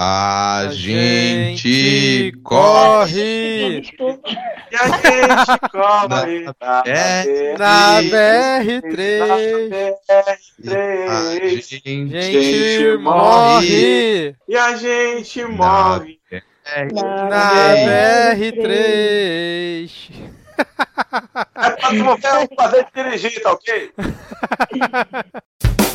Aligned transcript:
A, 0.00 0.68
gente, 0.70 2.32
corre! 2.44 3.82
E 4.70 4.76
a 4.76 4.86
gente 4.86 5.58
corre 5.72 6.44
Na- 6.60 6.82
é, 6.86 7.56
Na 7.58 8.00
BR3. 8.02 8.80
BR3. 10.62 11.08
A 11.08 11.34
gente, 11.34 11.82
Gente 12.10 12.96
morre 12.98 14.36
E 14.46 14.56
a 14.56 14.76
gente 14.76 15.44
morre. 15.46 16.20
na 16.94 17.74
BR3. 17.74 18.70
É 21.60 21.70
pra 21.70 21.88
tu 21.90 22.54
fazer 22.56 22.86
dirigir, 22.94 23.40
tá 23.42 23.52
ok? 23.52 23.92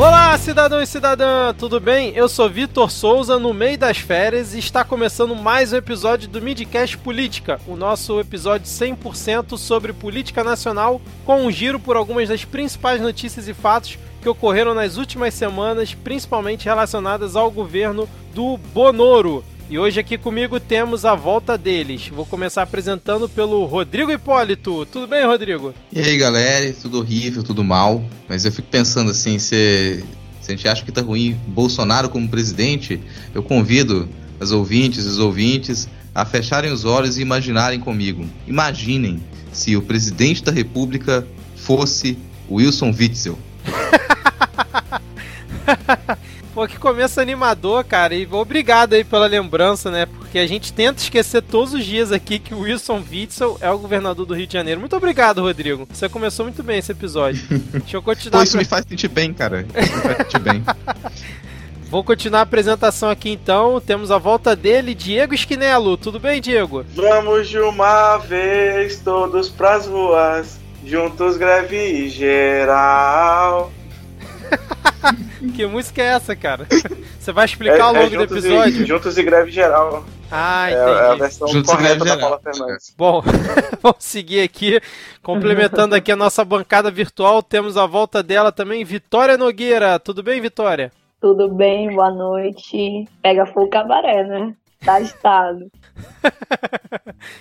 Olá, 0.00 0.36
cidadão 0.38 0.80
e 0.80 0.86
cidadã, 0.86 1.52
tudo 1.52 1.78
bem? 1.78 2.14
Eu 2.16 2.26
sou 2.26 2.48
Vitor 2.48 2.90
Souza, 2.90 3.38
no 3.38 3.52
meio 3.52 3.76
das 3.76 3.98
férias, 3.98 4.54
e 4.54 4.58
está 4.58 4.82
começando 4.82 5.36
mais 5.36 5.74
um 5.74 5.76
episódio 5.76 6.26
do 6.26 6.40
Midcast 6.40 6.96
Política, 6.96 7.60
o 7.66 7.76
nosso 7.76 8.18
episódio 8.18 8.66
100% 8.66 9.58
sobre 9.58 9.92
política 9.92 10.42
nacional, 10.42 11.02
com 11.26 11.44
um 11.44 11.50
giro 11.50 11.78
por 11.78 11.96
algumas 11.96 12.30
das 12.30 12.46
principais 12.46 12.98
notícias 12.98 13.46
e 13.46 13.52
fatos 13.52 13.98
que 14.22 14.28
ocorreram 14.30 14.72
nas 14.72 14.96
últimas 14.96 15.34
semanas, 15.34 15.92
principalmente 15.92 16.64
relacionadas 16.64 17.36
ao 17.36 17.50
governo 17.50 18.08
do 18.34 18.56
Bonoro. 18.56 19.44
E 19.70 19.78
hoje 19.78 20.00
aqui 20.00 20.18
comigo 20.18 20.58
temos 20.58 21.04
a 21.04 21.14
volta 21.14 21.56
deles. 21.56 22.08
Vou 22.08 22.26
começar 22.26 22.62
apresentando 22.62 23.28
pelo 23.28 23.64
Rodrigo 23.66 24.10
Hipólito. 24.10 24.84
Tudo 24.86 25.06
bem, 25.06 25.24
Rodrigo? 25.24 25.72
E 25.92 26.00
aí, 26.00 26.18
galera, 26.18 26.72
tudo 26.72 26.98
horrível, 26.98 27.44
tudo 27.44 27.62
mal. 27.62 28.04
Mas 28.28 28.44
eu 28.44 28.50
fico 28.50 28.66
pensando 28.66 29.12
assim, 29.12 29.38
se, 29.38 30.04
se 30.40 30.52
a 30.52 30.56
gente 30.56 30.66
acha 30.66 30.84
que 30.84 30.90
tá 30.90 31.00
ruim 31.00 31.38
Bolsonaro 31.46 32.08
como 32.08 32.28
presidente, 32.28 33.00
eu 33.32 33.44
convido 33.44 34.08
as 34.40 34.50
ouvintes 34.50 35.04
e 35.04 35.08
os 35.08 35.20
ouvintes 35.20 35.88
a 36.12 36.24
fecharem 36.24 36.72
os 36.72 36.84
olhos 36.84 37.16
e 37.16 37.22
imaginarem 37.22 37.78
comigo. 37.78 38.26
Imaginem 38.48 39.22
se 39.52 39.76
o 39.76 39.82
presidente 39.82 40.42
da 40.42 40.50
república 40.50 41.24
fosse 41.54 42.18
Wilson 42.50 42.92
Witzel. 42.98 43.38
Pô, 46.60 46.68
que 46.68 46.76
começo 46.78 47.18
animador, 47.18 47.82
cara. 47.84 48.14
E 48.14 48.28
obrigado 48.30 48.92
aí 48.92 49.02
pela 49.02 49.26
lembrança, 49.26 49.90
né? 49.90 50.04
Porque 50.04 50.38
a 50.38 50.46
gente 50.46 50.74
tenta 50.74 51.00
esquecer 51.00 51.40
todos 51.40 51.72
os 51.72 51.82
dias 51.82 52.12
aqui 52.12 52.38
que 52.38 52.52
o 52.52 52.60
Wilson 52.60 53.02
Witzel 53.10 53.56
é 53.62 53.70
o 53.70 53.78
governador 53.78 54.26
do 54.26 54.34
Rio 54.34 54.46
de 54.46 54.52
Janeiro. 54.52 54.78
Muito 54.78 54.94
obrigado, 54.94 55.40
Rodrigo. 55.40 55.88
Você 55.90 56.06
começou 56.06 56.44
muito 56.44 56.62
bem 56.62 56.78
esse 56.78 56.92
episódio. 56.92 57.42
Deixa 57.72 57.96
eu 57.96 58.02
continuar. 58.02 58.36
Pô, 58.40 58.42
isso 58.42 58.52
pra- 58.52 58.58
me 58.60 58.66
faz 58.66 58.84
sentir 58.86 59.08
bem, 59.08 59.32
cara. 59.32 59.64
Isso 59.74 59.96
me 59.96 60.02
faz 60.02 60.16
sentir 60.18 60.38
bem. 60.38 60.62
Vou 61.88 62.04
continuar 62.04 62.40
a 62.40 62.42
apresentação 62.42 63.08
aqui 63.08 63.30
então. 63.30 63.80
Temos 63.80 64.10
a 64.10 64.18
volta 64.18 64.54
dele, 64.54 64.94
Diego 64.94 65.32
Esquinelo. 65.32 65.96
Tudo 65.96 66.20
bem, 66.20 66.42
Diego? 66.42 66.84
Vamos 66.94 67.48
de 67.48 67.58
uma 67.58 68.18
vez 68.18 68.98
todos 69.00 69.48
pras 69.48 69.86
ruas, 69.86 70.60
juntos 70.84 71.38
greve 71.38 72.10
geral. 72.10 73.72
Que 75.56 75.66
música 75.66 76.02
é 76.02 76.06
essa, 76.06 76.36
cara? 76.36 76.66
Você 77.18 77.32
vai 77.32 77.46
explicar 77.46 77.84
ao 77.84 77.94
longo 77.94 78.10
do 78.10 78.14
juntos 78.14 78.44
episódio? 78.44 78.82
E, 78.82 78.86
juntos 78.86 79.16
e 79.16 79.22
greve 79.22 79.50
geral. 79.50 80.04
Ah, 80.30 80.70
É, 80.70 80.74
é 80.74 80.76
a 80.76 81.14
entendi. 81.14 81.18
versão 81.20 81.48
Juntos 81.48 81.70
correta 81.70 81.94
greve 81.94 82.04
da 82.04 82.04
geral. 82.14 82.20
Paula 82.20 82.40
Fernandes. 82.40 82.94
Bom, 82.96 83.22
vamos 83.82 84.04
seguir 84.04 84.42
aqui, 84.42 84.80
complementando 85.22 85.94
aqui 85.94 86.12
a 86.12 86.16
nossa 86.16 86.44
bancada 86.44 86.90
virtual, 86.90 87.42
temos 87.42 87.76
a 87.76 87.86
volta 87.86 88.22
dela 88.22 88.52
também, 88.52 88.84
Vitória 88.84 89.36
Nogueira. 89.38 89.98
Tudo 89.98 90.22
bem, 90.22 90.40
Vitória? 90.40 90.92
Tudo 91.20 91.48
bem, 91.48 91.94
boa 91.94 92.10
noite. 92.10 93.06
Pega 93.22 93.46
fogo 93.46 93.68
cabaré, 93.68 94.24
né? 94.24 94.54
Tá 94.84 95.00
estado. 95.00 95.70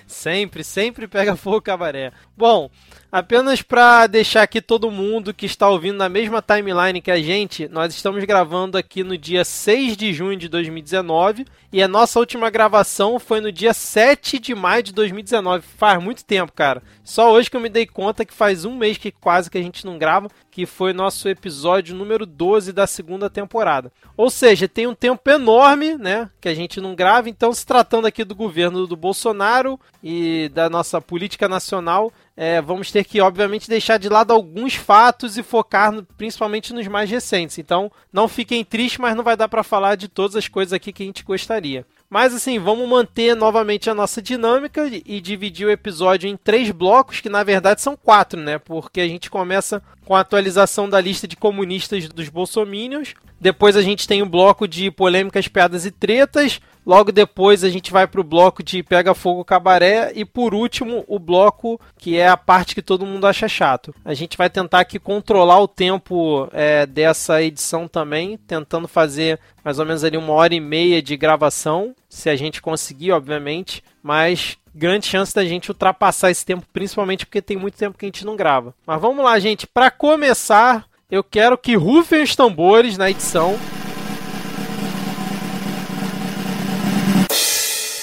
Sempre, 0.05 0.63
sempre 0.63 1.07
pega 1.07 1.35
fogo 1.37 1.61
cabaré. 1.61 2.11
Bom, 2.35 2.69
apenas 3.11 3.61
para 3.61 4.07
deixar 4.07 4.43
aqui 4.43 4.61
todo 4.61 4.91
mundo 4.91 5.33
que 5.33 5.45
está 5.45 5.67
ouvindo 5.67 5.97
na 5.97 6.09
mesma 6.09 6.41
timeline 6.41 7.01
que 7.01 7.11
a 7.11 7.21
gente, 7.21 7.67
nós 7.67 7.93
estamos 7.93 8.23
gravando 8.23 8.77
aqui 8.77 9.03
no 9.03 9.17
dia 9.17 9.43
6 9.43 9.97
de 9.97 10.13
junho 10.13 10.37
de 10.37 10.47
2019 10.47 11.45
e 11.71 11.83
a 11.83 11.87
nossa 11.87 12.19
última 12.19 12.49
gravação 12.49 13.19
foi 13.19 13.41
no 13.41 13.51
dia 13.51 13.73
7 13.73 14.39
de 14.39 14.55
maio 14.55 14.83
de 14.83 14.93
2019. 14.93 15.63
Faz 15.77 16.01
muito 16.01 16.25
tempo, 16.25 16.51
cara. 16.51 16.81
Só 17.03 17.31
hoje 17.31 17.49
que 17.49 17.57
eu 17.57 17.61
me 17.61 17.69
dei 17.69 17.85
conta 17.85 18.25
que 18.25 18.33
faz 18.33 18.65
um 18.65 18.75
mês 18.75 18.97
que 18.97 19.11
quase 19.11 19.49
que 19.49 19.57
a 19.57 19.61
gente 19.61 19.85
não 19.85 19.97
grava, 19.97 20.29
que 20.59 20.65
foi 20.65 20.91
nosso 20.91 21.29
episódio 21.29 21.95
número 21.95 22.25
12 22.25 22.73
da 22.73 22.85
segunda 22.85 23.29
temporada. 23.29 23.89
Ou 24.17 24.29
seja, 24.29 24.67
tem 24.67 24.87
um 24.87 24.93
tempo 24.93 25.29
enorme, 25.29 25.95
né, 25.95 26.29
que 26.41 26.49
a 26.49 26.53
gente 26.53 26.81
não 26.81 26.93
grava, 26.95 27.29
então 27.29 27.53
se 27.53 27.65
tratando 27.65 28.05
aqui 28.07 28.25
do 28.25 28.35
governo 28.35 28.85
do 28.85 28.97
Bolsonaro 28.97 29.79
e 30.03 30.49
da 30.53 30.69
nossa 30.69 30.99
política 30.99 31.47
nacional, 31.47 32.11
é, 32.35 32.61
vamos 32.61 32.91
ter 32.91 33.05
que, 33.05 33.21
obviamente, 33.21 33.69
deixar 33.69 33.97
de 33.97 34.09
lado 34.09 34.33
alguns 34.33 34.75
fatos 34.75 35.37
e 35.37 35.43
focar 35.43 35.93
no- 35.93 36.03
principalmente 36.17 36.73
nos 36.73 36.87
mais 36.87 37.09
recentes. 37.09 37.57
Então, 37.57 37.89
não 38.11 38.27
fiquem 38.27 38.63
tristes, 38.65 38.97
mas 38.99 39.15
não 39.15 39.23
vai 39.23 39.37
dar 39.37 39.47
para 39.47 39.63
falar 39.63 39.95
de 39.95 40.07
todas 40.09 40.35
as 40.35 40.47
coisas 40.49 40.73
aqui 40.73 40.91
que 40.91 41.03
a 41.03 41.05
gente 41.05 41.23
gostaria. 41.23 41.85
Mas 42.09 42.33
assim, 42.33 42.57
vamos 42.57 42.89
manter 42.89 43.35
novamente 43.35 43.87
a 43.89 43.93
nossa 43.93 44.19
dinâmica 44.21 44.87
e- 45.05 45.21
dividir 45.21 45.67
o 45.67 45.71
episódio 45.71 46.27
em 46.27 46.35
três 46.35 46.71
blocos, 46.71 47.19
que 47.21 47.29
na 47.29 47.43
verdade 47.43 47.81
são 47.81 47.95
quatro, 47.95 48.39
né? 48.39 48.57
Porque 48.57 48.99
a 49.01 49.07
gente 49.07 49.29
começa 49.29 49.83
com 50.09 50.15
a 50.15 50.21
atualização 50.21 50.89
da 50.89 50.99
lista 50.99 51.27
de 51.27 51.35
comunistas 51.35 52.09
dos 52.09 52.29
bolsominions. 52.29 53.13
Depois 53.39 53.77
a 53.77 53.81
gente 53.83 54.07
tem 54.07 54.23
o 54.23 54.25
bloco 54.25 54.67
de 54.67 54.89
polêmicas, 54.89 55.47
piadas 55.47 55.85
e 55.85 55.91
tretas. 55.91 56.59
Logo 56.83 57.11
depois 57.11 57.63
a 57.63 57.69
gente 57.69 57.91
vai 57.91 58.07
pro 58.07 58.23
bloco 58.23 58.63
de 58.63 58.81
Pega 58.81 59.13
Fogo 59.13 59.45
Cabaré. 59.45 60.11
E 60.15 60.25
por 60.25 60.55
último, 60.55 61.05
o 61.07 61.19
bloco 61.19 61.79
que 61.95 62.17
é 62.17 62.27
a 62.27 62.35
parte 62.35 62.73
que 62.73 62.81
todo 62.81 63.05
mundo 63.05 63.27
acha 63.27 63.47
chato. 63.47 63.93
A 64.03 64.15
gente 64.15 64.35
vai 64.35 64.49
tentar 64.49 64.79
aqui 64.79 64.97
controlar 64.97 65.59
o 65.59 65.67
tempo 65.67 66.49
é, 66.53 66.87
dessa 66.87 67.43
edição 67.43 67.87
também, 67.87 68.35
tentando 68.47 68.87
fazer 68.87 69.39
mais 69.63 69.77
ou 69.77 69.85
menos 69.85 70.03
ali 70.03 70.17
uma 70.17 70.33
hora 70.33 70.55
e 70.55 70.59
meia 70.59 71.03
de 71.03 71.15
gravação. 71.15 71.93
Se 72.09 72.31
a 72.31 72.35
gente 72.35 72.63
conseguir, 72.63 73.11
obviamente. 73.11 73.83
Mas 74.01 74.57
grande 74.73 75.07
chance 75.07 75.33
da 75.33 75.43
gente 75.43 75.69
ultrapassar 75.69 76.31
esse 76.31 76.45
tempo, 76.45 76.65
principalmente 76.71 77.25
porque 77.25 77.41
tem 77.41 77.57
muito 77.57 77.77
tempo 77.77 77.97
que 77.97 78.05
a 78.05 78.07
gente 78.07 78.25
não 78.25 78.35
grava. 78.35 78.73
Mas 78.85 79.01
vamos 79.01 79.23
lá, 79.23 79.37
gente. 79.39 79.67
Para 79.67 79.91
começar, 79.91 80.85
eu 81.11 81.23
quero 81.23 81.57
que 81.57 81.75
rufem 81.75 82.23
os 82.23 82.35
tambores 82.35 82.97
na 82.97 83.09
edição. 83.09 83.57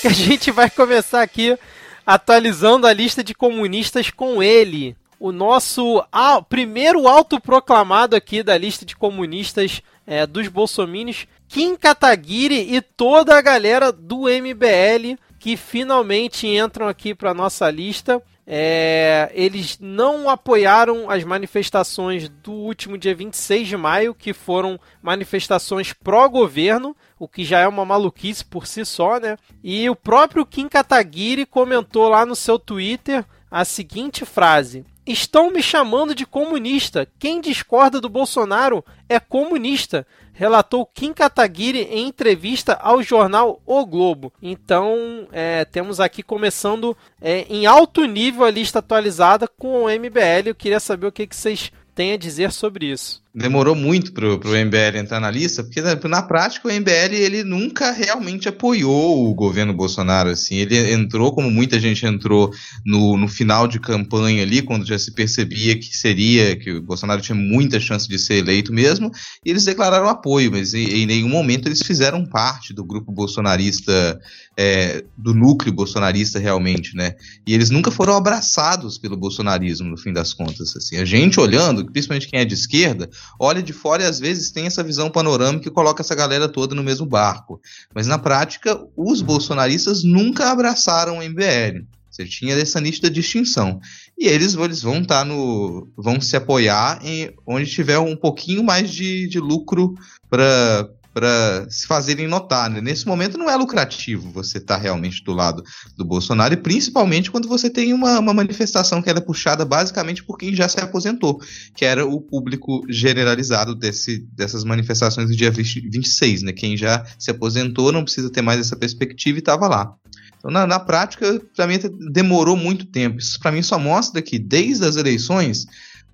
Que 0.03 0.09
a 0.09 0.15
gente 0.15 0.53
vai 0.53 0.71
começar 0.71 1.23
aqui 1.23 1.59
atualizando 2.07 2.87
a 2.87 2.93
lista 2.93 3.25
de 3.25 3.35
comunistas 3.35 4.09
com 4.11 4.41
ele. 4.41 4.95
O 5.19 5.33
nosso 5.33 6.05
ah, 6.13 6.41
primeiro 6.43 7.09
autoproclamado 7.09 8.15
aqui 8.15 8.43
da 8.43 8.57
lista 8.57 8.85
de 8.85 8.95
comunistas 8.95 9.83
é, 10.07 10.25
dos 10.25 10.47
bolsomínios, 10.47 11.27
Kim 11.49 11.75
Kataguiri 11.75 12.75
e 12.75 12.81
toda 12.81 13.37
a 13.37 13.41
galera 13.41 13.91
do 13.91 14.29
MBL 14.29 15.19
que 15.47 15.57
finalmente 15.57 16.45
entram 16.45 16.89
aqui 16.89 17.15
para 17.15 17.33
nossa 17.33 17.71
lista. 17.71 18.21
É, 18.45 19.31
eles 19.33 19.79
não 19.79 20.29
apoiaram 20.29 21.09
as 21.09 21.23
manifestações 21.23 22.29
do 22.29 22.51
último 22.51 22.99
dia 22.99 23.15
26 23.15 23.69
de 23.69 23.77
maio, 23.77 24.13
que 24.13 24.33
foram 24.33 24.77
manifestações 25.01 25.93
pró-governo, 25.93 26.97
o 27.17 27.29
que 27.29 27.45
já 27.45 27.61
é 27.61 27.69
uma 27.69 27.85
maluquice 27.85 28.45
por 28.45 28.67
si 28.67 28.85
só, 28.85 29.21
né? 29.21 29.37
E 29.63 29.89
o 29.89 29.95
próprio 29.95 30.45
Kim 30.45 30.69
Kataguiri 30.69 31.47
comentou 31.47 32.09
lá 32.09 32.27
no 32.27 32.35
seu 32.35 32.59
Twitter 32.59 33.25
a 33.49 33.65
seguinte 33.65 34.25
frase: 34.25 34.85
Estão 35.07 35.53
me 35.53 35.63
chamando 35.63 36.13
de 36.13 36.27
comunista. 36.27 37.07
Quem 37.21 37.41
discorda 37.41 38.01
do 38.01 38.09
Bolsonaro 38.09 38.85
é 39.09 39.21
comunista. 39.21 40.05
Relatou 40.37 40.85
Kim 40.85 41.15
Kataguiri 41.15 41.81
em 41.91 42.09
entrevista 42.09 42.75
ao 42.75 43.03
jornal 43.03 43.63
O 43.65 43.87
Globo. 43.87 44.31
Então, 44.43 45.27
é, 45.33 45.65
temos 45.65 45.99
aqui 45.99 46.23
começando 46.23 46.95
é, 47.23 47.47
em 47.49 47.65
alto 47.65 48.05
nível 48.05 48.45
a 48.45 48.51
lista 48.51 48.81
atualizada 48.81 49.49
com 49.49 49.85
o 49.85 49.89
MBL. 49.89 50.49
Eu 50.49 50.55
queria 50.55 50.79
saber 50.79 51.07
o 51.07 51.13
que, 51.13 51.27
que 51.27 51.35
vocês 51.35 51.73
têm 51.95 52.13
a 52.13 52.19
dizer 52.19 52.53
sobre 52.53 52.85
isso. 52.85 53.25
Demorou 53.39 53.75
muito 53.75 54.15
pro, 54.15 54.39
pro 54.39 54.57
MBL 54.57 54.97
entrar 54.97 55.21
na 55.21 55.31
lista, 55.31 55.63
porque 55.63 55.83
na, 55.83 55.95
na 56.09 56.23
prática 56.23 56.67
o 56.67 56.73
MBL 56.73 57.13
ele 57.13 57.45
nunca 57.45 57.93
realmente 57.93 58.49
apoiou 58.49 59.29
o 59.29 59.35
governo 59.35 59.75
Bolsonaro, 59.75 60.31
assim, 60.31 60.55
ele 60.55 60.91
entrou 60.91 61.35
como 61.35 61.51
muita 61.51 61.79
gente 61.79 62.07
entrou 62.07 62.51
no, 62.83 63.15
no 63.19 63.29
final 63.29 63.69
de 63.69 63.79
campanha 63.79 64.43
ali, 64.43 64.63
quando 64.63 64.87
já 64.87 64.99
se 64.99 65.13
percebia 65.13 65.79
que 65.79 65.95
seria, 65.95 66.57
que 66.57 66.73
o 66.73 66.81
Bolsonaro 66.81 67.21
tinha 67.21 67.37
muita 67.37 67.79
chance 67.79 68.09
de 68.09 68.19
ser 68.19 68.37
eleito 68.37 68.73
mesmo, 68.73 69.11
e 69.45 69.51
eles 69.51 69.67
declararam 69.67 70.09
apoio, 70.09 70.51
mas 70.51 70.73
em, 70.73 71.03
em 71.03 71.07
nenhum 71.07 71.29
momento 71.29 71.69
eles 71.69 71.83
fizeram 71.83 72.25
parte 72.25 72.73
do 72.73 72.83
grupo 72.83 73.13
bolsonarista, 73.13 74.19
é, 74.57 75.05
do 75.15 75.35
núcleo 75.35 75.75
bolsonarista 75.75 76.39
realmente, 76.39 76.97
né, 76.97 77.15
e 77.47 77.53
eles 77.53 77.69
nunca 77.69 77.91
foram 77.91 78.17
abraçados 78.17 78.97
pelo 78.97 79.15
bolsonarismo, 79.15 79.91
no 79.91 79.99
fim 79.99 80.15
das 80.15 80.33
contas, 80.33 80.75
assim, 80.75 80.97
a 80.97 81.05
gente 81.05 81.39
olhando, 81.39 81.85
principalmente 81.85 82.29
quem 82.29 82.41
é 82.41 82.45
de 82.47 82.55
esquerda, 82.55 83.11
olha 83.39 83.63
de 83.63 83.73
fora 83.73 84.03
e 84.03 84.07
às 84.07 84.19
vezes 84.19 84.51
tem 84.51 84.67
essa 84.67 84.83
visão 84.83 85.11
panorâmica 85.11 85.69
e 85.69 85.73
coloca 85.73 86.03
essa 86.03 86.15
galera 86.15 86.49
toda 86.49 86.75
no 86.75 86.83
mesmo 86.83 87.07
barco. 87.07 87.61
Mas 87.95 88.07
na 88.07 88.19
prática, 88.19 88.79
os 88.97 89.23
bolsonaristas 89.23 90.03
nunca 90.03 90.51
abraçaram 90.51 91.19
o 91.19 91.23
MBL. 91.23 91.85
Você 92.17 92.25
tinha 92.25 92.55
essa 92.55 92.81
nítida 92.81 93.11
distinção. 93.11 93.79
E 94.19 94.27
eles, 94.27 94.55
eles 94.55 94.81
vão 94.81 95.03
estar 95.03 95.19
tá 95.19 95.25
no. 95.25 95.87
vão 95.95 96.19
se 96.19 96.35
apoiar 96.35 96.99
em 97.05 97.31
onde 97.47 97.71
tiver 97.71 97.99
um 97.99 98.17
pouquinho 98.17 98.65
mais 98.65 98.91
de, 98.91 99.29
de 99.29 99.39
lucro 99.39 99.95
para 100.31 100.89
para 101.17 101.67
se 101.71 101.87
fazerem 101.87 102.29
notar. 102.29 102.69
Né? 102.69 102.79
Nesse 102.83 103.07
momento 103.07 103.39
não 103.39 103.49
é 103.49 103.57
lucrativo 103.57 104.31
você 104.31 104.59
estar 104.59 104.77
tá 104.77 104.83
realmente 104.83 105.25
do 105.25 105.33
lado 105.33 105.65
do 105.97 106.05
Bolsonaro, 106.05 106.53
e 106.53 106.59
principalmente 106.59 107.31
quando 107.31 107.49
você 107.49 107.71
tem 107.71 107.95
uma, 107.95 108.19
uma 108.19 108.35
manifestação 108.35 109.01
que 109.01 109.09
era 109.09 109.19
é 109.19 109.23
puxada 109.23 109.65
basicamente 109.65 110.23
por 110.23 110.37
quem 110.37 110.55
já 110.55 110.69
se 110.69 110.79
aposentou, 110.79 111.41
que 111.75 111.87
era 111.87 112.05
o 112.05 112.21
público 112.21 112.83
generalizado 112.91 113.75
desse, 113.75 114.19
dessas 114.35 114.63
manifestações 114.63 115.31
do 115.31 115.35
dia 115.35 115.51
20, 115.51 115.89
26. 115.89 116.43
Né? 116.43 116.53
Quem 116.53 116.77
já 116.77 117.03
se 117.19 117.31
aposentou 117.31 117.91
não 117.91 118.05
precisa 118.05 118.29
ter 118.29 118.43
mais 118.43 118.61
essa 118.61 118.77
perspectiva 118.77 119.39
e 119.39 119.41
estava 119.41 119.67
lá. 119.67 119.95
Então, 120.37 120.51
na, 120.51 120.67
na 120.67 120.79
prática, 120.79 121.41
para 121.57 121.67
mim 121.67 121.79
demorou 122.13 122.59
muito 122.59 122.85
tempo. 122.85 123.21
Isso 123.21 123.41
para 123.41 123.53
mim 123.53 123.63
só 123.63 123.79
mostra 123.79 124.21
que 124.21 124.39
desde 124.39 124.85
as 124.85 124.97
eleições 124.97 125.65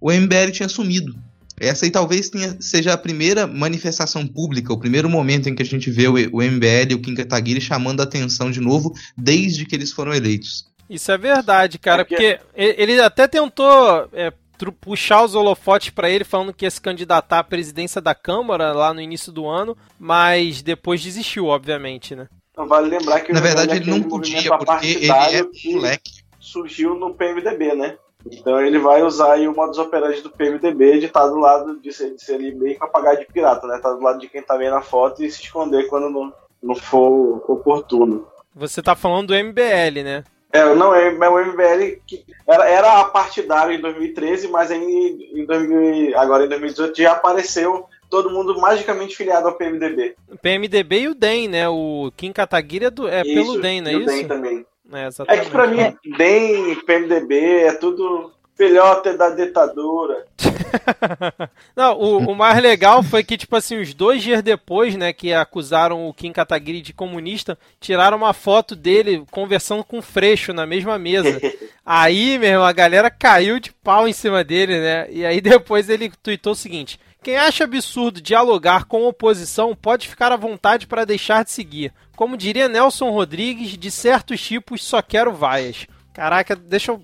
o 0.01 0.13
MBL 0.13 0.53
tinha 0.53 0.69
sumido. 0.69 1.13
Essa 1.63 1.85
aí 1.85 1.93
talvez 1.93 2.29
tenha, 2.29 2.57
seja 2.61 2.93
a 2.93 2.99
primeira 2.99 3.47
manifestação 3.47 4.27
pública, 4.27 4.73
o 4.73 4.79
primeiro 4.79 5.09
momento 5.09 5.49
em 5.49 5.55
que 5.55 5.63
a 5.63 5.65
gente 5.65 5.89
vê 5.93 6.09
o, 6.09 6.15
o 6.15 6.43
MBL 6.43 6.91
e 6.91 6.95
o 6.95 7.01
Kim 7.01 7.15
Kataguiri 7.15 7.61
chamando 7.61 8.01
a 8.01 8.03
atenção 8.03 8.51
de 8.51 8.61
novo 8.61 8.93
desde 9.17 9.65
que 9.65 9.77
eles 9.77 9.93
foram 9.93 10.13
eleitos. 10.13 10.67
Isso 10.91 11.13
é 11.13 11.17
verdade, 11.17 11.79
cara, 11.79 12.05
porque, 12.05 12.39
porque 12.39 12.75
ele 12.83 13.01
até 13.01 13.29
tentou 13.29 14.09
é, 14.13 14.33
puxar 14.81 15.23
os 15.23 15.37
holofotes 15.37 15.91
para 15.91 16.11
ele, 16.11 16.25
falando 16.25 16.53
que 16.53 16.65
ia 16.65 16.71
se 16.71 16.81
candidatar 16.81 17.39
à 17.39 17.45
presidência 17.45 18.01
da 18.01 18.15
Câmara 18.15 18.73
lá 18.73 18.93
no 18.93 19.01
início 19.01 19.31
do 19.31 19.47
ano, 19.47 19.77
mas 19.97 20.63
depois 20.63 21.01
desistiu, 21.01 21.47
obviamente, 21.47 22.17
né? 22.17 22.27
Então 22.51 22.67
vale 22.67 22.89
lembrar 22.89 23.21
que 23.21 23.33
na 23.33 23.41
verdade 23.41 23.77
ele 23.77 23.89
não 23.89 24.03
podia 24.03 24.59
porque 24.59 24.87
ele 24.87 25.07
é 25.11 25.73
moleque. 25.73 26.23
Surgiu 26.41 26.97
no 26.97 27.15
PMDB, 27.15 27.75
né? 27.77 27.97
Então 28.31 28.61
ele 28.61 28.79
vai 28.79 29.03
usar 29.03 29.33
aí 29.33 29.49
o 29.49 29.55
modus 29.55 29.79
operandi 29.79 30.21
do 30.21 30.31
PMDB 30.31 31.01
de 31.01 31.07
estar 31.07 31.23
tá 31.23 31.29
do 31.29 31.39
lado 31.39 31.81
de 31.81 31.93
ser, 31.93 32.15
de 32.15 32.23
ser 32.23 32.35
ali 32.35 32.55
meio 32.55 32.77
que 32.77 32.85
apagar 32.85 33.17
de 33.17 33.27
pirata, 33.27 33.67
né? 33.67 33.79
Tá 33.79 33.93
do 33.93 34.03
lado 34.03 34.19
de 34.19 34.29
quem 34.29 34.43
tá 34.43 34.57
vendo 34.57 34.77
a 34.77 34.83
foto 34.83 35.23
e 35.23 35.31
se 35.31 35.43
esconder 35.43 35.89
quando 35.89 36.11
não, 36.11 36.33
não 36.63 36.75
for 36.75 37.45
oportuno. 37.49 38.27
Você 38.55 38.83
tá 38.83 38.95
falando 38.95 39.29
do 39.29 39.35
MBL, 39.35 40.03
né? 40.05 40.25
É, 40.53 40.75
não, 40.75 40.95
é, 40.95 41.07
é 41.07 41.29
o 41.29 41.47
MBL 41.47 42.03
que 42.07 42.25
era, 42.47 42.69
era 42.69 43.01
a 43.01 43.05
partidário 43.07 43.75
em 43.75 43.81
2013, 43.81 44.49
mas 44.49 44.71
aí 44.71 45.31
em 45.35 45.47
2000, 45.47 46.19
agora 46.19 46.45
em 46.45 46.49
2018 46.49 47.01
já 47.01 47.13
apareceu 47.13 47.87
todo 48.11 48.31
mundo 48.31 48.61
magicamente 48.61 49.17
filiado 49.17 49.49
ao 49.49 49.55
PMDB. 49.55 50.15
O 50.31 50.37
PMDB 50.37 51.01
e 51.01 51.09
o 51.09 51.15
DEM, 51.15 51.49
né? 51.49 51.67
O 51.71 52.13
Kim 52.15 52.31
Kataguiri 52.31 52.85
é, 52.85 52.91
do, 52.91 53.09
é 53.09 53.23
isso, 53.23 53.35
pelo 53.35 53.63
DEM, 53.63 53.81
não 53.81 53.91
é 53.91 53.95
isso? 53.95 54.03
O 54.03 54.07
DEM 54.07 54.29
também. 54.29 54.67
É, 54.93 55.09
é, 55.35 55.39
que 55.39 55.51
pra 55.51 55.67
mim, 55.67 55.97
DEM, 56.17 56.75
PMDB, 56.85 57.65
é 57.65 57.73
tudo 57.75 58.33
filhote 58.57 59.17
da 59.17 59.31
ditadura. 59.31 60.25
Não, 61.75 61.99
o, 61.99 62.19
o, 62.31 62.35
mais 62.35 62.63
legal 62.63 63.03
foi 63.03 63.25
que, 63.25 63.37
tipo 63.37 63.57
assim, 63.57 63.81
os 63.81 63.95
dois 63.95 64.23
dias 64.23 64.43
depois, 64.43 64.95
né, 64.95 65.13
que 65.13 65.33
acusaram 65.33 66.07
o 66.07 66.15
Kim 66.15 66.33
Kataguiri 66.33 66.81
de 66.81 66.93
comunista, 66.93 67.59
tiraram 67.81 68.17
uma 68.17 68.33
foto 68.33 68.77
dele 68.77 69.25
conversando 69.31 69.83
com 69.83 69.99
o 69.99 70.03
Freixo 70.03 70.53
na 70.53 70.67
mesma 70.67 70.99
mesa. 70.99 71.41
aí, 71.85 72.39
meu 72.39 72.51
irmão, 72.51 72.65
a 72.65 72.73
galera 72.73 73.11
caiu 73.11 73.59
de 73.59 73.73
pau 73.73 74.07
em 74.07 74.13
cima 74.13 74.45
dele, 74.45 74.79
né? 74.79 75.07
E 75.11 75.25
aí 75.25 75.41
depois 75.43 75.89
ele 75.89 76.13
tweetou 76.23 76.53
o 76.53 76.57
seguinte: 76.57 77.01
quem 77.23 77.37
acha 77.37 77.65
absurdo 77.65 78.21
dialogar 78.21 78.85
com 78.85 79.07
oposição 79.07 79.75
pode 79.75 80.09
ficar 80.09 80.33
à 80.33 80.37
vontade 80.37 80.87
para 80.87 81.05
deixar 81.05 81.45
de 81.45 81.51
seguir. 81.51 81.93
Como 82.23 82.37
diria 82.37 82.69
Nelson 82.69 83.11
Rodrigues, 83.11 83.77
de 83.77 83.91
certos 83.91 84.41
tipos 84.41 84.85
só 84.85 85.03
quero 85.03 85.33
vaias. 85.33 85.89
Caraca, 86.15 86.55
deixa 86.55 86.93
eu 86.93 87.03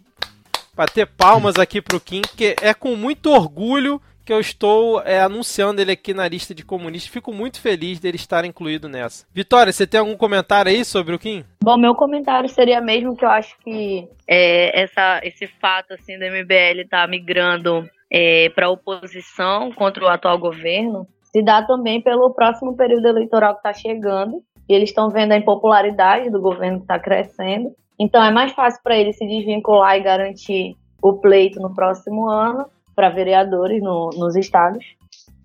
bater 0.76 1.08
palmas 1.08 1.56
aqui 1.56 1.82
pro 1.82 1.98
Kim, 1.98 2.22
que 2.36 2.54
é 2.62 2.72
com 2.72 2.94
muito 2.94 3.28
orgulho 3.28 4.00
que 4.24 4.32
eu 4.32 4.38
estou 4.38 5.02
é, 5.02 5.20
anunciando 5.20 5.80
ele 5.80 5.90
aqui 5.90 6.14
na 6.14 6.28
lista 6.28 6.54
de 6.54 6.64
comunistas. 6.64 7.12
Fico 7.12 7.32
muito 7.32 7.60
feliz 7.60 7.98
dele 7.98 8.14
estar 8.14 8.44
incluído 8.44 8.88
nessa. 8.88 9.26
Vitória, 9.34 9.72
você 9.72 9.88
tem 9.88 9.98
algum 9.98 10.16
comentário 10.16 10.70
aí 10.70 10.84
sobre 10.84 11.16
o 11.16 11.18
Kim? 11.18 11.44
Bom, 11.60 11.76
meu 11.76 11.96
comentário 11.96 12.48
seria 12.48 12.80
mesmo 12.80 13.16
que 13.16 13.24
eu 13.24 13.30
acho 13.30 13.58
que 13.64 14.08
é, 14.24 14.82
essa, 14.82 15.20
esse 15.24 15.48
fato 15.60 15.94
assim 15.94 16.16
do 16.16 16.26
MBL 16.26 16.82
estar 16.82 17.02
tá 17.02 17.08
migrando 17.08 17.90
é, 18.08 18.50
para 18.50 18.66
a 18.66 18.70
oposição 18.70 19.72
contra 19.72 20.04
o 20.04 20.08
atual 20.08 20.38
governo 20.38 21.08
se 21.32 21.42
dá 21.42 21.62
também 21.62 22.00
pelo 22.00 22.32
próximo 22.32 22.76
período 22.76 23.06
eleitoral 23.06 23.54
que 23.54 23.58
está 23.60 23.72
chegando. 23.72 24.42
E 24.68 24.74
eles 24.74 24.90
estão 24.90 25.10
vendo 25.10 25.32
a 25.32 25.36
impopularidade 25.36 26.30
do 26.30 26.40
governo 26.40 26.78
que 26.78 26.84
está 26.84 26.98
crescendo. 26.98 27.74
Então 27.98 28.22
é 28.22 28.30
mais 28.30 28.52
fácil 28.52 28.80
para 28.82 28.96
eles 28.96 29.16
se 29.16 29.26
desvincular 29.26 29.96
e 29.96 30.02
garantir 30.02 30.76
o 31.02 31.14
pleito 31.14 31.60
no 31.60 31.74
próximo 31.74 32.28
ano 32.28 32.66
para 32.94 33.08
vereadores 33.08 33.82
no, 33.82 34.10
nos 34.16 34.36
estados 34.36 34.84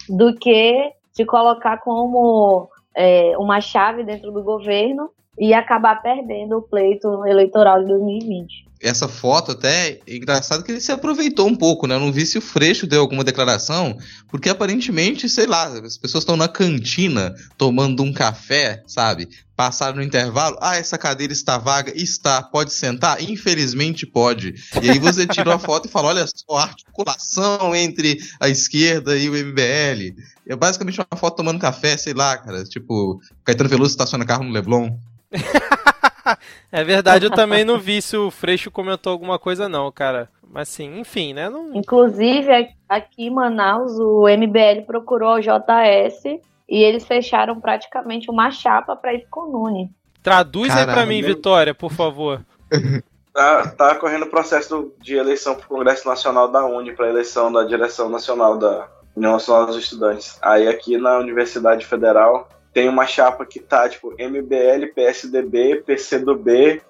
do 0.10 0.36
que 0.36 0.92
se 1.12 1.26
colocar 1.26 1.78
como 1.78 2.70
é, 2.96 3.38
uma 3.38 3.62
chave 3.62 4.04
dentro 4.04 4.32
do 4.32 4.44
governo 4.44 5.10
e 5.38 5.54
acabar 5.54 6.02
perdendo 6.02 6.58
o 6.58 6.62
pleito 6.62 7.26
eleitoral 7.26 7.80
de 7.82 7.88
2020 7.88 8.73
essa 8.84 9.08
foto 9.08 9.54
até 9.54 10.00
é 10.06 10.16
engraçado 10.16 10.62
que 10.62 10.72
ele 10.72 10.82
se 10.82 10.92
aproveitou 10.92 11.48
um 11.48 11.56
pouco, 11.56 11.88
né? 11.88 11.96
Eu 11.96 12.02
não 12.02 12.12
vi 12.12 12.26
se 12.26 12.38
o 12.38 12.42
Freixo 12.42 12.86
deu 12.86 13.00
alguma 13.00 13.24
declaração, 13.24 13.98
porque 14.30 14.50
aparentemente, 14.50 15.30
sei 15.30 15.48
lá, 15.48 15.68
as 15.68 15.98
pessoas 15.98 16.24
estão 16.24 16.36
na 16.36 16.50
cantina 16.50 17.34
tomando 17.58 18.04
um 18.04 18.12
café, 18.12 18.84
sabe? 18.86 19.30
Passaram 19.56 19.98
no 19.98 20.04
intervalo, 20.04 20.58
ah, 20.60 20.76
essa 20.76 20.98
cadeira 20.98 21.32
está 21.32 21.58
vaga, 21.58 21.94
está, 21.96 22.44
pode 22.44 22.74
sentar? 22.74 23.24
Infelizmente 23.24 24.06
pode. 24.06 24.54
E 24.82 24.90
aí 24.90 25.00
você 25.00 25.26
tira 25.26 25.56
a 25.56 25.60
foto 25.60 25.88
e 25.88 25.92
fala, 25.92 26.10
olha 26.10 26.26
só, 26.28 26.58
a 26.58 26.64
articulação 26.64 27.74
entre 27.74 28.20
a 28.40 28.50
esquerda 28.50 29.18
e 29.18 29.30
o 29.30 29.34
MBL. 29.34 30.22
É 30.46 30.56
basicamente 30.56 31.00
uma 31.00 31.18
foto 31.18 31.38
tomando 31.38 31.60
café, 31.60 31.96
sei 31.96 32.14
lá, 32.14 32.38
cara, 32.38 32.66
tipo, 32.66 33.22
Caetano 33.46 33.70
Veloso 33.70 33.92
estaciona 33.92 34.26
carro 34.26 34.44
no 34.44 34.52
Leblon. 34.52 34.98
é 36.72 36.84
verdade, 36.84 37.26
eu 37.26 37.32
também 37.32 37.64
não 37.64 37.80
vi 37.80 38.02
se 38.02 38.16
o 38.18 38.32
Freixo 38.32 38.72
comentou 38.72 39.12
alguma 39.12 39.38
coisa, 39.38 39.68
não, 39.68 39.92
cara. 39.92 40.30
Mas 40.48 40.70
sim, 40.70 41.00
enfim, 41.00 41.34
né? 41.34 41.50
Não... 41.50 41.74
Inclusive, 41.76 42.76
aqui 42.88 43.26
em 43.26 43.30
Manaus, 43.30 43.98
o 43.98 44.28
MBL 44.28 44.86
procurou 44.86 45.36
o 45.36 45.40
JS 45.40 46.24
e 46.70 46.84
eles 46.84 47.06
fecharam 47.06 47.60
praticamente 47.60 48.30
uma 48.30 48.52
chapa 48.52 48.96
para 48.96 49.14
ir 49.14 49.26
com 49.30 49.42
o 49.42 49.52
Nune. 49.52 49.92
Traduz 50.22 50.70
Caramba. 50.70 50.92
aí 50.92 50.96
pra 50.96 51.06
mim, 51.06 51.22
Vitória, 51.22 51.74
por 51.74 51.92
favor. 51.92 52.46
Tá, 53.34 53.68
tá 53.68 53.96
correndo 53.96 54.26
o 54.26 54.30
processo 54.30 54.94
de 55.02 55.16
eleição 55.16 55.56
para 55.56 55.66
o 55.66 55.68
Congresso 55.68 56.08
Nacional 56.08 56.52
da 56.52 56.64
Uni, 56.68 56.94
para 56.94 57.10
eleição 57.10 57.52
da 57.52 57.64
direção 57.64 58.08
nacional 58.08 58.60
da 58.60 58.88
União 59.16 59.32
Nacional 59.32 59.66
dos 59.66 59.76
Estudantes. 59.76 60.38
Aí 60.40 60.68
aqui 60.68 61.00
na 61.00 61.18
Universidade 61.18 61.84
Federal 61.84 62.48
tem 62.74 62.90
uma 62.90 63.06
chapa 63.06 63.46
que 63.46 63.60
tá, 63.60 63.88
tipo, 63.88 64.14
MBL, 64.20 64.88
PSDB, 64.94 65.84
PCdoB. 65.86 66.82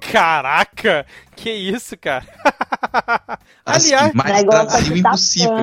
Caraca! 0.00 1.06
Que 1.34 1.50
isso, 1.50 1.96
cara? 1.96 2.26
Aliás, 3.64 4.12
mais 4.14 4.44
Brasil 4.44 4.96
impossível. 4.96 5.54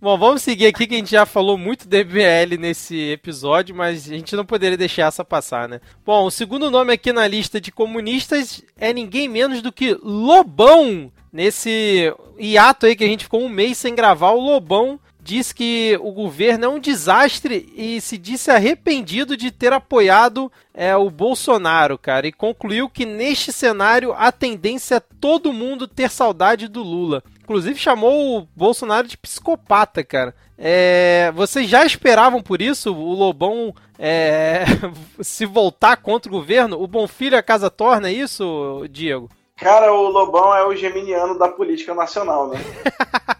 Bom, 0.00 0.16
vamos 0.16 0.42
seguir 0.42 0.66
aqui 0.66 0.86
que 0.86 0.94
a 0.94 0.98
gente 0.98 1.10
já 1.10 1.26
falou 1.26 1.58
muito 1.58 1.86
do 1.86 1.94
MBL 1.94 2.58
nesse 2.58 3.10
episódio, 3.10 3.74
mas 3.74 4.06
a 4.06 4.14
gente 4.14 4.34
não 4.34 4.46
poderia 4.46 4.76
deixar 4.76 5.08
essa 5.08 5.22
passar, 5.22 5.68
né? 5.68 5.78
Bom, 6.06 6.24
o 6.24 6.30
segundo 6.30 6.70
nome 6.70 6.92
aqui 6.94 7.12
na 7.12 7.26
lista 7.28 7.60
de 7.60 7.70
comunistas 7.70 8.64
é 8.78 8.94
ninguém 8.94 9.28
menos 9.28 9.60
do 9.60 9.70
que 9.70 9.98
Lobão. 10.02 11.12
Nesse 11.32 12.12
hiato 12.38 12.86
aí 12.86 12.96
que 12.96 13.04
a 13.04 13.06
gente 13.06 13.24
ficou 13.24 13.42
um 13.42 13.48
mês 13.48 13.76
sem 13.78 13.94
gravar, 13.94 14.30
o 14.30 14.40
Lobão 14.40 14.98
diz 15.22 15.52
que 15.52 15.98
o 16.02 16.12
governo 16.12 16.64
é 16.64 16.68
um 16.68 16.78
desastre 16.78 17.72
e 17.76 18.00
se 18.00 18.16
disse 18.16 18.50
arrependido 18.50 19.36
de 19.36 19.50
ter 19.50 19.72
apoiado 19.72 20.50
é, 20.74 20.96
o 20.96 21.10
Bolsonaro, 21.10 21.98
cara, 21.98 22.26
e 22.26 22.32
concluiu 22.32 22.88
que 22.88 23.04
neste 23.04 23.52
cenário 23.52 24.12
a 24.12 24.32
tendência 24.32 24.96
é 24.96 25.02
todo 25.20 25.52
mundo 25.52 25.86
ter 25.86 26.10
saudade 26.10 26.68
do 26.68 26.82
Lula. 26.82 27.22
Inclusive 27.42 27.78
chamou 27.78 28.38
o 28.38 28.48
Bolsonaro 28.54 29.08
de 29.08 29.18
psicopata, 29.18 30.04
cara. 30.04 30.34
É, 30.56 31.32
vocês 31.34 31.68
já 31.68 31.84
esperavam 31.84 32.42
por 32.42 32.62
isso 32.62 32.94
o 32.94 33.14
Lobão 33.14 33.74
é, 33.98 34.64
se 35.20 35.46
voltar 35.46 35.96
contra 35.96 36.30
o 36.30 36.34
governo? 36.34 36.80
O 36.80 36.86
Bom 36.86 37.08
Filho 37.08 37.36
a 37.36 37.42
casa 37.42 37.70
torna, 37.70 38.08
é 38.08 38.12
isso, 38.12 38.86
Diego? 38.90 39.28
Cara, 39.60 39.92
o 39.92 40.08
Lobão 40.08 40.56
é 40.56 40.66
o 40.66 40.74
geminiano 40.74 41.38
da 41.38 41.46
política 41.46 41.94
nacional, 41.94 42.48
né? 42.48 42.58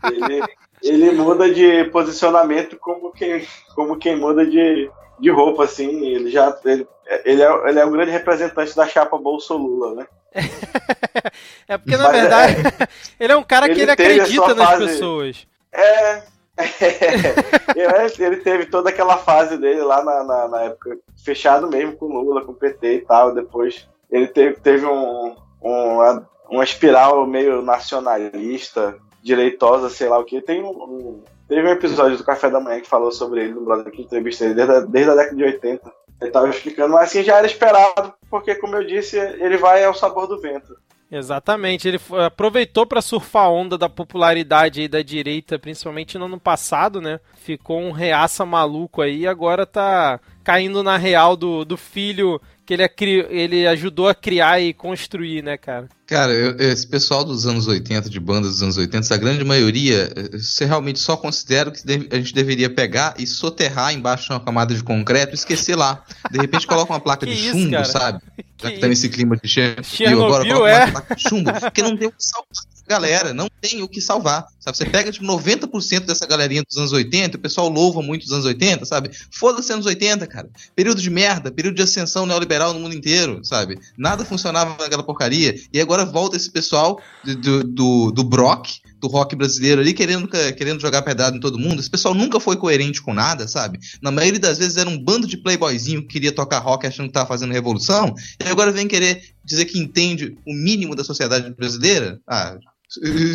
Ele, 0.05 0.43
ele 0.83 1.11
muda 1.13 1.53
de 1.53 1.85
posicionamento 1.85 2.77
como 2.77 3.11
quem, 3.11 3.47
como 3.75 3.97
quem 3.97 4.17
muda 4.17 4.45
de, 4.45 4.91
de 5.19 5.31
roupa, 5.31 5.65
assim. 5.65 6.07
Ele 6.07 6.31
já 6.31 6.55
ele, 6.65 6.87
ele, 7.25 7.43
é, 7.43 7.69
ele 7.69 7.79
é 7.79 7.87
um 7.87 7.91
grande 7.91 8.11
representante 8.11 8.77
da 8.77 8.87
chapa 8.87 9.17
Bolso-Lula, 9.17 9.95
né? 9.95 10.07
é 11.67 11.79
porque, 11.79 11.97
na 11.97 12.05
Mas 12.05 12.21
verdade, 12.21 12.55
é... 12.55 12.89
ele 13.19 13.33
é 13.33 13.37
um 13.37 13.43
cara 13.43 13.69
que 13.69 13.81
ele 13.81 13.91
acredita 13.91 14.55
nas 14.55 14.71
fase... 14.71 14.87
pessoas. 14.87 15.47
É, 15.73 16.23
ele 18.21 18.37
teve 18.37 18.67
toda 18.67 18.91
aquela 18.91 19.17
fase 19.17 19.57
dele 19.57 19.81
lá 19.81 20.05
na, 20.05 20.25
na, 20.25 20.49
na, 20.49 20.63
época, 20.65 20.99
fechado 21.25 21.67
mesmo 21.69 21.97
com 21.97 22.07
Lula, 22.07 22.45
com 22.45 22.53
o 22.53 22.57
PT 22.57 22.95
e 22.95 23.01
tal. 23.01 23.35
Depois 23.35 23.89
ele 24.11 24.27
teve, 24.27 24.57
teve 24.61 24.85
um, 24.85 25.35
uma, 25.61 26.29
uma 26.51 26.65
espiral 26.65 27.27
meio 27.27 27.63
nacionalista, 27.63 28.97
direitosa, 29.23 29.91
sei 29.91 30.09
lá 30.09 30.19
o 30.19 30.25
que. 30.25 30.41
Tem 30.41 30.63
um, 30.63 30.71
um, 30.71 31.25
teve 31.49 31.69
um 31.69 31.73
episódio 31.73 32.17
do 32.17 32.25
Café 32.25 32.51
da 32.51 32.61
Manhã 32.61 32.81
que 32.81 32.89
falou 32.89 33.13
sobre 33.13 33.45
ele 33.45 33.55
no 33.55 33.65
Brasil, 33.65 33.91
que 33.91 34.03
entrevistei 34.03 34.49
ele 34.49 34.55
desde 34.55 34.73
a, 34.73 34.81
desde 34.81 35.11
a 35.11 35.15
década 35.15 35.37
de 35.37 35.45
80. 35.45 35.93
Ele 36.21 36.31
tava 36.31 36.49
explicando, 36.49 36.95
mas 36.95 37.09
assim 37.09 37.23
já 37.23 37.39
era 37.39 37.47
esperado, 37.47 38.13
porque 38.29 38.55
como 38.55 38.77
eu 38.77 38.87
disse, 38.87 39.19
ele 39.19 39.57
vai 39.57 39.85
ao 39.85 39.95
sabor 39.95 40.27
do 40.27 40.41
vento. 40.41 40.77
Exatamente, 41.11 41.89
ele 41.89 42.01
aproveitou 42.25 42.87
para 42.87 43.03
surfar 43.03 43.47
a 43.47 43.51
onda 43.51 43.77
da 43.77 43.89
popularidade 43.89 44.81
aí 44.81 44.87
da 44.87 45.03
direita, 45.03 45.59
principalmente 45.59 46.17
no 46.17 46.27
ano 46.27 46.39
passado, 46.39 47.01
né? 47.01 47.19
Ficou 47.35 47.81
um 47.81 47.91
reaça 47.91 48.47
maluco 48.47 49.03
aí 49.03 49.23
e 49.23 49.27
agora 49.27 49.67
tá 49.67 50.21
caindo 50.45 50.85
na 50.85 50.97
real 50.97 51.37
do, 51.37 51.65
do 51.65 51.77
filho 51.77 52.41
que 52.77 53.05
ele, 53.05 53.27
ele 53.31 53.67
ajudou 53.67 54.09
a 54.09 54.15
criar 54.15 54.61
e 54.61 54.73
construir, 54.73 55.43
né, 55.43 55.57
cara? 55.57 55.89
Cara, 56.07 56.33
eu, 56.33 56.57
esse 56.59 56.87
pessoal 56.87 57.25
dos 57.25 57.47
anos 57.47 57.67
80, 57.67 58.11
de 58.11 58.19
bandas 58.19 58.53
dos 58.53 58.63
anos 58.63 58.77
80, 58.77 59.15
a 59.15 59.17
grande 59.17 59.45
maioria, 59.45 60.09
você 60.33 60.65
realmente 60.65 60.99
só 60.99 61.17
considera 61.17 61.71
que 61.71 61.81
a 62.11 62.17
gente 62.17 62.35
deveria 62.35 62.69
pegar 62.69 63.15
e 63.19 63.27
soterrar 63.27 63.95
embaixo 63.95 64.27
de 64.27 64.33
uma 64.33 64.41
camada 64.41 64.75
de 64.75 64.83
concreto 64.83 65.33
e 65.33 65.35
esquecer 65.35 65.77
lá. 65.77 66.05
De 66.31 66.39
repente 66.39 66.67
coloca 66.67 66.93
uma 66.93 67.01
placa 67.01 67.25
de 67.27 67.33
isso, 67.33 67.53
chumbo, 67.53 67.71
cara? 67.71 67.85
sabe? 67.85 68.23
Já 68.61 68.69
que, 68.69 68.75
que 68.75 68.81
tá 68.81 68.89
nesse 68.89 69.09
clima 69.09 69.37
de 69.37 69.49
Chernobyl, 69.49 70.25
agora 70.25 70.45
coloca 70.45 70.69
é? 70.69 70.85
uma 70.85 70.93
placa 70.93 71.17
de 71.17 71.29
chumbo, 71.29 71.53
porque 71.53 71.83
não 71.83 71.97
tem 71.97 72.09
o 72.09 72.13
que 72.13 72.17
salvar 72.19 72.70
galera, 72.91 73.33
não 73.33 73.49
tem 73.61 73.83
o 73.83 73.89
que 73.89 74.01
salvar, 74.01 74.47
sabe? 74.59 74.77
Você 74.77 74.85
pega, 74.85 75.13
tipo, 75.13 75.25
90% 75.25 76.07
dessa 76.07 76.27
galerinha 76.27 76.65
dos 76.69 76.77
anos 76.77 76.93
80, 76.93 77.37
o 77.37 77.41
pessoal 77.41 77.69
louva 77.69 78.03
muito 78.03 78.25
os 78.25 78.33
anos 78.33 78.45
80, 78.45 78.85
sabe? 78.85 79.13
Foda-se 79.31 79.73
anos 79.73 79.87
80, 79.87 80.27
cara. 80.27 80.51
Período 80.75 81.01
de 81.01 81.09
merda, 81.09 81.53
período 81.53 81.77
de 81.77 81.83
ascensão 81.83 82.27
neoliberal 82.27 82.75
no 82.75 82.81
mundo 82.81 82.97
inteiro, 82.97 83.41
sabe? 83.45 83.79
Nada 83.97 84.25
funcionava 84.25 84.77
naquela 84.83 85.05
porcaria. 85.05 85.55
E 85.73 85.81
agora 85.81 86.05
volta 86.05 86.37
esse 86.37 86.51
pessoal 86.51 87.01
do, 87.25 87.63
do, 87.63 88.11
do 88.11 88.25
Brock, 88.25 88.81
do 88.99 89.07
rock 89.07 89.37
brasileiro 89.37 89.81
ali, 89.81 89.95
querendo, 89.95 90.29
querendo 90.29 90.81
jogar 90.81 91.03
pedrada 91.03 91.37
em 91.37 91.41
todo 91.41 91.59
mundo. 91.59 91.79
Esse 91.79 91.91
pessoal 91.91 92.13
nunca 92.13 92.41
foi 92.41 92.57
coerente 92.57 93.01
com 93.01 93.15
nada, 93.15 93.47
sabe? 93.47 93.79
Na 94.03 94.11
maioria 94.11 94.41
das 94.41 94.59
vezes 94.59 94.77
era 94.77 94.91
um 94.91 94.99
bando 94.99 95.29
de 95.29 95.37
playboyzinho 95.37 96.03
que 96.03 96.09
queria 96.09 96.33
tocar 96.33 96.59
rock 96.59 96.87
achando 96.87 97.07
que 97.07 97.15
tava 97.15 97.29
fazendo 97.29 97.53
revolução, 97.53 98.15
e 98.45 98.49
agora 98.49 98.73
vem 98.73 98.89
querer 98.89 99.23
dizer 99.45 99.65
que 99.65 99.79
entende 99.79 100.37
o 100.47 100.53
mínimo 100.53 100.95
da 100.95 101.03
sociedade 101.03 101.53
brasileira. 101.55 102.21
Ah, 102.29 102.57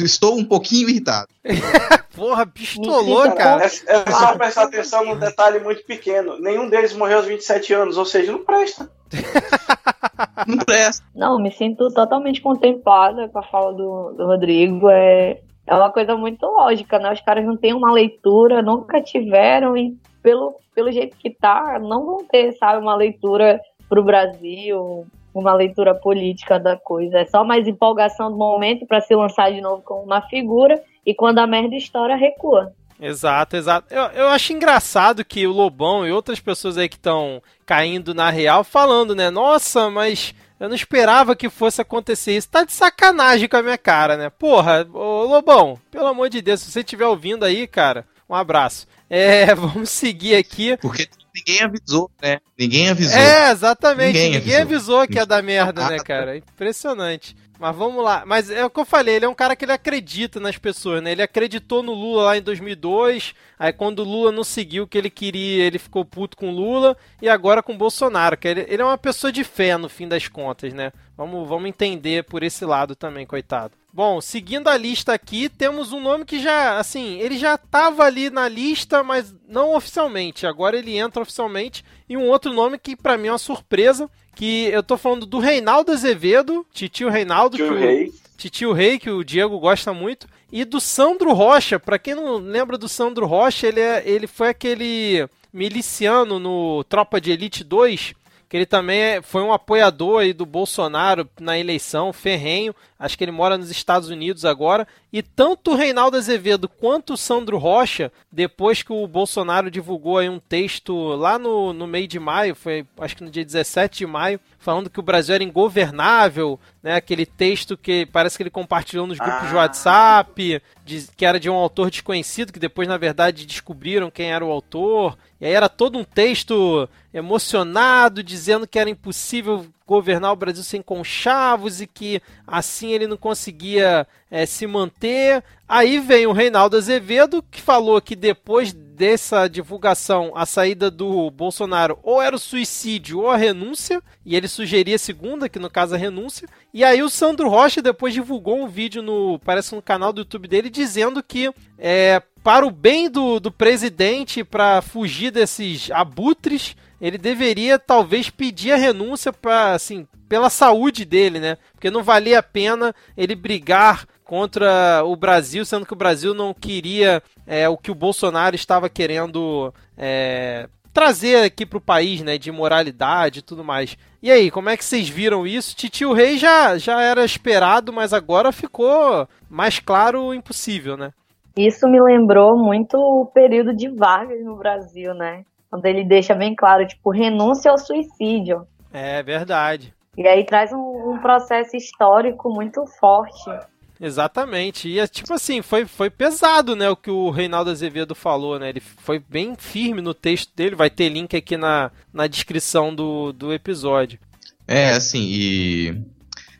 estou 0.03 0.37
um 0.37 0.43
pouquinho 0.43 0.89
irritado. 0.89 1.27
Porra, 2.15 2.45
pistolou, 2.45 3.31
cara. 3.33 3.63
É, 3.63 3.65
é 3.65 4.11
só 4.11 4.37
prestar 4.37 4.63
atenção 4.63 5.05
num 5.05 5.19
detalhe 5.19 5.59
muito 5.59 5.85
pequeno. 5.85 6.39
Nenhum 6.39 6.69
deles 6.69 6.93
morreu 6.93 7.17
aos 7.17 7.25
27 7.25 7.73
anos, 7.73 7.97
ou 7.97 8.05
seja, 8.05 8.31
não 8.31 8.43
presta. 8.43 8.89
não 10.47 10.57
presta. 10.59 11.05
Não, 11.13 11.39
me 11.39 11.51
sinto 11.51 11.89
totalmente 11.93 12.41
contemplada 12.41 13.27
com 13.29 13.39
a 13.39 13.43
fala 13.43 13.73
do, 13.73 14.13
do 14.13 14.25
Rodrigo. 14.25 14.89
É, 14.89 15.41
é 15.67 15.75
uma 15.75 15.91
coisa 15.91 16.15
muito 16.15 16.45
lógica, 16.45 16.99
né? 16.99 17.11
Os 17.11 17.21
caras 17.21 17.45
não 17.45 17.57
têm 17.57 17.73
uma 17.73 17.91
leitura, 17.91 18.61
nunca 18.61 19.01
tiveram, 19.01 19.75
e 19.75 19.97
pelo, 20.21 20.55
pelo 20.73 20.91
jeito 20.91 21.17
que 21.17 21.29
tá, 21.29 21.79
não 21.79 22.05
vão 22.05 22.25
ter, 22.25 22.53
sabe, 22.53 22.81
uma 22.81 22.95
leitura 22.95 23.59
pro 23.89 24.03
Brasil, 24.03 25.05
uma 25.39 25.53
leitura 25.53 25.93
política 25.93 26.59
da 26.59 26.77
coisa. 26.77 27.19
É 27.19 27.25
só 27.25 27.43
mais 27.43 27.67
empolgação 27.67 28.31
do 28.31 28.37
momento 28.37 28.85
para 28.85 29.01
se 29.01 29.15
lançar 29.15 29.51
de 29.51 29.61
novo 29.61 29.81
como 29.81 30.03
uma 30.03 30.21
figura, 30.21 30.81
e 31.05 31.13
quando 31.13 31.39
a 31.39 31.47
merda 31.47 31.75
estoura, 31.75 32.15
recua. 32.15 32.73
Exato, 32.99 33.57
exato. 33.57 33.93
Eu, 33.93 34.03
eu 34.03 34.27
acho 34.29 34.53
engraçado 34.53 35.25
que 35.25 35.45
o 35.45 35.51
Lobão 35.51 36.07
e 36.07 36.11
outras 36.11 36.39
pessoas 36.39 36.77
aí 36.77 36.87
que 36.87 36.95
estão 36.95 37.41
caindo 37.65 38.13
na 38.13 38.29
real 38.29 38.63
falando, 38.63 39.13
né? 39.13 39.29
Nossa, 39.29 39.89
mas 39.89 40.33
eu 40.59 40.69
não 40.69 40.75
esperava 40.75 41.35
que 41.35 41.49
fosse 41.49 41.81
acontecer 41.81 42.37
isso. 42.37 42.49
Tá 42.49 42.63
de 42.63 42.71
sacanagem 42.71 43.49
com 43.49 43.57
a 43.57 43.61
minha 43.61 43.77
cara, 43.77 44.15
né? 44.15 44.29
Porra, 44.29 44.87
ô 44.93 45.25
Lobão, 45.25 45.79
pelo 45.91 46.07
amor 46.07 46.29
de 46.29 46.41
Deus, 46.41 46.61
se 46.61 46.71
você 46.71 46.79
estiver 46.79 47.05
ouvindo 47.05 47.43
aí, 47.43 47.67
cara, 47.67 48.05
um 48.29 48.35
abraço. 48.35 48.87
É, 49.09 49.53
vamos 49.55 49.89
seguir 49.89 50.35
aqui. 50.35 50.77
Porque 50.77 51.07
ninguém 51.35 51.61
avisou, 51.61 52.09
né? 52.21 52.39
Ninguém 52.57 52.89
avisou. 52.89 53.19
É, 53.19 53.51
exatamente. 53.51 54.13
Ninguém, 54.13 54.31
ninguém 54.39 54.55
avisou. 54.55 54.99
avisou 54.99 55.07
que 55.07 55.15
ia 55.15 55.25
dar 55.25 55.43
merda, 55.43 55.89
né, 55.89 55.99
cara? 55.99 56.37
Impressionante. 56.37 57.35
Mas 57.59 57.75
vamos 57.75 58.03
lá. 58.03 58.23
Mas 58.25 58.49
é 58.49 58.65
o 58.65 58.69
que 58.69 58.79
eu 58.79 58.85
falei, 58.85 59.15
ele 59.15 59.25
é 59.25 59.29
um 59.29 59.35
cara 59.35 59.55
que 59.55 59.65
ele 59.65 59.71
acredita 59.71 60.39
nas 60.39 60.57
pessoas, 60.57 61.01
né? 61.01 61.11
Ele 61.11 61.21
acreditou 61.21 61.81
no 61.81 61.93
Lula 61.93 62.23
lá 62.23 62.37
em 62.37 62.41
2002, 62.41 63.33
aí 63.57 63.71
quando 63.71 63.99
o 63.99 64.03
Lula 64.03 64.31
não 64.31 64.43
seguiu 64.43 64.83
o 64.83 64.87
que 64.87 64.97
ele 64.97 65.09
queria, 65.09 65.63
ele 65.63 65.79
ficou 65.79 66.03
puto 66.03 66.35
com 66.37 66.49
o 66.49 66.55
Lula, 66.55 66.97
e 67.21 67.29
agora 67.29 67.63
com 67.63 67.73
o 67.73 67.77
Bolsonaro, 67.77 68.37
que 68.37 68.47
ele, 68.47 68.65
ele 68.67 68.81
é 68.81 68.85
uma 68.85 68.97
pessoa 68.97 69.31
de 69.31 69.43
fé 69.43 69.77
no 69.77 69.89
fim 69.89 70.07
das 70.07 70.27
contas, 70.27 70.73
né? 70.73 70.91
Vamos, 71.17 71.47
vamos 71.47 71.69
entender 71.69 72.23
por 72.25 72.43
esse 72.43 72.65
lado 72.65 72.95
também, 72.95 73.25
coitado. 73.25 73.73
Bom, 73.95 74.19
seguindo 74.19 74.67
a 74.67 74.75
lista 74.75 75.13
aqui, 75.13 75.47
temos 75.47 75.93
um 75.93 76.01
nome 76.01 76.25
que 76.25 76.37
já, 76.37 76.77
assim, 76.77 77.17
ele 77.17 77.37
já 77.37 77.55
estava 77.55 78.03
ali 78.03 78.29
na 78.29 78.45
lista, 78.45 79.01
mas 79.01 79.33
não 79.47 79.73
oficialmente. 79.73 80.45
Agora 80.45 80.77
ele 80.77 80.97
entra 80.97 81.21
oficialmente. 81.21 81.81
E 82.09 82.17
um 82.17 82.27
outro 82.27 82.51
nome 82.51 82.77
que 82.77 82.93
para 82.93 83.17
mim 83.17 83.29
é 83.29 83.31
uma 83.31 83.37
surpresa, 83.37 84.09
que 84.35 84.65
eu 84.65 84.83
tô 84.83 84.97
falando 84.97 85.25
do 85.25 85.39
Reinaldo 85.39 85.93
Azevedo, 85.93 86.67
Titio 86.73 87.09
Reinaldo, 87.09 87.55
Tio 87.55 87.73
Rei. 87.73 88.11
Titio 88.35 88.73
Rei, 88.73 88.99
que 88.99 89.09
o 89.09 89.23
Diego 89.23 89.57
gosta 89.59 89.93
muito, 89.93 90.27
e 90.51 90.65
do 90.65 90.81
Sandro 90.81 91.31
Rocha. 91.31 91.79
Para 91.79 91.97
quem 91.97 92.15
não 92.15 92.35
lembra 92.35 92.77
do 92.77 92.89
Sandro 92.89 93.25
Rocha, 93.25 93.65
ele, 93.65 93.79
é, 93.79 94.03
ele 94.05 94.27
foi 94.27 94.49
aquele 94.49 95.25
miliciano 95.53 96.37
no 96.37 96.83
Tropa 96.83 97.21
de 97.21 97.31
Elite 97.31 97.63
2, 97.63 98.13
que 98.55 98.59
ele 98.59 98.65
também 98.65 99.01
é, 99.01 99.21
foi 99.21 99.41
um 99.41 99.51
apoiador 99.51 100.21
aí 100.21 100.31
do 100.31 100.45
Bolsonaro 100.45 101.29
na 101.37 101.59
eleição, 101.59 102.13
ferrenho. 102.13 102.73
Acho 102.97 103.17
que 103.17 103.23
ele 103.25 103.31
mora 103.31 103.57
nos 103.57 103.69
Estados 103.69 104.07
Unidos 104.07 104.45
agora. 104.45 104.87
E 105.11 105.21
tanto 105.21 105.71
o 105.71 105.75
Reinaldo 105.75 106.15
Azevedo 106.15 106.69
quanto 106.69 107.15
o 107.15 107.17
Sandro 107.17 107.57
Rocha, 107.57 108.09
depois 108.31 108.81
que 108.81 108.93
o 108.93 109.05
Bolsonaro 109.07 109.69
divulgou 109.69 110.19
aí 110.19 110.29
um 110.29 110.39
texto 110.39 110.95
lá 111.15 111.37
no, 111.37 111.73
no 111.73 111.85
meio 111.85 112.07
de 112.07 112.17
maio, 112.17 112.55
foi 112.55 112.85
acho 112.97 113.17
que 113.17 113.25
no 113.25 113.29
dia 113.29 113.43
17 113.43 113.97
de 113.97 114.05
maio, 114.05 114.39
falando 114.65 114.89
que 114.89 114.99
o 114.99 115.03
Brasil 115.03 115.35
era 115.35 115.43
ingovernável, 115.43 116.59
né? 116.81 116.95
Aquele 116.95 117.23
texto 117.23 117.77
que 117.77 118.07
parece 118.07 118.35
que 118.35 118.41
ele 118.41 118.49
compartilhou 118.49 119.05
nos 119.05 119.19
grupos 119.19 119.43
ah. 119.43 119.47
de 119.47 119.55
WhatsApp, 119.55 120.61
de, 120.83 121.07
que 121.15 121.23
era 121.23 121.39
de 121.39 121.47
um 121.47 121.53
autor 121.53 121.91
desconhecido, 121.91 122.51
que 122.51 122.57
depois, 122.57 122.87
na 122.87 122.97
verdade, 122.97 123.45
descobriram 123.45 124.09
quem 124.09 124.33
era 124.33 124.43
o 124.43 124.51
autor. 124.51 125.15
E 125.39 125.45
aí 125.45 125.53
era 125.53 125.69
todo 125.69 125.99
um 125.99 126.03
texto 126.03 126.89
emocionado, 127.13 128.23
dizendo 128.23 128.67
que 128.67 128.79
era 128.79 128.89
impossível 128.89 129.67
governar 129.85 130.33
o 130.33 130.35
Brasil 130.35 130.63
sem 130.63 130.81
conchavos 130.81 131.79
e 131.79 131.85
que 131.85 132.19
assim 132.47 132.89
ele 132.89 133.05
não 133.05 133.17
conseguia 133.17 134.07
é, 134.31 134.47
se 134.47 134.65
manter. 134.65 135.43
Aí 135.69 135.99
vem 135.99 136.25
o 136.25 136.31
Reinaldo 136.31 136.75
Azevedo, 136.75 137.43
que 137.51 137.61
falou 137.61 138.01
que 138.01 138.15
depois 138.15 138.75
dessa 138.95 139.47
divulgação, 139.47 140.31
a 140.33 140.45
saída 140.45 140.89
do 140.89 141.29
Bolsonaro 141.29 141.99
ou 142.01 142.21
era 142.21 142.35
o 142.35 142.39
suicídio 142.39 143.19
ou 143.19 143.29
a 143.29 143.35
renúncia, 143.35 144.01
e 144.25 144.35
ele 144.35 144.47
sugeria 144.47 144.95
a 144.95 144.99
segunda, 144.99 145.49
que 145.49 145.59
no 145.59 145.69
caso 145.69 145.93
a 145.93 145.97
renúncia. 145.97 146.47
E 146.73 146.83
aí 146.83 147.03
o 147.03 147.09
Sandro 147.09 147.49
Rocha 147.49 147.81
depois 147.81 148.13
divulgou 148.13 148.57
um 148.57 148.67
vídeo 148.67 149.01
no, 149.01 149.37
parece 149.39 149.75
no 149.75 149.81
canal 149.81 150.13
do 150.13 150.21
YouTube 150.21 150.47
dele, 150.47 150.69
dizendo 150.69 151.21
que 151.21 151.51
é, 151.77 152.21
para 152.41 152.65
o 152.65 152.71
bem 152.71 153.09
do, 153.09 153.39
do 153.39 153.51
presidente, 153.51 154.43
para 154.43 154.81
fugir 154.81 155.31
desses 155.31 155.91
abutres, 155.91 156.75
ele 157.05 157.19
deveria 157.19 157.77
talvez 157.77 158.31
pedir 158.31 158.71
a 158.71 158.77
renúncia 158.77 159.31
para 159.31 159.73
assim, 159.73 160.07
pela 160.27 160.49
saúde 160.49 161.05
dele, 161.05 161.39
né? 161.39 161.55
Porque 161.73 161.91
não 161.91 162.01
valia 162.01 162.39
a 162.39 162.43
pena 162.43 162.95
ele 163.15 163.35
brigar 163.35 164.07
contra 164.23 165.03
o 165.05 165.15
Brasil, 165.15 165.63
sendo 165.63 165.85
que 165.85 165.93
o 165.93 165.95
Brasil 165.95 166.33
não 166.33 166.51
queria 166.51 167.21
é, 167.45 167.69
o 167.69 167.77
que 167.77 167.91
o 167.91 167.95
Bolsonaro 167.95 168.55
estava 168.55 168.89
querendo 168.89 169.71
é, 169.95 170.67
trazer 170.91 171.43
aqui 171.43 171.63
para 171.63 171.77
o 171.77 171.81
país, 171.81 172.21
né? 172.21 172.39
De 172.39 172.51
moralidade 172.51 173.39
e 173.39 173.43
tudo 173.43 173.63
mais. 173.63 173.95
E 174.19 174.31
aí, 174.31 174.49
como 174.49 174.69
é 174.69 174.75
que 174.75 174.83
vocês 174.83 175.07
viram 175.07 175.45
isso? 175.45 175.75
Titio 175.75 176.11
Rei 176.11 176.39
já, 176.39 176.75
já 176.79 177.03
era 177.03 177.23
esperado, 177.23 177.93
mas 177.93 178.13
agora 178.13 178.51
ficou 178.51 179.27
mais 179.47 179.77
claro 179.79 180.33
impossível, 180.33 180.97
né? 180.97 181.11
Isso 181.55 181.87
me 181.87 182.01
lembrou 182.01 182.57
muito 182.57 182.97
o 182.97 183.27
período 183.27 183.75
de 183.75 183.89
Vargas 183.89 184.43
no 184.43 184.57
Brasil, 184.57 185.13
né? 185.13 185.43
Quando 185.75 185.87
ele 185.87 186.05
deixa 186.05 186.33
bem 186.33 186.55
claro, 186.55 186.87
tipo, 186.87 187.09
renúncia 187.09 187.69
ao 187.69 187.77
suicídio. 187.77 188.65
É 188.93 189.21
verdade. 189.21 189.93
E 190.17 190.25
aí 190.25 190.45
traz 190.45 190.71
um, 190.71 191.11
um 191.11 191.19
processo 191.19 191.75
histórico 191.75 192.49
muito 192.49 192.85
forte. 192.97 193.51
Exatamente. 193.99 194.87
E 194.87 194.99
é 194.99 195.05
tipo 195.05 195.33
assim, 195.33 195.61
foi, 195.61 195.85
foi 195.85 196.09
pesado, 196.09 196.77
né, 196.77 196.89
o 196.89 196.95
que 196.95 197.11
o 197.11 197.29
Reinaldo 197.29 197.71
Azevedo 197.71 198.15
falou, 198.15 198.57
né? 198.57 198.69
Ele 198.69 198.79
foi 198.79 199.19
bem 199.19 199.53
firme 199.57 200.01
no 200.01 200.13
texto 200.13 200.55
dele, 200.55 200.77
vai 200.77 200.89
ter 200.89 201.09
link 201.09 201.35
aqui 201.35 201.57
na, 201.57 201.91
na 202.13 202.25
descrição 202.25 202.95
do, 202.95 203.33
do 203.33 203.51
episódio. 203.51 204.17
É, 204.65 204.91
assim, 204.91 205.23
e 205.23 206.01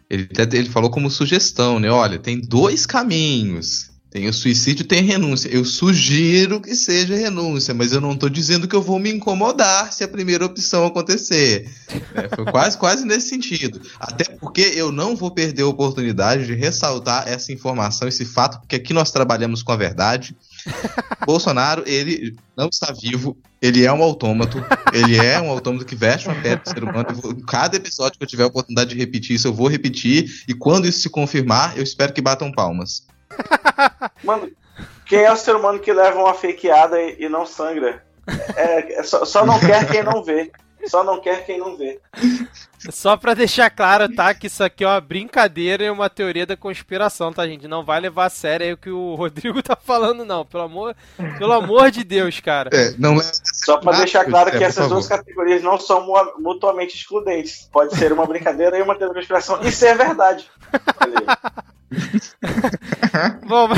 Ele, 0.10 0.28
ele 0.52 0.70
falou 0.70 0.92
como 0.92 1.10
sugestão, 1.10 1.80
né? 1.80 1.90
Olha, 1.90 2.20
tem 2.20 2.42
dois 2.42 2.86
caminhos. 2.86 3.95
Tem 4.16 4.30
o 4.30 4.34
suicídio, 4.34 4.86
tem 4.86 5.02
renúncia. 5.02 5.50
Eu 5.50 5.66
sugiro 5.66 6.62
que 6.62 6.74
seja 6.74 7.18
renúncia, 7.18 7.74
mas 7.74 7.92
eu 7.92 8.00
não 8.00 8.14
estou 8.14 8.30
dizendo 8.30 8.66
que 8.66 8.74
eu 8.74 8.82
vou 8.82 8.98
me 8.98 9.12
incomodar 9.12 9.92
se 9.92 10.06
a 10.06 10.08
primeira 10.08 10.46
opção 10.46 10.86
acontecer. 10.86 11.70
É, 12.14 12.34
foi 12.34 12.46
quase, 12.46 12.78
quase 12.78 13.06
nesse 13.06 13.28
sentido. 13.28 13.82
Até 14.00 14.24
porque 14.24 14.72
eu 14.74 14.90
não 14.90 15.18
vou 15.18 15.32
perder 15.32 15.64
a 15.64 15.68
oportunidade 15.68 16.46
de 16.46 16.54
ressaltar 16.54 17.28
essa 17.28 17.52
informação, 17.52 18.08
esse 18.08 18.24
fato, 18.24 18.62
porque 18.62 18.78
aqui 18.78 18.94
nós 18.94 19.12
trabalhamos 19.12 19.62
com 19.62 19.74
a 19.74 19.76
verdade. 19.76 20.34
Bolsonaro, 21.28 21.84
ele 21.86 22.38
não 22.56 22.70
está 22.70 22.94
vivo, 22.94 23.38
ele 23.62 23.84
é 23.84 23.92
um 23.92 24.02
autômato, 24.02 24.64
ele 24.94 25.18
é 25.18 25.42
um 25.42 25.50
autômato 25.50 25.84
que 25.84 25.94
veste 25.94 26.30
uma 26.30 26.42
pele 26.42 26.62
do 26.64 26.70
ser 26.70 26.82
humano. 26.86 27.08
Vou, 27.22 27.36
cada 27.42 27.76
episódio 27.76 28.18
que 28.18 28.24
eu 28.24 28.30
tiver 28.30 28.44
a 28.44 28.48
oportunidade 28.48 28.92
de 28.92 28.98
repetir 28.98 29.36
isso, 29.36 29.50
eu 29.50 29.54
vou 29.54 29.68
repetir, 29.68 30.46
e 30.48 30.54
quando 30.54 30.88
isso 30.88 31.02
se 31.02 31.10
confirmar, 31.10 31.76
eu 31.76 31.84
espero 31.84 32.14
que 32.14 32.22
batam 32.22 32.50
palmas. 32.50 33.04
Mano, 34.24 34.52
quem 35.06 35.20
é 35.20 35.32
o 35.32 35.38
ser 35.38 35.56
humano 35.56 35.80
que 35.80 35.94
leva 35.94 36.20
uma 36.20 36.34
fakeada 36.34 37.02
e, 37.02 37.24
e 37.24 37.30
não 37.30 37.46
sangra? 37.46 38.04
É, 38.56 39.00
é 39.00 39.04
só, 39.04 39.24
só, 39.24 39.46
não 39.46 39.60
quer 39.60 39.88
quem 39.90 40.04
não 40.04 40.24
vê. 40.24 40.52
Só 40.88 41.04
não 41.04 41.20
quer 41.20 41.46
quem 41.46 41.58
não 41.58 41.76
vê. 41.76 42.00
Só 42.92 43.18
pra 43.18 43.34
deixar 43.34 43.70
claro, 43.72 44.14
tá? 44.14 44.34
Que 44.34 44.48
isso 44.48 44.64
aqui 44.64 44.84
é 44.84 44.88
uma 44.88 45.02
brincadeira 45.02 45.84
e 45.84 45.90
uma 45.90 46.10
teoria 46.10 46.46
da 46.46 46.56
conspiração, 46.56 47.34
tá, 47.34 47.48
gente? 47.48 47.68
Não 47.68 47.84
vai 47.84 48.00
levar 48.00 48.26
a 48.26 48.30
sério 48.30 48.68
aí 48.68 48.74
o 48.74 48.78
que 48.78 48.92
o 48.92 49.16
Rodrigo 49.16 49.62
tá 49.64 49.76
falando, 49.76 50.24
não. 50.24 50.46
Pelo 50.46 50.64
amor, 50.64 50.96
pelo 51.40 51.54
amor 51.54 51.90
de 51.90 52.04
Deus, 52.04 52.40
cara. 52.40 52.70
É, 52.72 52.94
não. 52.98 53.18
Só 53.20 53.78
pra 53.78 53.98
deixar 53.98 54.26
claro 54.26 54.52
que 54.52 54.64
é, 54.64 54.68
essas 54.68 54.88
duas 54.88 55.08
categorias 55.08 55.64
não 55.64 55.80
são 55.80 56.06
mutuamente 56.38 56.96
excludentes. 56.96 57.68
Pode 57.72 57.96
ser 57.96 58.14
uma 58.14 58.26
brincadeira 58.26 58.78
e 58.78 58.82
uma 58.82 58.96
teoria 58.96 59.14
da 59.14 59.20
conspiração. 59.20 59.62
Isso 59.64 59.86
é 59.86 59.96
verdade. 59.96 60.50
Bom, 63.48 63.70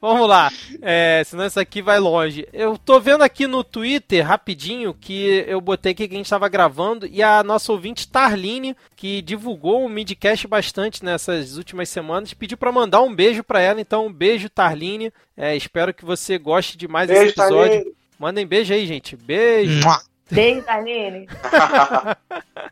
vamos 0.00 0.28
lá. 0.28 0.50
É, 0.80 1.22
senão 1.24 1.46
isso 1.46 1.58
aqui 1.58 1.82
vai 1.82 1.98
longe. 1.98 2.46
Eu 2.52 2.78
tô 2.78 3.00
vendo 3.00 3.22
aqui 3.22 3.46
no 3.46 3.64
Twitter, 3.64 4.26
rapidinho, 4.26 4.94
que 4.94 5.44
eu 5.46 5.60
botei 5.60 5.92
aqui 5.92 6.08
que 6.08 6.14
a 6.14 6.16
gente 6.16 6.30
tava 6.30 6.48
gravando 6.48 7.06
e 7.06 7.22
a 7.22 7.42
nossa 7.42 7.72
ouvinte 7.72 8.08
Tarline, 8.08 8.76
que 8.96 9.20
divulgou 9.22 9.84
o 9.84 9.88
Midcast 9.88 10.46
bastante 10.46 11.04
nessas 11.04 11.56
últimas 11.56 11.88
semanas, 11.88 12.34
pediu 12.34 12.56
para 12.56 12.72
mandar 12.72 13.02
um 13.02 13.14
beijo 13.14 13.42
para 13.42 13.60
ela. 13.60 13.80
Então, 13.80 14.06
um 14.06 14.12
beijo, 14.12 14.48
Tarline. 14.48 15.12
É, 15.36 15.56
espero 15.56 15.92
que 15.92 16.04
você 16.04 16.38
goste 16.38 16.76
de 16.76 16.86
mais 16.86 17.08
beijo, 17.08 17.22
esse 17.22 17.40
episódio. 17.40 17.72
Tarline. 17.72 17.94
Mandem 18.18 18.46
beijo 18.46 18.72
aí, 18.72 18.86
gente. 18.86 19.16
Beijo. 19.16 19.88
Beijo, 20.30 20.62
Tarline. 20.62 21.26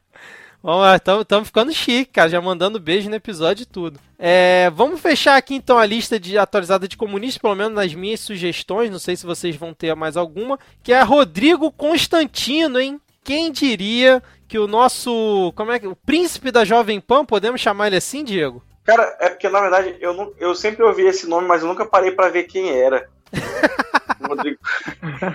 Vamos 0.61 0.81
lá, 0.81 0.97
estamos 0.97 1.47
ficando 1.47 1.73
chique, 1.73 2.13
cara, 2.13 2.29
já 2.29 2.41
mandando 2.41 2.81
beijo 2.81 3.09
no 3.09 3.15
episódio 3.15 3.63
e 3.63 3.67
tudo. 3.67 4.01
É, 4.19 4.69
vamos 4.75 5.01
fechar 5.01 5.37
aqui 5.37 5.55
então 5.55 5.79
a 5.79 5.87
lista 5.87 6.19
de 6.19 6.37
atualizada 6.37 6.89
de 6.89 6.97
comunistas, 6.97 7.41
pelo 7.41 7.55
menos 7.55 7.73
nas 7.73 7.95
minhas 7.95 8.21
sugestões, 8.21 8.91
não 8.91 8.99
sei 8.99 9.15
se 9.15 9.25
vocês 9.25 9.55
vão 9.55 9.73
ter 9.73 9.95
mais 9.95 10.17
alguma, 10.17 10.59
que 10.83 10.93
é 10.93 11.01
Rodrigo 11.03 11.71
Constantino, 11.71 12.81
hein? 12.81 13.01
Quem 13.23 13.53
diria 13.53 14.21
que 14.49 14.59
o 14.59 14.67
nosso, 14.67 15.53
como 15.55 15.71
é 15.71 15.79
que, 15.79 15.87
o 15.87 15.95
príncipe 15.95 16.51
da 16.51 16.65
Jovem 16.65 17.01
Pan, 17.01 17.25
podemos 17.25 17.61
chamar 17.61 17.87
ele 17.87 17.97
assim, 17.97 18.25
Diego? 18.25 18.65
Cara, 18.85 19.17
é 19.21 19.29
porque 19.29 19.49
na 19.49 19.61
verdade 19.61 19.97
eu, 20.01 20.13
não, 20.13 20.33
eu 20.39 20.55
sempre 20.57 20.83
ouvi 20.83 21.03
esse 21.03 21.29
nome, 21.29 21.47
mas 21.47 21.63
eu 21.63 21.69
nunca 21.69 21.85
parei 21.85 22.11
para 22.11 22.31
ver 22.31 22.45
quem 22.45 22.71
era. 22.71 23.09
Rodrigo. 24.29 24.59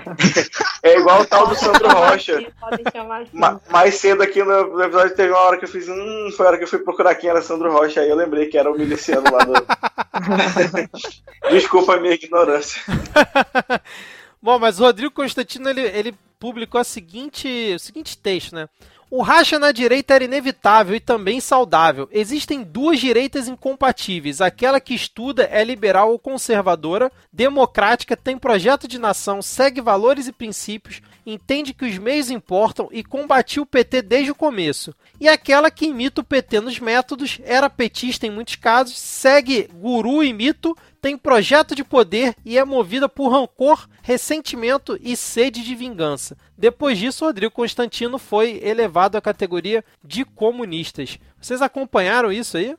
é 0.84 0.98
igual 0.98 1.22
o 1.22 1.26
tal 1.26 1.48
do 1.48 1.56
Sandro 1.56 1.90
Rocha. 1.90 2.38
Assim. 2.38 3.30
Ma 3.34 3.60
mais 3.70 3.96
cedo 3.96 4.24
aqui 4.24 4.44
no, 4.44 4.76
no, 4.76 4.84
episódio 4.84 5.16
teve 5.16 5.32
uma 5.32 5.42
hora 5.42 5.58
que 5.58 5.66
eu 5.66 5.70
fiz. 5.70 5.88
Hum, 5.88 6.30
foi 6.36 6.46
a 6.46 6.50
hora 6.50 6.58
que 6.58 6.64
eu 6.64 6.68
fui 6.68 6.80
procurar 6.80 7.16
quem 7.16 7.30
era 7.30 7.42
Sandro 7.42 7.72
Rocha. 7.72 8.02
Aí 8.02 8.10
eu 8.10 8.16
lembrei 8.16 8.48
que 8.48 8.58
era 8.58 8.72
o 8.72 8.78
miliciano 8.78 9.32
lá 9.32 9.44
do. 9.44 9.54
Desculpa 11.52 11.96
a 11.96 12.00
minha 12.00 12.14
ignorância. 12.14 12.82
Bom, 14.42 14.60
mas 14.60 14.80
o 14.80 14.84
Rodrigo 14.84 15.14
Constantino 15.14 15.70
ele, 15.70 15.82
ele 15.82 16.16
publicou 16.40 16.82
a 16.82 16.84
seguinte, 16.84 17.74
o 17.74 17.80
seguinte 17.80 18.18
texto, 18.18 18.54
né? 18.54 18.68
O 19.16 19.22
racha 19.22 19.60
na 19.60 19.72
direita 19.72 20.16
era 20.16 20.24
inevitável 20.24 20.96
e 20.96 21.00
também 21.00 21.40
saudável. 21.40 22.10
Existem 22.12 22.64
duas 22.64 23.00
direitas 23.00 23.48
incompatíveis. 23.48 24.42
Aquela 24.42 24.80
que 24.80 24.96
estuda 24.96 25.48
é 25.52 25.64
liberal 25.64 26.12
ou 26.12 26.18
conservadora, 26.18 27.12
democrática, 27.32 28.18
tem 28.18 28.40
projeto 28.40 28.88
de 28.88 28.98
nação, 28.98 29.40
segue 29.40 29.82
valores 29.82 30.28
e 30.28 30.32
princípios, 30.32 31.00
entende 31.28 31.76
que 31.76 31.86
os 31.86 31.96
meios 32.00 32.32
importam 32.32 32.90
e 32.92 33.04
combatiu 33.04 33.62
o 33.62 33.68
PT 33.68 34.02
desde 34.02 34.32
o 34.32 34.36
começo. 34.36 34.96
E 35.22 35.28
aquela 35.28 35.70
que 35.70 35.86
imita 35.86 36.22
o 36.22 36.24
PT 36.24 36.62
nos 36.62 36.80
métodos, 36.80 37.40
era 37.44 37.70
petista 37.70 38.26
em 38.26 38.32
muitos 38.32 38.56
casos, 38.56 38.98
segue 38.98 39.70
guru 39.76 40.24
e 40.24 40.34
mito, 40.34 40.76
tem 41.04 41.18
projeto 41.18 41.76
de 41.76 41.84
poder 41.84 42.34
e 42.46 42.58
é 42.58 42.64
movida 42.64 43.10
por 43.10 43.28
rancor, 43.28 43.90
ressentimento 44.02 44.98
e 45.02 45.18
sede 45.18 45.62
de 45.62 45.76
vingança. 45.76 46.38
Depois 46.58 46.98
disso, 46.98 47.26
Rodrigo 47.26 47.52
Constantino 47.52 48.18
foi 48.18 48.62
elevado 48.64 49.18
à 49.18 49.22
categoria 49.22 49.84
de 50.02 50.24
comunistas. 50.24 51.20
Vocês 51.42 51.62
acompanharam 51.62 52.32
isso 52.32 52.56
aí? 52.56 52.78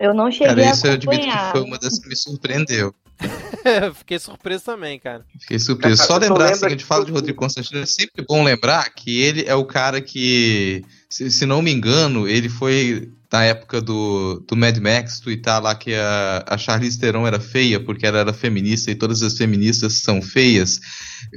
Eu 0.00 0.14
não 0.14 0.32
cheguei 0.32 0.64
cara, 0.64 0.70
isso 0.70 0.86
a 0.86 0.94
acompanhar. 0.94 1.18
eu 1.18 1.30
admito 1.30 1.44
que 1.44 1.50
foi 1.50 1.60
uma 1.60 1.78
das 1.78 1.98
que 1.98 2.08
me 2.08 2.16
surpreendeu. 2.16 2.94
Fiquei 3.96 4.18
surpreso 4.18 4.64
também, 4.64 4.98
cara. 4.98 5.26
Fiquei 5.38 5.58
surpreso. 5.58 6.06
Só 6.06 6.16
lembrar, 6.16 6.52
assim, 6.52 6.60
que 6.60 6.66
a 6.66 6.70
gente 6.70 6.84
fala 6.86 7.04
de 7.04 7.12
Rodrigo 7.12 7.38
Constantino, 7.38 7.82
é 7.82 7.86
sempre 7.86 8.24
bom 8.26 8.42
lembrar 8.42 8.88
que 8.94 9.20
ele 9.20 9.44
é 9.46 9.54
o 9.54 9.66
cara 9.66 10.00
que, 10.00 10.82
se, 11.10 11.30
se 11.30 11.44
não 11.44 11.60
me 11.60 11.70
engano, 11.70 12.26
ele 12.26 12.48
foi 12.48 13.12
na 13.32 13.44
época 13.44 13.80
do, 13.80 14.44
do 14.46 14.54
Mad 14.54 14.76
Max, 14.78 15.18
tweetar 15.18 15.62
lá 15.62 15.74
que 15.74 15.94
a, 15.94 16.44
a 16.46 16.58
Charlize 16.58 16.98
Theron 16.98 17.26
era 17.26 17.40
feia 17.40 17.80
porque 17.80 18.06
ela 18.06 18.18
era 18.18 18.32
feminista 18.32 18.90
e 18.90 18.94
todas 18.94 19.22
as 19.22 19.36
feministas 19.38 19.94
são 19.94 20.20
feias. 20.20 20.78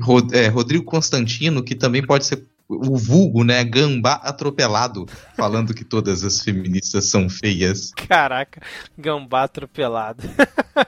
Rod, 0.02 0.34
é, 0.34 0.48
Rodrigo 0.48 0.84
Constantino, 0.84 1.64
que 1.64 1.74
também 1.74 2.06
pode 2.06 2.26
ser 2.26 2.44
o 2.68 2.98
vulgo, 2.98 3.44
né, 3.44 3.64
gambá 3.64 4.14
atropelado, 4.16 5.06
falando 5.38 5.74
que 5.74 5.86
todas 5.86 6.24
as 6.24 6.42
feministas 6.42 7.10
são 7.10 7.30
feias. 7.30 7.92
Caraca, 7.92 8.60
gambá 8.98 9.44
atropelado. 9.44 10.28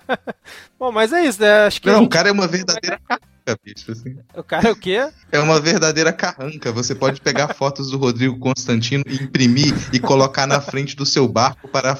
Bom, 0.77 0.91
mas 0.91 1.13
é 1.13 1.23
isso, 1.23 1.39
né? 1.39 1.65
Acho 1.65 1.79
que 1.79 1.87
Não, 1.87 1.99
gente... 1.99 2.07
o 2.07 2.09
cara 2.09 2.29
é 2.29 2.31
uma 2.31 2.47
verdadeira 2.47 2.99
carranca, 3.47 3.59
bicho. 3.63 3.91
Assim. 3.91 4.17
O 4.35 4.43
cara 4.43 4.67
é 4.67 4.71
o 4.71 4.75
quê? 4.75 5.09
É 5.31 5.39
uma 5.39 5.59
verdadeira 5.59 6.11
carranca. 6.11 6.71
Você 6.71 6.93
pode 6.93 7.21
pegar 7.21 7.53
fotos 7.55 7.91
do 7.91 7.97
Rodrigo 7.97 8.37
Constantino, 8.37 9.03
imprimir 9.07 9.73
e 9.93 9.99
colocar 9.99 10.45
na 10.45 10.59
frente 10.59 10.95
do 10.95 11.05
seu 11.05 11.27
barco 11.27 11.67
para 11.67 11.97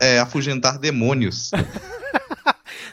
é, 0.00 0.18
afugentar 0.18 0.78
demônios. 0.78 1.50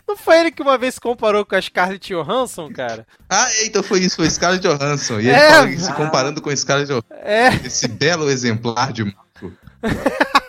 Não 0.07 0.15
foi 0.17 0.39
ele 0.39 0.51
que 0.51 0.61
uma 0.61 0.77
vez 0.77 0.95
se 0.95 1.01
comparou 1.01 1.45
com 1.45 1.55
a 1.55 1.61
Scarlett 1.61 2.13
Johansson, 2.13 2.71
cara? 2.71 3.05
Ah, 3.29 3.47
então 3.63 3.81
foi 3.81 3.99
isso, 3.99 4.17
foi 4.17 4.29
Scarlett 4.29 4.67
Johansson. 4.67 5.19
E 5.19 5.29
ele 5.29 5.31
é, 5.31 5.77
se 5.77 5.93
comparando 5.93 6.41
com 6.41 6.49
a 6.49 6.55
Scarlett 6.55 6.91
Johansson. 6.91 7.07
É. 7.23 7.55
Esse 7.65 7.87
belo 7.87 8.29
exemplar 8.29 8.91
de 8.91 9.03
Marco. 9.03 9.53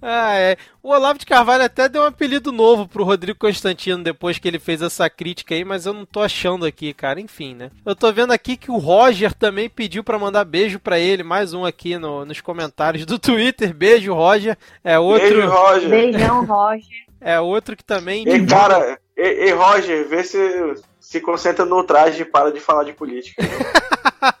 Ah, 0.00 0.36
é. 0.36 0.56
O 0.82 0.90
Olavo 0.90 1.18
de 1.18 1.26
Carvalho 1.26 1.64
até 1.64 1.88
deu 1.88 2.02
um 2.02 2.06
apelido 2.06 2.52
novo 2.52 2.86
pro 2.86 3.04
Rodrigo 3.04 3.38
Constantino 3.38 4.02
depois 4.02 4.38
que 4.38 4.46
ele 4.46 4.58
fez 4.58 4.80
essa 4.80 5.10
crítica 5.10 5.54
aí, 5.54 5.64
mas 5.64 5.86
eu 5.86 5.92
não 5.92 6.06
tô 6.06 6.20
achando 6.20 6.64
aqui, 6.64 6.94
cara. 6.94 7.20
Enfim, 7.20 7.54
né? 7.54 7.70
Eu 7.84 7.96
tô 7.96 8.12
vendo 8.12 8.32
aqui 8.32 8.56
que 8.56 8.70
o 8.70 8.78
Roger 8.78 9.34
também 9.34 9.68
pediu 9.68 10.04
para 10.04 10.18
mandar 10.18 10.44
beijo 10.44 10.78
para 10.78 10.98
ele, 10.98 11.22
mais 11.22 11.52
um 11.52 11.64
aqui 11.64 11.98
no, 11.98 12.24
nos 12.24 12.40
comentários 12.40 13.04
do 13.04 13.18
Twitter. 13.18 13.74
Beijo, 13.74 14.14
Roger. 14.14 14.56
É 14.84 14.98
outro. 14.98 15.28
Beijo, 15.28 15.48
Roger. 15.48 15.88
Beijão, 15.88 16.44
Roger. 16.44 17.08
É 17.20 17.40
outro 17.40 17.76
que 17.76 17.84
também. 17.84 18.28
E, 18.28 18.46
cara, 18.46 18.98
e, 19.16 19.48
e, 19.48 19.50
Roger, 19.50 20.08
vê 20.08 20.22
se 20.22 20.38
se 21.08 21.22
concentra 21.22 21.64
no 21.64 21.82
traje 21.84 22.20
e 22.20 22.24
para 22.26 22.52
de 22.52 22.60
falar 22.60 22.84
de 22.84 22.92
política. 22.92 23.42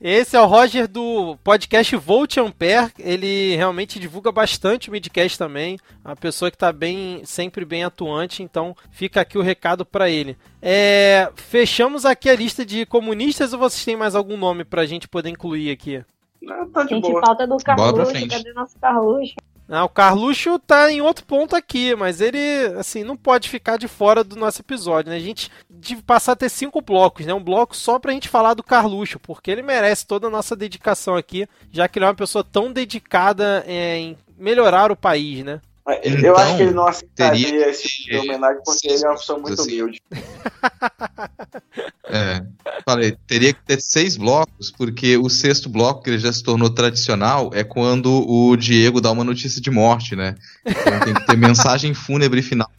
Esse 0.00 0.34
é 0.34 0.40
o 0.40 0.46
Roger 0.46 0.88
do 0.88 1.36
podcast 1.44 1.94
Volt 1.94 2.38
Ampere. 2.38 2.90
Ele 2.98 3.54
realmente 3.54 3.98
divulga 3.98 4.32
bastante 4.32 4.88
o 4.88 4.92
midcast 4.92 5.36
também. 5.36 5.78
Uma 6.02 6.16
pessoa 6.16 6.50
que 6.50 6.56
está 6.56 6.72
bem, 6.72 7.20
sempre 7.26 7.66
bem 7.66 7.84
atuante. 7.84 8.42
Então 8.42 8.74
fica 8.90 9.20
aqui 9.20 9.36
o 9.36 9.42
recado 9.42 9.84
para 9.84 10.08
ele. 10.08 10.38
É, 10.62 11.30
fechamos 11.34 12.06
aqui 12.06 12.30
a 12.30 12.34
lista 12.34 12.64
de 12.64 12.86
comunistas 12.86 13.52
ou 13.52 13.58
vocês 13.58 13.84
têm 13.84 13.94
mais 13.94 14.14
algum 14.14 14.38
nome 14.38 14.64
para 14.64 14.80
a 14.80 14.86
gente 14.86 15.06
poder 15.06 15.28
incluir 15.28 15.70
aqui? 15.70 16.02
Não, 16.40 16.66
tá 16.70 16.84
de 16.84 16.94
gente, 16.94 17.02
boa. 17.02 17.20
falta 17.20 17.46
do 17.46 17.58
Carluxo. 17.58 18.28
Cadê 18.28 18.52
nosso 18.54 18.78
Carluxo? 18.78 19.34
Ah, 19.72 19.84
o 19.84 19.88
Carluxo 19.88 20.58
tá 20.58 20.90
em 20.90 21.00
outro 21.00 21.24
ponto 21.24 21.54
aqui, 21.54 21.94
mas 21.94 22.20
ele, 22.20 22.38
assim, 22.76 23.04
não 23.04 23.16
pode 23.16 23.48
ficar 23.48 23.76
de 23.76 23.86
fora 23.86 24.24
do 24.24 24.34
nosso 24.34 24.60
episódio, 24.60 25.10
né? 25.10 25.16
A 25.16 25.20
gente 25.20 25.48
de 25.70 25.94
passar 25.96 26.32
a 26.32 26.36
ter 26.36 26.48
cinco 26.48 26.80
blocos, 26.80 27.24
né? 27.24 27.32
Um 27.32 27.42
bloco 27.42 27.76
só 27.76 27.96
pra 28.00 28.12
gente 28.12 28.28
falar 28.28 28.54
do 28.54 28.64
Carluxo, 28.64 29.20
porque 29.20 29.48
ele 29.48 29.62
merece 29.62 30.04
toda 30.04 30.26
a 30.26 30.30
nossa 30.30 30.56
dedicação 30.56 31.14
aqui, 31.14 31.48
já 31.70 31.86
que 31.86 32.00
ele 32.00 32.04
é 32.04 32.08
uma 32.08 32.14
pessoa 32.14 32.42
tão 32.42 32.72
dedicada 32.72 33.62
é, 33.64 33.96
em 33.96 34.18
melhorar 34.36 34.90
o 34.90 34.96
país, 34.96 35.44
né? 35.44 35.60
Então, 36.04 36.20
eu 36.20 36.36
acho 36.36 36.56
que 36.56 36.62
ele 36.62 36.72
não 36.72 36.86
aceitaria 36.86 37.46
teria... 37.46 37.68
esse 37.68 37.88
tipo 37.88 38.10
de 38.10 38.16
homenagem 38.18 38.62
porque 38.64 38.88
ele 38.88 39.04
é 39.04 39.08
uma 39.08 39.16
pessoa 39.16 39.38
muito 39.38 39.60
assim. 39.60 39.72
humilde. 39.72 40.02
é. 42.04 42.42
Falei, 42.84 43.16
teria 43.26 43.52
que 43.52 43.62
ter 43.64 43.80
seis 43.80 44.16
blocos, 44.16 44.70
porque 44.70 45.16
o 45.16 45.28
sexto 45.28 45.68
bloco, 45.68 46.02
que 46.02 46.10
ele 46.10 46.18
já 46.18 46.32
se 46.32 46.42
tornou 46.42 46.70
tradicional, 46.70 47.50
é 47.54 47.64
quando 47.64 48.24
o 48.28 48.56
Diego 48.56 49.00
dá 49.00 49.10
uma 49.10 49.24
notícia 49.24 49.60
de 49.60 49.70
morte, 49.70 50.14
né? 50.14 50.34
Então 50.64 51.00
tem 51.00 51.14
que 51.14 51.26
ter 51.26 51.36
mensagem 51.36 51.94
fúnebre 51.94 52.42
final. 52.42 52.70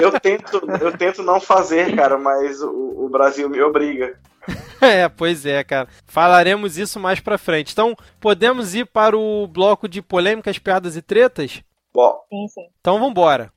Eu 0.00 0.12
tento, 0.20 0.62
eu 0.80 0.96
tento 0.96 1.22
não 1.22 1.40
fazer, 1.40 1.94
cara, 1.94 2.18
mas 2.18 2.60
o, 2.62 3.04
o 3.04 3.08
Brasil 3.08 3.48
me 3.48 3.60
obriga. 3.60 4.18
É, 4.80 5.08
pois 5.08 5.44
é, 5.44 5.64
cara. 5.64 5.88
Falaremos 6.06 6.78
isso 6.78 7.00
mais 7.00 7.18
pra 7.18 7.36
frente. 7.36 7.72
Então, 7.72 7.96
podemos 8.20 8.74
ir 8.76 8.86
para 8.86 9.18
o 9.18 9.46
bloco 9.48 9.88
de 9.88 10.00
polêmicas, 10.00 10.58
piadas 10.58 10.96
e 10.96 11.02
tretas? 11.02 11.62
Bom, 11.92 12.14
Sim, 12.28 12.46
sim. 12.48 12.68
Então 12.80 13.00
vambora. 13.00 13.52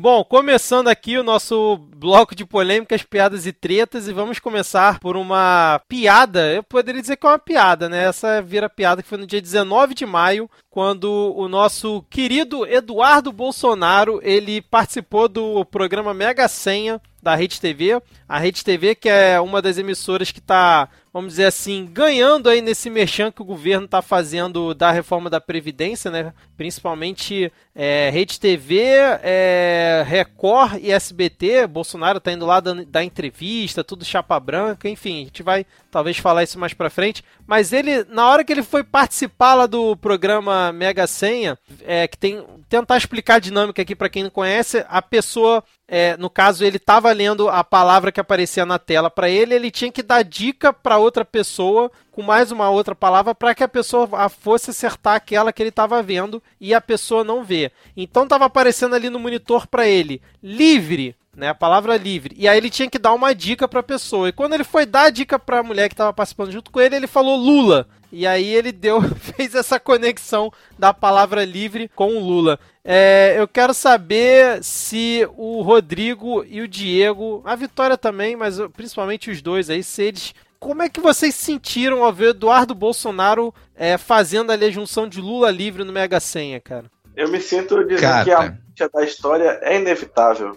Bom, 0.00 0.22
começando 0.22 0.86
aqui 0.86 1.18
o 1.18 1.24
nosso 1.24 1.76
bloco 1.76 2.32
de 2.32 2.46
polêmicas, 2.46 3.02
piadas 3.02 3.46
e 3.46 3.52
tretas, 3.52 4.06
e 4.06 4.12
vamos 4.12 4.38
começar 4.38 5.00
por 5.00 5.16
uma 5.16 5.82
piada. 5.88 6.52
Eu 6.52 6.62
poderia 6.62 7.00
dizer 7.00 7.16
que 7.16 7.26
é 7.26 7.30
uma 7.30 7.36
piada, 7.36 7.88
né? 7.88 8.04
Essa 8.04 8.40
vira 8.40 8.70
piada 8.70 9.02
que 9.02 9.08
foi 9.08 9.18
no 9.18 9.26
dia 9.26 9.42
19 9.42 9.96
de 9.96 10.06
maio, 10.06 10.48
quando 10.70 11.34
o 11.36 11.48
nosso 11.48 12.04
querido 12.08 12.64
Eduardo 12.64 13.32
Bolsonaro 13.32 14.20
ele 14.22 14.62
participou 14.62 15.28
do 15.28 15.64
programa 15.64 16.14
Mega 16.14 16.46
Senha 16.46 17.02
da 17.20 17.34
Rede 17.34 17.60
TV. 17.60 18.00
A 18.28 18.38
Rede 18.38 18.62
TV, 18.62 18.94
que 18.94 19.08
é 19.08 19.40
uma 19.40 19.60
das 19.60 19.78
emissoras 19.78 20.30
que 20.30 20.38
está, 20.38 20.88
vamos 21.18 21.32
dizer 21.32 21.46
assim, 21.46 21.84
ganhando 21.90 22.48
aí 22.48 22.62
nesse 22.62 22.88
merchan 22.88 23.32
que 23.32 23.42
o 23.42 23.44
governo 23.44 23.86
está 23.86 24.00
fazendo 24.00 24.72
da 24.72 24.92
reforma 24.92 25.28
da 25.28 25.40
Previdência, 25.40 26.12
né? 26.12 26.32
Principalmente 26.56 27.52
é, 27.74 28.08
Rede 28.10 28.38
TV, 28.38 28.78
é, 29.24 30.04
Record 30.06 30.78
e 30.80 30.92
SBT. 30.92 31.66
Bolsonaro 31.66 32.18
está 32.18 32.30
indo 32.30 32.46
lá 32.46 32.60
dar, 32.60 32.84
dar 32.84 33.02
entrevista, 33.02 33.82
tudo 33.82 34.04
chapa 34.04 34.38
branca, 34.38 34.88
enfim, 34.88 35.22
a 35.22 35.24
gente 35.24 35.42
vai 35.42 35.66
talvez 35.90 36.18
falar 36.18 36.42
isso 36.42 36.58
mais 36.58 36.74
pra 36.74 36.90
frente. 36.90 37.24
Mas 37.46 37.72
ele, 37.72 38.04
na 38.04 38.28
hora 38.28 38.44
que 38.44 38.52
ele 38.52 38.62
foi 38.62 38.84
participar 38.84 39.54
lá 39.54 39.66
do 39.66 39.96
programa 39.96 40.72
Mega 40.72 41.06
Senha, 41.06 41.58
é, 41.84 42.06
que 42.06 42.18
tem 42.18 42.44
tentar 42.68 42.98
explicar 42.98 43.36
a 43.36 43.40
dinâmica 43.40 43.80
aqui 43.80 43.96
para 43.96 44.10
quem 44.10 44.22
não 44.22 44.30
conhece, 44.30 44.84
a 44.88 45.00
pessoa, 45.00 45.64
é, 45.86 46.16
no 46.18 46.28
caso, 46.28 46.64
ele 46.64 46.76
estava 46.76 47.10
lendo 47.12 47.48
a 47.48 47.64
palavra 47.64 48.12
que 48.12 48.20
aparecia 48.20 48.66
na 48.66 48.78
tela 48.78 49.08
para 49.08 49.30
ele, 49.30 49.54
ele 49.54 49.70
tinha 49.70 49.90
que 49.90 50.02
dar 50.02 50.22
dica 50.22 50.72
para 50.72 50.98
outra 50.98 51.24
pessoa 51.24 51.90
com 52.12 52.22
mais 52.22 52.50
uma 52.50 52.68
outra 52.68 52.94
palavra 52.94 53.34
para 53.34 53.54
que 53.54 53.62
a 53.64 53.68
pessoa 53.68 54.28
fosse 54.28 54.70
acertar 54.70 55.14
aquela 55.14 55.52
que 55.52 55.62
ele 55.62 55.70
estava 55.70 56.02
vendo 56.02 56.42
e 56.60 56.74
a 56.74 56.80
pessoa 56.80 57.24
não 57.24 57.42
vê. 57.42 57.70
Então 57.96 58.24
estava 58.24 58.44
aparecendo 58.44 58.94
ali 58.94 59.08
no 59.08 59.20
monitor 59.20 59.66
para 59.66 59.86
ele 59.86 60.20
livre, 60.42 61.14
né, 61.38 61.48
a 61.48 61.54
palavra 61.54 61.96
livre. 61.96 62.34
E 62.36 62.48
aí 62.48 62.58
ele 62.58 62.68
tinha 62.68 62.90
que 62.90 62.98
dar 62.98 63.14
uma 63.14 63.34
dica 63.34 63.68
para 63.68 63.80
a 63.80 63.84
pessoa. 63.84 64.28
E 64.28 64.32
quando 64.32 64.54
ele 64.54 64.64
foi 64.64 64.84
dar 64.84 65.04
a 65.04 65.10
dica 65.10 65.38
para 65.38 65.60
a 65.60 65.62
mulher 65.62 65.88
que 65.88 65.94
estava 65.94 66.12
participando 66.12 66.50
junto 66.50 66.70
com 66.70 66.80
ele, 66.80 66.96
ele 66.96 67.06
falou 67.06 67.36
Lula. 67.36 67.86
E 68.10 68.26
aí 68.26 68.52
ele 68.52 68.72
deu, 68.72 69.00
fez 69.16 69.54
essa 69.54 69.78
conexão 69.78 70.52
da 70.76 70.92
palavra 70.92 71.44
livre 71.44 71.88
com 71.94 72.16
o 72.16 72.20
Lula. 72.20 72.58
É, 72.84 73.36
eu 73.38 73.46
quero 73.46 73.72
saber 73.72 74.62
se 74.64 75.28
o 75.36 75.62
Rodrigo 75.62 76.44
e 76.44 76.60
o 76.60 76.68
Diego, 76.68 77.40
a 77.44 77.54
Vitória 77.54 77.96
também, 77.96 78.34
mas 78.34 78.58
principalmente 78.74 79.30
os 79.30 79.40
dois 79.40 79.70
aí, 79.70 79.82
se 79.82 80.02
eles 80.02 80.34
como 80.58 80.82
é 80.82 80.88
que 80.88 81.00
vocês 81.00 81.36
sentiram 81.36 82.02
ao 82.02 82.12
ver 82.12 82.30
Eduardo 82.30 82.74
Bolsonaro 82.74 83.54
é, 83.76 83.96
fazendo 83.96 84.50
ali 84.50 84.64
a 84.64 84.70
junção 84.70 85.06
de 85.08 85.20
Lula 85.20 85.52
livre 85.52 85.84
no 85.84 85.92
Mega 85.92 86.18
Senha, 86.18 86.60
cara? 86.60 86.86
eu 87.18 87.28
me 87.28 87.40
sinto 87.40 87.82
dizendo 87.82 88.00
Cara. 88.00 88.56
que 88.76 88.84
a 88.84 88.88
da 88.88 89.02
história 89.02 89.58
é 89.62 89.76
inevitável. 89.76 90.56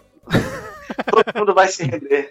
Todo 1.04 1.40
mundo 1.40 1.54
vai 1.54 1.68
se 1.68 1.84
render. 1.84 2.30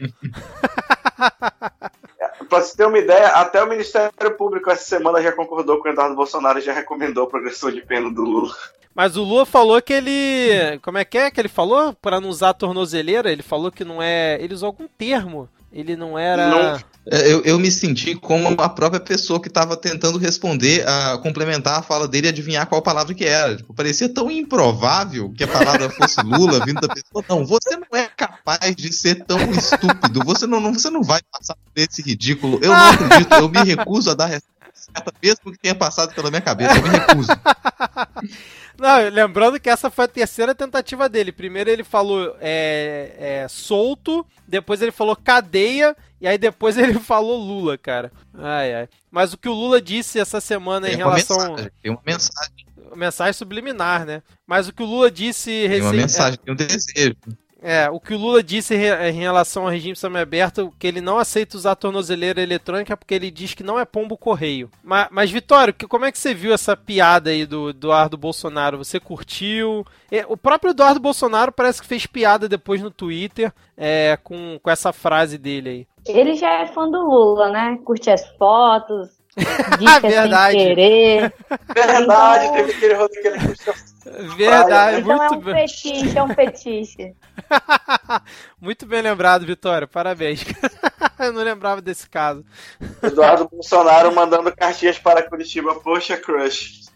Pra 2.49 2.61
você 2.61 2.77
ter 2.77 2.87
uma 2.87 2.99
ideia, 2.99 3.29
até 3.29 3.63
o 3.63 3.69
Ministério 3.69 4.37
Público 4.37 4.71
essa 4.71 4.85
semana 4.85 5.23
já 5.23 5.33
concordou 5.33 5.79
com 5.79 5.89
o 5.89 5.93
Eduardo 5.93 6.17
Bolsonaro 6.17 6.59
e 6.59 6.63
já 6.63 6.73
recomendou 6.73 7.25
a 7.25 7.29
progressão 7.29 7.71
de 7.71 7.81
pena 7.81 8.11
do 8.11 8.23
Lula. 8.23 8.55
Mas 8.95 9.17
o 9.17 9.23
Lula 9.23 9.47
falou 9.47 9.81
que 9.81 9.93
ele. 9.93 10.79
Como 10.83 10.99
é 10.99 11.05
que 11.05 11.17
é 11.17 11.31
que 11.31 11.41
ele 11.41 11.49
falou? 11.49 11.93
Para 11.95 12.21
não 12.21 12.29
usar 12.29 12.55
tornozeleira, 12.55 13.31
ele 13.31 13.43
falou 13.43 13.71
que 13.71 13.85
não 13.85 14.03
é. 14.03 14.37
Ele 14.43 14.55
usou 14.55 14.67
algum 14.67 14.89
termo. 14.99 15.49
Ele 15.73 15.95
não 15.97 16.19
era. 16.19 16.49
Não. 16.49 16.81
É, 17.07 17.33
Eu, 17.33 17.43
eu 17.43 17.59
me 17.59 17.71
senti 17.71 18.15
como 18.15 18.61
a 18.61 18.69
própria 18.69 19.01
pessoa 19.01 19.41
que 19.41 19.49
estava 19.49 19.77
tentando 19.77 20.19
responder, 20.19 20.87
a 20.87 21.17
complementar 21.19 21.79
a 21.79 21.83
fala 21.83 22.09
dele 22.09 22.27
e 22.27 22.31
adivinhar 22.31 22.67
qual 22.67 22.83
palavra 22.83 23.15
que 23.15 23.25
era. 23.25 23.57
Tipo, 23.57 23.73
parecia 23.73 24.13
tão 24.13 24.31
improvável 24.31 25.33
que 25.37 25.45
a 25.45 25.49
palavra 25.49 25.89
fosse 25.89 26.21
Lula 26.23 26.65
vindo 26.65 26.81
da 26.81 26.93
pessoa. 26.93 27.25
Não, 27.29 27.47
você 27.47 27.77
não 27.77 27.99
é 27.99 28.10
capaz 28.59 28.77
de 28.77 28.93
ser 28.93 29.25
tão 29.25 29.39
estúpido. 29.53 30.21
Você 30.25 30.47
não, 30.47 30.61
não- 30.61 30.73
você 30.75 30.91
não 30.91 31.03
vai 31.03 31.21
passar 31.31 31.55
por 31.57 31.71
esse 31.77 32.03
ridículo. 32.03 32.59
Eu 32.63 32.71
não 32.71 32.91
acredito. 32.91 33.35
Eu 33.35 33.49
me 33.49 33.63
recuso 33.63 34.11
a 34.11 34.15
dar 34.15 34.27
resposta 34.27 34.51
certa, 34.73 35.13
mesmo 35.23 35.53
que 35.53 35.59
tenha 35.59 35.75
passado 35.75 36.15
pela 36.15 36.31
minha 36.31 36.41
cabeça. 36.41 36.75
Eu 36.77 36.83
me 36.83 36.89
recuso. 36.89 37.29
Não, 38.79 39.09
lembrando 39.11 39.61
que 39.61 39.69
essa 39.69 39.91
foi 39.91 40.07
a 40.07 40.09
terceira 40.09 40.55
tentativa 40.55 41.07
dele. 41.07 41.33
Primeiro 41.33 41.69
ele 41.69 41.85
falou 41.85 42.35
é, 42.41 43.15
é, 43.43 43.47
solto, 43.49 44.25
depois 44.49 44.81
ele 44.81 44.91
falou 44.91 45.15
cadeia, 45.15 45.95
e 46.19 46.27
aí 46.27 46.39
depois 46.39 46.79
ele 46.79 46.95
falou 46.99 47.37
Lula, 47.37 47.77
cara. 47.77 48.11
Ai, 48.33 48.73
ai. 48.75 48.89
Mas 49.11 49.35
o 49.35 49.39
que 49.39 49.51
o 49.51 49.53
Lula 49.53 49.83
disse 49.83 50.19
essa 50.19 50.41
semana 50.41 50.89
em 50.89 50.93
Tem 50.97 51.05
uma 51.05 51.13
relação. 51.13 51.37
mensagem. 51.51 51.71
Tem 51.83 51.91
uma 51.93 52.01
mensagem. 52.07 52.67
Mensagem 52.97 53.33
subliminar, 53.35 54.07
né? 54.07 54.23
Mas 54.47 54.67
o 54.67 54.73
que 54.73 54.83
o 54.83 54.87
Lula 54.87 55.11
disse 55.11 55.51
Tem 55.51 55.81
uma 55.83 55.91
recen- 55.91 56.01
mensagem. 56.01 56.39
Tem 56.43 56.55
um 56.55 56.57
desejo. 56.57 57.17
É, 57.63 57.91
o 57.91 58.01
que 58.01 58.15
o 58.15 58.19
Lula 58.19 58.43
disse 58.43 58.75
em 58.75 58.79
re- 58.79 59.11
em 59.11 59.21
relação 59.21 59.65
ao 59.65 59.69
regime 59.69 59.95
semiaberto, 59.95 60.73
que 60.79 60.87
ele 60.87 61.01
não 61.01 61.19
aceita 61.19 61.57
usar 61.59 61.75
tornozeleira 61.77 62.41
eletrônica 62.41 62.97
porque 62.97 63.15
ele 63.15 63.31
diz 63.31 63.53
que 63.55 63.63
não 63.63 63.79
é 63.79 63.85
pombo 63.85 64.17
correio. 64.17 64.71
Mas, 64.83 65.09
mas 65.11 65.31
Vitório, 65.31 65.75
que- 65.75 65.87
como 65.87 66.05
é 66.07 66.13
que 66.13 66.19
você 66.19 66.33
viu 66.33 66.55
essa 66.55 66.75
piada 66.77 67.29
aí 67.31 67.45
do 67.45 67.69
Eduardo 67.71 68.17
Bolsonaro? 68.17 68.79
Você 68.79 68.99
curtiu? 68.99 69.85
É, 70.11 70.25
o 70.27 70.37
próprio 70.37 70.71
Eduardo 70.71 70.99
Bolsonaro 71.01 71.53
parece 71.53 71.83
que 71.83 71.87
fez 71.89 72.07
piada 72.07 72.49
depois 72.49 72.81
no 72.81 72.91
Twitter 72.91 73.53
é, 73.77 74.19
com, 74.25 74.59
com 74.63 74.71
essa 74.71 74.93
frase 74.93 75.37
dele 75.37 75.69
aí. 75.69 75.87
Ele 76.07 76.35
já 76.37 76.63
é 76.63 76.67
fã 76.67 76.89
do 76.91 76.99
Lula, 76.99 77.51
né? 77.51 77.79
Curte 77.85 78.11
as 78.11 78.27
fotos, 78.39 79.11
diz 79.37 79.99
que 79.99 80.07
é 80.07 80.11
sem 80.11 80.11
Verdade. 80.11 80.57
querer. 80.57 81.35
Verdade, 81.75 82.45
Então- 82.47 82.55
teve 82.57 82.73
aquele 82.73 82.95
rosto 82.95 83.21
que 83.21 83.29
ele 83.29 83.39
puxou. 83.41 83.75
Verdade, 84.37 85.01
Então 85.01 85.13
é 85.13 85.29
muito 85.29 85.35
um 85.35 85.41
bem. 85.41 85.69
fetiche, 85.69 86.17
é 86.19 86.23
um 86.23 86.35
fetiche. 86.35 87.15
muito 88.61 88.87
bem 88.87 89.03
lembrado, 89.03 89.45
Vitório. 89.45 89.87
Parabéns. 89.87 90.45
Eu 91.19 91.33
não 91.33 91.43
lembrava 91.43 91.83
desse 91.83 92.09
caso. 92.09 92.45
Eduardo 93.03 93.49
Bolsonaro 93.49 94.15
mandando 94.15 94.51
cartinhas 94.57 94.99
para 94.99 95.23
Curitiba. 95.29 95.75
Poxa, 95.75 96.17
crush. 96.17 96.89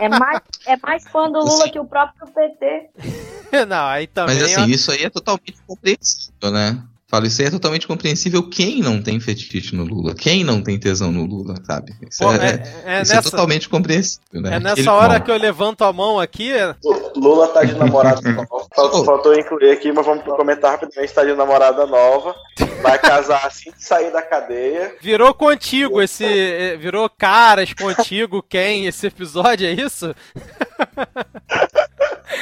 É 0.00 0.08
mais, 0.08 0.40
é 0.66 0.76
mais 0.76 1.04
fã 1.08 1.30
do 1.30 1.38
Lula 1.38 1.68
que 1.70 1.78
o 1.78 1.84
próprio 1.84 2.26
PT. 2.28 2.90
Não, 3.66 3.86
aí 3.86 4.06
também. 4.06 4.34
Mas 4.34 4.44
assim, 4.44 4.66
isso 4.66 4.90
aí 4.90 5.04
é 5.04 5.10
totalmente 5.10 5.56
compreensível, 5.66 6.50
né? 6.50 6.82
Falo, 7.10 7.26
isso 7.26 7.40
aí 7.40 7.48
é 7.48 7.50
totalmente 7.50 7.86
compreensível. 7.86 8.42
Quem 8.50 8.82
não 8.82 9.00
tem 9.00 9.18
fetiche 9.18 9.74
no 9.74 9.82
Lula? 9.84 10.14
Quem 10.14 10.44
não 10.44 10.60
tem 10.62 10.78
tesão 10.78 11.10
no 11.10 11.24
Lula, 11.24 11.54
sabe? 11.66 11.94
Isso, 12.06 12.18
pô, 12.22 12.32
é, 12.34 12.36
é- 12.36 12.50
é 12.98 13.02
isso 13.02 13.12
é 13.12 13.16
nessa, 13.16 13.30
totalmente 13.30 13.66
compreensível, 13.66 14.42
né? 14.42 14.56
é 14.56 14.60
nessa 14.60 14.80
Ele- 14.82 14.88
hora 14.90 15.18
bom, 15.18 15.24
que 15.24 15.30
eu 15.30 15.36
levanto 15.38 15.84
a 15.84 15.92
mão 15.92 16.20
aqui. 16.20 16.52
O 16.84 17.18
Lula 17.18 17.48
tá 17.48 17.64
de 17.64 17.72
namorada 17.74 18.20
nova. 18.30 18.66
Faltou, 18.74 19.34
incluir 19.34 19.70
aqui, 19.70 19.90
mas 19.90 20.04
vamos 20.04 20.22
comentar 20.22 20.72
rapidamente. 20.72 21.14
Tá 21.14 21.24
de 21.24 21.32
namorada 21.34 21.86
nova. 21.86 22.34
Vai 22.82 22.98
casar 22.98 23.46
assim 23.46 23.72
que 23.72 23.82
sair 23.82 24.12
da 24.12 24.20
cadeia. 24.20 24.94
Virou 25.00 25.32
contigo 25.32 26.02
esse. 26.02 26.76
Virou 26.78 27.08
caras 27.08 27.72
contigo, 27.72 28.44
quem? 28.46 28.86
Esse 28.86 29.06
episódio, 29.06 29.66
é 29.66 29.72
isso? 29.72 30.14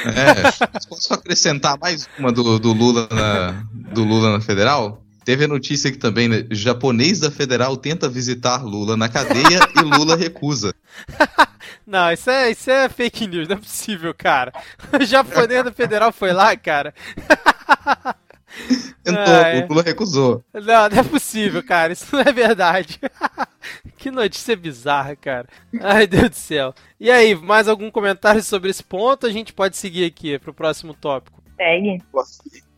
É, 0.05 0.87
posso 0.87 1.13
acrescentar 1.13 1.77
mais 1.79 2.07
uma 2.17 2.31
do, 2.31 2.59
do 2.59 2.73
Lula 2.73 3.07
na, 3.11 3.63
do 3.93 4.03
Lula 4.03 4.33
na 4.33 4.41
Federal? 4.41 5.03
Teve 5.23 5.43
a 5.43 5.47
notícia 5.47 5.91
que 5.91 5.97
também, 5.97 6.29
né, 6.29 6.45
japonês 6.51 7.19
da 7.19 7.29
Federal 7.29 7.75
tenta 7.75 8.07
visitar 8.07 8.63
Lula 8.63 8.95
na 8.95 9.09
cadeia 9.09 9.59
e 9.75 9.81
Lula 9.81 10.15
recusa. 10.15 10.73
Não, 11.85 12.11
isso 12.11 12.29
é, 12.29 12.51
isso 12.51 12.69
é 12.69 12.89
fake 12.89 13.27
news, 13.27 13.47
não 13.47 13.55
é 13.55 13.59
possível, 13.59 14.13
cara. 14.13 14.51
O 14.91 15.05
japonês 15.05 15.63
do 15.63 15.71
federal 15.71 16.11
foi 16.11 16.33
lá, 16.33 16.55
cara. 16.55 16.93
Tentou, 19.03 19.23
Ah, 19.23 19.47
é. 19.49 19.63
o 19.63 19.67
Lula 19.69 19.83
recusou. 19.83 20.43
Não, 20.53 20.89
não 20.89 20.97
é 20.99 21.03
possível, 21.03 21.63
cara. 21.63 21.93
Isso 21.93 22.07
não 22.13 22.21
é 22.21 22.31
verdade. 22.31 22.99
que 23.97 24.11
notícia 24.11 24.55
bizarra, 24.55 25.15
cara. 25.15 25.47
Ai, 25.81 26.05
Deus 26.07 26.29
do 26.29 26.35
céu. 26.35 26.73
E 26.99 27.09
aí, 27.09 27.33
mais 27.35 27.67
algum 27.67 27.89
comentário 27.89 28.43
sobre 28.43 28.69
esse 28.69 28.83
ponto? 28.83 29.25
A 29.25 29.31
gente 29.31 29.53
pode 29.53 29.77
seguir 29.77 30.05
aqui 30.05 30.37
pro 30.39 30.53
próximo 30.53 30.93
tópico. 30.93 31.41
Segue. 31.55 32.01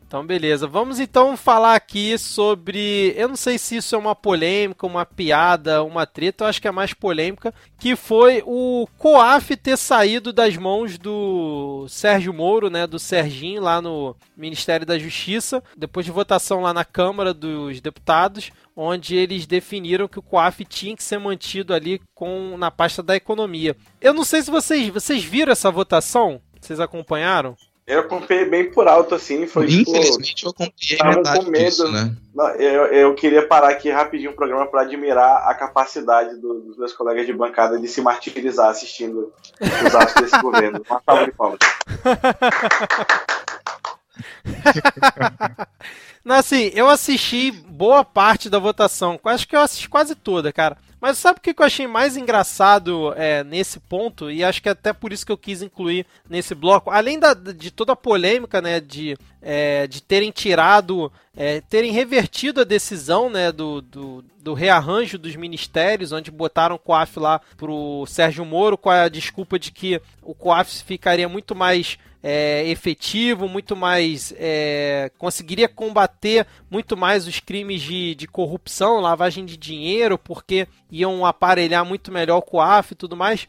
Então, 0.09 0.25
beleza. 0.25 0.65
Vamos 0.65 0.99
então 0.99 1.37
falar 1.37 1.75
aqui 1.75 2.17
sobre. 2.17 3.13
Eu 3.15 3.27
não 3.27 3.35
sei 3.35 3.59
se 3.59 3.75
isso 3.75 3.93
é 3.93 3.97
uma 3.97 4.15
polêmica, 4.15 4.87
uma 4.87 5.05
piada, 5.05 5.83
uma 5.83 6.03
treta, 6.07 6.43
eu 6.43 6.47
acho 6.47 6.59
que 6.59 6.67
é 6.67 6.71
mais 6.71 6.95
polêmica. 6.95 7.53
Que 7.77 7.95
foi 7.95 8.41
o 8.43 8.87
COAF 8.97 9.55
ter 9.55 9.77
saído 9.77 10.33
das 10.33 10.57
mãos 10.57 10.97
do 10.97 11.85
Sérgio 11.87 12.33
Moro, 12.33 12.71
né? 12.71 12.87
Do 12.87 12.97
Serginho, 12.97 13.61
lá 13.61 13.79
no 13.79 14.15
Ministério 14.35 14.83
da 14.83 14.97
Justiça, 14.97 15.63
depois 15.77 16.07
de 16.07 16.11
votação 16.11 16.61
lá 16.61 16.73
na 16.73 16.83
Câmara 16.83 17.31
dos 17.31 17.79
Deputados, 17.79 18.51
onde 18.75 19.15
eles 19.15 19.45
definiram 19.45 20.07
que 20.07 20.17
o 20.17 20.23
COAF 20.23 20.65
tinha 20.65 20.97
que 20.97 21.03
ser 21.03 21.19
mantido 21.19 21.71
ali 21.71 22.01
com 22.15 22.57
na 22.57 22.71
pasta 22.71 23.03
da 23.03 23.15
economia. 23.15 23.77
Eu 24.01 24.15
não 24.15 24.23
sei 24.23 24.41
se 24.41 24.49
vocês, 24.49 24.89
vocês 24.89 25.23
viram 25.23 25.51
essa 25.51 25.69
votação? 25.69 26.41
Vocês 26.59 26.79
acompanharam? 26.79 27.55
Eu 27.89 27.99
acompanhei 28.01 28.45
bem 28.45 28.69
por 28.69 28.87
alto, 28.87 29.15
assim. 29.15 29.47
Foi, 29.47 29.65
tipo, 29.65 29.89
Infelizmente 29.89 30.35
tipo, 30.35 30.49
eu 30.49 30.51
acompanhei 30.51 31.23
tava 31.23 31.43
com 31.43 31.49
medo. 31.49 31.65
Disso, 31.65 31.91
né? 31.91 32.15
eu, 32.59 32.85
eu 32.85 33.15
queria 33.15 33.47
parar 33.47 33.69
aqui 33.69 33.89
rapidinho 33.89 34.29
o 34.29 34.35
programa 34.35 34.67
para 34.67 34.83
admirar 34.83 35.49
a 35.49 35.55
capacidade 35.55 36.35
do, 36.35 36.61
dos 36.61 36.77
meus 36.77 36.93
colegas 36.93 37.25
de 37.25 37.33
bancada 37.33 37.79
de 37.79 37.87
se 37.87 37.99
martirizar 37.99 38.69
assistindo 38.69 39.33
os 39.59 39.95
atos 39.95 40.13
desse 40.21 40.37
governo. 40.39 40.85
Uma 40.87 41.01
salva 41.03 41.25
de 41.25 41.31
palmas. 41.31 41.57
Não, 46.23 46.35
assim, 46.35 46.71
eu 46.75 46.87
assisti 46.87 47.51
boa 47.51 48.05
parte 48.05 48.51
da 48.51 48.59
votação. 48.59 49.19
Acho 49.23 49.47
que 49.47 49.55
eu 49.55 49.61
assisti 49.61 49.89
quase 49.89 50.13
toda, 50.13 50.53
cara. 50.53 50.77
Mas 51.01 51.17
sabe 51.17 51.39
o 51.39 51.41
que 51.41 51.53
eu 51.57 51.65
achei 51.65 51.87
mais 51.87 52.17
engraçado 52.17 53.13
é, 53.15 53.43
nesse 53.43 53.79
ponto? 53.79 54.29
E 54.29 54.43
acho 54.43 54.61
que 54.61 54.67
é 54.67 54.73
até 54.73 54.91
por 54.91 55.13
isso 55.13 55.25
que 55.25 55.31
eu 55.31 55.37
quis 55.37 55.61
incluir 55.61 56.05
nesse 56.29 56.53
bloco. 56.53 56.91
Além 56.91 57.17
da, 57.17 57.33
de 57.33 57.71
toda 57.71 57.93
a 57.93 57.95
polêmica, 57.95 58.61
né? 58.61 58.79
De, 58.81 59.17
é, 59.41 59.87
de 59.87 60.01
terem 60.01 60.31
tirado, 60.31 61.11
é, 61.35 61.61
terem 61.61 61.91
revertido 61.91 62.61
a 62.61 62.65
decisão 62.65 63.29
né, 63.29 63.51
do, 63.51 63.81
do, 63.81 64.25
do, 64.41 64.53
rearranjo 64.53 65.17
dos 65.17 65.35
ministérios, 65.35 66.11
onde 66.11 66.29
botaram 66.29 66.75
o 66.75 66.79
COAF 66.79 67.17
lá 67.17 67.39
pro 67.55 68.05
Sérgio 68.05 68.43
Moro 68.43 68.77
com 68.77 68.89
a 68.89 69.07
desculpa 69.07 69.57
de 69.57 69.71
que 69.71 70.01
o 70.21 70.33
COAF 70.33 70.83
ficaria 70.83 71.29
muito 71.29 71.55
mais 71.55 71.97
é, 72.21 72.67
efetivo, 72.67 73.47
muito 73.47 73.75
mais. 73.75 74.33
É, 74.37 75.11
conseguiria 75.17 75.67
combater 75.67 76.45
muito 76.69 76.97
mais 76.97 77.27
os 77.27 77.39
crimes 77.39 77.81
de, 77.81 78.15
de 78.15 78.27
corrupção, 78.27 78.99
lavagem 78.99 79.45
de 79.45 79.57
dinheiro, 79.57 80.17
porque 80.17 80.67
iam 80.91 81.25
aparelhar 81.25 81.85
muito 81.85 82.11
melhor 82.11 82.37
o 82.37 82.41
COAF 82.41 82.91
e 82.91 82.95
tudo 82.95 83.15
mais. 83.15 83.47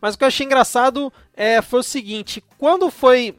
Mas 0.00 0.14
o 0.14 0.18
que 0.18 0.24
eu 0.24 0.28
achei 0.28 0.46
engraçado 0.46 1.12
é, 1.34 1.60
foi 1.62 1.80
o 1.80 1.84
seguinte: 1.84 2.42
quando 2.56 2.90
foi. 2.90 3.34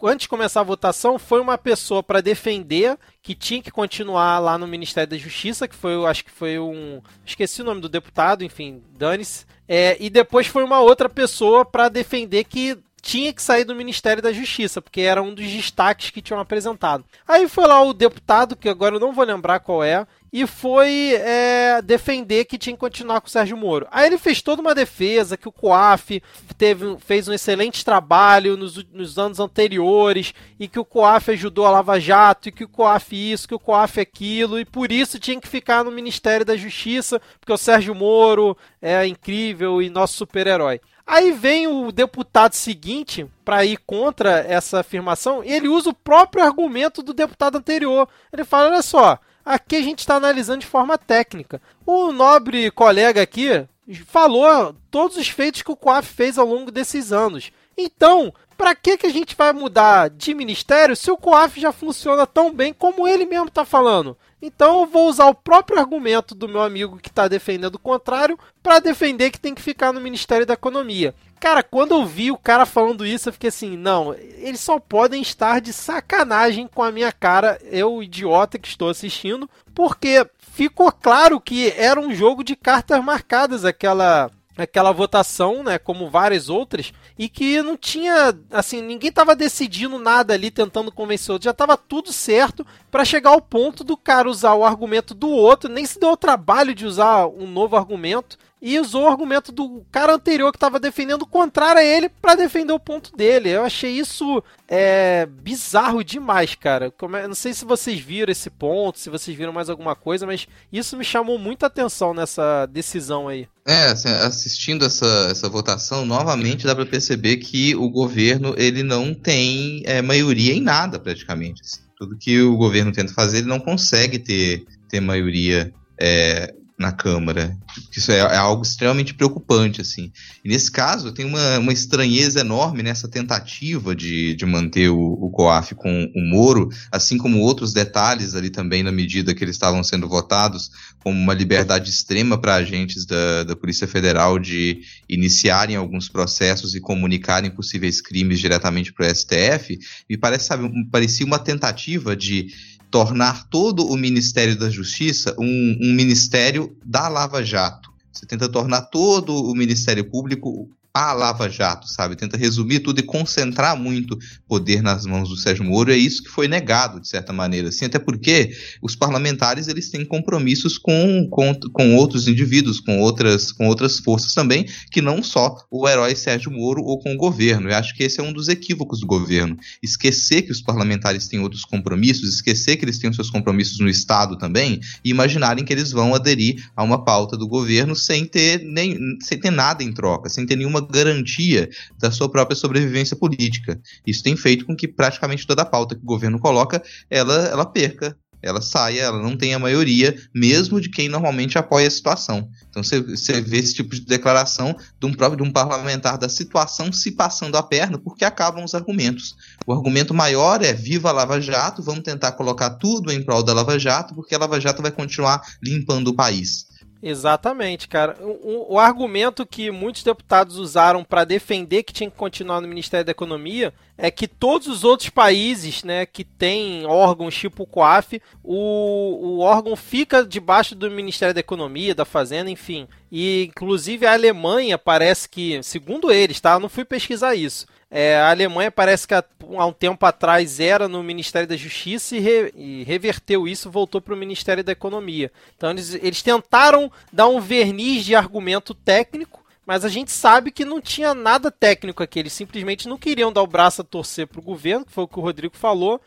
Antes 0.00 0.22
de 0.22 0.28
começar 0.28 0.60
a 0.60 0.64
votação, 0.64 1.18
foi 1.18 1.40
uma 1.40 1.58
pessoa 1.58 2.04
para 2.04 2.20
defender 2.20 2.96
que 3.20 3.34
tinha 3.34 3.60
que 3.60 3.72
continuar 3.72 4.38
lá 4.38 4.56
no 4.56 4.64
Ministério 4.64 5.10
da 5.10 5.18
Justiça, 5.18 5.66
que 5.66 5.74
foi, 5.74 6.06
acho 6.06 6.24
que 6.24 6.30
foi 6.30 6.56
um. 6.56 7.02
Esqueci 7.26 7.62
o 7.62 7.64
nome 7.64 7.80
do 7.80 7.88
deputado, 7.88 8.44
enfim, 8.44 8.80
dane-se. 8.96 9.44
É, 9.66 9.96
e 9.98 10.08
depois 10.08 10.46
foi 10.46 10.62
uma 10.62 10.78
outra 10.78 11.08
pessoa 11.08 11.64
para 11.64 11.88
defender 11.88 12.44
que 12.44 12.78
tinha 13.00 13.32
que 13.32 13.42
sair 13.42 13.64
do 13.64 13.74
Ministério 13.74 14.22
da 14.22 14.32
Justiça, 14.32 14.82
porque 14.82 15.00
era 15.00 15.22
um 15.22 15.34
dos 15.34 15.46
destaques 15.46 16.10
que 16.10 16.22
tinham 16.22 16.40
apresentado. 16.40 17.04
Aí 17.26 17.48
foi 17.48 17.66
lá 17.66 17.82
o 17.82 17.92
deputado, 17.92 18.56
que 18.56 18.68
agora 18.68 18.96
eu 18.96 19.00
não 19.00 19.12
vou 19.12 19.24
lembrar 19.24 19.60
qual 19.60 19.82
é, 19.82 20.06
e 20.32 20.46
foi 20.46 21.14
é, 21.14 21.80
defender 21.82 22.44
que 22.44 22.58
tinha 22.58 22.74
que 22.74 22.80
continuar 22.80 23.20
com 23.20 23.28
o 23.28 23.30
Sérgio 23.30 23.56
Moro. 23.56 23.86
Aí 23.90 24.06
ele 24.06 24.18
fez 24.18 24.42
toda 24.42 24.60
uma 24.60 24.74
defesa 24.74 25.36
que 25.36 25.48
o 25.48 25.52
COAF 25.52 26.22
teve, 26.56 26.96
fez 26.98 27.28
um 27.28 27.32
excelente 27.32 27.84
trabalho 27.84 28.56
nos, 28.56 28.84
nos 28.92 29.18
anos 29.18 29.40
anteriores 29.40 30.34
e 30.58 30.68
que 30.68 30.78
o 30.78 30.84
COAF 30.84 31.30
ajudou 31.30 31.66
a 31.66 31.70
Lava 31.70 31.98
Jato 31.98 32.48
e 32.48 32.52
que 32.52 32.64
o 32.64 32.68
COAF 32.68 33.32
isso, 33.32 33.48
que 33.48 33.54
o 33.54 33.58
COAF 33.58 34.00
aquilo 34.00 34.58
e 34.60 34.64
por 34.64 34.92
isso 34.92 35.18
tinha 35.18 35.40
que 35.40 35.48
ficar 35.48 35.82
no 35.82 35.90
Ministério 35.90 36.44
da 36.44 36.56
Justiça, 36.56 37.20
porque 37.40 37.52
o 37.52 37.58
Sérgio 37.58 37.94
Moro 37.94 38.56
é 38.82 39.06
incrível 39.06 39.80
e 39.80 39.88
nosso 39.88 40.14
super-herói. 40.14 40.80
Aí 41.08 41.32
vem 41.32 41.66
o 41.66 41.90
deputado 41.90 42.52
seguinte 42.52 43.26
para 43.42 43.64
ir 43.64 43.78
contra 43.78 44.40
essa 44.40 44.80
afirmação 44.80 45.42
e 45.42 45.50
ele 45.50 45.66
usa 45.66 45.88
o 45.88 45.94
próprio 45.94 46.44
argumento 46.44 47.02
do 47.02 47.14
deputado 47.14 47.56
anterior. 47.56 48.06
Ele 48.30 48.44
fala: 48.44 48.68
olha 48.68 48.82
só, 48.82 49.18
aqui 49.42 49.76
a 49.76 49.82
gente 49.82 50.00
está 50.00 50.16
analisando 50.16 50.58
de 50.58 50.66
forma 50.66 50.98
técnica. 50.98 51.62
O 51.86 52.12
nobre 52.12 52.70
colega 52.70 53.22
aqui 53.22 53.66
falou 54.04 54.76
todos 54.90 55.16
os 55.16 55.30
feitos 55.30 55.62
que 55.62 55.72
o 55.72 55.76
COAF 55.76 56.06
fez 56.06 56.36
ao 56.36 56.46
longo 56.46 56.70
desses 56.70 57.10
anos. 57.10 57.52
Então, 57.74 58.30
para 58.58 58.74
que, 58.74 58.98
que 58.98 59.06
a 59.06 59.12
gente 59.12 59.34
vai 59.34 59.54
mudar 59.54 60.10
de 60.10 60.34
ministério 60.34 60.94
se 60.94 61.10
o 61.10 61.16
COAF 61.16 61.58
já 61.58 61.72
funciona 61.72 62.26
tão 62.26 62.52
bem 62.52 62.74
como 62.74 63.08
ele 63.08 63.24
mesmo 63.24 63.48
está 63.48 63.64
falando? 63.64 64.14
Então 64.40 64.80
eu 64.80 64.86
vou 64.86 65.08
usar 65.08 65.26
o 65.26 65.34
próprio 65.34 65.78
argumento 65.78 66.34
do 66.34 66.48
meu 66.48 66.62
amigo 66.62 66.98
que 66.98 67.08
está 67.08 67.26
defendendo 67.26 67.74
o 67.74 67.80
contrário 67.80 68.38
para 68.62 68.78
defender 68.78 69.30
que 69.30 69.40
tem 69.40 69.54
que 69.54 69.62
ficar 69.62 69.92
no 69.92 70.00
Ministério 70.00 70.46
da 70.46 70.54
Economia. 70.54 71.14
Cara, 71.40 71.62
quando 71.62 71.92
eu 71.92 72.04
vi 72.04 72.30
o 72.30 72.36
cara 72.36 72.66
falando 72.66 73.06
isso, 73.06 73.28
eu 73.28 73.32
fiquei 73.32 73.48
assim: 73.48 73.76
não, 73.76 74.14
eles 74.14 74.60
só 74.60 74.78
podem 74.78 75.22
estar 75.22 75.60
de 75.60 75.72
sacanagem 75.72 76.68
com 76.72 76.82
a 76.82 76.90
minha 76.90 77.12
cara, 77.12 77.58
eu, 77.64 78.02
idiota 78.02 78.58
que 78.58 78.68
estou 78.68 78.88
assistindo, 78.88 79.48
porque 79.74 80.26
ficou 80.38 80.90
claro 80.90 81.40
que 81.40 81.72
era 81.76 82.00
um 82.00 82.12
jogo 82.12 82.42
de 82.42 82.56
cartas 82.56 83.02
marcadas 83.04 83.64
aquela 83.64 84.30
aquela 84.64 84.92
votação, 84.92 85.62
né, 85.62 85.78
como 85.78 86.10
várias 86.10 86.48
outras, 86.48 86.92
e 87.16 87.28
que 87.28 87.62
não 87.62 87.76
tinha, 87.76 88.36
assim, 88.50 88.82
ninguém 88.82 89.08
estava 89.10 89.36
decidindo 89.36 89.98
nada 89.98 90.34
ali, 90.34 90.50
tentando 90.50 90.90
convencer 90.90 91.30
o 91.30 91.32
outro, 91.34 91.44
já 91.44 91.52
estava 91.52 91.76
tudo 91.76 92.12
certo 92.12 92.66
para 92.90 93.04
chegar 93.04 93.30
ao 93.30 93.40
ponto 93.40 93.84
do 93.84 93.96
cara 93.96 94.28
usar 94.28 94.54
o 94.54 94.64
argumento 94.64 95.14
do 95.14 95.28
outro, 95.28 95.70
nem 95.70 95.86
se 95.86 96.00
deu 96.00 96.10
o 96.10 96.16
trabalho 96.16 96.74
de 96.74 96.84
usar 96.84 97.26
um 97.26 97.46
novo 97.46 97.76
argumento, 97.76 98.36
e 98.60 98.78
usou 98.78 99.04
o 99.04 99.08
argumento 99.08 99.52
do 99.52 99.84
cara 99.90 100.14
anterior 100.14 100.50
que 100.50 100.56
estava 100.56 100.80
defendendo 100.80 101.22
o 101.22 101.26
contrário 101.26 101.80
a 101.80 101.84
ele 101.84 102.08
para 102.08 102.34
defender 102.34 102.72
o 102.72 102.80
ponto 102.80 103.16
dele. 103.16 103.50
Eu 103.50 103.64
achei 103.64 103.92
isso 103.92 104.42
é, 104.66 105.26
bizarro 105.26 106.02
demais, 106.02 106.54
cara. 106.54 106.92
É, 107.14 107.28
não 107.28 107.34
sei 107.34 107.54
se 107.54 107.64
vocês 107.64 108.00
viram 108.00 108.32
esse 108.32 108.50
ponto, 108.50 108.98
se 108.98 109.10
vocês 109.10 109.36
viram 109.36 109.52
mais 109.52 109.70
alguma 109.70 109.94
coisa, 109.94 110.26
mas 110.26 110.48
isso 110.72 110.96
me 110.96 111.04
chamou 111.04 111.38
muita 111.38 111.66
atenção 111.66 112.12
nessa 112.12 112.66
decisão 112.66 113.28
aí. 113.28 113.48
É, 113.66 113.86
assim, 113.86 114.08
assistindo 114.08 114.84
essa, 114.84 115.28
essa 115.30 115.48
votação, 115.48 116.04
novamente 116.04 116.66
dá 116.66 116.74
para 116.74 116.86
perceber 116.86 117.36
que 117.36 117.76
o 117.76 117.88
governo 117.88 118.54
ele 118.56 118.82
não 118.82 119.14
tem 119.14 119.82
é, 119.84 120.02
maioria 120.02 120.54
em 120.54 120.60
nada, 120.60 120.98
praticamente. 120.98 121.62
Assim. 121.62 121.80
Tudo 121.96 122.16
que 122.16 122.40
o 122.40 122.56
governo 122.56 122.92
tenta 122.92 123.12
fazer, 123.12 123.38
ele 123.38 123.48
não 123.48 123.60
consegue 123.60 124.18
ter, 124.18 124.64
ter 124.88 125.00
maioria 125.00 125.72
é, 125.98 126.54
na 126.78 126.92
Câmara. 126.92 127.56
Isso 127.94 128.12
é, 128.12 128.18
é, 128.18 128.36
algo 128.36 128.62
extremamente 128.62 129.12
preocupante, 129.12 129.80
assim. 129.80 130.12
E 130.44 130.48
nesse 130.48 130.70
caso, 130.70 131.12
tem 131.12 131.26
uma, 131.26 131.58
uma 131.58 131.72
estranheza 131.72 132.40
enorme 132.40 132.84
nessa 132.84 133.08
tentativa 133.08 133.96
de, 133.96 134.34
de 134.34 134.46
manter 134.46 134.88
o, 134.88 134.98
o 134.98 135.30
COAF 135.30 135.74
com 135.74 136.10
o 136.14 136.20
Moro, 136.20 136.68
assim 136.92 137.18
como 137.18 137.40
outros 137.40 137.72
detalhes 137.72 138.36
ali 138.36 138.48
também 138.48 138.84
na 138.84 138.92
medida 138.92 139.34
que 139.34 139.42
eles 139.42 139.56
estavam 139.56 139.82
sendo 139.82 140.08
votados, 140.08 140.70
como 141.02 141.18
uma 141.18 141.34
liberdade 141.34 141.90
extrema 141.90 142.38
para 142.38 142.54
agentes 142.54 143.04
da, 143.04 143.42
da 143.42 143.56
Polícia 143.56 143.88
Federal 143.88 144.38
de 144.38 144.80
iniciarem 145.08 145.74
alguns 145.74 146.08
processos 146.08 146.74
e 146.74 146.80
comunicarem 146.80 147.50
possíveis 147.50 148.00
crimes 148.00 148.38
diretamente 148.38 148.92
para 148.92 149.06
o 149.06 149.14
STF, 149.14 149.78
me 150.08 150.16
parece, 150.16 150.46
sabe, 150.46 150.70
parecia 150.90 151.26
uma 151.26 151.38
tentativa 151.38 152.14
de 152.14 152.48
tornar 152.90 153.48
todo 153.48 153.86
o 153.86 153.96
Ministério 153.96 154.58
da 154.58 154.70
Justiça 154.70 155.34
um, 155.38 155.78
um 155.80 155.92
ministério 155.92 156.76
da 156.84 157.08
Lava 157.08 157.44
Jato. 157.44 157.92
Você 158.12 158.26
tenta 158.26 158.48
tornar 158.48 158.82
todo 158.82 159.34
o 159.34 159.54
Ministério 159.54 160.08
Público 160.10 160.68
a 160.92 161.12
Lava 161.12 161.48
Jato, 161.48 161.86
sabe? 161.86 162.16
Tenta 162.16 162.36
resumir 162.36 162.80
tudo 162.80 162.98
e 162.98 163.02
concentrar 163.02 163.76
muito 163.76 164.18
poder 164.48 164.82
nas 164.82 165.06
mãos 165.06 165.28
do 165.28 165.36
Sérgio 165.36 165.64
Moro. 165.64 165.92
É 165.92 165.96
isso 165.96 166.22
que 166.22 166.30
foi 166.30 166.48
negado, 166.48 167.00
de 167.00 167.08
certa 167.08 167.32
maneira. 167.32 167.68
Assim, 167.68 167.84
até 167.84 167.98
porque 167.98 168.50
os 168.82 168.96
parlamentares 168.96 169.68
eles 169.68 169.90
têm 169.90 170.04
compromissos 170.04 170.76
com, 170.76 171.28
com, 171.30 171.54
com 171.72 171.96
outros 171.96 172.26
indivíduos, 172.26 172.80
com 172.80 172.98
outras, 173.00 173.52
com 173.52 173.68
outras 173.68 173.98
forças 173.98 174.34
também, 174.34 174.66
que 174.90 175.00
não 175.00 175.22
só 175.22 175.56
o 175.70 175.88
herói 175.88 176.16
Sérgio 176.16 176.50
Moro 176.50 176.82
ou 176.82 176.98
com 176.98 177.14
o 177.14 177.16
governo. 177.16 177.68
Eu 177.68 177.76
acho 177.76 177.94
que 177.94 178.02
esse 178.02 178.20
é 178.20 178.22
um 178.22 178.32
dos 178.32 178.48
equívocos 178.48 179.00
do 179.00 179.06
governo. 179.06 179.56
Esquecer 179.82 180.42
que 180.42 180.52
os 180.52 180.60
parlamentares 180.60 181.28
têm 181.28 181.40
outros 181.40 181.64
compromissos, 181.64 182.34
esquecer 182.34 182.76
que 182.76 182.84
eles 182.84 182.98
têm 182.98 183.10
os 183.10 183.16
seus 183.16 183.30
compromissos 183.30 183.78
no 183.78 183.88
Estado 183.88 184.36
também, 184.36 184.80
e 185.04 185.10
imaginarem 185.10 185.64
que 185.64 185.72
eles 185.72 185.92
vão 185.92 186.14
aderir 186.14 186.68
a 186.74 186.82
uma 186.82 187.04
pauta 187.04 187.36
do 187.36 187.46
governo 187.46 187.94
sem 187.94 188.24
ter, 188.24 188.62
nem, 188.64 188.96
sem 189.20 189.38
ter 189.38 189.50
nada 189.50 189.84
em 189.84 189.92
troca, 189.92 190.28
sem 190.28 190.44
ter 190.46 190.56
nenhuma 190.56 190.77
garantia 190.80 191.68
da 191.98 192.10
sua 192.10 192.28
própria 192.28 192.56
sobrevivência 192.56 193.16
política. 193.16 193.80
Isso 194.06 194.22
tem 194.22 194.36
feito 194.36 194.64
com 194.64 194.76
que 194.76 194.88
praticamente 194.88 195.46
toda 195.46 195.62
a 195.62 195.66
pauta 195.66 195.94
que 195.94 196.02
o 196.02 196.06
governo 196.06 196.38
coloca, 196.38 196.82
ela, 197.10 197.46
ela 197.46 197.66
perca 197.66 198.16
ela 198.40 198.60
sai, 198.60 198.98
ela 198.98 199.20
não 199.20 199.36
tem 199.36 199.54
a 199.54 199.58
maioria, 199.58 200.16
mesmo 200.34 200.80
de 200.80 200.88
quem 200.88 201.08
normalmente 201.08 201.58
apoia 201.58 201.88
a 201.88 201.90
situação. 201.90 202.48
Então 202.70 202.82
você 202.82 203.40
vê 203.40 203.58
esse 203.58 203.74
tipo 203.74 203.94
de 203.94 204.02
declaração 204.02 204.76
de 205.00 205.06
um 205.06 205.12
próprio 205.12 205.42
de 205.42 205.48
um 205.48 205.52
parlamentar 205.52 206.16
da 206.16 206.28
situação 206.28 206.92
se 206.92 207.12
passando 207.12 207.56
a 207.56 207.62
perna, 207.62 207.98
porque 207.98 208.24
acabam 208.24 208.64
os 208.64 208.74
argumentos. 208.74 209.34
O 209.66 209.72
argumento 209.72 210.14
maior 210.14 210.62
é 210.62 210.72
viva 210.72 211.08
a 211.08 211.12
Lava 211.12 211.40
Jato, 211.40 211.82
vamos 211.82 212.02
tentar 212.02 212.32
colocar 212.32 212.70
tudo 212.70 213.10
em 213.10 213.22
prol 213.22 213.42
da 213.42 213.52
Lava 213.52 213.78
Jato, 213.78 214.14
porque 214.14 214.34
a 214.34 214.38
Lava 214.38 214.60
Jato 214.60 214.82
vai 214.82 214.92
continuar 214.92 215.42
limpando 215.62 216.08
o 216.08 216.14
país. 216.14 216.67
Exatamente, 217.00 217.86
cara. 217.86 218.16
O, 218.20 218.74
o, 218.74 218.78
argumento 218.78 219.46
que 219.46 219.70
muitos 219.70 220.02
deputados 220.02 220.58
usaram 220.58 221.04
para 221.04 221.24
defender 221.24 221.84
que 221.84 221.92
tinha 221.92 222.10
que 222.10 222.16
continuar 222.16 222.60
no 222.60 222.66
Ministério 222.66 223.04
da 223.04 223.12
Economia 223.12 223.72
é 223.96 224.10
que 224.10 224.26
todos 224.26 224.66
os 224.66 224.82
outros 224.82 225.08
países, 225.08 225.84
né, 225.84 226.06
que 226.06 226.24
têm 226.24 226.86
órgãos 226.86 227.36
tipo 227.36 227.62
o 227.62 227.66
COAF, 227.66 228.20
o, 228.42 229.36
o 229.36 229.38
órgão 229.38 229.76
fica 229.76 230.24
debaixo 230.24 230.74
do 230.74 230.90
Ministério 230.90 231.34
da 231.34 231.40
Economia, 231.40 231.94
da 231.94 232.04
Fazenda, 232.04 232.50
enfim. 232.50 232.88
E 233.10 233.44
inclusive 233.48 234.06
a 234.06 234.12
Alemanha 234.12 234.76
parece 234.76 235.28
que, 235.28 235.62
segundo 235.62 236.10
eles, 236.12 236.40
tá? 236.40 236.54
Eu 236.54 236.60
não 236.60 236.68
fui 236.68 236.84
pesquisar 236.84 237.34
isso 237.34 237.66
é, 237.90 238.16
a 238.16 238.30
Alemanha 238.30 238.70
parece 238.70 239.08
que 239.08 239.14
há, 239.14 239.24
um 239.40 239.72
tempo 239.72 240.04
atrás 240.04 240.60
era 240.60 240.88
no 240.88 241.02
Ministério 241.02 241.48
da 241.48 241.56
Justiça 241.56 242.16
e, 242.16 242.20
re, 242.20 242.52
e 242.54 242.84
reverteu 242.84 243.48
isso 243.48 243.70
voltou 243.70 244.00
para 244.00 244.14
o 244.14 244.16
Ministério 244.16 244.62
da 244.62 244.72
Economia. 244.72 245.32
Então 245.56 245.70
eles, 245.70 245.94
eles 245.94 246.22
tentaram 246.22 246.92
dar 247.10 247.28
um 247.28 247.40
verniz 247.40 248.04
de 248.04 248.14
argumento 248.14 248.74
técnico, 248.74 249.42
mas 249.64 249.84
a 249.84 249.88
gente 249.88 250.10
sabe 250.10 250.50
que 250.50 250.66
não 250.66 250.80
tinha 250.82 251.14
nada 251.14 251.50
técnico 251.50 252.02
aqui. 252.02 252.18
Eles 252.18 252.32
simplesmente 252.32 252.88
não 252.88 252.98
queriam 252.98 253.32
dar 253.32 253.42
o 253.42 253.46
braço 253.46 253.80
a 253.80 253.84
torcer 253.84 254.26
para 254.26 254.40
o 254.40 254.44
governo, 254.44 254.84
que 254.84 254.92
foi 254.92 255.04
o 255.04 255.08
que 255.08 255.18
o 255.18 255.22
Rodrigo 255.22 255.56
falou, 255.56 256.00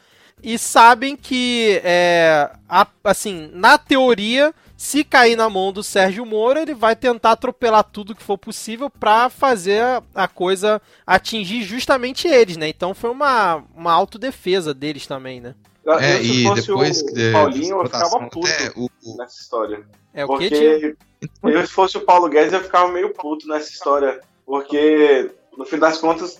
e 0.43 0.57
sabem 0.57 1.15
que, 1.15 1.81
é, 1.83 2.49
a, 2.67 2.87
assim, 3.03 3.49
na 3.53 3.77
teoria 3.77 4.53
se 4.75 5.03
cair 5.03 5.35
na 5.35 5.47
mão 5.47 5.71
do 5.71 5.83
Sérgio 5.83 6.25
Moro, 6.25 6.57
ele 6.57 6.73
vai 6.73 6.95
tentar 6.95 7.33
atropelar 7.33 7.83
tudo 7.83 8.15
que 8.15 8.23
for 8.23 8.35
possível 8.35 8.89
para 8.89 9.29
fazer 9.29 9.83
a 10.15 10.27
coisa 10.27 10.81
atingir 11.05 11.61
justamente 11.61 12.27
eles, 12.27 12.57
né? 12.57 12.67
Então 12.67 12.91
foi 12.95 13.11
uma, 13.11 13.63
uma 13.75 13.93
autodefesa 13.93 14.73
deles 14.73 15.05
também, 15.05 15.39
né? 15.39 15.53
É, 15.85 16.15
eu, 16.15 16.23
e 16.23 16.53
depois 16.55 17.01
o 17.01 17.05
que 17.05 17.31
Paulinho, 17.31 17.79
eu 17.79 17.85
ficava 17.85 18.19
puto 18.27 18.47
é, 18.47 18.71
o, 18.75 18.89
nessa 19.17 19.39
história. 19.39 19.85
É 20.15 20.25
o 20.25 20.27
porque 20.27 20.49
que, 20.49 20.97
eu, 21.43 21.67
se 21.67 21.73
fosse 21.73 21.97
o 21.97 22.01
Paulo 22.01 22.27
Guedes, 22.27 22.53
eu 22.53 22.61
ficava 22.61 22.91
meio 22.91 23.13
puto 23.13 23.47
nessa 23.47 23.69
história. 23.69 24.19
Porque, 24.45 25.29
no 25.55 25.63
fim 25.63 25.77
das 25.77 25.99
contas, 25.99 26.39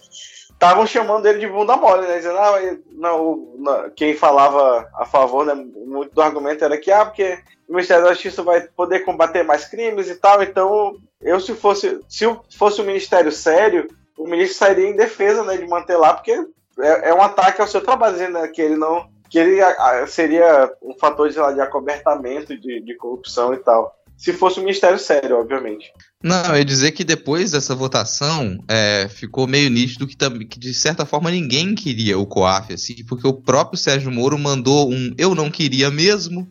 estavam 0.61 0.85
chamando 0.85 1.25
ele 1.25 1.39
de 1.39 1.47
bunda 1.47 1.75
mole, 1.75 2.05
né? 2.05 2.17
Dizendo, 2.17 2.37
ah, 2.37 2.59
não, 2.91 3.55
não, 3.57 3.89
quem 3.89 4.15
falava 4.15 4.87
a 4.93 5.05
favor, 5.05 5.43
né? 5.43 5.55
Muito 5.55 6.13
do 6.13 6.21
argumento 6.21 6.63
era 6.63 6.77
que, 6.77 6.91
ah, 6.91 7.03
porque 7.03 7.39
o 7.67 7.73
Ministério 7.73 8.03
da 8.03 8.13
Justiça 8.13 8.43
vai 8.43 8.61
poder 8.61 8.99
combater 8.99 9.41
mais 9.41 9.65
crimes 9.65 10.07
e 10.07 10.15
tal, 10.15 10.43
então 10.43 10.95
eu 11.19 11.39
se 11.39 11.55
fosse, 11.55 11.99
se 12.07 12.27
fosse 12.55 12.79
um 12.79 12.85
ministério 12.85 13.31
sério, 13.31 13.87
o 14.15 14.27
ministro 14.27 14.59
sairia 14.59 14.87
em 14.87 14.95
defesa, 14.95 15.43
né, 15.43 15.57
de 15.57 15.67
manter 15.67 15.97
lá, 15.97 16.13
porque 16.13 16.31
é, 16.79 17.09
é 17.09 17.13
um 17.13 17.21
ataque 17.23 17.59
ao 17.59 17.67
seu 17.67 17.81
trabalho, 17.81 18.13
dizendo 18.13 18.33
né, 18.33 18.47
que 18.47 18.61
ele 18.61 18.75
não, 18.75 19.09
que 19.31 19.39
ele 19.39 19.61
seria 20.07 20.71
um 20.79 20.93
fator 20.93 21.27
de, 21.27 21.39
lá, 21.39 21.51
de 21.51 21.61
acobertamento 21.61 22.55
de, 22.55 22.81
de 22.81 22.95
corrupção 22.95 23.51
e 23.51 23.57
tal 23.57 23.95
se 24.21 24.33
fosse 24.33 24.59
um 24.59 24.63
ministério 24.63 24.99
sério, 24.99 25.39
obviamente. 25.39 25.91
Não, 26.23 26.45
eu 26.51 26.57
ia 26.57 26.65
dizer 26.65 26.91
que 26.91 27.03
depois 27.03 27.51
dessa 27.51 27.73
votação 27.73 28.63
é, 28.67 29.09
ficou 29.09 29.47
meio 29.47 29.67
nítido 29.67 30.05
que, 30.05 30.15
que, 30.45 30.59
de 30.59 30.75
certa 30.75 31.07
forma, 31.07 31.31
ninguém 31.31 31.73
queria 31.73 32.19
o 32.19 32.27
COAF, 32.27 32.71
assim, 32.71 33.03
porque 33.05 33.27
o 33.27 33.33
próprio 33.33 33.79
Sérgio 33.79 34.11
Moro 34.11 34.37
mandou 34.37 34.91
um 34.91 35.11
eu 35.17 35.33
não 35.33 35.49
queria 35.49 35.89
mesmo, 35.89 36.47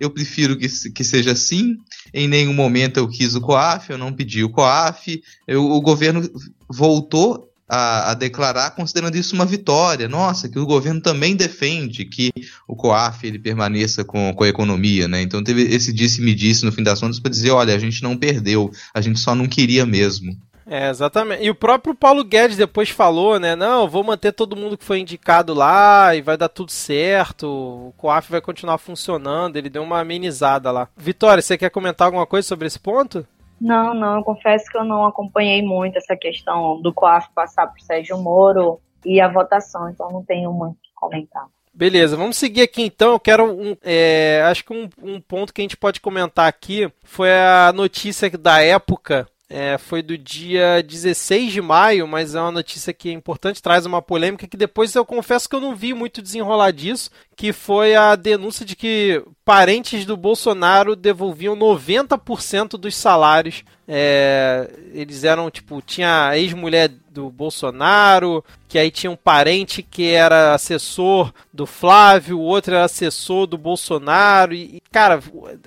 eu 0.00 0.08
prefiro 0.08 0.56
que, 0.56 0.66
que 0.66 1.04
seja 1.04 1.32
assim, 1.32 1.76
em 2.14 2.26
nenhum 2.26 2.54
momento 2.54 2.96
eu 2.96 3.06
quis 3.06 3.34
o 3.34 3.40
COAF, 3.42 3.90
eu 3.90 3.98
não 3.98 4.14
pedi 4.14 4.42
o 4.42 4.48
COAF, 4.48 5.22
eu, 5.46 5.62
o 5.62 5.80
governo 5.82 6.22
voltou 6.70 7.49
a, 7.70 8.10
a, 8.10 8.14
declarar 8.14 8.72
considerando 8.72 9.14
isso 9.14 9.34
uma 9.34 9.46
vitória. 9.46 10.08
Nossa, 10.08 10.48
que 10.48 10.58
o 10.58 10.66
governo 10.66 11.00
também 11.00 11.36
defende 11.36 12.04
que 12.04 12.32
o 12.66 12.74
COAF 12.74 13.24
ele 13.24 13.38
permaneça 13.38 14.04
com, 14.04 14.34
com 14.34 14.42
a 14.42 14.48
economia, 14.48 15.06
né? 15.06 15.22
Então 15.22 15.42
teve 15.42 15.62
esse 15.62 15.92
disse-me-disse 15.92 16.64
no 16.64 16.72
fim 16.72 16.82
das 16.82 17.00
contas 17.00 17.20
para 17.20 17.30
dizer, 17.30 17.50
olha, 17.50 17.74
a 17.74 17.78
gente 17.78 18.02
não 18.02 18.16
perdeu, 18.16 18.72
a 18.92 19.00
gente 19.00 19.20
só 19.20 19.34
não 19.34 19.46
queria 19.46 19.86
mesmo. 19.86 20.36
É, 20.66 20.88
exatamente. 20.88 21.42
E 21.42 21.50
o 21.50 21.54
próprio 21.54 21.96
Paulo 21.96 22.22
Guedes 22.22 22.56
depois 22.56 22.90
falou, 22.90 23.40
né? 23.40 23.56
Não, 23.56 23.88
vou 23.88 24.04
manter 24.04 24.32
todo 24.32 24.54
mundo 24.54 24.78
que 24.78 24.84
foi 24.84 25.00
indicado 25.00 25.52
lá 25.52 26.14
e 26.14 26.22
vai 26.22 26.36
dar 26.36 26.48
tudo 26.48 26.70
certo. 26.70 27.46
O 27.48 27.94
COAF 27.96 28.30
vai 28.30 28.40
continuar 28.40 28.78
funcionando. 28.78 29.56
Ele 29.56 29.68
deu 29.68 29.82
uma 29.82 29.98
amenizada 29.98 30.70
lá. 30.70 30.88
Vitória, 30.96 31.42
você 31.42 31.58
quer 31.58 31.70
comentar 31.70 32.06
alguma 32.06 32.24
coisa 32.24 32.46
sobre 32.46 32.68
esse 32.68 32.78
ponto? 32.78 33.26
Não, 33.60 33.92
não, 33.92 34.16
eu 34.16 34.24
confesso 34.24 34.70
que 34.70 34.78
eu 34.78 34.84
não 34.84 35.04
acompanhei 35.04 35.62
muito 35.62 35.98
essa 35.98 36.16
questão 36.16 36.80
do 36.80 36.94
COAF 36.94 37.28
passar 37.34 37.66
por 37.66 37.80
Sérgio 37.80 38.16
Moro 38.16 38.80
e 39.04 39.20
a 39.20 39.28
votação, 39.28 39.88
então 39.90 40.10
não 40.10 40.24
tenho 40.24 40.52
muito 40.52 40.76
o 40.76 40.82
que 40.82 40.90
comentar. 40.94 41.46
Beleza, 41.72 42.16
vamos 42.16 42.36
seguir 42.36 42.62
aqui 42.62 42.82
então. 42.82 43.12
Eu 43.12 43.20
quero 43.20 43.44
um. 43.44 43.76
É, 43.82 44.42
acho 44.46 44.64
que 44.64 44.72
um, 44.72 44.88
um 45.02 45.20
ponto 45.20 45.52
que 45.52 45.60
a 45.60 45.64
gente 45.64 45.76
pode 45.76 46.00
comentar 46.00 46.48
aqui 46.48 46.90
foi 47.04 47.30
a 47.30 47.72
notícia 47.72 48.28
da 48.30 48.60
época 48.60 49.28
é, 49.52 49.76
foi 49.76 50.00
do 50.00 50.16
dia 50.16 50.80
16 50.80 51.52
de 51.52 51.60
maio, 51.60 52.06
mas 52.06 52.36
é 52.36 52.40
uma 52.40 52.52
notícia 52.52 52.92
que 52.92 53.08
é 53.08 53.12
importante, 53.12 53.60
traz 53.60 53.84
uma 53.84 54.00
polêmica 54.00 54.46
que 54.46 54.56
depois 54.56 54.94
eu 54.94 55.04
confesso 55.04 55.48
que 55.48 55.56
eu 55.56 55.60
não 55.60 55.74
vi 55.74 55.92
muito 55.92 56.22
desenrolar 56.22 56.70
disso, 56.70 57.10
que 57.34 57.52
foi 57.52 57.96
a 57.96 58.14
denúncia 58.14 58.64
de 58.64 58.76
que 58.76 59.20
parentes 59.44 60.04
do 60.04 60.16
Bolsonaro 60.16 60.94
devolviam 60.94 61.56
90% 61.56 62.78
dos 62.78 62.94
salários. 62.94 63.64
É, 63.92 64.70
eles 64.94 65.24
eram, 65.24 65.50
tipo, 65.50 65.82
tinha 65.82 66.28
a 66.28 66.38
ex-mulher 66.38 66.92
do 67.10 67.28
Bolsonaro, 67.28 68.44
que 68.68 68.78
aí 68.78 68.88
tinha 68.88 69.10
um 69.10 69.16
parente 69.16 69.82
que 69.82 70.12
era 70.12 70.54
assessor 70.54 71.32
do 71.52 71.66
Flávio, 71.66 72.38
o 72.38 72.42
outro 72.42 72.72
era 72.72 72.84
assessor 72.84 73.48
do 73.48 73.58
Bolsonaro, 73.58 74.54
e, 74.54 74.80
cara, 74.92 75.20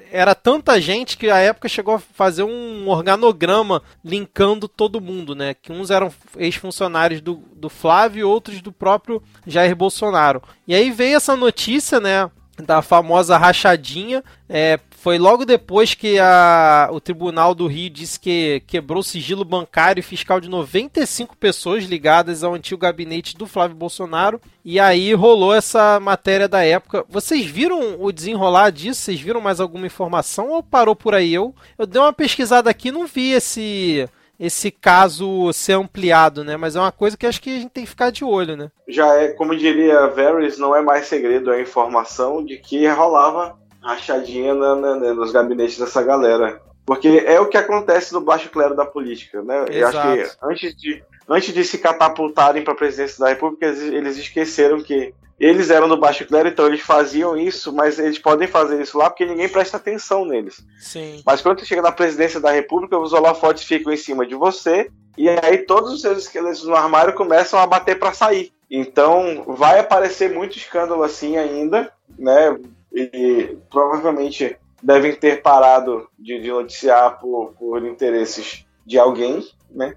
era 0.09 0.33
tanta 0.33 0.79
gente 0.79 1.17
que 1.17 1.29
a 1.29 1.39
época 1.39 1.67
chegou 1.67 1.95
a 1.95 1.99
fazer 1.99 2.43
um 2.43 2.87
organograma 2.87 3.83
linkando 4.05 4.69
todo 4.69 5.01
mundo, 5.01 5.35
né? 5.35 5.53
Que 5.53 5.73
uns 5.73 5.91
eram 5.91 6.09
ex-funcionários 6.37 7.19
do, 7.19 7.43
do 7.53 7.67
Flávio 7.67 8.21
e 8.21 8.23
outros 8.23 8.61
do 8.61 8.71
próprio 8.71 9.21
Jair 9.45 9.75
Bolsonaro. 9.75 10.41
E 10.65 10.73
aí 10.73 10.91
veio 10.91 11.17
essa 11.17 11.35
notícia, 11.35 11.99
né? 11.99 12.31
Da 12.65 12.81
famosa 12.81 13.37
rachadinha. 13.37 14.23
É, 14.47 14.79
foi 15.03 15.19
logo 15.19 15.43
depois 15.43 15.93
que 15.93 16.17
a, 16.17 16.87
o 16.89 17.01
Tribunal 17.01 17.53
do 17.53 17.67
Rio 17.67 17.89
disse 17.89 18.17
que 18.17 18.63
quebrou 18.65 19.01
o 19.01 19.03
sigilo 19.03 19.43
bancário 19.43 19.99
e 19.99 20.01
fiscal 20.01 20.39
de 20.39 20.47
95 20.47 21.35
pessoas 21.35 21.83
ligadas 21.83 22.41
ao 22.41 22.53
antigo 22.53 22.79
gabinete 22.79 23.35
do 23.35 23.45
Flávio 23.45 23.75
Bolsonaro. 23.75 24.39
E 24.63 24.79
aí 24.79 25.13
rolou 25.13 25.53
essa 25.53 25.99
matéria 25.99 26.47
da 26.47 26.63
época. 26.63 27.03
Vocês 27.09 27.45
viram 27.45 28.01
o 28.01 28.13
desenrolar 28.13 28.69
disso? 28.69 29.01
Vocês 29.01 29.19
viram 29.19 29.41
mais 29.41 29.59
alguma 29.59 29.85
informação 29.85 30.51
ou 30.51 30.63
parou 30.63 30.95
por 30.95 31.13
aí? 31.13 31.33
Eu, 31.33 31.53
eu 31.77 31.85
dei 31.85 31.99
uma 31.99 32.13
pesquisada 32.13 32.69
aqui 32.69 32.87
e 32.87 32.91
não 32.93 33.05
vi 33.05 33.33
esse 33.33 34.07
esse 34.39 34.71
caso 34.71 35.53
ser 35.53 35.73
ampliado, 35.73 36.43
né? 36.43 36.57
Mas 36.57 36.75
é 36.75 36.79
uma 36.79 36.91
coisa 36.91 37.15
que 37.15 37.25
acho 37.25 37.41
que 37.41 37.49
a 37.49 37.59
gente 37.59 37.69
tem 37.69 37.83
que 37.83 37.89
ficar 37.89 38.09
de 38.09 38.25
olho, 38.25 38.57
né? 38.57 38.71
Já 38.87 39.13
é, 39.15 39.29
como 39.29 39.55
diria 39.55 40.07
Varys, 40.07 40.57
não 40.57 40.75
é 40.75 40.81
mais 40.81 41.07
segredo 41.07 41.51
a 41.51 41.61
informação 41.61 42.43
de 42.43 42.57
que 42.57 42.85
rolava 42.87 43.57
rachadinha 43.83 44.53
na, 44.53 44.75
na, 44.75 44.95
nos 45.13 45.31
gabinetes 45.31 45.77
dessa 45.77 46.01
galera. 46.01 46.61
Porque 46.85 47.23
é 47.25 47.39
o 47.39 47.47
que 47.47 47.57
acontece 47.57 48.13
no 48.13 48.21
baixo 48.21 48.49
clero 48.49 48.75
da 48.75 48.85
política, 48.85 49.41
né? 49.41 49.65
Exato. 49.69 49.75
Eu 49.75 49.87
acho 49.87 50.01
que 50.01 50.37
antes 50.43 50.75
de, 50.75 51.03
antes 51.29 51.53
de 51.53 51.63
se 51.63 51.77
catapultarem 51.77 52.63
para 52.63 52.73
a 52.73 52.77
presidência 52.77 53.19
da 53.19 53.29
República, 53.29 53.67
eles 53.67 54.17
esqueceram 54.17 54.81
que 54.81 55.13
eles 55.39 55.69
eram 55.69 55.87
do 55.87 55.97
baixo 55.97 56.25
clero, 56.25 56.47
então 56.47 56.67
eles 56.67 56.81
faziam 56.81 57.37
isso, 57.37 57.73
mas 57.73 57.99
eles 57.99 58.19
podem 58.19 58.47
fazer 58.47 58.81
isso 58.81 58.97
lá 58.97 59.09
porque 59.09 59.25
ninguém 59.25 59.49
presta 59.49 59.77
atenção 59.77 60.25
neles. 60.25 60.63
Sim. 60.79 61.21
Mas 61.25 61.41
quando 61.41 61.59
você 61.59 61.65
chega 61.65 61.81
na 61.81 61.91
presidência 61.91 62.39
da 62.39 62.51
República, 62.51 62.97
os 62.97 63.13
holofotes 63.13 63.63
ficam 63.63 63.91
em 63.91 63.97
cima 63.97 64.25
de 64.25 64.35
você, 64.35 64.89
e 65.17 65.27
aí 65.29 65.59
todos 65.59 65.91
os 65.91 66.01
seus 66.01 66.19
esqueletos 66.19 66.63
no 66.63 66.75
armário 66.75 67.13
começam 67.13 67.59
a 67.59 67.67
bater 67.67 67.97
para 67.97 68.13
sair. 68.13 68.51
Então 68.69 69.43
vai 69.47 69.79
aparecer 69.79 70.33
muito 70.33 70.57
escândalo 70.57 71.03
assim 71.03 71.37
ainda, 71.37 71.91
né? 72.17 72.57
E 72.93 73.57
provavelmente 73.69 74.57
devem 74.81 75.15
ter 75.15 75.41
parado 75.41 76.07
de, 76.19 76.39
de 76.39 76.49
noticiar 76.49 77.19
por, 77.19 77.53
por 77.57 77.85
interesses 77.85 78.65
de 78.85 78.99
alguém, 78.99 79.43
né? 79.71 79.95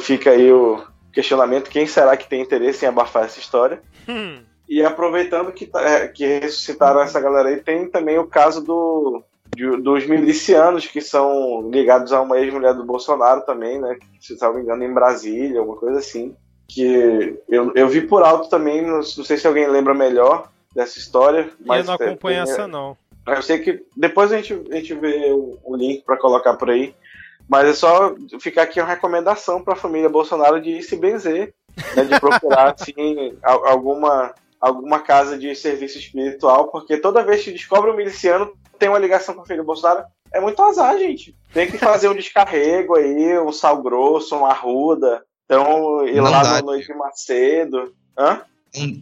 Fica 0.00 0.30
aí 0.30 0.52
o, 0.52 0.84
questionamento 1.12 1.70
quem 1.70 1.86
será 1.86 2.16
que 2.16 2.28
tem 2.28 2.42
interesse 2.42 2.84
em 2.84 2.88
abafar 2.88 3.24
essa 3.24 3.38
história. 3.38 3.80
Hum. 4.08 4.42
E 4.68 4.82
aproveitando 4.82 5.52
que, 5.52 5.66
tá, 5.66 5.82
é, 5.82 6.08
que 6.08 6.24
ressuscitaram 6.24 7.00
essa 7.00 7.20
galera 7.20 7.48
aí, 7.48 7.56
tem 7.56 7.88
também 7.88 8.18
o 8.18 8.26
caso 8.26 8.62
do, 8.62 9.22
de, 9.54 9.68
dos 9.78 10.06
milicianos 10.06 10.86
que 10.86 11.00
são 11.00 11.68
ligados 11.70 12.12
a 12.12 12.20
uma 12.20 12.38
ex-mulher 12.38 12.74
do 12.74 12.84
Bolsonaro 12.84 13.42
também, 13.42 13.80
né? 13.80 13.98
Se 14.20 14.40
não 14.40 14.54
me 14.54 14.62
engano, 14.62 14.84
em 14.84 14.94
Brasília, 14.94 15.58
alguma 15.58 15.76
coisa 15.76 15.98
assim. 15.98 16.34
Que 16.68 17.36
eu, 17.48 17.72
eu 17.74 17.88
vi 17.88 18.02
por 18.02 18.22
alto 18.22 18.48
também, 18.48 18.80
não, 18.80 18.98
não 18.98 19.02
sei 19.02 19.36
se 19.36 19.46
alguém 19.46 19.66
lembra 19.66 19.92
melhor, 19.92 20.48
dessa 20.74 20.98
história. 20.98 21.50
Mas 21.64 21.80
eu 21.80 21.84
não 21.86 21.94
acompanho 21.94 22.40
é, 22.40 22.42
essa, 22.42 22.66
não. 22.66 22.96
Eu 23.26 23.42
sei 23.42 23.58
que 23.58 23.84
depois 23.96 24.32
a 24.32 24.36
gente, 24.36 24.52
a 24.70 24.76
gente 24.76 24.94
vê 24.94 25.30
o, 25.32 25.58
o 25.64 25.76
link 25.76 26.04
para 26.04 26.18
colocar 26.18 26.54
por 26.54 26.70
aí. 26.70 26.94
Mas 27.48 27.68
é 27.68 27.72
só 27.72 28.14
ficar 28.40 28.62
aqui 28.62 28.80
uma 28.80 28.88
recomendação 28.88 29.62
para 29.62 29.74
a 29.74 29.76
família 29.76 30.08
Bolsonaro 30.08 30.60
de 30.60 30.80
se 30.82 30.96
benzer, 30.96 31.52
né, 31.96 32.04
de 32.04 32.20
procurar 32.20 32.74
assim, 32.78 33.36
alguma, 33.42 34.32
alguma 34.60 35.00
casa 35.00 35.36
de 35.36 35.54
serviço 35.56 35.98
espiritual, 35.98 36.68
porque 36.68 36.96
toda 36.96 37.24
vez 37.24 37.42
que 37.42 37.50
descobre 37.50 37.90
um 37.90 37.96
miliciano 37.96 38.52
tem 38.78 38.88
uma 38.88 39.00
ligação 39.00 39.34
com 39.34 39.42
a 39.42 39.44
família 39.44 39.64
Bolsonaro, 39.64 40.04
é 40.32 40.40
muito 40.40 40.62
azar, 40.62 40.96
gente. 40.96 41.36
Tem 41.52 41.68
que 41.68 41.76
fazer 41.76 42.08
um 42.08 42.14
descarrego 42.16 42.96
aí, 42.96 43.38
um 43.38 43.52
sal 43.52 43.82
grosso, 43.82 44.36
uma 44.36 44.50
arruda. 44.50 45.24
Então, 45.44 46.06
ir 46.06 46.16
não 46.16 46.30
lá 46.30 46.42
dá, 46.42 46.60
no 46.60 46.66
Noite 46.66 46.94
Macedo. 46.94 47.92
Hã? 48.16 48.42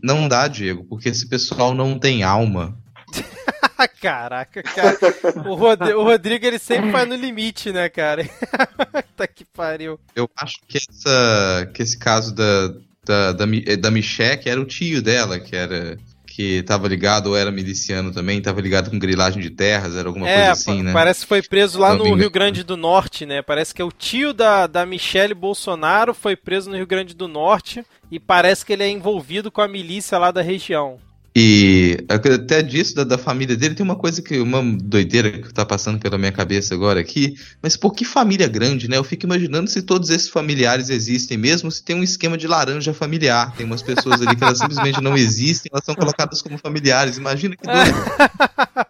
Não 0.02 0.28
dá, 0.28 0.48
Diego, 0.48 0.84
porque 0.84 1.08
esse 1.08 1.28
pessoal 1.28 1.74
não 1.74 1.98
tem 1.98 2.22
alma. 2.22 2.76
Caraca, 4.00 4.62
cara. 4.62 4.98
O, 5.46 5.54
Rod 5.54 5.80
o, 5.80 6.02
Rodrigo 6.02 6.44
ele 6.44 6.58
sempre 6.58 6.90
vai 6.90 7.04
no 7.04 7.14
limite, 7.14 7.72
né, 7.72 7.88
cara? 7.88 8.28
tá 9.16 9.26
que 9.26 9.44
pariu. 9.44 9.98
Eu 10.14 10.28
acho 10.36 10.56
que, 10.66 10.78
essa, 10.78 11.70
que 11.72 11.82
esse 11.82 11.96
caso 11.96 12.34
da, 12.34 12.68
da, 13.04 13.32
da, 13.32 13.46
da 13.78 13.90
Michelle, 13.90 14.38
que 14.38 14.50
era 14.50 14.60
o 14.60 14.64
tio 14.64 15.00
dela, 15.00 15.38
que 15.38 15.54
era 15.54 15.96
que 16.38 16.58
estava 16.60 16.86
ligado 16.86 17.30
ou 17.30 17.36
era 17.36 17.50
miliciano 17.50 18.12
também, 18.12 18.38
estava 18.38 18.60
ligado 18.60 18.92
com 18.92 18.98
grilagem 18.98 19.42
de 19.42 19.50
terras, 19.50 19.96
era 19.96 20.06
alguma 20.06 20.28
é, 20.28 20.36
coisa 20.36 20.52
assim, 20.52 20.84
né? 20.84 20.92
Parece 20.92 21.22
que 21.22 21.26
foi 21.26 21.42
preso 21.42 21.80
lá 21.80 21.96
no 21.96 22.14
Rio 22.14 22.30
Grande 22.30 22.62
do 22.62 22.76
Norte, 22.76 23.26
né? 23.26 23.42
Parece 23.42 23.74
que 23.74 23.82
é 23.82 23.84
o 23.84 23.90
tio 23.90 24.32
da, 24.32 24.68
da 24.68 24.86
Michelle 24.86 25.34
Bolsonaro 25.34 26.14
foi 26.14 26.36
preso 26.36 26.70
no 26.70 26.76
Rio 26.76 26.86
Grande 26.86 27.12
do 27.12 27.26
Norte 27.26 27.84
e 28.10 28.18
parece 28.18 28.64
que 28.64 28.72
ele 28.72 28.82
é 28.82 28.88
envolvido 28.88 29.50
com 29.50 29.60
a 29.60 29.68
milícia 29.68 30.18
lá 30.18 30.30
da 30.30 30.42
região. 30.42 30.98
E 31.40 32.04
até 32.08 32.62
disso, 32.62 32.96
da, 32.96 33.04
da, 33.04 33.16
família 33.16 33.56
dele, 33.56 33.76
tem 33.76 33.84
uma 33.84 33.94
coisa 33.94 34.20
que, 34.20 34.40
uma 34.40 34.60
doideira 34.60 35.30
que 35.30 35.54
tá 35.54 35.64
passando 35.64 36.00
pela 36.00 36.18
minha 36.18 36.32
cabeça 36.32 36.74
agora 36.74 36.98
aqui. 36.98 37.36
Mas 37.62 37.76
por 37.76 37.94
que 37.94 38.04
família 38.04 38.48
grande, 38.48 38.88
né? 38.88 38.96
Eu 38.96 39.04
fico 39.04 39.24
imaginando 39.24 39.70
se 39.70 39.82
todos 39.82 40.10
esses 40.10 40.28
familiares 40.28 40.90
existem 40.90 41.38
mesmo, 41.38 41.70
se 41.70 41.84
tem 41.84 41.94
um 41.94 42.02
esquema 42.02 42.36
de 42.36 42.48
laranja 42.48 42.92
familiar. 42.92 43.54
Tem 43.54 43.64
umas 43.64 43.82
pessoas 43.82 44.20
ali 44.20 44.34
que 44.34 44.42
elas 44.42 44.58
simplesmente 44.58 45.00
não 45.00 45.16
existem, 45.16 45.70
elas 45.72 45.84
são 45.84 45.94
colocadas 45.94 46.42
como 46.42 46.58
familiares. 46.58 47.18
Imagina 47.18 47.54
que 47.54 47.62
doido. 47.64 48.88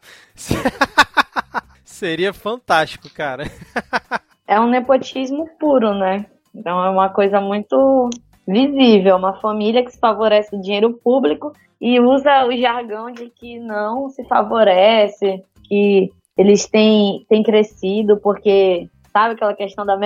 Seria 1.84 2.32
fantástico, 2.32 3.10
cara. 3.10 3.50
é 4.46 4.58
um 4.58 4.70
nepotismo 4.70 5.50
puro, 5.60 5.92
né? 5.92 6.24
Então 6.54 6.82
é 6.82 6.88
uma 6.88 7.10
coisa 7.10 7.42
muito 7.42 8.08
visível, 8.48 9.16
uma 9.16 9.34
família 9.34 9.84
que 9.84 9.92
se 9.92 10.00
favorece 10.00 10.56
o 10.56 10.60
dinheiro 10.60 10.94
público 10.94 11.52
e 11.78 12.00
usa 12.00 12.46
o 12.46 12.56
jargão 12.56 13.10
de 13.10 13.28
que 13.28 13.58
não 13.58 14.08
se 14.08 14.24
favorece, 14.24 15.44
que 15.64 16.10
eles 16.36 16.66
têm, 16.66 17.26
têm 17.28 17.42
crescido 17.42 18.16
porque, 18.16 18.88
sabe 19.12 19.34
aquela 19.34 19.54
questão 19.54 19.84
da 19.84 19.98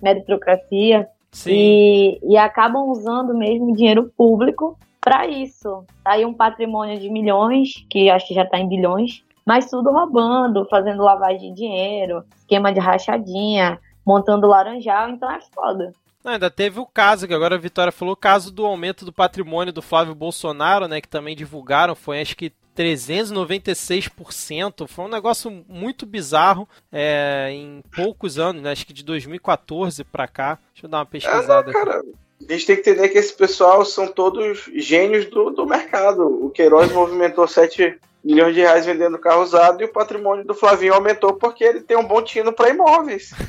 meritocracia? 0.00 1.08
Sim. 1.32 1.50
E, 1.50 2.20
e 2.22 2.36
acabam 2.36 2.88
usando 2.88 3.34
mesmo 3.34 3.74
dinheiro 3.74 4.12
público 4.16 4.78
para 5.00 5.26
isso. 5.26 5.84
Tá 6.04 6.12
aí 6.12 6.24
um 6.24 6.34
patrimônio 6.34 7.00
de 7.00 7.10
milhões, 7.10 7.84
que 7.90 8.08
acho 8.08 8.28
que 8.28 8.34
já 8.34 8.42
está 8.42 8.58
em 8.58 8.68
bilhões, 8.68 9.24
mas 9.44 9.68
tudo 9.68 9.90
roubando, 9.90 10.68
fazendo 10.70 11.02
lavagem 11.02 11.52
de 11.52 11.62
dinheiro, 11.62 12.22
esquema 12.36 12.72
de 12.72 12.78
rachadinha, 12.78 13.80
montando 14.06 14.46
laranjal, 14.46 15.08
então 15.08 15.28
é 15.30 15.40
foda. 15.52 15.92
Não, 16.24 16.32
ainda 16.32 16.50
teve 16.50 16.78
o 16.78 16.86
caso, 16.86 17.26
que 17.26 17.34
agora 17.34 17.56
a 17.56 17.58
Vitória 17.58 17.92
falou, 17.92 18.14
o 18.14 18.16
caso 18.16 18.52
do 18.52 18.64
aumento 18.64 19.04
do 19.04 19.12
patrimônio 19.12 19.72
do 19.72 19.82
Flávio 19.82 20.14
Bolsonaro, 20.14 20.86
né, 20.86 21.00
que 21.00 21.08
também 21.08 21.34
divulgaram, 21.34 21.96
foi 21.96 22.20
acho 22.20 22.36
que 22.36 22.52
396%, 22.76 24.86
foi 24.86 25.04
um 25.04 25.08
negócio 25.08 25.50
muito 25.68 26.06
bizarro 26.06 26.68
é, 26.90 27.50
em 27.50 27.82
poucos 27.94 28.38
anos, 28.38 28.62
né, 28.62 28.72
acho 28.72 28.86
que 28.86 28.92
de 28.92 29.04
2014 29.04 30.04
para 30.04 30.28
cá. 30.28 30.58
Deixa 30.72 30.86
eu 30.86 30.90
dar 30.90 30.98
uma 30.98 31.06
pesquisada. 31.06 31.70
É, 31.70 31.72
não, 31.72 31.72
cara, 31.72 32.02
a 32.48 32.52
gente 32.52 32.66
tem 32.66 32.76
que 32.76 32.88
entender 32.88 33.08
que 33.08 33.18
esse 33.18 33.34
pessoal 33.34 33.84
são 33.84 34.06
todos 34.08 34.70
gênios 34.74 35.26
do, 35.26 35.50
do 35.50 35.66
mercado. 35.66 36.26
O 36.26 36.50
Queiroz 36.50 36.90
movimentou 36.92 37.46
7 37.46 37.98
milhões 38.24 38.54
de 38.54 38.60
reais 38.60 38.86
vendendo 38.86 39.18
carro 39.18 39.42
usado 39.42 39.82
e 39.82 39.84
o 39.84 39.92
patrimônio 39.92 40.44
do 40.44 40.54
Flavinho 40.54 40.94
aumentou 40.94 41.34
porque 41.34 41.64
ele 41.64 41.80
tem 41.80 41.96
um 41.96 42.06
bom 42.06 42.22
tino 42.22 42.52
para 42.52 42.70
imóveis. 42.70 43.32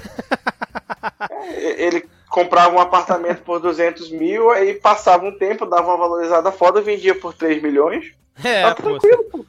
É, 1.30 1.86
ele 1.86 2.06
comprava 2.30 2.76
um 2.76 2.80
apartamento 2.80 3.44
por 3.44 3.60
200 3.60 4.10
mil, 4.12 4.50
aí 4.52 4.74
passava 4.74 5.26
um 5.26 5.38
tempo, 5.38 5.66
dava 5.66 5.88
uma 5.88 5.98
valorizada 5.98 6.52
foda, 6.52 6.82
vendia 6.82 7.14
por 7.14 7.34
3 7.34 7.62
milhões. 7.62 8.14
É, 8.44 8.64
tá 8.64 8.76
tranquilo, 8.76 9.24
pô. 9.32 9.46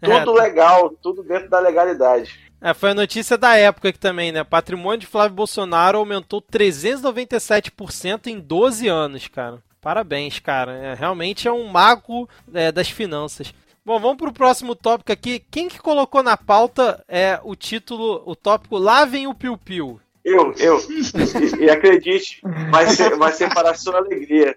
É, 0.00 0.20
tudo 0.20 0.38
é, 0.38 0.42
legal, 0.42 0.90
tudo 1.02 1.22
dentro 1.22 1.50
da 1.50 1.58
legalidade. 1.58 2.38
É, 2.60 2.72
foi 2.72 2.90
a 2.90 2.94
notícia 2.94 3.36
da 3.36 3.56
época 3.56 3.88
aqui 3.88 3.98
também, 3.98 4.32
né? 4.32 4.44
Patrimônio 4.44 5.00
de 5.00 5.06
Flávio 5.06 5.34
Bolsonaro 5.34 5.98
aumentou 5.98 6.40
397% 6.40 8.28
em 8.28 8.38
12 8.38 8.88
anos, 8.88 9.28
cara. 9.28 9.58
Parabéns, 9.80 10.38
cara. 10.38 10.72
É, 10.72 10.94
realmente 10.94 11.48
é 11.48 11.52
um 11.52 11.66
mago 11.66 12.28
é, 12.54 12.70
das 12.70 12.88
finanças. 12.88 13.52
Bom, 13.84 13.98
vamos 13.98 14.16
para 14.16 14.28
o 14.28 14.32
próximo 14.32 14.76
tópico 14.76 15.10
aqui. 15.10 15.44
Quem 15.50 15.68
que 15.68 15.80
colocou 15.80 16.22
na 16.22 16.36
pauta 16.36 17.04
é 17.08 17.40
o 17.42 17.56
título, 17.56 18.22
o 18.24 18.36
tópico 18.36 18.78
Lavem 18.78 19.26
o 19.26 19.34
Piu 19.34 19.58
Piu? 19.58 20.00
Eu, 20.24 20.54
eu. 20.56 20.78
E, 20.88 21.64
e, 21.64 21.68
acredite, 21.68 22.40
vai 22.70 22.86
ser, 22.86 23.16
vai 23.16 23.32
ser 23.32 23.52
para 23.52 23.72
a 23.72 23.74
sua 23.74 23.96
alegria. 23.96 24.56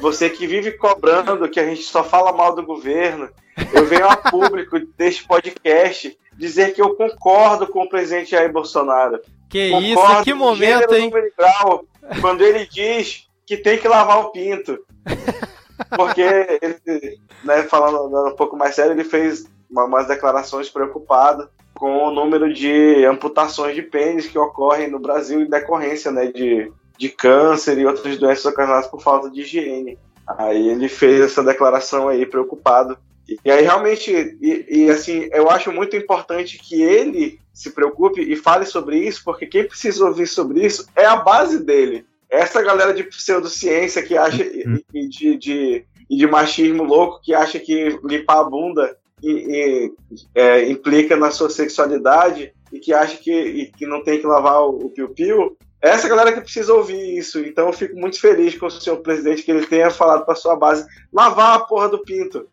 Você 0.00 0.28
que 0.28 0.44
vive 0.44 0.72
cobrando 0.72 1.48
que 1.48 1.60
a 1.60 1.64
gente 1.64 1.84
só 1.84 2.02
fala 2.02 2.32
mal 2.32 2.56
do 2.56 2.64
governo, 2.64 3.28
eu 3.72 3.86
venho 3.86 4.08
a 4.08 4.16
público 4.16 4.76
deste 4.98 5.24
podcast 5.24 6.18
dizer 6.36 6.74
que 6.74 6.82
eu 6.82 6.96
concordo 6.96 7.68
com 7.68 7.84
o 7.84 7.88
presidente 7.88 8.32
Jair 8.32 8.52
Bolsonaro. 8.52 9.20
Que 9.48 9.70
concordo 9.70 10.12
isso, 10.12 10.24
que 10.24 10.34
momento, 10.34 10.94
hein? 10.96 11.12
Grau, 11.38 11.84
quando 12.20 12.42
ele 12.42 12.66
diz 12.66 13.28
que 13.46 13.56
tem 13.56 13.78
que 13.78 13.86
lavar 13.86 14.18
o 14.18 14.32
pinto. 14.32 14.84
Porque, 15.96 16.22
ele, 16.22 17.18
né, 17.42 17.62
falando 17.64 18.28
um 18.28 18.36
pouco 18.36 18.56
mais 18.56 18.74
sério, 18.74 18.92
ele 18.92 19.04
fez 19.04 19.46
umas 19.70 20.06
declarações 20.06 20.68
preocupado 20.68 21.48
com 21.74 22.04
o 22.04 22.10
número 22.12 22.52
de 22.52 23.04
amputações 23.04 23.74
de 23.74 23.82
pênis 23.82 24.26
que 24.26 24.38
ocorrem 24.38 24.88
no 24.88 25.00
Brasil 25.00 25.40
em 25.40 25.50
decorrência 25.50 26.10
né, 26.12 26.26
de, 26.26 26.70
de 26.96 27.08
câncer 27.08 27.78
e 27.78 27.86
outras 27.86 28.16
doenças 28.16 28.44
ocasionadas 28.44 28.86
por 28.86 29.02
falta 29.02 29.28
de 29.28 29.40
higiene. 29.40 29.98
Aí 30.26 30.68
ele 30.68 30.88
fez 30.88 31.20
essa 31.20 31.42
declaração 31.42 32.08
aí 32.08 32.24
preocupado. 32.24 32.96
E, 33.44 33.50
aí 33.50 33.62
realmente, 33.62 34.12
e, 34.40 34.66
e, 34.68 34.90
assim, 34.90 35.28
eu 35.32 35.50
acho 35.50 35.72
muito 35.72 35.96
importante 35.96 36.58
que 36.58 36.80
ele 36.82 37.40
se 37.52 37.70
preocupe 37.70 38.20
e 38.20 38.36
fale 38.36 38.66
sobre 38.66 38.98
isso, 38.98 39.22
porque 39.24 39.46
quem 39.46 39.66
precisa 39.66 40.04
ouvir 40.04 40.26
sobre 40.26 40.64
isso 40.64 40.86
é 40.94 41.04
a 41.04 41.16
base 41.16 41.64
dele. 41.64 42.06
Essa 42.34 42.62
galera 42.62 42.92
de 42.92 43.04
pseudociência 43.04 44.02
que 44.02 44.16
acha 44.16 44.42
uhum. 44.42 44.80
e 44.92 45.08
de, 45.08 45.36
de, 45.36 45.84
de 46.10 46.26
machismo 46.26 46.82
louco 46.82 47.20
que 47.22 47.34
acha 47.34 47.58
que 47.58 47.98
limpar 48.04 48.40
a 48.40 48.44
bunda 48.44 48.96
e, 49.22 49.30
e 49.30 49.92
é, 50.34 50.68
implica 50.68 51.16
na 51.16 51.30
sua 51.30 51.48
sexualidade 51.48 52.52
e 52.72 52.78
que 52.78 52.92
acha 52.92 53.16
que, 53.16 53.70
que 53.76 53.86
não 53.86 54.02
tem 54.02 54.18
que 54.20 54.26
lavar 54.26 54.62
o 54.62 54.90
piu-piu, 54.90 55.56
é 55.84 55.90
essa 55.90 56.08
galera 56.08 56.32
que 56.32 56.40
precisa 56.40 56.72
ouvir 56.72 57.18
isso. 57.18 57.40
Então 57.40 57.66
eu 57.66 57.72
fico 57.72 57.94
muito 57.94 58.18
feliz 58.18 58.56
com 58.56 58.66
o 58.66 58.70
senhor 58.70 58.96
presidente 58.96 59.42
que 59.42 59.50
ele 59.50 59.66
tenha 59.66 59.90
falado 59.90 60.24
para 60.24 60.34
sua 60.34 60.56
base 60.56 60.86
lavar 61.12 61.56
a 61.56 61.58
porra 61.60 61.90
do 61.90 61.98
pinto. 61.98 62.48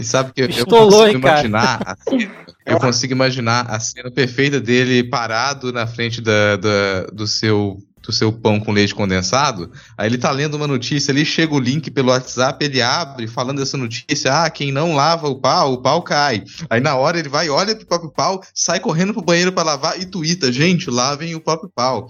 E 0.00 0.04
sabe 0.04 0.32
que 0.32 0.40
eu, 0.40 0.48
eu 0.48 0.66
consigo 0.66 1.04
hein, 1.04 1.14
imaginar 1.16 1.96
cena, 2.08 2.46
eu 2.64 2.78
consigo 2.78 3.12
imaginar 3.12 3.66
a 3.68 3.78
cena 3.78 4.10
perfeita 4.10 4.58
dele 4.58 5.04
parado 5.04 5.70
na 5.70 5.86
frente 5.86 6.22
da, 6.22 6.56
da, 6.56 7.02
do 7.12 7.26
seu 7.26 7.76
do 8.02 8.12
seu 8.12 8.32
pão 8.32 8.58
com 8.58 8.72
leite 8.72 8.94
condensado, 8.94 9.70
aí 9.96 10.08
ele 10.08 10.18
tá 10.18 10.30
lendo 10.30 10.54
uma 10.54 10.66
notícia 10.66 11.12
ali, 11.12 11.24
chega 11.24 11.54
o 11.54 11.58
link 11.58 11.90
pelo 11.90 12.10
WhatsApp, 12.10 12.64
ele 12.64 12.80
abre 12.80 13.26
falando 13.26 13.62
essa 13.62 13.76
notícia, 13.76 14.44
ah, 14.44 14.50
quem 14.50 14.72
não 14.72 14.94
lava 14.94 15.28
o 15.28 15.36
pau, 15.36 15.74
o 15.74 15.82
pau 15.82 16.02
cai. 16.02 16.42
Aí 16.68 16.80
na 16.80 16.96
hora 16.96 17.18
ele 17.18 17.28
vai, 17.28 17.48
olha 17.48 17.76
pro 17.76 17.86
próprio 17.86 18.10
pau, 18.10 18.42
sai 18.54 18.80
correndo 18.80 19.12
pro 19.12 19.22
banheiro 19.22 19.52
para 19.52 19.64
lavar 19.64 20.00
e 20.00 20.06
tuita, 20.06 20.50
gente, 20.50 20.90
lavem 20.90 21.34
o 21.34 21.40
próprio 21.40 21.70
pau. 21.74 22.08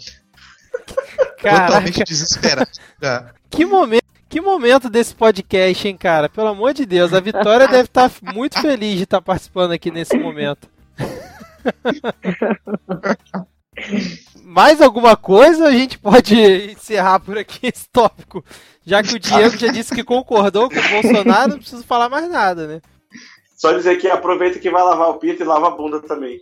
Caraca. 1.43 1.67
Totalmente 1.67 2.05
desesperado. 2.05 2.71
Que 3.51 3.65
momento 3.65 4.01
que 4.29 4.41
momento 4.41 4.89
desse 4.89 5.13
podcast, 5.13 5.89
hein, 5.89 5.97
cara? 5.97 6.29
Pelo 6.29 6.47
amor 6.47 6.73
de 6.73 6.87
Deus, 6.87 7.13
a 7.13 7.19
Vitória 7.19 7.67
deve 7.67 7.89
estar 7.89 8.09
tá 8.09 8.33
muito 8.33 8.61
feliz 8.61 8.99
de 8.99 9.03
estar 9.03 9.17
tá 9.17 9.23
participando 9.23 9.73
aqui 9.73 9.91
nesse 9.91 10.17
momento. 10.17 10.69
Mais 14.51 14.83
alguma 14.83 15.17
coisa 15.17 15.69
a 15.69 15.71
gente 15.71 15.97
pode 15.97 16.35
encerrar 16.73 17.21
por 17.21 17.39
aqui 17.39 17.61
esse 17.73 17.89
tópico? 17.89 18.45
Já 18.85 19.01
que 19.01 19.15
o 19.15 19.19
Diego 19.19 19.57
já 19.57 19.69
disse 19.69 19.95
que 19.95 20.03
concordou 20.03 20.69
com 20.69 20.77
o 20.77 20.89
Bolsonaro, 20.89 21.51
não 21.51 21.59
preciso 21.59 21.85
falar 21.85 22.09
mais 22.09 22.29
nada, 22.29 22.67
né? 22.67 22.81
Só 23.57 23.73
dizer 23.73 23.99
que 23.99 24.09
aproveita 24.09 24.59
que 24.59 24.69
vai 24.69 24.83
lavar 24.83 25.11
o 25.11 25.19
pinto 25.19 25.41
e 25.41 25.47
lava 25.47 25.69
a 25.69 25.71
bunda 25.71 26.01
também. 26.01 26.41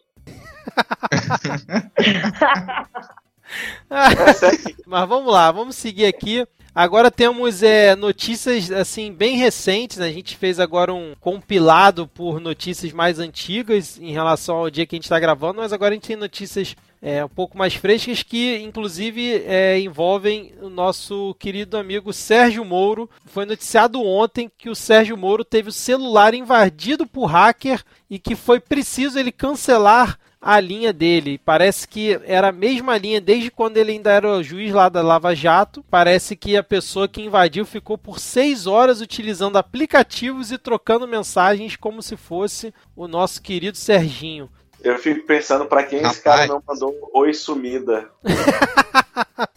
Mas 4.87 5.07
vamos 5.07 5.31
lá, 5.31 5.53
vamos 5.53 5.77
seguir 5.77 6.07
aqui. 6.07 6.47
Agora 6.75 7.11
temos 7.11 7.63
é, 7.63 7.95
notícias 7.95 8.71
assim 8.71 9.13
bem 9.13 9.37
recentes. 9.37 9.99
Né? 9.99 10.07
A 10.07 10.13
gente 10.13 10.35
fez 10.35 10.59
agora 10.59 10.95
um 10.95 11.15
compilado 11.21 12.09
por 12.09 12.41
notícias 12.41 12.91
mais 12.91 13.19
antigas 13.19 13.99
em 14.01 14.13
relação 14.13 14.57
ao 14.57 14.71
dia 14.71 14.87
que 14.87 14.95
a 14.95 14.97
gente 14.97 15.05
está 15.05 15.21
gravando, 15.21 15.61
mas 15.61 15.75
agora 15.75 15.93
a 15.93 15.95
gente 15.95 16.09
tem 16.09 16.17
notícias 16.17 16.75
é, 17.01 17.25
um 17.25 17.29
pouco 17.29 17.57
mais 17.57 17.75
frescas 17.75 18.23
que, 18.23 18.59
inclusive, 18.59 19.43
é, 19.47 19.79
envolvem 19.79 20.53
o 20.61 20.69
nosso 20.69 21.35
querido 21.39 21.77
amigo 21.77 22.13
Sérgio 22.13 22.65
Moro. 22.65 23.09
Foi 23.27 23.45
noticiado 23.45 24.03
ontem 24.03 24.51
que 24.59 24.69
o 24.69 24.75
Sérgio 24.75 25.17
Moro 25.17 25.45
teve 25.45 25.69
o 25.69 25.73
celular 25.73 26.35
invadido 26.35 27.07
por 27.07 27.27
hacker 27.27 27.83
e 28.11 28.19
que 28.19 28.35
foi 28.35 28.59
preciso 28.59 29.19
ele 29.19 29.31
cancelar 29.31 30.19
a 30.41 30.61
linha 30.61 30.93
dele. 30.93 31.39
Parece 31.39 31.87
que 31.87 32.19
era 32.25 32.49
a 32.49 32.53
mesma 32.53 32.97
linha 32.97 33.21
desde 33.21 33.51
quando 33.51 33.77
ele 33.77 33.93
ainda 33.93 34.11
era 34.11 34.43
juiz 34.43 34.73
lá 34.73 34.89
da 34.89 35.03
Lava 35.03 35.35
Jato. 35.35 35.85
Parece 35.91 36.37
que 36.37 36.57
a 36.57 36.63
pessoa 36.63 37.09
que 37.09 37.23
invadiu 37.23 37.67
ficou 37.67 37.99
por 37.99 38.19
seis 38.19 38.67
horas 38.67 39.01
utilizando 39.01 39.57
aplicativos 39.57 40.53
e 40.53 40.59
trocando 40.59 41.09
mensagens 41.09 41.77
como 41.77 42.03
se 42.03 42.17
fosse 42.17 42.73
o 42.95 43.09
nosso 43.09 43.43
querido 43.43 43.77
Serginho. 43.77 44.49
Eu 44.83 44.99
fico 44.99 45.27
pensando 45.27 45.67
para 45.67 45.83
quem 45.83 45.99
Rapaz. 45.99 46.15
esse 46.15 46.25
cara 46.25 46.47
não 46.47 46.63
mandou 46.67 46.91
um 46.93 47.19
oi 47.19 47.35
sumida. 47.35 48.09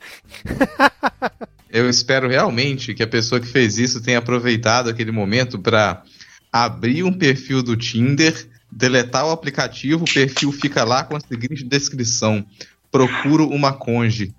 Eu 1.69 1.89
espero 1.89 2.27
realmente 2.27 2.93
que 2.93 3.01
a 3.01 3.07
pessoa 3.07 3.39
que 3.39 3.47
fez 3.47 3.77
isso 3.77 4.01
tenha 4.01 4.17
aproveitado 4.17 4.89
aquele 4.89 5.11
momento 5.11 5.57
para 5.57 6.03
abrir 6.51 7.03
um 7.03 7.13
perfil 7.13 7.63
do 7.63 7.77
Tinder, 7.77 8.49
deletar 8.69 9.25
o 9.25 9.31
aplicativo, 9.31 10.03
o 10.03 10.13
perfil 10.13 10.51
fica 10.51 10.83
lá 10.83 11.05
com 11.05 11.15
a 11.15 11.19
seguinte 11.21 11.63
descrição: 11.63 12.45
procuro 12.91 13.47
uma 13.47 13.71
conge. 13.71 14.35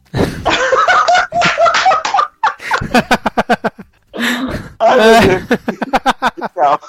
Ai, 4.79 4.97
meu 6.37 6.51
Deus. 6.55 6.81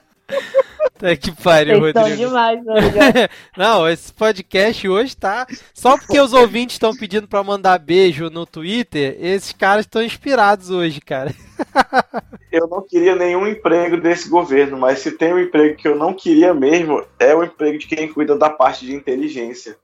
Tá 0.98 1.16
que 1.16 1.30
pariu, 1.32 1.80
Vocês 1.80 1.94
Rodrigo. 1.96 2.16
demais, 2.28 2.58
Rodrigo. 2.64 2.98
Não, 3.56 3.88
esse 3.88 4.12
podcast 4.12 4.88
hoje 4.88 5.16
tá. 5.16 5.46
Só 5.72 5.96
porque 5.96 6.20
os 6.20 6.32
ouvintes 6.32 6.74
estão 6.74 6.94
pedindo 6.94 7.28
pra 7.28 7.42
mandar 7.44 7.78
beijo 7.78 8.28
no 8.30 8.44
Twitter, 8.44 9.16
esses 9.20 9.52
caras 9.52 9.84
estão 9.84 10.02
inspirados 10.02 10.70
hoje, 10.70 11.00
cara. 11.00 11.32
Eu 12.50 12.66
não 12.66 12.80
queria 12.82 13.14
nenhum 13.14 13.46
emprego 13.46 13.96
desse 13.98 14.28
governo, 14.28 14.78
mas 14.78 15.00
se 15.00 15.12
tem 15.12 15.34
um 15.34 15.38
emprego 15.38 15.76
que 15.76 15.86
eu 15.86 15.94
não 15.94 16.14
queria 16.14 16.54
mesmo, 16.54 17.04
é 17.18 17.34
o 17.34 17.44
emprego 17.44 17.78
de 17.78 17.86
quem 17.86 18.10
cuida 18.12 18.36
da 18.36 18.48
parte 18.48 18.86
de 18.86 18.94
inteligência. 18.94 19.76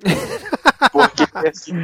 Porque, 0.90 1.24
assim, 1.46 1.74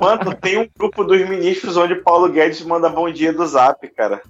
mano, 0.00 0.34
tem 0.40 0.58
um 0.58 0.68
grupo 0.78 1.04
dos 1.04 1.20
ministros 1.28 1.76
onde 1.76 1.96
Paulo 1.96 2.28
Guedes 2.30 2.62
manda 2.62 2.88
bom 2.88 3.10
dia 3.10 3.32
do 3.32 3.46
zap, 3.46 3.86
cara. 3.88 4.22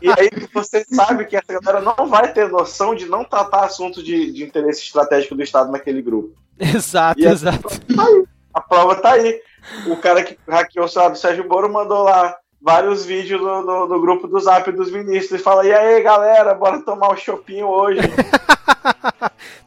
E 0.00 0.08
aí 0.10 0.30
você 0.52 0.84
sabe 0.84 1.24
que 1.24 1.36
essa 1.36 1.58
galera 1.60 1.80
não 1.80 2.06
vai 2.06 2.32
ter 2.32 2.48
noção 2.48 2.94
de 2.94 3.06
não 3.06 3.24
tratar 3.24 3.64
assuntos 3.64 4.02
de, 4.04 4.32
de 4.32 4.44
interesse 4.44 4.82
estratégico 4.82 5.34
do 5.34 5.42
Estado 5.42 5.72
naquele 5.72 6.02
grupo. 6.02 6.34
Exato, 6.58 7.20
E 7.20 7.26
a 7.26 7.30
exato. 7.32 7.62
prova 7.62 7.80
tá 7.96 8.04
aí. 8.04 8.24
A 8.52 8.60
prova 8.60 8.94
tá 8.96 9.12
aí. 9.12 9.40
O 9.86 9.96
cara 9.96 10.22
que 10.22 10.38
hackeou 10.48 10.86
o 10.86 10.88
celular 10.88 11.10
do 11.10 11.18
Sérgio 11.18 11.48
Moro 11.48 11.72
mandou 11.72 12.04
lá 12.04 12.36
vários 12.64 13.04
vídeos 13.04 13.40
no, 13.42 13.62
no- 13.62 13.86
no 13.86 14.00
grupo 14.00 14.26
do 14.26 14.40
Zap 14.40 14.72
dos 14.72 14.90
ministros 14.90 15.38
e 15.38 15.44
fala: 15.44 15.66
E 15.66 15.72
aí, 15.72 16.02
galera, 16.02 16.54
bora 16.54 16.80
tomar 16.82 17.12
um 17.12 17.16
chopinho 17.16 17.66
hoje. 17.68 18.00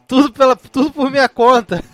Tudo, 0.08 0.32
pela, 0.32 0.56
tudo 0.56 0.90
por 0.90 1.10
minha 1.10 1.28
conta. 1.28 1.84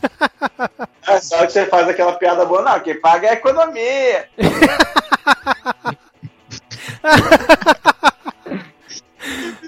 é 1.04 1.20
só 1.20 1.44
que 1.44 1.50
você 1.52 1.66
faz 1.66 1.88
aquela 1.88 2.12
piada 2.12 2.44
boa, 2.44 2.62
não, 2.62 2.78
quem 2.78 3.00
paga 3.00 3.26
é 3.26 3.30
a 3.30 3.34
economia. 3.34 4.28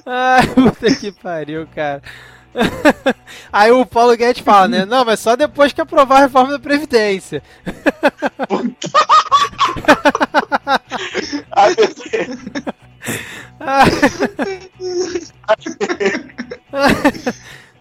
Ai, 0.06 0.46
puta 0.54 0.94
que 0.94 1.10
pariu, 1.12 1.66
cara. 1.74 2.02
Aí 3.52 3.70
o 3.70 3.84
Paulo 3.86 4.16
Guedes 4.16 4.42
fala, 4.42 4.66
né? 4.68 4.84
Não, 4.84 5.04
mas 5.04 5.20
só 5.20 5.36
depois 5.36 5.72
que 5.72 5.80
aprovar 5.80 6.16
a 6.16 6.22
reforma 6.22 6.50
da 6.52 6.58
Previdência. 6.58 7.40
Ai, 11.52 11.76
meu 11.76 11.94
Deus. 12.10 12.38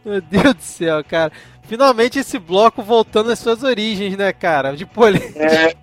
Meu 0.05 0.21
Deus 0.21 0.53
do 0.53 0.61
céu, 0.61 1.03
cara. 1.03 1.31
Finalmente 1.63 2.19
esse 2.19 2.37
bloco 2.37 2.83
voltando 2.83 3.31
às 3.31 3.39
suas 3.39 3.63
origens, 3.63 4.15
né, 4.15 4.31
cara? 4.31 4.77
De 4.77 4.85
polêmica. 4.85 5.39
É, 5.39 5.75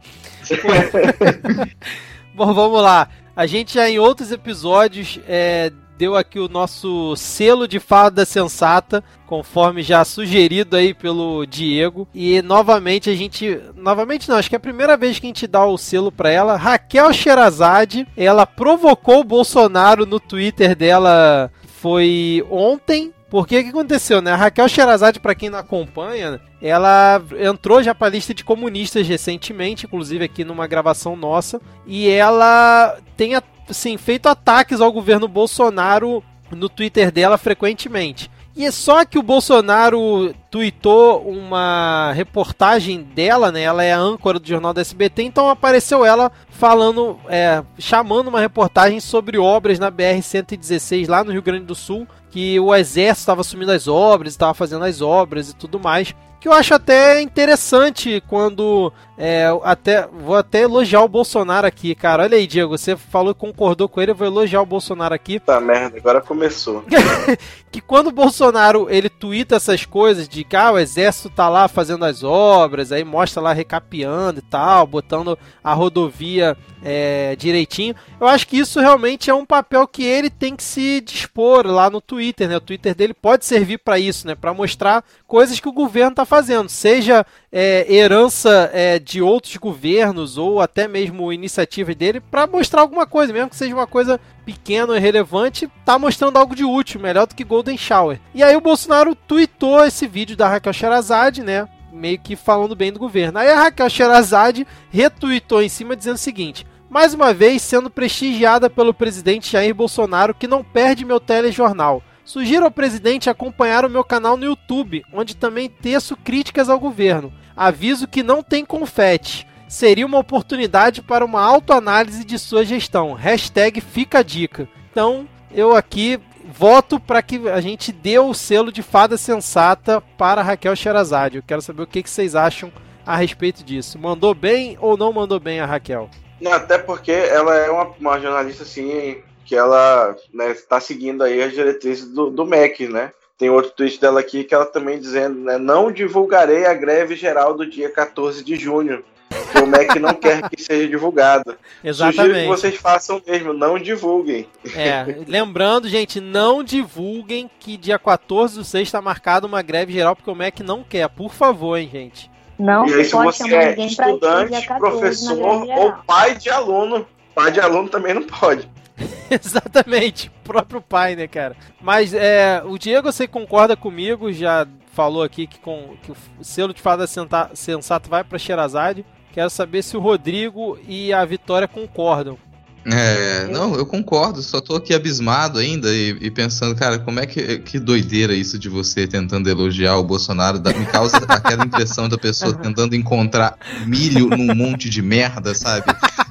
Bom, 2.33 2.55
vamos 2.55 2.81
lá. 2.81 3.09
A 3.35 3.47
gente 3.47 3.75
já 3.75 3.89
em 3.89 3.99
outros 3.99 4.31
episódios 4.31 5.19
é, 5.27 5.73
deu 5.97 6.17
aqui 6.17 6.39
o 6.39 6.49
nosso 6.49 7.15
selo 7.17 7.69
de 7.69 7.79
fada 7.79 8.25
sensata, 8.25 9.03
conforme 9.27 9.83
já 9.83 10.05
sugerido 10.05 10.77
aí 10.77 10.93
pelo 10.93 11.47
Diego. 11.47 12.09
E 12.15 12.43
novamente 12.43 13.09
a 13.09 13.15
gente. 13.15 13.61
Novamente 13.77 14.29
não, 14.29 14.37
acho 14.37 14.49
que 14.49 14.57
é 14.57 14.59
a 14.59 14.61
primeira 14.61 14.97
vez 14.97 15.19
que 15.19 15.27
a 15.27 15.29
gente 15.29 15.47
dá 15.47 15.65
o 15.65 15.79
selo 15.79 16.13
pra 16.13 16.31
ela. 16.31 16.57
Raquel 16.57 17.13
Sherazade, 17.13 18.07
ela 18.17 18.47
provocou 18.47 19.21
o 19.21 19.25
Bolsonaro 19.25 20.07
no 20.07 20.21
Twitter 20.21 20.75
dela. 20.75 21.51
Foi 21.81 22.45
ontem, 22.49 23.13
porque 23.29 23.59
o 23.59 23.63
que 23.65 23.71
aconteceu, 23.71 24.23
né? 24.23 24.33
A 24.33 24.37
Raquel 24.37 24.69
Sherazade, 24.69 25.19
para 25.19 25.35
quem 25.35 25.51
não 25.51 25.59
acompanha, 25.59 26.41
ela 26.61 27.21
entrou 27.41 27.83
já 27.83 27.93
para 27.93 28.07
a 28.07 28.11
lista 28.11 28.33
de 28.33 28.45
comunistas 28.45 29.09
recentemente, 29.09 29.87
inclusive 29.87 30.25
aqui 30.25 30.45
numa 30.45 30.69
gravação 30.69 31.17
nossa, 31.17 31.61
e 31.85 32.09
ela 32.09 32.97
tem 33.17 33.35
assim, 33.73 33.97
feito 33.97 34.29
ataques 34.29 34.81
ao 34.81 34.93
governo 34.93 35.27
Bolsonaro 35.27 36.23
no 36.51 36.69
Twitter 36.69 37.11
dela 37.11 37.37
frequentemente. 37.37 38.31
E 38.55 38.67
é 38.67 38.71
só 38.71 39.03
que 39.07 39.19
o 39.19 39.23
Bolsonaro 39.23 40.35
tweetou 40.51 41.23
uma 41.27 42.13
reportagem 42.13 43.03
dela, 43.03 43.51
né? 43.51 43.63
Ela 43.63 43.83
é 43.83 43.95
a 43.95 43.99
âncora 43.99 44.39
do 44.39 44.47
jornal 44.47 44.75
da 44.75 44.83
SBT, 44.83 45.23
então 45.23 45.49
apareceu 45.49 46.05
ela 46.05 46.31
falando, 46.51 47.19
é, 47.29 47.63
chamando 47.79 48.29
uma 48.29 48.41
reportagem 48.41 49.01
sobre 49.01 49.39
obras 49.39 49.79
na 49.79 49.91
BR-116 49.91 51.09
lá 51.09 51.25
no 51.25 51.33
Rio 51.33 51.41
Grande 51.41 51.65
do 51.65 51.75
Sul, 51.75 52.07
que 52.31 52.61
o 52.61 52.75
exército 52.75 53.21
estava 53.21 53.41
assumindo 53.41 53.73
as 53.73 53.89
obras, 53.89 54.35
estava 54.35 54.53
fazendo 54.53 54.85
as 54.85 55.01
obras 55.01 55.49
e 55.49 55.57
tudo 55.57 55.81
mais. 55.81 56.15
Que 56.43 56.49
eu 56.49 56.53
acho 56.53 56.75
até 56.75 57.21
interessante 57.21 58.21
quando. 58.27 58.93
É, 59.17 59.47
até, 59.63 60.09
vou 60.09 60.35
até 60.35 60.63
elogiar 60.63 61.03
o 61.03 61.09
Bolsonaro 61.09 61.65
aqui, 61.65 61.95
cara. 61.95 62.25
Olha 62.25 62.37
aí, 62.37 62.49
Diego, 62.49 62.77
você 62.77 62.97
falou 62.97 63.33
concordou 63.33 63.89
com 63.89 64.01
ele, 64.01 64.11
eu 64.11 64.17
vou 64.17 64.27
elogiar 64.27 64.61
o 64.61 64.67
Bolsonaro 64.67 65.15
aqui. 65.15 65.39
tá 65.39 65.61
merda, 65.61 65.99
agora 65.99 66.21
começou. 66.21 66.83
que 67.71 67.81
quando 67.81 68.09
o 68.09 68.13
Bolsonaro 68.13 68.89
ele 68.91 69.09
twitta 69.09 69.55
essas 69.55 69.87
coisas 69.87 70.29
de 70.29 70.43
que 70.43 70.57
ah, 70.57 70.73
o 70.73 70.79
exército 70.79 71.31
tá 71.31 71.49
lá 71.49 71.69
fazendo 71.69 72.05
as 72.05 72.25
obras, 72.25 72.91
aí 72.91 73.05
mostra 73.05 73.41
lá 73.41 73.53
recapeando 73.53 74.41
e 74.41 74.43
tal, 74.43 74.87
botando 74.87 75.39
a 75.63 75.73
rodovia 75.73 76.57
é, 76.83 77.37
direitinho, 77.37 77.95
eu 78.21 78.27
acho 78.27 78.47
que 78.47 78.59
isso 78.59 78.81
realmente 78.81 79.31
é 79.31 79.35
um 79.35 79.47
papel 79.47 79.87
que 79.87 80.05
ele 80.05 80.29
tem 80.29 80.57
que 80.57 80.63
se 80.63 81.01
dispor 81.01 81.67
lá 81.67 81.89
no 81.89 82.01
Twitter, 82.01 82.49
né? 82.49 82.57
O 82.57 82.61
Twitter 82.61 82.95
dele 82.95 83.15
pode 83.15 83.47
servir 83.47 83.79
para 83.79 83.99
isso, 83.99 84.27
né? 84.27 84.35
Para 84.35 84.53
mostrar 84.53 85.05
coisas 85.27 85.61
que 85.61 85.69
o 85.69 85.73
governo 85.73 86.15
tá 86.15 86.27
fazendo, 86.33 86.67
seja 86.71 87.27
é, 87.53 87.85
herança 87.95 88.71
é, 88.73 88.99
de 88.99 89.21
outros 89.21 89.55
governos 89.59 90.39
ou 90.39 90.63
até 90.63 90.89
mesmo 90.89 91.31
iniciativas 91.31 91.95
dele, 91.95 92.21
para 92.21 92.47
mostrar 92.47 92.81
alguma 92.81 93.07
coisa, 93.07 93.35
mesmo 93.35 93.51
que 93.51 93.57
seja 93.57 93.75
uma 93.75 93.87
coisa 93.87 94.19
pequena 94.43 94.97
e 94.97 94.99
relevante, 94.99 95.71
tá 95.85 95.99
mostrando 95.99 96.39
algo 96.39 96.57
de 96.57 96.65
útil, 96.65 97.03
melhor 97.03 97.27
do 97.27 97.35
que 97.35 97.45
Golden 97.45 97.77
Shower. 97.77 98.19
E 98.35 98.43
aí 98.43 98.57
o 98.57 98.63
Bolsonaro 98.63 99.15
tweetou 99.15 99.85
esse 99.85 100.07
vídeo 100.07 100.35
da 100.35 100.49
Raquel 100.49 100.73
Sherazade, 100.73 101.43
né? 101.43 101.69
Meio 101.93 102.19
que 102.19 102.35
falando 102.35 102.75
bem 102.75 102.91
do 102.91 102.99
governo. 102.99 103.39
Aí 103.39 103.51
a 103.51 103.65
Raquel 103.65 103.91
Sherazade 103.91 104.67
retweetou 104.91 105.63
em 105.63 105.69
cima 105.69 105.95
dizendo 105.95 106.15
o 106.15 106.19
seguinte: 106.19 106.67
mais 106.89 107.13
uma 107.13 107.35
vez 107.35 107.61
sendo 107.61 107.91
prestigiada 107.91 108.71
pelo 108.71 108.95
presidente 108.95 109.53
Jair 109.53 109.75
Bolsonaro, 109.75 110.33
que 110.33 110.49
não 110.49 110.65
perde 110.65 111.05
meu 111.05 111.21
telejornal. 111.21 112.03
Sugiro 112.25 112.65
ao 112.65 112.71
presidente 112.71 113.29
acompanhar 113.29 113.85
o 113.85 113.91
meu 113.91 114.05
canal 114.05 114.37
no 114.37 114.45
YouTube, 114.45 115.05
onde 115.13 115.37
também 115.37 115.69
teço 115.69 116.17
críticas 116.17 116.69
ao 116.69 116.79
governo. 116.79 117.33
Aviso 117.57 118.07
que 118.07 118.23
não 118.23 118.43
tem 118.43 118.65
confete. 118.65 119.47
Seria 119.69 120.07
uma 120.07 120.19
oportunidade 120.19 121.03
para 121.03 121.25
uma 121.25 121.41
autoanálise 121.41 122.25
de 122.25 122.39
sua 122.39 122.65
gestão. 122.65 123.15
Hashtag 123.15 123.81
fica 123.81 124.19
a 124.19 124.23
dica. 124.23 124.69
Então, 124.91 125.27
eu 125.51 125.75
aqui 125.75 126.21
voto 126.45 127.01
para 127.01 127.23
que 127.23 127.49
a 127.49 127.61
gente 127.61 127.91
dê 127.91 128.19
o 128.19 128.35
selo 128.35 128.71
de 128.71 128.83
fada 128.83 129.17
sensata 129.17 130.01
para 130.17 130.43
Raquel 130.43 130.77
Sherazade. 130.77 131.37
Eu 131.39 131.43
quero 131.43 131.63
saber 131.63 131.83
o 131.83 131.87
que 131.87 132.03
vocês 132.09 132.35
acham 132.35 132.71
a 133.05 133.17
respeito 133.17 133.65
disso. 133.65 133.99
Mandou 133.99 134.35
bem 134.35 134.77
ou 134.81 134.97
não 134.97 135.13
mandou 135.13 135.41
bem 135.41 135.61
a 135.61 135.67
Raquel? 135.67 136.09
Até 136.51 136.79
porque 136.79 137.13
ela 137.13 137.57
é 137.57 137.71
uma, 137.71 137.91
uma 137.99 138.21
jornalista 138.21 138.65
assim 138.65 139.23
que 139.45 139.55
ela 139.55 140.17
né, 140.33 140.53
está 140.53 140.81
seguindo 140.81 141.23
aí 141.23 141.43
as 141.43 141.53
diretrizes 141.53 142.09
do, 142.09 142.31
do 142.31 142.47
MEC, 142.47 142.89
né? 142.89 143.13
tem 143.43 143.51
outro 143.51 143.73
tweet 143.73 144.01
dela 144.01 144.21
aqui 144.21 144.45
que 144.45 144.55
ela 144.55 144.65
também 144.65 145.01
dizendo, 145.01 145.41
né? 145.41 145.59
Não 145.59 145.91
divulgarei 145.91 146.65
a 146.65 146.73
greve 146.75 147.17
geral 147.17 147.55
do 147.55 147.69
dia 147.69 147.91
14 147.91 148.45
de 148.45 148.55
junho. 148.55 149.03
Que 149.51 149.59
o 149.59 149.67
MEC 149.67 149.99
não 149.99 150.15
quer 150.15 150.49
que 150.49 150.63
seja 150.63 150.87
divulgada. 150.87 151.59
Exatamente. 151.83 152.21
Sugiro 152.21 152.39
que 152.39 152.47
vocês 152.47 152.77
façam 152.77 153.21
mesmo, 153.27 153.53
não 153.53 153.81
divulguem. 153.81 154.47
É, 154.77 155.05
lembrando, 155.27 155.89
gente, 155.89 156.21
não 156.21 156.63
divulguem 156.63 157.51
que 157.59 157.77
dia 157.77 157.99
14 157.99 158.59
do 158.59 158.65
6 158.65 158.87
está 158.87 159.03
marcada 159.03 159.45
uma 159.45 159.61
greve 159.61 159.93
geral, 159.93 160.15
porque 160.15 160.31
o 160.31 160.37
MEC 160.37 160.63
não 160.63 160.85
quer. 160.85 161.09
Por 161.09 161.35
favor, 161.35 161.77
hein, 161.77 161.91
gente. 161.91 162.31
Não 162.57 162.87
E 162.87 162.95
aí, 162.95 163.05
se 163.05 163.11
você 163.11 163.53
é 163.53 163.87
estudante, 163.87 164.67
14 164.67 164.69
na 164.69 164.79
professor 164.79 165.69
ou 165.79 165.93
pai 166.07 166.37
de 166.37 166.49
aluno, 166.49 167.05
pai 167.35 167.51
de 167.51 167.59
aluno 167.59 167.89
também 167.89 168.15
não 168.15 168.23
pode. 168.23 168.71
Exatamente, 169.31 170.31
próprio 170.45 170.81
pai, 170.81 171.17
né, 171.17 171.27
cara? 171.27 171.57
Mas 171.81 172.13
é, 172.15 172.63
o 172.65 172.79
Diego, 172.79 173.11
você 173.11 173.27
concorda 173.27 173.77
comigo, 173.77 174.33
já 174.33 174.67
falou 174.93 175.23
aqui 175.23 175.47
que, 175.47 175.59
com, 175.59 175.95
que 176.03 176.13
o 176.13 176.17
selo 176.43 176.75
de 176.75 176.81
fada 176.81 177.07
sensato 177.55 178.11
vai 178.11 178.23
para 178.23 178.39
Sherazade. 178.39 179.05
Quero 179.33 179.49
saber 179.49 179.83
se 179.83 179.97
o 179.97 180.01
Rodrigo 180.01 180.79
e 180.87 181.13
a 181.13 181.25
Vitória 181.25 181.67
concordam. 181.67 182.39
É, 182.85 183.47
não, 183.47 183.77
eu 183.77 183.87
concordo, 183.87 184.43
só 184.43 184.61
tô 184.61 184.75
aqui 184.75 184.93
abismado 184.93 185.61
ainda 185.61 185.89
e, 185.95 186.19
e 186.21 186.31
pensando, 186.33 186.75
cara, 186.75 186.99
como 186.99 187.21
é 187.21 187.27
que, 187.27 187.59
que 187.61 187.79
doideira 187.79 188.35
isso 188.35 188.59
de 188.59 188.69
você 188.69 189.07
tentando 189.07 189.49
elogiar 189.49 189.97
o 189.99 190.03
Bolsonaro, 190.03 190.59
dá- 190.59 190.73
me 190.73 190.85
causa 190.87 191.19
aquela 191.29 191.65
impressão 191.65 192.09
da 192.09 192.19
pessoa 192.19 192.53
tentando 192.55 192.97
encontrar 192.97 193.57
milho 193.87 194.27
num 194.31 194.53
monte 194.53 194.91
de 194.91 195.01
merda, 195.01 195.55
sabe? 195.55 195.87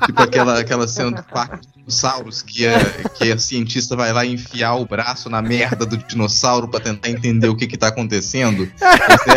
Tipo 0.05 0.21
aquela, 0.21 0.59
aquela 0.59 0.87
cena 0.87 1.11
do 1.11 1.23
parque 1.23 1.61
de 1.61 1.73
dinossauros 1.73 2.41
que, 2.41 2.65
é, 2.65 2.79
que 3.15 3.31
a 3.31 3.37
cientista 3.37 3.95
vai 3.95 4.11
lá 4.11 4.25
enfiar 4.25 4.75
o 4.75 4.85
braço 4.85 5.29
na 5.29 5.41
merda 5.41 5.85
do 5.85 5.97
dinossauro 5.97 6.67
pra 6.67 6.79
tentar 6.79 7.09
entender 7.09 7.47
o 7.47 7.55
que 7.55 7.67
que 7.67 7.77
tá 7.77 7.87
acontecendo. 7.87 8.71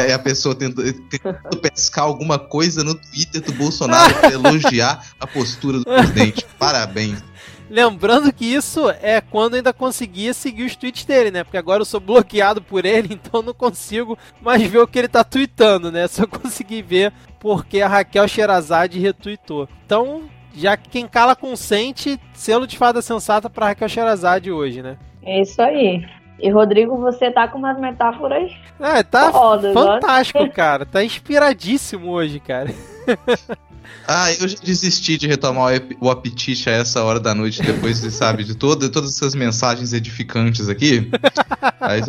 É 0.06 0.12
a 0.12 0.18
pessoa 0.18 0.54
tentando, 0.54 0.92
tentando 1.08 1.60
pescar 1.60 2.04
alguma 2.04 2.38
coisa 2.38 2.82
no 2.82 2.94
Twitter 2.94 3.40
do 3.42 3.52
Bolsonaro 3.52 4.14
pra 4.14 4.32
elogiar 4.32 5.04
a 5.20 5.26
postura 5.26 5.78
do 5.78 5.84
presidente. 5.84 6.46
Parabéns. 6.58 7.22
Lembrando 7.68 8.32
que 8.32 8.44
isso 8.44 8.90
é 9.02 9.20
quando 9.20 9.54
ainda 9.54 9.72
conseguia 9.72 10.34
seguir 10.34 10.64
os 10.64 10.76
tweets 10.76 11.04
dele, 11.04 11.30
né? 11.30 11.42
Porque 11.42 11.56
agora 11.56 11.80
eu 11.80 11.86
sou 11.86 11.98
bloqueado 11.98 12.60
por 12.62 12.84
ele, 12.84 13.14
então 13.14 13.42
não 13.42 13.54
consigo 13.54 14.18
mais 14.40 14.62
ver 14.62 14.78
o 14.78 14.86
que 14.86 14.98
ele 14.98 15.08
tá 15.08 15.24
tweetando, 15.24 15.90
né? 15.90 16.06
Só 16.06 16.26
consegui 16.26 16.82
ver 16.82 17.12
porque 17.40 17.80
a 17.80 17.88
Raquel 17.88 18.28
Sherazade 18.28 18.98
retweetou. 18.98 19.68
Então, 19.84 20.22
já 20.54 20.76
que 20.76 20.88
quem 20.88 21.06
cala 21.06 21.34
consente, 21.36 22.20
selo 22.32 22.66
de 22.66 22.78
fada 22.78 23.02
sensata 23.02 23.50
pra 23.50 23.66
Raquel 23.66 23.88
Sherazade 23.88 24.50
hoje, 24.50 24.82
né? 24.82 24.96
É 25.22 25.40
isso 25.42 25.60
aí. 25.60 26.04
E 26.40 26.50
Rodrigo, 26.50 26.96
você 26.96 27.30
tá 27.30 27.46
com 27.48 27.58
umas 27.58 27.78
metáforas 27.78 28.50
É, 28.80 29.02
tá 29.02 29.30
fodas, 29.32 29.74
ó. 29.74 29.94
fantástico, 29.94 30.48
cara. 30.50 30.84
Tá 30.84 31.02
inspiradíssimo 31.04 32.10
hoje, 32.10 32.40
cara. 32.40 32.70
Ah, 34.06 34.30
eu 34.32 34.48
já 34.48 34.56
desisti 34.62 35.16
de 35.16 35.26
retomar 35.26 35.72
o 36.00 36.10
apetite 36.10 36.68
a 36.68 36.72
essa 36.72 37.02
hora 37.02 37.18
da 37.18 37.34
noite, 37.34 37.62
depois, 37.62 38.00
de, 38.00 38.10
sabe, 38.10 38.44
de 38.44 38.54
toda, 38.54 38.88
todas 38.88 39.16
essas 39.16 39.34
mensagens 39.34 39.92
edificantes 39.92 40.68
aqui. 40.68 41.10
Aí, 41.80 42.00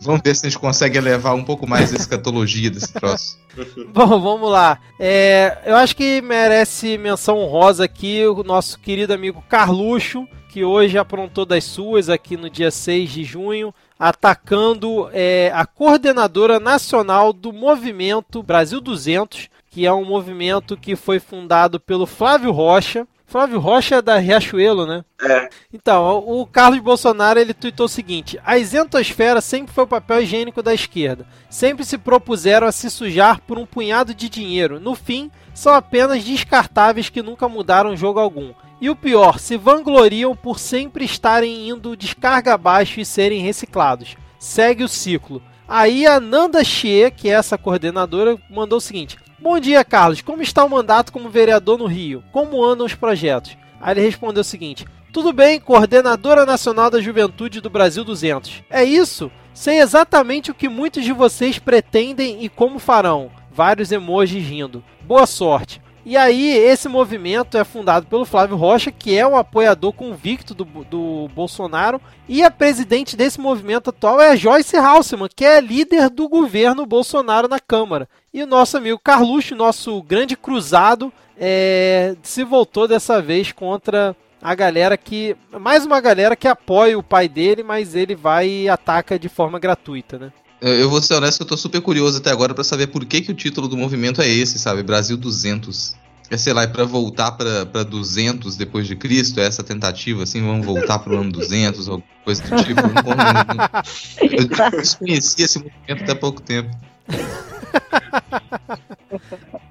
vamos 0.00 0.22
ver 0.24 0.34
se 0.34 0.46
a 0.46 0.50
gente 0.50 0.58
consegue 0.58 0.96
elevar 0.96 1.34
um 1.34 1.44
pouco 1.44 1.66
mais 1.68 1.92
a 1.92 1.96
escatologia 1.96 2.70
desse 2.70 2.92
troço. 2.92 3.38
Bom, 3.92 4.20
vamos 4.20 4.50
lá. 4.50 4.78
É, 4.98 5.58
eu 5.66 5.76
acho 5.76 5.94
que 5.94 6.20
merece 6.22 6.96
menção 6.96 7.38
honrosa 7.38 7.84
aqui 7.84 8.26
o 8.26 8.42
nosso 8.42 8.78
querido 8.78 9.12
amigo 9.12 9.44
Carluxo, 9.48 10.26
que 10.48 10.64
hoje 10.64 10.96
aprontou 10.96 11.44
das 11.44 11.64
suas 11.64 12.08
aqui 12.08 12.36
no 12.36 12.48
dia 12.48 12.70
6 12.70 13.10
de 13.10 13.24
junho, 13.24 13.74
atacando 13.98 15.10
é, 15.12 15.52
a 15.54 15.66
coordenadora 15.66 16.58
nacional 16.58 17.32
do 17.34 17.52
movimento 17.52 18.42
Brasil 18.42 18.80
200, 18.80 19.50
que 19.78 19.86
é 19.86 19.92
um 19.92 20.04
movimento 20.04 20.76
que 20.76 20.96
foi 20.96 21.20
fundado 21.20 21.78
pelo 21.78 22.04
Flávio 22.04 22.50
Rocha. 22.50 23.06
Flávio 23.24 23.60
Rocha 23.60 23.94
é 23.94 24.02
da 24.02 24.18
Riachuelo, 24.18 24.84
né? 24.84 25.04
É, 25.22 25.48
Então, 25.72 26.24
o 26.26 26.44
Carlos 26.44 26.80
Bolsonaro 26.80 27.38
ele 27.38 27.54
tuitou 27.54 27.86
o 27.86 27.88
seguinte: 27.88 28.40
a 28.44 28.58
isentosfera 28.58 29.40
sempre 29.40 29.72
foi 29.72 29.84
o 29.84 29.86
papel 29.86 30.22
higiênico 30.22 30.64
da 30.64 30.74
esquerda. 30.74 31.24
Sempre 31.48 31.84
se 31.84 31.96
propuseram 31.96 32.66
a 32.66 32.72
se 32.72 32.90
sujar 32.90 33.40
por 33.42 33.56
um 33.56 33.64
punhado 33.64 34.12
de 34.12 34.28
dinheiro. 34.28 34.80
No 34.80 34.96
fim, 34.96 35.30
são 35.54 35.72
apenas 35.72 36.24
descartáveis 36.24 37.08
que 37.08 37.22
nunca 37.22 37.48
mudaram 37.48 37.96
jogo 37.96 38.18
algum. 38.18 38.52
E 38.80 38.90
o 38.90 38.96
pior, 38.96 39.38
se 39.38 39.56
vangloriam 39.56 40.34
por 40.34 40.58
sempre 40.58 41.04
estarem 41.04 41.68
indo 41.68 41.96
descarga 41.96 42.54
abaixo 42.54 42.98
e 42.98 43.04
serem 43.04 43.42
reciclados. 43.42 44.16
Segue 44.40 44.82
o 44.82 44.88
ciclo. 44.88 45.40
Aí 45.68 46.04
a 46.04 46.18
Nanda 46.18 46.64
Xie, 46.64 47.12
que 47.12 47.28
é 47.28 47.34
essa 47.34 47.56
coordenadora, 47.56 48.36
mandou 48.50 48.78
o 48.78 48.80
seguinte: 48.80 49.16
Bom 49.40 49.60
dia, 49.60 49.84
Carlos. 49.84 50.20
Como 50.20 50.42
está 50.42 50.64
o 50.64 50.68
mandato 50.68 51.12
como 51.12 51.30
vereador 51.30 51.78
no 51.78 51.86
Rio? 51.86 52.24
Como 52.32 52.64
andam 52.64 52.84
os 52.84 52.96
projetos? 52.96 53.56
Aí 53.80 53.92
ele 53.94 54.00
respondeu 54.00 54.40
o 54.40 54.44
seguinte: 54.44 54.84
Tudo 55.12 55.32
bem, 55.32 55.60
coordenadora 55.60 56.44
nacional 56.44 56.90
da 56.90 57.00
juventude 57.00 57.60
do 57.60 57.70
Brasil 57.70 58.02
200. 58.02 58.64
É 58.68 58.82
isso? 58.82 59.30
Sei 59.54 59.78
exatamente 59.78 60.50
o 60.50 60.54
que 60.54 60.68
muitos 60.68 61.04
de 61.04 61.12
vocês 61.12 61.56
pretendem 61.56 62.44
e 62.44 62.48
como 62.48 62.80
farão. 62.80 63.30
Vários 63.52 63.92
emojis 63.92 64.44
rindo. 64.44 64.82
Boa 65.02 65.24
sorte. 65.24 65.80
E 66.08 66.16
aí, 66.16 66.56
esse 66.56 66.88
movimento 66.88 67.58
é 67.58 67.64
fundado 67.64 68.06
pelo 68.06 68.24
Flávio 68.24 68.56
Rocha, 68.56 68.90
que 68.90 69.14
é 69.14 69.26
um 69.26 69.36
apoiador 69.36 69.92
convicto 69.92 70.54
do, 70.54 70.64
do 70.64 71.28
Bolsonaro, 71.34 72.00
e 72.26 72.42
a 72.42 72.50
presidente 72.50 73.14
desse 73.14 73.38
movimento 73.38 73.90
atual 73.90 74.18
é 74.18 74.30
a 74.30 74.34
Joyce 74.34 74.74
Halseman, 74.74 75.28
que 75.36 75.44
é 75.44 75.60
líder 75.60 76.08
do 76.08 76.26
governo 76.26 76.86
Bolsonaro 76.86 77.46
na 77.46 77.60
Câmara. 77.60 78.08
E 78.32 78.42
o 78.42 78.46
nosso 78.46 78.78
amigo 78.78 78.98
Carluxo, 78.98 79.54
nosso 79.54 80.02
grande 80.02 80.34
cruzado, 80.34 81.12
é, 81.38 82.16
se 82.22 82.42
voltou 82.42 82.88
dessa 82.88 83.20
vez 83.20 83.52
contra 83.52 84.16
a 84.40 84.54
galera 84.54 84.96
que. 84.96 85.36
Mais 85.60 85.84
uma 85.84 86.00
galera 86.00 86.34
que 86.34 86.48
apoia 86.48 86.98
o 86.98 87.02
pai 87.02 87.28
dele, 87.28 87.62
mas 87.62 87.94
ele 87.94 88.14
vai 88.14 88.48
e 88.48 88.66
ataca 88.66 89.18
de 89.18 89.28
forma 89.28 89.58
gratuita, 89.58 90.18
né? 90.18 90.32
Eu, 90.60 90.90
vou 90.90 91.00
ser 91.00 91.14
honesto 91.14 91.42
eu 91.42 91.46
tô 91.46 91.56
super 91.56 91.80
curioso 91.80 92.18
até 92.18 92.30
agora 92.30 92.52
pra 92.52 92.64
saber 92.64 92.88
por 92.88 93.04
que, 93.04 93.20
que 93.20 93.30
o 93.30 93.34
título 93.34 93.68
do 93.68 93.76
movimento 93.76 94.20
é 94.20 94.28
esse, 94.28 94.58
sabe? 94.58 94.82
Brasil 94.82 95.16
200. 95.16 95.94
É, 96.30 96.36
sei 96.36 96.52
lá, 96.52 96.62
é 96.64 96.66
pra 96.66 96.84
voltar 96.84 97.30
pra, 97.32 97.64
pra 97.64 97.82
200 97.82 98.54
depois 98.56 98.86
de 98.86 98.94
Cristo, 98.96 99.40
é 99.40 99.46
essa 99.46 99.62
tentativa, 99.62 100.24
assim, 100.24 100.42
vamos 100.44 100.66
voltar 100.66 100.98
pro 100.98 101.16
ano 101.18 101.32
200, 101.32 101.88
alguma 101.88 102.06
coisa 102.24 102.42
do 102.42 102.62
tipo. 102.64 102.80
Eu, 102.80 102.86
não- 102.86 102.92
não- 102.92 104.72
eu 104.74 104.80
desconhecia 104.80 105.44
esse 105.46 105.58
movimento 105.58 106.02
até 106.02 106.14
pouco 106.14 106.42
tempo. 106.42 106.68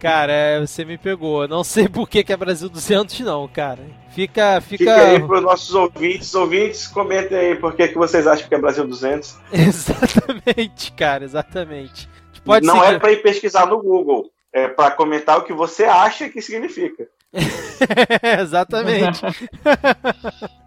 Cara, 0.00 0.32
é, 0.32 0.60
você 0.60 0.84
me 0.84 0.96
pegou. 0.96 1.48
Não 1.48 1.64
sei 1.64 1.88
por 1.90 2.08
que, 2.08 2.22
que 2.22 2.32
é 2.32 2.36
Brasil 2.36 2.68
200, 2.68 3.20
não, 3.20 3.46
cara. 3.48 3.82
Fica. 4.10 4.60
Fica. 4.60 4.84
fica 4.84 4.94
aí 4.96 5.20
para 5.20 5.38
os 5.38 5.42
nossos 5.42 5.74
ouvintes. 5.74 6.34
Ouvintes, 6.34 6.86
comentem 6.86 7.36
aí 7.36 7.54
por 7.56 7.74
que, 7.74 7.88
que 7.88 7.98
vocês 7.98 8.26
acham 8.26 8.48
que 8.48 8.54
é 8.54 8.58
Brasil 8.58 8.86
200. 8.86 9.36
Exatamente, 9.52 10.92
cara, 10.92 11.24
exatamente. 11.24 12.08
Pode 12.44 12.66
Não 12.66 12.80
seguir. 12.80 12.94
é 12.94 12.98
para 12.98 13.12
ir 13.12 13.22
pesquisar 13.22 13.66
no 13.66 13.82
Google, 13.82 14.30
é 14.52 14.68
para 14.68 14.90
comentar 14.92 15.38
o 15.38 15.42
que 15.42 15.52
você 15.52 15.84
acha 15.84 16.28
que 16.28 16.40
significa. 16.40 17.06
Exatamente. 18.40 19.20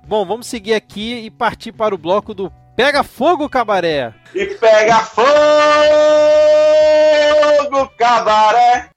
Bom, 0.06 0.26
vamos 0.26 0.48
seguir 0.48 0.74
aqui 0.76 1.26
e 1.26 1.32
partir 1.32 1.72
para 1.72 1.96
o 1.96 1.98
bloco 1.98 2.34
do 2.34 2.52
Pega 2.76 3.04
Fogo 3.04 3.50
Cabaré. 3.50 4.14
E 4.36 4.46
pega 4.46 5.00
fogo, 5.00 5.26
cabaré! 7.98 8.90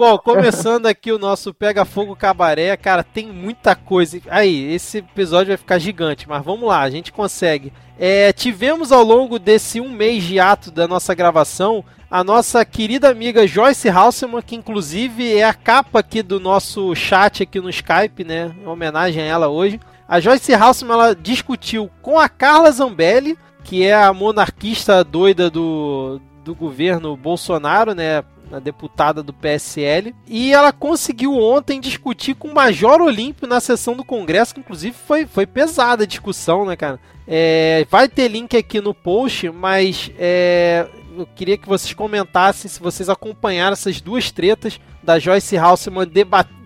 Bom, 0.00 0.16
começando 0.16 0.86
aqui 0.86 1.12
o 1.12 1.18
nosso 1.18 1.52
Pega 1.52 1.84
Fogo 1.84 2.16
Cabaré, 2.16 2.74
cara, 2.74 3.04
tem 3.04 3.26
muita 3.26 3.76
coisa. 3.76 4.18
Aí, 4.30 4.72
esse 4.72 4.96
episódio 4.96 5.48
vai 5.48 5.58
ficar 5.58 5.78
gigante, 5.78 6.26
mas 6.26 6.42
vamos 6.42 6.66
lá, 6.66 6.80
a 6.80 6.88
gente 6.88 7.12
consegue. 7.12 7.70
É, 7.98 8.32
tivemos 8.32 8.92
ao 8.92 9.04
longo 9.04 9.38
desse 9.38 9.78
um 9.78 9.90
mês 9.90 10.24
de 10.24 10.40
ato 10.40 10.70
da 10.70 10.88
nossa 10.88 11.14
gravação 11.14 11.84
a 12.10 12.24
nossa 12.24 12.64
querida 12.64 13.10
amiga 13.10 13.46
Joyce 13.46 13.90
Halseman, 13.90 14.40
que 14.40 14.56
inclusive 14.56 15.36
é 15.36 15.44
a 15.44 15.52
capa 15.52 15.98
aqui 15.98 16.22
do 16.22 16.40
nosso 16.40 16.94
chat 16.94 17.42
aqui 17.42 17.60
no 17.60 17.68
Skype, 17.68 18.24
né? 18.24 18.54
Em 18.58 18.66
homenagem 18.66 19.22
a 19.22 19.26
ela 19.26 19.48
hoje. 19.48 19.78
A 20.08 20.18
Joyce 20.18 20.54
Halseman 20.54 20.94
ela 20.94 21.14
discutiu 21.14 21.90
com 22.00 22.18
a 22.18 22.26
Carla 22.26 22.70
Zambelli, 22.70 23.36
que 23.64 23.84
é 23.84 23.94
a 23.94 24.14
monarquista 24.14 25.04
doida 25.04 25.50
do, 25.50 26.18
do 26.42 26.54
governo 26.54 27.14
Bolsonaro, 27.18 27.94
né? 27.94 28.24
A 28.52 28.58
deputada 28.58 29.22
do 29.22 29.32
PSL. 29.32 30.14
E 30.26 30.52
ela 30.52 30.72
conseguiu 30.72 31.34
ontem 31.34 31.80
discutir 31.80 32.34
com 32.34 32.48
o 32.48 32.54
Major 32.54 33.00
Olímpio 33.00 33.46
na 33.46 33.60
sessão 33.60 33.94
do 33.94 34.04
Congresso, 34.04 34.54
que 34.54 34.60
inclusive 34.60 34.96
foi, 35.06 35.26
foi 35.26 35.46
pesada 35.46 36.04
a 36.04 36.06
discussão, 36.06 36.64
né, 36.64 36.76
cara? 36.76 36.98
É, 37.26 37.86
vai 37.88 38.08
ter 38.08 38.28
link 38.28 38.56
aqui 38.56 38.80
no 38.80 38.92
post, 38.92 39.48
mas 39.50 40.10
é, 40.18 40.86
eu 41.22 41.28
queria 41.34 41.56
que 41.56 41.68
vocês 41.68 41.92
comentassem 41.94 42.70
se 42.70 42.80
vocês 42.80 43.08
acompanharam 43.08 43.72
essas 43.72 44.00
duas 44.00 44.30
tretas 44.30 44.80
da 45.02 45.18
Joyce 45.18 45.56
Halseman 45.56 46.06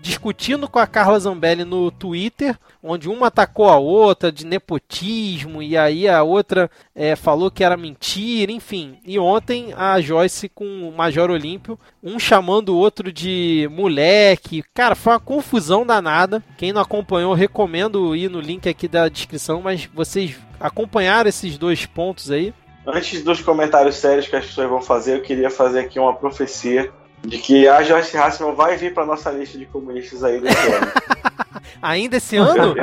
discutindo 0.01 0.67
com 0.67 0.77
a 0.77 0.85
Carla 0.85 1.19
Zambelli 1.19 1.63
no 1.63 1.89
Twitter, 1.89 2.57
onde 2.83 3.09
uma 3.09 3.27
atacou 3.27 3.69
a 3.69 3.77
outra 3.77 4.31
de 4.31 4.45
nepotismo 4.45 5.63
e 5.63 5.75
aí 5.77 6.07
a 6.07 6.21
outra 6.21 6.69
é, 6.93 7.15
falou 7.15 7.49
que 7.49 7.63
era 7.63 7.77
mentira, 7.77 8.51
enfim. 8.51 8.99
E 9.05 9.17
ontem 9.17 9.73
a 9.75 9.99
Joyce 10.01 10.49
com 10.49 10.87
o 10.87 10.95
Major 10.95 11.31
Olímpio, 11.31 11.79
um 12.03 12.19
chamando 12.19 12.69
o 12.69 12.77
outro 12.77 13.11
de 13.11 13.67
moleque. 13.71 14.63
Cara, 14.73 14.95
foi 14.95 15.13
uma 15.13 15.19
confusão 15.19 15.85
danada. 15.85 16.43
Quem 16.57 16.71
não 16.71 16.81
acompanhou, 16.81 17.33
recomendo 17.33 18.15
ir 18.15 18.29
no 18.29 18.39
link 18.39 18.69
aqui 18.69 18.87
da 18.87 19.07
descrição, 19.07 19.61
mas 19.61 19.85
vocês 19.85 20.35
acompanharam 20.59 21.29
esses 21.29 21.57
dois 21.57 21.85
pontos 21.85 22.29
aí? 22.29 22.53
Antes 22.85 23.23
dos 23.23 23.41
comentários 23.41 23.95
sérios 23.95 24.27
que 24.27 24.35
as 24.35 24.45
pessoas 24.45 24.69
vão 24.69 24.81
fazer, 24.81 25.15
eu 25.15 25.21
queria 25.21 25.49
fazer 25.49 25.79
aqui 25.79 25.99
uma 25.99 26.13
profecia 26.13 26.91
de 27.23 27.37
que 27.39 27.67
a 27.67 27.81
Joyce 27.81 28.15
Hasselman 28.15 28.55
vai 28.55 28.77
vir 28.77 28.93
para 28.93 29.05
nossa 29.05 29.31
lista 29.31 29.57
de 29.57 29.65
comunistas 29.65 30.23
aí 30.23 30.39
desse 30.39 30.67
ano. 30.71 30.91
Ainda 31.81 32.17
esse 32.17 32.37
ano? 32.37 32.75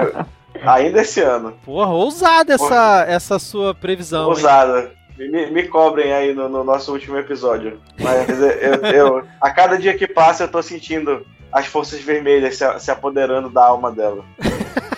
Ainda 0.64 1.00
esse 1.00 1.20
ano. 1.20 1.54
Porra, 1.64 1.92
ousada 1.92 2.54
essa, 2.54 3.04
essa 3.08 3.38
sua 3.38 3.74
previsão. 3.74 4.28
Ousada. 4.28 4.92
Me, 5.16 5.50
me, 5.50 5.68
cobrem 5.68 6.12
aí 6.12 6.34
no, 6.34 6.48
no, 6.48 6.64
nosso 6.64 6.92
último 6.92 7.16
episódio. 7.16 7.80
Mas 8.00 8.28
eu, 8.30 8.74
eu, 8.92 9.24
a 9.40 9.50
cada 9.50 9.76
dia 9.76 9.96
que 9.96 10.06
passa 10.06 10.44
eu 10.44 10.48
tô 10.48 10.62
sentindo 10.62 11.24
as 11.52 11.66
forças 11.66 12.00
vermelhas 12.00 12.56
se, 12.56 12.80
se 12.80 12.90
apoderando 12.90 13.48
da 13.48 13.66
alma 13.66 13.92
dela. 13.92 14.24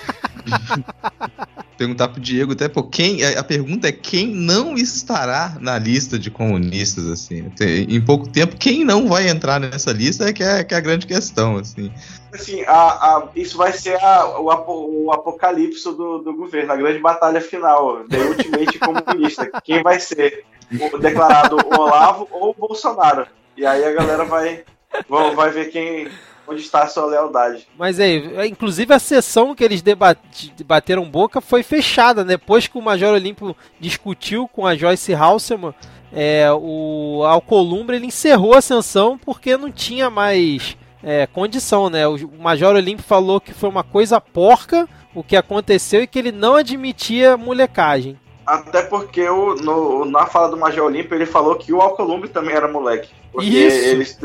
perguntar 1.77 2.09
pro 2.09 2.21
Diego 2.21 2.53
até, 2.53 2.69
pô, 2.69 2.83
quem. 2.83 3.25
A 3.25 3.43
pergunta 3.43 3.89
é 3.89 3.93
quem 3.93 4.29
não 4.29 4.75
estará 4.75 5.57
na 5.61 5.79
lista 5.79 6.19
de 6.19 6.31
comunistas, 6.31 7.07
assim. 7.07 7.51
Em 7.61 8.01
pouco 8.01 8.29
tempo, 8.29 8.57
quem 8.57 8.85
não 8.85 9.09
vai 9.09 9.29
entrar 9.29 9.61
nessa 9.61 9.93
lista 9.93 10.29
é 10.29 10.33
que 10.33 10.43
é, 10.43 10.65
que 10.65 10.75
é 10.75 10.77
a 10.77 10.81
grande 10.81 11.07
questão, 11.07 11.57
assim. 11.57 11.93
Assim, 12.33 12.63
a, 12.63 12.75
a, 12.75 13.29
isso 13.37 13.57
vai 13.57 13.73
ser 13.73 14.03
a, 14.03 14.39
o, 14.41 15.05
o, 15.05 15.13
apocalipse 15.13 15.85
do, 15.85 16.19
do 16.19 16.35
governo, 16.35 16.73
a 16.73 16.77
grande 16.77 16.99
batalha 16.99 17.41
final, 17.41 18.05
The 18.09 18.19
Ultimate 18.19 18.79
Comunista. 18.79 19.51
Quem 19.63 19.83
vai 19.83 20.01
ser 20.01 20.45
o, 20.73 20.99
declarado 20.99 21.57
o 21.57 21.81
Olavo 21.81 22.29
ou 22.31 22.51
o 22.51 22.55
Bolsonaro? 22.55 23.27
E 23.57 23.65
aí 23.65 23.85
a 23.85 23.93
galera 23.93 24.25
vai, 24.25 24.65
vai 25.09 25.51
ver 25.51 25.67
quem, 25.67 26.09
onde 26.47 26.61
está 26.61 26.83
a 26.83 26.87
sua 26.89 27.07
lealdade. 27.07 27.67
Mas 27.79 27.99
aí, 27.99 28.49
inclusive 28.49 28.93
a 28.93 28.99
sessão 28.99 29.55
que 29.55 29.65
eles 29.65 29.83
debateram 29.83 31.09
boca 31.09 31.41
foi 31.41 31.63
fechada, 31.63 32.25
né? 32.25 32.35
depois 32.35 32.67
que 32.67 32.79
o 32.79 32.83
Major 32.83 33.15
Olímpio 33.15 33.57
discutiu 33.81 34.49
com 34.49 34.67
a 34.67 34.75
Joyce 34.75 35.15
Halseman, 35.15 35.75
é, 36.13 36.49
o 36.53 37.25
Alcolumbre 37.25 37.97
ele 37.97 38.07
encerrou 38.07 38.55
a 38.55 38.61
sessão 38.61 39.19
porque 39.19 39.57
não 39.57 39.71
tinha 39.71 40.09
mais 40.09 40.77
é, 41.03 41.27
condição, 41.27 41.91
né? 41.91 42.07
O 42.07 42.39
Major 42.39 42.75
Olímpio 42.75 43.05
falou 43.05 43.41
que 43.41 43.53
foi 43.53 43.69
uma 43.69 43.83
coisa 43.83 44.21
porca 44.21 44.89
o 45.15 45.23
que 45.23 45.37
aconteceu 45.37 46.03
e 46.03 46.07
que 46.07 46.19
ele 46.19 46.33
não 46.33 46.57
admitia 46.57 47.37
molecagem. 47.37 48.19
Até 48.47 48.83
porque 48.83 49.27
o, 49.29 49.55
no, 49.55 50.05
na 50.05 50.27
fala 50.27 50.49
do 50.49 50.57
Major 50.57 50.87
Olímpio 50.87 51.15
ele 51.15 51.27
falou 51.27 51.57
que 51.57 51.73
o 51.73 51.81
Alcolumbre 51.81 52.29
também 52.29 52.55
era 52.55 52.69
moleque. 52.69 53.09
Porque 53.33 53.49
Isso. 53.49 53.87
eles 53.87 54.19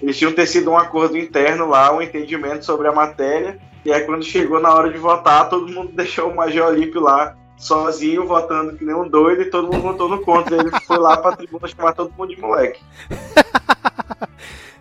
eles 0.00 0.18
tinham 0.18 0.32
tecido 0.32 0.70
um 0.70 0.76
acordo 0.76 1.16
interno 1.16 1.66
lá, 1.66 1.94
um 1.94 2.02
entendimento 2.02 2.64
sobre 2.64 2.88
a 2.88 2.92
matéria, 2.92 3.58
e 3.84 3.92
aí 3.92 4.02
quando 4.02 4.24
chegou 4.24 4.60
na 4.60 4.72
hora 4.72 4.90
de 4.90 4.98
votar, 4.98 5.48
todo 5.48 5.72
mundo 5.72 5.92
deixou 5.96 6.30
o 6.30 6.36
Major 6.36 6.68
Olímpio 6.68 7.00
lá 7.00 7.36
sozinho, 7.56 8.26
votando 8.26 8.76
que 8.76 8.84
nem 8.84 8.94
um 8.94 9.08
doido, 9.08 9.42
e 9.42 9.50
todo 9.50 9.72
mundo 9.72 9.82
votou 9.82 10.08
no 10.08 10.20
contra. 10.20 10.56
Ele 10.56 10.70
foi 10.86 10.98
lá 10.98 11.16
pra 11.16 11.36
tribuna 11.36 11.66
chamar 11.66 11.94
todo 11.94 12.12
mundo 12.16 12.34
de 12.34 12.40
moleque. 12.40 12.80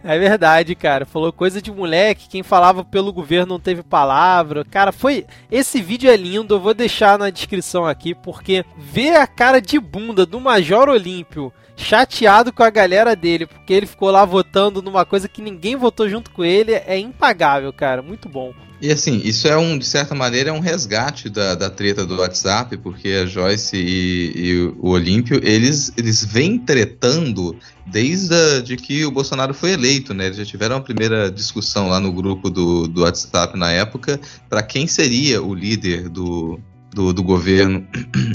É 0.08 0.20
verdade, 0.20 0.76
cara. 0.76 1.04
Falou 1.04 1.34
coisa 1.34 1.60
de 1.60 1.72
moleque. 1.72 2.30
Quem 2.30 2.44
falava 2.44 2.86
pelo 2.86 3.12
governo 3.12 3.54
não 3.54 3.60
teve 3.60 3.82
palavra. 3.82 4.64
Cara, 4.64 4.92
foi. 4.92 5.26
Esse 5.50 5.82
vídeo 5.82 6.12
é 6.12 6.16
lindo. 6.16 6.54
Eu 6.54 6.60
vou 6.60 6.76
deixar 6.76 7.18
na 7.18 7.32
descrição 7.32 7.88
aqui. 7.88 8.14
Porque 8.14 8.64
ver 8.78 9.16
a 9.16 9.26
cara 9.26 9.60
de 9.60 9.80
bunda 9.80 10.24
do 10.24 10.40
Major 10.40 10.90
Olímpio 10.90 11.52
chateado 11.76 12.54
com 12.54 12.64
a 12.64 12.70
galera 12.70 13.16
dele, 13.16 13.46
porque 13.46 13.74
ele 13.74 13.86
ficou 13.86 14.10
lá 14.10 14.24
votando 14.26 14.82
numa 14.82 15.06
coisa 15.06 15.28
que 15.28 15.42
ninguém 15.42 15.76
votou 15.76 16.10
junto 16.10 16.32
com 16.32 16.44
ele, 16.44 16.74
é 16.74 16.98
impagável, 16.98 17.72
cara. 17.74 18.02
Muito 18.02 18.30
bom. 18.30 18.54
E 18.82 18.92
assim, 18.92 19.22
isso 19.24 19.48
é 19.48 19.58
um, 19.58 19.78
de 19.78 19.86
certa 19.86 20.14
maneira, 20.14 20.50
é 20.50 20.54
um 20.54 20.60
resgate 20.60 21.30
da, 21.30 21.56
da 21.56 21.70
treta 21.70 22.06
do 22.06 22.18
WhatsApp, 22.18 22.78
porque 22.78 23.10
a 23.10 23.26
Joyce 23.26 23.78
e, 23.78 24.34
e 24.36 24.74
o 24.78 24.90
Olímpio, 24.90 25.40
eles, 25.44 25.94
eles 25.98 26.24
vêm 26.24 26.60
tretando 26.60 27.58
desde 27.88 28.36
a, 28.36 28.62
de 28.62 28.76
que 28.76 29.06
o 29.06 29.12
Bolsonaro 29.12 29.54
foi 29.54 29.72
eleito, 29.72 30.14
né? 30.14 30.26
Eles 30.26 30.38
já 30.38 30.46
tiveram 30.46 30.76
a 30.76 30.82
primeira 30.82 31.32
discussão 31.32 31.88
lá 31.88 32.00
no 32.00 32.12
grupo 32.12 32.50
do, 32.50 32.88
do 32.88 33.02
WhatsApp 33.04 33.58
na 33.58 33.72
época, 33.72 34.20
para 34.50 34.62
quem 34.62 34.88
seria 34.88 35.42
o 35.42 35.54
líder 35.54 36.10
do, 36.10 36.60
do, 36.94 37.14
do 37.14 37.24
governo 37.24 37.88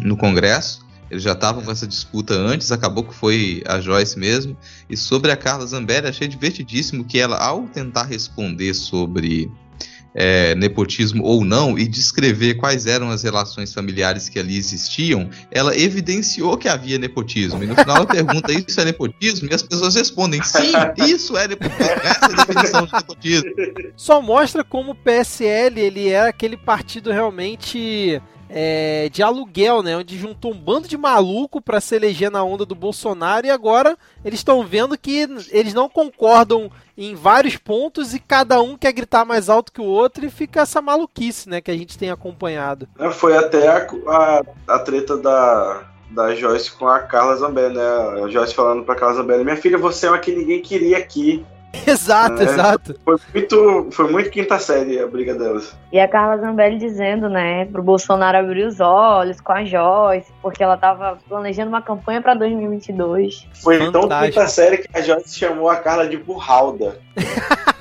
no 0.03 0.16
Congresso. 0.16 0.84
Eles 1.11 1.23
já 1.23 1.33
estavam 1.33 1.63
com 1.63 1.71
essa 1.71 1.87
disputa 1.87 2.35
antes, 2.35 2.71
acabou 2.71 3.05
que 3.05 3.15
foi 3.15 3.63
a 3.67 3.81
Joyce 3.81 4.19
mesmo. 4.19 4.57
E 4.89 4.97
sobre 4.97 5.33
a 5.33 5.37
Carla 5.37 5.67
Zambelli, 5.67 6.07
achei 6.07 6.29
divertidíssimo 6.29 7.05
que 7.05 7.19
ela, 7.19 7.37
ao 7.37 7.67
tentar 7.67 8.05
responder 8.05 8.75
sobre 8.75 9.51
é, 10.15 10.55
nepotismo 10.55 11.25
ou 11.25 11.45
não 11.45 11.79
e 11.79 11.87
descrever 11.87 12.55
quais 12.55 12.87
eram 12.87 13.11
as 13.11 13.23
relações 13.23 13.73
familiares 13.73 14.29
que 14.29 14.39
ali 14.39 14.57
existiam, 14.57 15.29
ela 15.51 15.77
evidenciou 15.77 16.57
que 16.57 16.69
havia 16.69 16.99
nepotismo. 16.99 17.63
E 17.63 17.67
no 17.67 17.77
final 17.77 17.97
ela 17.97 18.07
pergunta: 18.07 18.53
Isso 18.53 18.81
é 18.81 18.85
nepotismo? 18.85 19.49
E 19.51 19.55
as 19.55 19.63
pessoas 19.63 19.95
respondem: 19.95 20.43
Sim, 20.43 20.73
isso 20.99 21.37
é 21.37 21.49
nepotismo. 21.49 21.85
Essa 21.85 22.27
é 22.27 22.33
a 22.33 22.45
definição 22.45 22.87
de 22.87 22.93
nepotismo. 22.93 23.51
Só 23.97 24.21
mostra 24.21 24.65
como 24.65 24.93
o 24.93 24.97
PSL 24.97 25.81
ele 25.81 26.09
era 26.09 26.29
aquele 26.29 26.57
partido 26.57 27.11
realmente 27.11 28.21
é, 28.53 29.09
de 29.11 29.23
aluguel, 29.23 29.83
né? 29.83 29.97
Onde 29.97 30.19
juntou 30.19 30.53
um 30.53 30.59
bando 30.59 30.89
de 30.89 30.97
maluco 30.97 31.61
para 31.61 31.81
se 31.81 31.95
eleger 31.95 32.31
na 32.31 32.43
onda 32.43 32.67
do 32.67 32.75
Bolsonaro 32.75 33.47
e 33.47 33.51
agora 33.51 33.97
eles 34.25 34.41
estão 34.41 34.65
vendo 34.65 34.99
que 34.99 35.29
eles 35.51 35.73
não 35.73 35.89
concordam 35.89 36.71
em 36.99 37.15
vários 37.15 37.57
pontos 37.57 38.13
e 38.13 38.19
cada 38.19 38.61
um 38.61 38.77
quer 38.77 38.93
gritar 38.93 39.25
mais 39.25 39.49
alto 39.49 39.73
que 39.73 39.81
o 39.81 39.85
outro 39.85 40.27
e 40.27 40.31
fica 40.31 40.63
essa 40.63 40.83
maluquice, 40.83 41.49
né? 41.49 41.61
Que 41.61 41.71
a 41.71 41.77
gente 41.77 41.97
tem 41.97 42.11
acompanhado. 42.11 42.89
É, 42.99 43.11
foi 43.11 43.37
até 43.37 43.69
a, 43.69 43.87
a, 44.09 44.43
a 44.67 44.79
treta 44.81 45.17
da, 45.17 45.85
da 46.11 46.35
Joyce 46.35 46.73
com 46.73 46.89
a 46.89 46.99
Carla 46.99 47.37
Zambelli, 47.37 47.77
né? 47.77 48.25
A 48.25 48.29
Joyce 48.29 48.55
falando 48.55 48.85
pra 48.85 48.97
Carla 48.97 49.15
Zambelli, 49.15 49.45
minha 49.45 49.57
filha, 49.57 49.79
você 49.79 50.07
é 50.07 50.11
uma 50.11 50.19
que 50.19 50.35
ninguém 50.35 50.61
queria 50.61 50.99
aqui. 50.99 51.45
Exato, 51.87 52.41
é, 52.41 52.45
exato. 52.45 53.01
Foi 53.05 53.16
muito, 53.33 53.89
foi 53.93 54.11
muito 54.11 54.31
quinta 54.31 54.59
série 54.59 54.99
a 54.99 55.07
briga 55.07 55.35
delas. 55.35 55.77
E 55.93 56.01
a 56.01 56.09
Carla 56.09 56.39
Zambelli 56.39 56.79
dizendo, 56.79 57.29
né, 57.29 57.64
pro 57.66 57.83
Bolsonaro 57.83 58.39
abrir 58.39 58.64
os 58.64 58.81
olhos 58.81 59.41
com 59.41 59.53
a 59.53 59.64
Joyce, 59.64 60.33
porque 60.43 60.62
ela 60.62 60.77
tava 60.77 61.18
planejando 61.29 61.68
uma 61.68 61.83
campanha 61.83 62.21
pra 62.21 62.35
2022. 62.35 63.47
Foi 63.55 63.79
Fantástico. 63.79 64.09
tão 64.09 64.21
quinta 64.21 64.49
série 64.49 64.79
que 64.79 64.89
a 64.93 65.01
Joyce 65.01 65.39
chamou 65.39 65.68
a 65.68 65.77
Carla 65.77 66.09
de 66.09 66.16
burralda. 66.16 66.99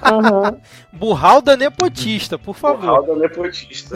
uhum. 0.06 0.60
Burralda 0.94 1.58
nepotista, 1.58 2.38
por 2.38 2.56
favor. 2.56 2.82
Burralda 2.82 3.16
nepotista. 3.16 3.96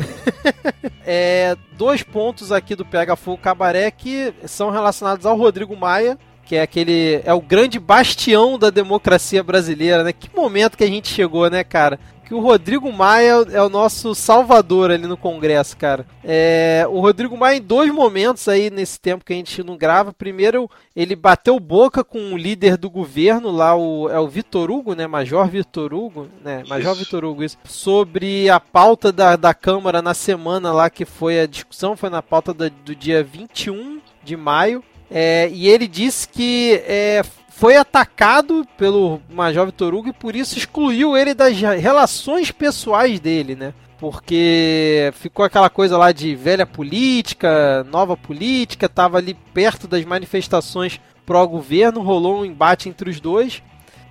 é, 1.06 1.56
dois 1.74 2.02
pontos 2.02 2.52
aqui 2.52 2.76
do 2.76 2.86
Pega 2.86 3.16
Fogo 3.16 3.38
Cabaré 3.38 3.92
que 3.92 4.34
são 4.46 4.70
relacionados 4.70 5.26
ao 5.26 5.38
Rodrigo 5.38 5.76
Maia, 5.76 6.18
que 6.54 6.58
é 6.58 6.62
aquele 6.62 7.22
é 7.26 7.34
o 7.34 7.42
grande 7.42 7.80
bastião 7.80 8.60
da 8.60 8.70
democracia 8.70 9.42
brasileira, 9.42 10.04
né? 10.04 10.14
Que 10.14 10.30
momento 10.36 10.78
que 10.78 10.84
a 10.84 10.88
gente 10.88 11.08
chegou, 11.08 11.50
né, 11.50 11.64
cara? 11.64 12.00
Que 12.26 12.34
o 12.34 12.40
Rodrigo 12.40 12.92
Maia 12.92 13.44
é 13.52 13.62
o 13.62 13.70
nosso 13.70 14.14
salvador 14.14 14.92
ali 14.92 15.08
no 15.08 15.18
Congresso, 15.18 15.76
cara. 15.76 16.06
É, 16.24 16.86
o 16.88 17.00
Rodrigo 17.00 17.36
Maia, 17.36 17.58
em 17.58 17.62
dois 17.62 17.92
momentos 17.92 18.48
aí 18.48 18.70
nesse 18.70 19.00
tempo 19.00 19.26
que 19.26 19.34
a 19.34 19.36
gente 19.36 19.64
não 19.64 19.76
grava. 19.76 20.14
Primeiro, 20.14 20.70
ele 20.96 21.16
bateu 21.16 21.60
boca 21.60 22.04
com 22.04 22.34
o 22.34 22.38
líder 22.38 22.78
do 22.78 22.90
governo 22.90 23.50
lá, 23.50 23.76
o, 23.76 24.08
é 24.10 24.20
o 24.20 24.28
Vitor 24.28 24.70
Hugo, 24.70 24.94
né? 24.94 25.08
Major 25.08 25.48
Vitor 25.48 25.92
Hugo, 25.92 26.28
né? 26.44 26.64
Major 26.70 26.94
Vitor 26.94 27.26
Hugo, 27.26 27.44
isso. 27.44 27.58
Sobre 27.66 28.48
a 28.48 28.60
pauta 28.60 29.12
da, 29.12 29.36
da 29.36 29.56
Câmara 29.56 30.04
na 30.04 30.14
semana 30.14 30.72
lá 30.72 30.88
que 30.88 31.04
foi 31.04 31.40
a 31.40 31.48
discussão, 31.48 31.98
foi 31.98 32.12
na 32.12 32.22
pauta 32.22 32.54
do, 32.54 32.70
do 32.70 32.96
dia 32.96 33.24
21 33.24 34.00
de 34.24 34.38
maio. 34.38 34.84
É, 35.16 35.48
e 35.54 35.70
ele 35.70 35.88
disse 35.88 36.28
que 36.28 36.82
é, 36.88 37.22
foi 37.50 37.78
atacado 37.78 38.68
pelo 38.76 39.22
Major 39.30 39.68
Vitor 39.68 39.94
Hugo 39.94 40.10
e 40.10 40.14
por 40.14 40.36
isso 40.36 40.58
excluiu 40.58 41.16
ele 41.16 41.36
das 41.36 41.56
relações 41.60 42.50
pessoais 42.50 43.20
dele, 43.20 43.56
né? 43.56 43.76
Porque 44.00 45.14
ficou 45.14 45.46
aquela 45.46 45.70
coisa 45.70 45.98
lá 45.98 46.12
de 46.12 46.36
velha 46.36 46.66
política, 46.66 47.84
nova 47.86 48.18
política, 48.18 48.90
tava 48.90 49.20
ali 49.20 49.36
perto 49.54 49.88
das 49.88 50.04
manifestações 50.04 51.00
pró-governo, 51.28 52.02
rolou 52.02 52.42
um 52.42 52.46
embate 52.46 52.90
entre 52.90 53.10
os 53.10 53.20
dois. 53.20 53.62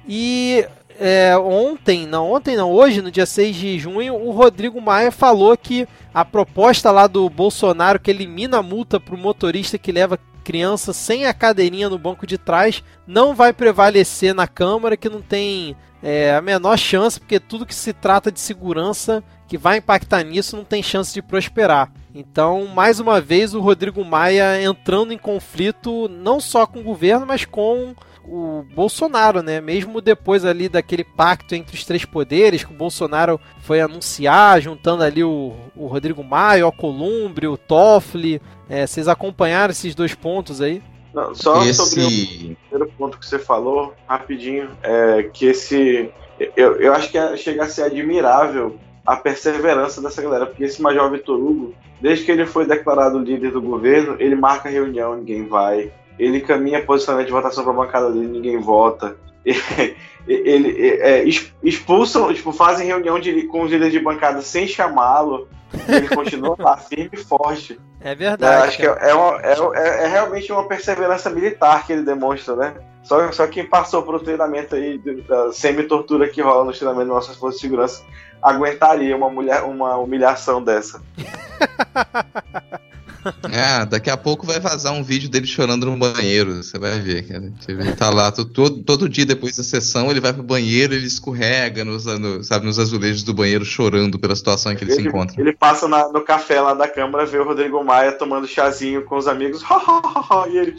E 0.08 0.64
é, 1.04 1.36
ontem, 1.36 2.06
não, 2.06 2.30
ontem 2.30 2.56
não, 2.56 2.70
hoje, 2.70 3.02
no 3.02 3.10
dia 3.10 3.26
6 3.26 3.56
de 3.56 3.76
junho, 3.76 4.14
o 4.14 4.30
Rodrigo 4.30 4.80
Maia 4.80 5.10
falou 5.10 5.56
que 5.56 5.88
a 6.14 6.24
proposta 6.24 6.92
lá 6.92 7.08
do 7.08 7.28
Bolsonaro 7.28 7.98
que 7.98 8.08
elimina 8.08 8.58
a 8.58 8.62
multa 8.62 9.00
para 9.00 9.16
o 9.16 9.18
motorista 9.18 9.76
que 9.76 9.90
leva 9.90 10.16
criança 10.44 10.92
sem 10.92 11.26
a 11.26 11.34
cadeirinha 11.34 11.88
no 11.88 11.98
banco 11.98 12.24
de 12.24 12.38
trás 12.38 12.84
não 13.04 13.34
vai 13.34 13.52
prevalecer 13.52 14.32
na 14.32 14.46
Câmara, 14.46 14.96
que 14.96 15.08
não 15.08 15.20
tem 15.20 15.76
é, 16.00 16.36
a 16.36 16.40
menor 16.40 16.78
chance, 16.78 17.18
porque 17.18 17.40
tudo 17.40 17.66
que 17.66 17.74
se 17.74 17.92
trata 17.92 18.30
de 18.30 18.38
segurança 18.38 19.24
que 19.48 19.58
vai 19.58 19.78
impactar 19.78 20.22
nisso 20.22 20.56
não 20.56 20.64
tem 20.64 20.84
chance 20.84 21.12
de 21.12 21.20
prosperar. 21.20 21.90
Então, 22.14 22.66
mais 22.66 23.00
uma 23.00 23.20
vez, 23.20 23.54
o 23.54 23.60
Rodrigo 23.60 24.04
Maia 24.04 24.62
entrando 24.62 25.12
em 25.12 25.18
conflito 25.18 26.08
não 26.08 26.38
só 26.38 26.64
com 26.64 26.78
o 26.78 26.84
governo, 26.84 27.26
mas 27.26 27.44
com 27.44 27.92
o 28.24 28.64
Bolsonaro, 28.74 29.42
né? 29.42 29.60
Mesmo 29.60 30.00
depois 30.00 30.44
ali 30.44 30.68
daquele 30.68 31.04
pacto 31.04 31.54
entre 31.54 31.76
os 31.76 31.84
três 31.84 32.04
poderes 32.04 32.64
que 32.64 32.72
o 32.72 32.76
Bolsonaro 32.76 33.40
foi 33.60 33.80
anunciar, 33.80 34.60
juntando 34.60 35.02
ali 35.02 35.24
o, 35.24 35.54
o 35.76 35.86
Rodrigo 35.86 36.22
Maia, 36.22 36.64
o 36.64 36.66
Alcolumbre, 36.66 37.46
o 37.46 37.56
Toffoli. 37.56 38.40
É, 38.68 38.86
vocês 38.86 39.08
acompanharam 39.08 39.72
esses 39.72 39.94
dois 39.94 40.14
pontos 40.14 40.60
aí? 40.60 40.82
Não, 41.12 41.34
só 41.34 41.62
esse... 41.62 41.74
sobre 41.74 42.04
o 42.04 42.56
primeiro 42.56 42.92
ponto 42.96 43.18
que 43.18 43.26
você 43.26 43.38
falou, 43.38 43.94
rapidinho, 44.06 44.70
é 44.82 45.24
que 45.24 45.46
esse. 45.46 46.10
Eu, 46.56 46.76
eu 46.76 46.92
acho 46.94 47.10
que 47.10 47.18
é, 47.18 47.36
chega 47.36 47.64
a 47.64 47.68
ser 47.68 47.82
admirável 47.82 48.78
a 49.04 49.16
perseverança 49.16 50.00
dessa 50.00 50.22
galera, 50.22 50.46
porque 50.46 50.64
esse 50.64 50.80
Major 50.80 51.10
Vitor 51.10 51.38
Hugo, 51.38 51.74
desde 52.00 52.24
que 52.24 52.30
ele 52.30 52.46
foi 52.46 52.66
declarado 52.66 53.18
líder 53.18 53.50
do 53.50 53.60
governo, 53.60 54.16
ele 54.18 54.34
marca 54.34 54.68
reunião, 54.68 55.16
ninguém 55.16 55.46
vai 55.46 55.92
ele 56.18 56.40
caminha 56.40 56.84
posicionamento 56.84 57.26
de 57.26 57.32
votação 57.32 57.64
para 57.64 57.72
a 57.72 57.76
bancada 57.76 58.10
dele, 58.10 58.28
ninguém 58.28 58.58
vota. 58.58 59.16
Ele, 60.24 60.68
ele 60.68 60.88
é, 61.00 61.24
expulsam, 61.64 62.32
tipo, 62.32 62.52
fazem 62.52 62.86
reunião 62.86 63.18
de, 63.18 63.42
com 63.48 63.62
os 63.62 63.72
líderes 63.72 63.92
de 63.92 63.98
bancada 63.98 64.40
sem 64.40 64.68
chamá-lo. 64.68 65.48
Ele 65.88 66.06
continua 66.06 66.54
lá 66.56 66.76
firme 66.88 67.10
e 67.14 67.16
forte. 67.16 67.80
É 68.00 68.14
verdade. 68.14 68.54
É, 68.54 68.68
acho 68.68 68.76
que 68.76 68.86
é, 68.86 69.10
é, 69.10 69.14
uma, 69.14 69.40
é, 69.42 70.04
é, 70.04 70.06
realmente 70.06 70.52
uma 70.52 70.68
perseverança 70.68 71.28
militar 71.28 71.84
que 71.84 71.92
ele 71.92 72.02
demonstra, 72.02 72.54
né? 72.54 72.74
Só, 73.02 73.32
só 73.32 73.48
quem 73.48 73.66
passou 73.66 74.04
por 74.04 74.14
um 74.14 74.20
treinamento 74.20 74.76
aí 74.76 74.96
da 75.28 75.52
semi-tortura 75.52 76.28
que 76.28 76.40
rola 76.40 76.66
no 76.66 76.72
treinamento 76.72 77.08
das 77.08 77.16
nossas 77.16 77.36
forças 77.36 77.60
de 77.60 77.66
segurança 77.66 78.04
aguentaria 78.42 79.16
uma, 79.16 79.30
mulher, 79.30 79.62
uma 79.62 79.96
humilhação 79.96 80.62
dessa. 80.62 81.00
É, 83.52 83.84
daqui 83.84 84.10
a 84.10 84.16
pouco 84.16 84.46
vai 84.46 84.58
vazar 84.58 84.92
um 84.92 85.02
vídeo 85.02 85.28
dele 85.28 85.46
chorando 85.46 85.86
no 85.86 85.96
banheiro. 85.96 86.62
Você 86.62 86.78
vai 86.78 86.98
ver, 87.00 87.28
cara. 87.28 87.52
Ele 87.68 87.92
tá 87.92 88.10
lá 88.10 88.32
todo, 88.32 88.82
todo 88.82 89.08
dia 89.08 89.26
depois 89.26 89.56
da 89.56 89.62
sessão, 89.62 90.10
ele 90.10 90.20
vai 90.20 90.32
pro 90.32 90.42
banheiro, 90.42 90.94
ele 90.94 91.06
escorrega 91.06 91.84
nos, 91.84 92.06
no, 92.06 92.42
sabe, 92.42 92.66
nos 92.66 92.78
azulejos 92.78 93.22
do 93.22 93.34
banheiro 93.34 93.64
chorando 93.64 94.18
pela 94.18 94.34
situação 94.34 94.72
em 94.72 94.76
que 94.76 94.84
ele, 94.84 94.92
ele 94.92 95.02
se 95.02 95.08
encontra. 95.08 95.40
Ele 95.40 95.52
passa 95.52 95.86
na, 95.86 96.08
no 96.08 96.22
café 96.22 96.60
lá 96.60 96.74
da 96.74 96.88
Câmara, 96.88 97.26
vê 97.26 97.38
o 97.38 97.44
Rodrigo 97.44 97.82
Maia 97.84 98.12
tomando 98.12 98.46
chazinho 98.46 99.04
com 99.04 99.16
os 99.16 99.28
amigos. 99.28 99.62
e 100.48 100.56
ele. 100.56 100.76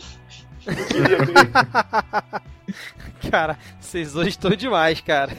cara, 3.30 3.58
vocês 3.80 4.16
hoje 4.16 4.30
estão 4.30 4.52
demais, 4.52 5.02
cara. 5.02 5.36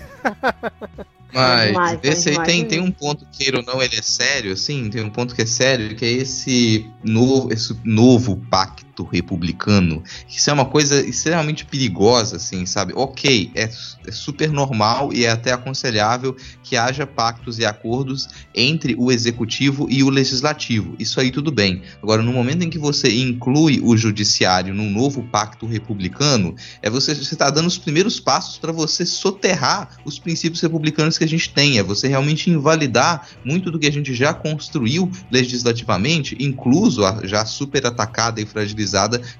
Mas 1.35 1.67
demais, 1.67 2.01
esse 2.03 2.31
aí 2.31 2.43
tem, 2.45 2.65
tem 2.65 2.81
um 2.81 2.91
ponto, 2.91 3.27
queira 3.33 3.59
ou 3.59 3.65
não, 3.65 3.83
ele 3.83 3.97
é 3.97 4.03
sério, 4.03 4.53
assim, 4.53 4.89
tem 4.89 5.03
um 5.03 5.11
ponto 5.11 5.35
que 5.35 5.43
é 5.43 5.47
sério, 5.47 5.97
que 5.97 6.05
é 6.05 6.11
esse 6.11 6.89
novo, 7.03 7.53
esse 7.53 7.77
novo 7.85 8.37
pacto 8.49 8.84
republicano. 9.03 10.03
Isso 10.29 10.49
é 10.49 10.53
uma 10.53 10.65
coisa 10.65 11.05
extremamente 11.05 11.65
perigosa, 11.65 12.37
assim, 12.37 12.65
sabe? 12.65 12.93
Ok, 12.95 13.51
é, 13.55 13.65
é 14.07 14.13
super 14.13 14.51
normal 14.51 15.13
e 15.13 15.25
é 15.25 15.31
até 15.31 15.53
aconselhável 15.53 16.37
que 16.63 16.77
haja 16.77 17.07
pactos 17.07 17.59
e 17.59 17.65
acordos 17.65 18.29
entre 18.55 18.95
o 18.97 19.11
executivo 19.11 19.89
e 19.91 20.03
o 20.03 20.11
legislativo. 20.11 20.95
Isso 20.99 21.19
aí 21.19 21.31
tudo 21.31 21.51
bem. 21.51 21.83
Agora, 22.03 22.23
no 22.23 22.33
momento 22.33 22.63
em 22.63 22.71
que 22.71 22.79
você 22.79 23.13
inclui 23.13 23.81
o 23.83 23.97
judiciário 23.97 24.73
num 24.73 24.91
novo 24.91 25.23
pacto 25.25 25.67
republicano, 25.67 26.55
é 26.81 26.89
você 26.89 27.13
está 27.13 27.51
dando 27.51 27.67
os 27.67 27.79
primeiros 27.79 28.21
passos 28.21 28.59
para 28.59 28.73
você 28.73 29.05
soterrar 29.05 29.97
os 30.05 30.19
princípios 30.19 30.61
republicanos 30.61 31.19
que 31.19 31.25
a 31.25 31.29
gente 31.29 31.51
tem, 31.51 31.79
é 31.79 31.83
você 31.83 32.07
realmente 32.07 32.51
invalidar 32.51 33.29
muito 33.45 33.71
do 33.71 33.79
que 33.79 33.87
a 33.87 33.93
gente 33.93 34.15
já 34.15 34.33
construiu 34.33 35.11
legislativamente, 35.31 36.37
incluso 36.39 37.05
a 37.05 37.27
já 37.27 37.45
super 37.45 37.87
atacada 37.87 38.41
e 38.41 38.47
fragilizada 38.47 38.84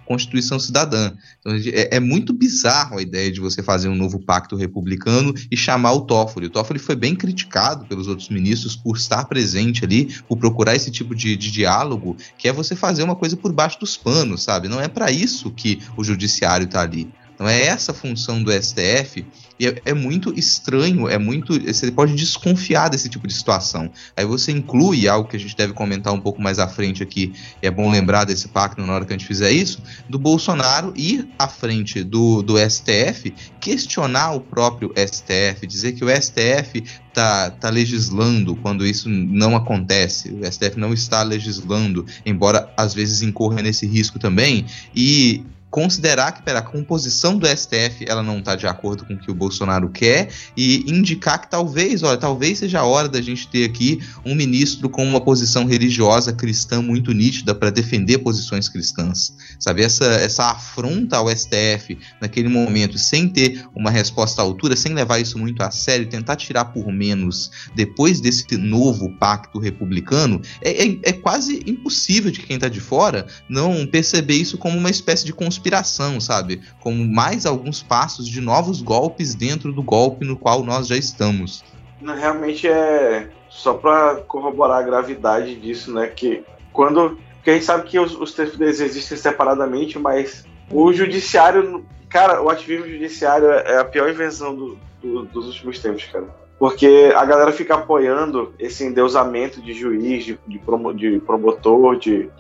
Constituição 0.05 0.59
Cidadã. 0.59 1.13
Então, 1.41 1.55
é, 1.55 1.97
é, 1.97 2.01
muito 2.01 2.33
bizarro 2.33 2.99
a 2.99 3.03
ideia 3.03 3.31
de 3.31 3.41
você 3.41 3.63
fazer 3.63 3.89
um 3.89 3.95
novo 3.95 4.19
pacto 4.19 4.57
republicano 4.57 5.35
e 5.51 5.57
chamar 5.57 5.93
o 5.93 6.03
Toffoli. 6.03 6.47
O 6.47 6.51
Toffoli 6.51 6.79
foi 6.79 6.97
bem 6.97 7.15
criticado 7.15 7.87
pelos 7.87 8.09
outros 8.09 8.29
ministros 8.29 8.77
por 8.77 8.97
estar 8.97 9.25
presente 9.25 9.85
ali, 9.85 10.15
por 10.29 10.39
procurar 10.39 10.75
esse 10.75 10.91
tipo 10.91 11.15
de, 11.15 11.37
de 11.37 11.51
diálogo, 11.51 12.17
que 12.39 12.49
é 12.49 12.53
você 12.53 12.75
fazer 12.75 13.03
uma 13.03 13.17
coisa 13.17 13.37
por 13.37 13.53
baixo 13.53 13.79
dos 13.81 13.97
panos, 13.97 14.43
sabe? 14.43 14.69
Não 14.69 14.81
é 14.81 14.89
para 14.89 15.11
isso 15.11 15.51
que 15.51 15.81
o 15.97 16.05
judiciário 16.05 16.65
está 16.65 16.81
ali. 16.83 17.09
Então 17.35 17.49
é 17.49 17.63
essa 17.63 17.93
função 17.93 18.43
do 18.43 18.53
STF 18.53 19.27
e 19.59 19.67
é, 19.69 19.83
é, 19.85 19.95
muito 19.95 20.37
estranho, 20.37 21.09
é 21.09 21.19
muito. 21.19 21.59
Você 21.61 21.91
pode 21.91 22.15
desconfiar 22.15 22.89
desse 22.89 23.09
tipo 23.09 23.27
de 23.27 23.35
situação. 23.35 23.91
Aí 24.17 24.25
você 24.25 24.51
inclui 24.51 25.09
algo 25.09 25.29
que 25.29 25.37
a 25.37 25.41
gente 25.41 25.57
deve 25.57 25.73
comentar 25.73 26.13
um 26.13 26.21
pouco 26.21 26.43
mais 26.43 26.59
à 26.59 26.67
frente 26.67 27.03
aqui, 27.03 27.33
é 27.63 27.71
bom 27.71 27.91
lembrar 27.91 28.25
desse 28.25 28.49
pacto 28.49 28.85
na 28.85 28.93
hora 28.93 29.05
que 29.05 29.13
a 29.13 29.17
gente 29.17 29.27
fizer 29.27 29.53
isso, 29.53 29.81
do 30.09 30.19
Bolsonaro 30.19 30.93
ir 30.97 31.29
à 31.39 31.47
frente 31.47 32.03
do, 32.03 32.43
do 32.43 32.55
STF, 32.59 33.33
questionar 33.61 34.33
o 34.33 34.41
próprio 34.41 34.93
STF, 34.97 35.67
dizer 35.67 35.93
que 35.93 36.05
o 36.05 36.09
STF 36.09 36.83
tá, 37.13 37.51
tá 37.51 37.71
legislando 37.71 38.57
quando 38.57 38.85
isso 38.85 39.09
não 39.09 39.55
acontece. 39.55 40.31
O 40.31 40.45
STF 40.45 40.79
não 40.79 40.93
está 40.93 41.23
legislando, 41.23 42.05
embora 42.27 42.73
às 42.77 42.93
vezes 42.93 43.23
incorra 43.23 43.63
nesse 43.63 43.87
risco 43.87 44.19
também. 44.19 44.67
E 44.95 45.45
considerar 45.75 46.31
que 46.31 46.41
pera, 46.41 46.61
a 46.61 46.63
composição 46.63 47.37
do 47.37 47.49
STF 47.49 48.05
ela 48.07 48.23
não 48.23 48.39
está 48.39 48.55
de 48.55 48.65
acordo 48.65 49.05
com 49.05 49.15
o 49.15 49.19
que 49.19 49.29
o 49.29 49.35
Bolsonaro 49.35 49.89
quer 49.89 50.29
e 50.57 50.89
indicar 50.89 51.41
que 51.41 51.51
talvez, 51.51 52.01
olha, 52.05 52.17
talvez 52.17 52.61
seja 52.61 52.79
a 52.79 52.85
hora 52.85 53.09
da 53.09 53.21
gente 53.21 53.49
ter 53.49 53.65
aqui 53.65 53.99
um 54.25 54.37
ministro 54.37 54.89
com 54.89 55.05
uma 55.05 55.21
posição 55.21 55.65
religiosa 55.65 56.33
cristã 56.33 56.81
muito 56.81 57.11
nítida 57.11 57.57
para 57.57 57.71
defender 57.71 58.19
posições 58.19 58.69
cristãs. 58.69 59.35
Sabe, 59.59 59.83
essa, 59.83 60.05
essa 60.05 60.53
afronta 60.53 61.17
ao 61.17 61.29
STF 61.29 61.99
naquele 62.21 62.49
momento, 62.49 62.97
sem 62.97 63.29
ter 63.29 63.67
uma 63.75 63.91
resposta 63.91 64.41
à 64.41 64.45
altura, 64.45 64.77
sem 64.77 64.95
levar 64.95 65.19
isso 65.19 65.37
muito 65.41 65.61
a 65.61 65.73
sério, 65.73 66.09
tentar 66.09 66.37
tirar 66.37 66.67
por 66.67 66.93
menos 66.93 67.51
depois 67.75 68.21
desse 68.21 68.57
novo 68.57 69.11
pacto 69.19 69.59
republicano, 69.59 70.41
é, 70.63 70.87
é, 70.87 70.99
é 71.03 71.13
quase 71.13 71.65
impossível 71.67 72.31
de 72.31 72.39
quem 72.39 72.55
está 72.55 72.69
de 72.69 72.79
fora 72.79 73.27
não 73.49 73.85
perceber 73.85 74.35
isso 74.35 74.57
como 74.57 74.79
uma 74.79 74.91
espécie 74.91 75.25
de 75.25 75.33
conspiração 75.33 75.64
inspiração, 75.65 76.21
sabe? 76.21 76.61
Como 76.81 77.05
mais 77.07 77.47
alguns 77.47 77.83
passos 77.83 78.29
de 78.29 78.41
novos 78.41 78.83
golpes 78.83 79.35
dentro 79.35 79.73
do 79.73 79.83
golpe 79.83 80.27
no 80.27 80.37
qual 80.37 80.63
nós 80.63 80.87
já 80.87 80.97
estamos. 80.97 81.65
Realmente 82.03 82.69
é 82.69 83.31
só 83.49 83.75
para 83.75 84.17
corroborar 84.17 84.81
a 84.81 84.83
gravidade 84.83 85.57
disso, 85.57 85.93
né? 85.93 86.07
Que 86.09 86.45
quando. 86.73 87.19
Porque 87.37 87.51
a 87.51 87.55
gente 87.55 87.65
sabe 87.65 87.89
que 87.89 87.99
os, 87.99 88.15
os 88.15 88.33
poderes 88.33 88.81
existem 88.81 89.17
separadamente, 89.17 89.99
mas 89.99 90.45
o 90.71 90.93
judiciário. 90.93 91.85
Cara, 92.09 92.41
o 92.43 92.49
ativismo 92.49 92.87
judiciário 92.89 93.51
é 93.51 93.79
a 93.79 93.85
pior 93.85 94.09
invenção 94.09 94.55
do, 94.55 94.79
do, 95.03 95.25
dos 95.25 95.47
últimos 95.47 95.81
tempos, 95.81 96.05
cara. 96.05 96.27
Porque 96.59 97.13
a 97.17 97.25
galera 97.25 97.51
fica 97.51 97.75
apoiando 97.75 98.55
esse 98.59 98.85
endeusamento 98.85 99.61
de 99.61 99.73
juiz, 99.73 100.25
de, 100.25 100.39
de, 100.47 100.61
de 100.95 101.21
promotor, 101.21 101.99
de, 101.99 102.31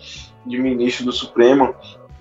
de 0.46 0.58
ministro 0.58 1.04
do 1.04 1.12
Supremo, 1.12 1.74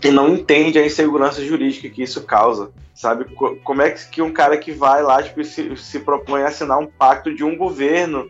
que 0.03 0.11
não 0.11 0.27
entende 0.27 0.77
a 0.77 0.85
insegurança 0.85 1.41
jurídica 1.41 1.87
que 1.87 2.03
isso 2.03 2.23
causa, 2.23 2.73
sabe? 2.93 3.23
Como 3.63 3.81
é 3.81 3.91
que 3.91 4.21
um 4.21 4.33
cara 4.33 4.57
que 4.57 4.73
vai 4.73 5.01
lá 5.01 5.23
tipo, 5.23 5.41
se, 5.45 5.77
se 5.77 5.97
propõe 6.01 6.41
a 6.41 6.47
assinar 6.47 6.77
um 6.77 6.87
pacto 6.87 7.33
de 7.33 7.41
um 7.41 7.55
governo 7.55 8.29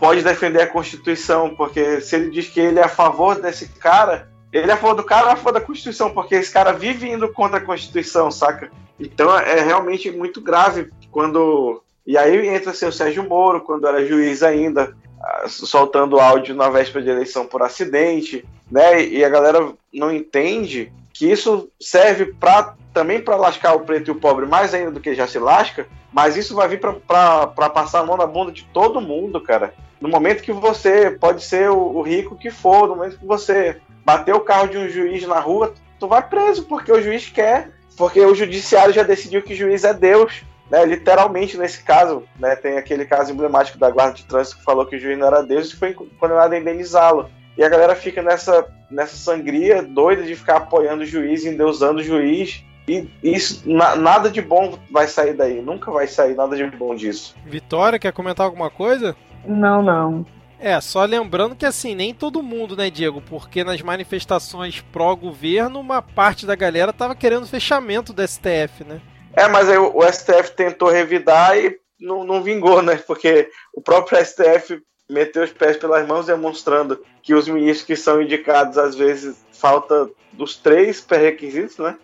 pode 0.00 0.24
defender 0.24 0.62
a 0.62 0.66
Constituição? 0.66 1.54
Porque 1.54 2.00
se 2.00 2.16
ele 2.16 2.28
diz 2.28 2.48
que 2.48 2.58
ele 2.58 2.80
é 2.80 2.82
a 2.82 2.88
favor 2.88 3.40
desse 3.40 3.68
cara, 3.68 4.32
ele 4.52 4.68
é 4.68 4.74
a 4.74 4.76
favor 4.76 4.96
do 4.96 5.04
cara 5.04 5.28
é 5.28 5.32
a 5.34 5.36
favor 5.36 5.52
da 5.52 5.60
Constituição? 5.60 6.10
Porque 6.10 6.34
esse 6.34 6.52
cara 6.52 6.72
vive 6.72 7.08
indo 7.08 7.32
contra 7.32 7.58
a 7.58 7.64
Constituição, 7.64 8.28
saca? 8.28 8.72
Então 8.98 9.32
é 9.38 9.60
realmente 9.60 10.10
muito 10.10 10.40
grave 10.40 10.90
quando. 11.08 11.84
E 12.04 12.18
aí 12.18 12.48
entra 12.48 12.72
assim, 12.72 12.86
o 12.86 12.92
Sérgio 12.92 13.22
Moro, 13.28 13.60
quando 13.60 13.86
era 13.86 14.04
juiz 14.04 14.42
ainda, 14.42 14.92
ah, 15.22 15.44
soltando 15.46 16.18
áudio 16.18 16.52
na 16.52 16.68
véspera 16.68 17.04
de 17.04 17.10
eleição 17.10 17.46
por 17.46 17.62
acidente, 17.62 18.44
né? 18.68 19.00
E 19.04 19.24
a 19.24 19.28
galera 19.28 19.72
não 19.94 20.10
entende 20.10 20.92
que 21.22 21.30
isso 21.30 21.70
serve 21.80 22.34
pra, 22.34 22.74
também 22.92 23.20
para 23.20 23.36
lascar 23.36 23.74
o 23.74 23.84
preto 23.84 24.08
e 24.08 24.10
o 24.10 24.16
pobre 24.16 24.44
mais 24.44 24.74
ainda 24.74 24.90
do 24.90 24.98
que 24.98 25.14
já 25.14 25.24
se 25.24 25.38
lasca, 25.38 25.86
mas 26.12 26.36
isso 26.36 26.52
vai 26.52 26.66
vir 26.66 26.80
para 26.80 27.70
passar 27.70 28.00
a 28.00 28.04
mão 28.04 28.16
na 28.16 28.26
bunda 28.26 28.50
de 28.50 28.64
todo 28.64 29.00
mundo, 29.00 29.40
cara. 29.40 29.72
No 30.00 30.08
momento 30.08 30.42
que 30.42 30.50
você 30.50 31.12
pode 31.12 31.44
ser 31.44 31.70
o, 31.70 31.78
o, 31.78 32.02
rico 32.02 32.34
que 32.34 32.50
for, 32.50 32.88
no 32.88 32.96
momento 32.96 33.20
que 33.20 33.24
você 33.24 33.80
bater 34.04 34.34
o 34.34 34.40
carro 34.40 34.66
de 34.66 34.76
um 34.76 34.88
juiz 34.88 35.24
na 35.24 35.38
rua, 35.38 35.72
tu 36.00 36.08
vai 36.08 36.26
preso, 36.26 36.64
porque 36.64 36.90
o 36.90 37.00
juiz 37.00 37.28
quer, 37.28 37.70
porque 37.96 38.20
o 38.20 38.34
judiciário 38.34 38.92
já 38.92 39.04
decidiu 39.04 39.42
que 39.42 39.54
juiz 39.54 39.84
é 39.84 39.94
Deus. 39.94 40.42
né, 40.68 40.84
literalmente 40.84 41.56
nesse 41.56 41.84
caso, 41.84 42.24
né, 42.36 42.56
tem 42.56 42.78
aquele 42.78 43.04
caso 43.04 43.30
emblemático 43.30 43.78
da 43.78 43.90
guarda 43.90 44.14
de 44.14 44.24
trânsito 44.24 44.58
que 44.58 44.64
falou 44.64 44.86
que 44.86 44.96
o 44.96 44.98
juiz 44.98 45.16
não 45.16 45.28
era 45.28 45.40
Deus 45.40 45.70
e 45.70 45.76
foi 45.76 45.94
condenado 45.94 46.52
a 46.52 46.58
indenizá-lo. 46.58 47.30
E 47.56 47.62
a 47.62 47.68
galera 47.68 47.94
fica 47.94 48.22
nessa, 48.22 48.66
nessa 48.90 49.16
sangria 49.16 49.82
doida 49.82 50.22
de 50.22 50.34
ficar 50.34 50.56
apoiando 50.56 51.02
o 51.02 51.06
juiz, 51.06 51.44
endeusando 51.44 52.00
o 52.00 52.04
juiz. 52.04 52.64
E 52.88 53.08
isso, 53.22 53.62
na, 53.64 53.94
nada 53.94 54.30
de 54.30 54.40
bom 54.40 54.78
vai 54.90 55.06
sair 55.06 55.34
daí. 55.34 55.60
Nunca 55.60 55.90
vai 55.90 56.06
sair 56.06 56.34
nada 56.34 56.56
de 56.56 56.64
bom 56.76 56.94
disso. 56.94 57.34
Vitória, 57.44 57.98
quer 57.98 58.12
comentar 58.12 58.46
alguma 58.46 58.70
coisa? 58.70 59.14
Não, 59.46 59.82
não. 59.82 60.26
É, 60.58 60.80
só 60.80 61.04
lembrando 61.04 61.56
que 61.56 61.66
assim, 61.66 61.92
nem 61.92 62.14
todo 62.14 62.42
mundo, 62.42 62.76
né, 62.76 62.88
Diego? 62.88 63.20
Porque 63.20 63.64
nas 63.64 63.82
manifestações 63.82 64.80
pró-governo, 64.92 65.80
uma 65.80 66.00
parte 66.00 66.46
da 66.46 66.54
galera 66.54 66.92
tava 66.92 67.16
querendo 67.16 67.48
fechamento 67.48 68.12
do 68.12 68.26
STF, 68.26 68.84
né? 68.86 69.00
É, 69.34 69.48
mas 69.48 69.68
aí 69.68 69.78
o, 69.78 70.00
STF 70.02 70.52
tentou 70.54 70.88
revidar 70.88 71.58
e 71.58 71.76
não, 72.00 72.22
não 72.22 72.42
vingou, 72.42 72.80
né? 72.80 72.96
Porque 72.96 73.48
o 73.74 73.80
próprio 73.80 74.24
STF 74.24 74.80
meteu 75.08 75.42
os 75.42 75.50
pés 75.50 75.76
pelas 75.76 76.06
mãos, 76.06 76.26
demonstrando 76.26 77.00
que 77.22 77.34
os 77.34 77.48
ministros 77.48 77.86
que 77.86 77.96
são 77.96 78.20
indicados, 78.20 78.78
às 78.78 78.94
vezes, 78.94 79.36
falta 79.52 80.08
dos 80.32 80.56
três 80.56 81.00
pré-requisitos, 81.00 81.78
né? 81.78 81.96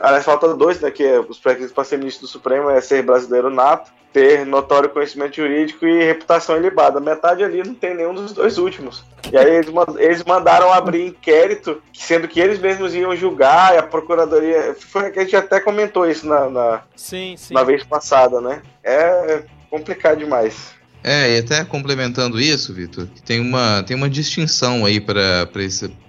Aliás, 0.00 0.24
falta 0.24 0.54
dois, 0.54 0.80
né? 0.80 0.90
Que 0.90 1.04
é 1.04 1.20
os 1.20 1.38
pré-requisitos 1.38 1.74
para 1.74 1.84
ser 1.84 1.98
ministro 1.98 2.26
do 2.26 2.30
Supremo 2.30 2.70
é 2.70 2.80
ser 2.80 3.02
brasileiro 3.02 3.50
nato, 3.50 3.92
ter 4.12 4.46
notório 4.46 4.88
conhecimento 4.88 5.36
jurídico 5.36 5.84
e 5.84 6.04
reputação 6.04 6.56
ilibada. 6.56 7.00
Metade 7.00 7.42
ali 7.42 7.62
não 7.64 7.74
tem 7.74 7.94
nenhum 7.94 8.14
dos 8.14 8.32
dois 8.32 8.58
últimos. 8.58 9.04
E 9.30 9.36
aí 9.36 9.56
eles, 9.56 9.68
eles 9.98 10.24
mandaram 10.24 10.72
abrir 10.72 11.08
inquérito, 11.08 11.82
sendo 11.92 12.28
que 12.28 12.38
eles 12.38 12.60
mesmos 12.60 12.94
iam 12.94 13.14
julgar, 13.16 13.74
e 13.74 13.78
a 13.78 13.82
procuradoria. 13.82 14.76
Foi 14.78 15.10
que 15.10 15.18
a 15.18 15.22
gente 15.24 15.36
até 15.36 15.58
comentou 15.58 16.08
isso 16.08 16.26
na, 16.26 16.48
na, 16.48 16.82
sim, 16.94 17.34
sim. 17.36 17.52
na 17.52 17.64
vez 17.64 17.82
passada, 17.82 18.40
né? 18.40 18.62
É 18.84 19.42
complicado 19.68 20.18
demais. 20.18 20.72
É, 21.06 21.36
e 21.36 21.38
até 21.38 21.62
complementando 21.66 22.40
isso, 22.40 22.72
Vitor, 22.72 23.06
tem 23.26 23.38
uma, 23.38 23.82
tem 23.82 23.94
uma 23.94 24.08
distinção 24.08 24.86
aí 24.86 24.98
para 24.98 25.46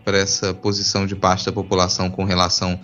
essa 0.05 0.53
posição 0.53 1.05
de 1.05 1.17
parte 1.17 1.45
da 1.45 1.51
população 1.51 2.09
com 2.09 2.23
relação 2.23 2.79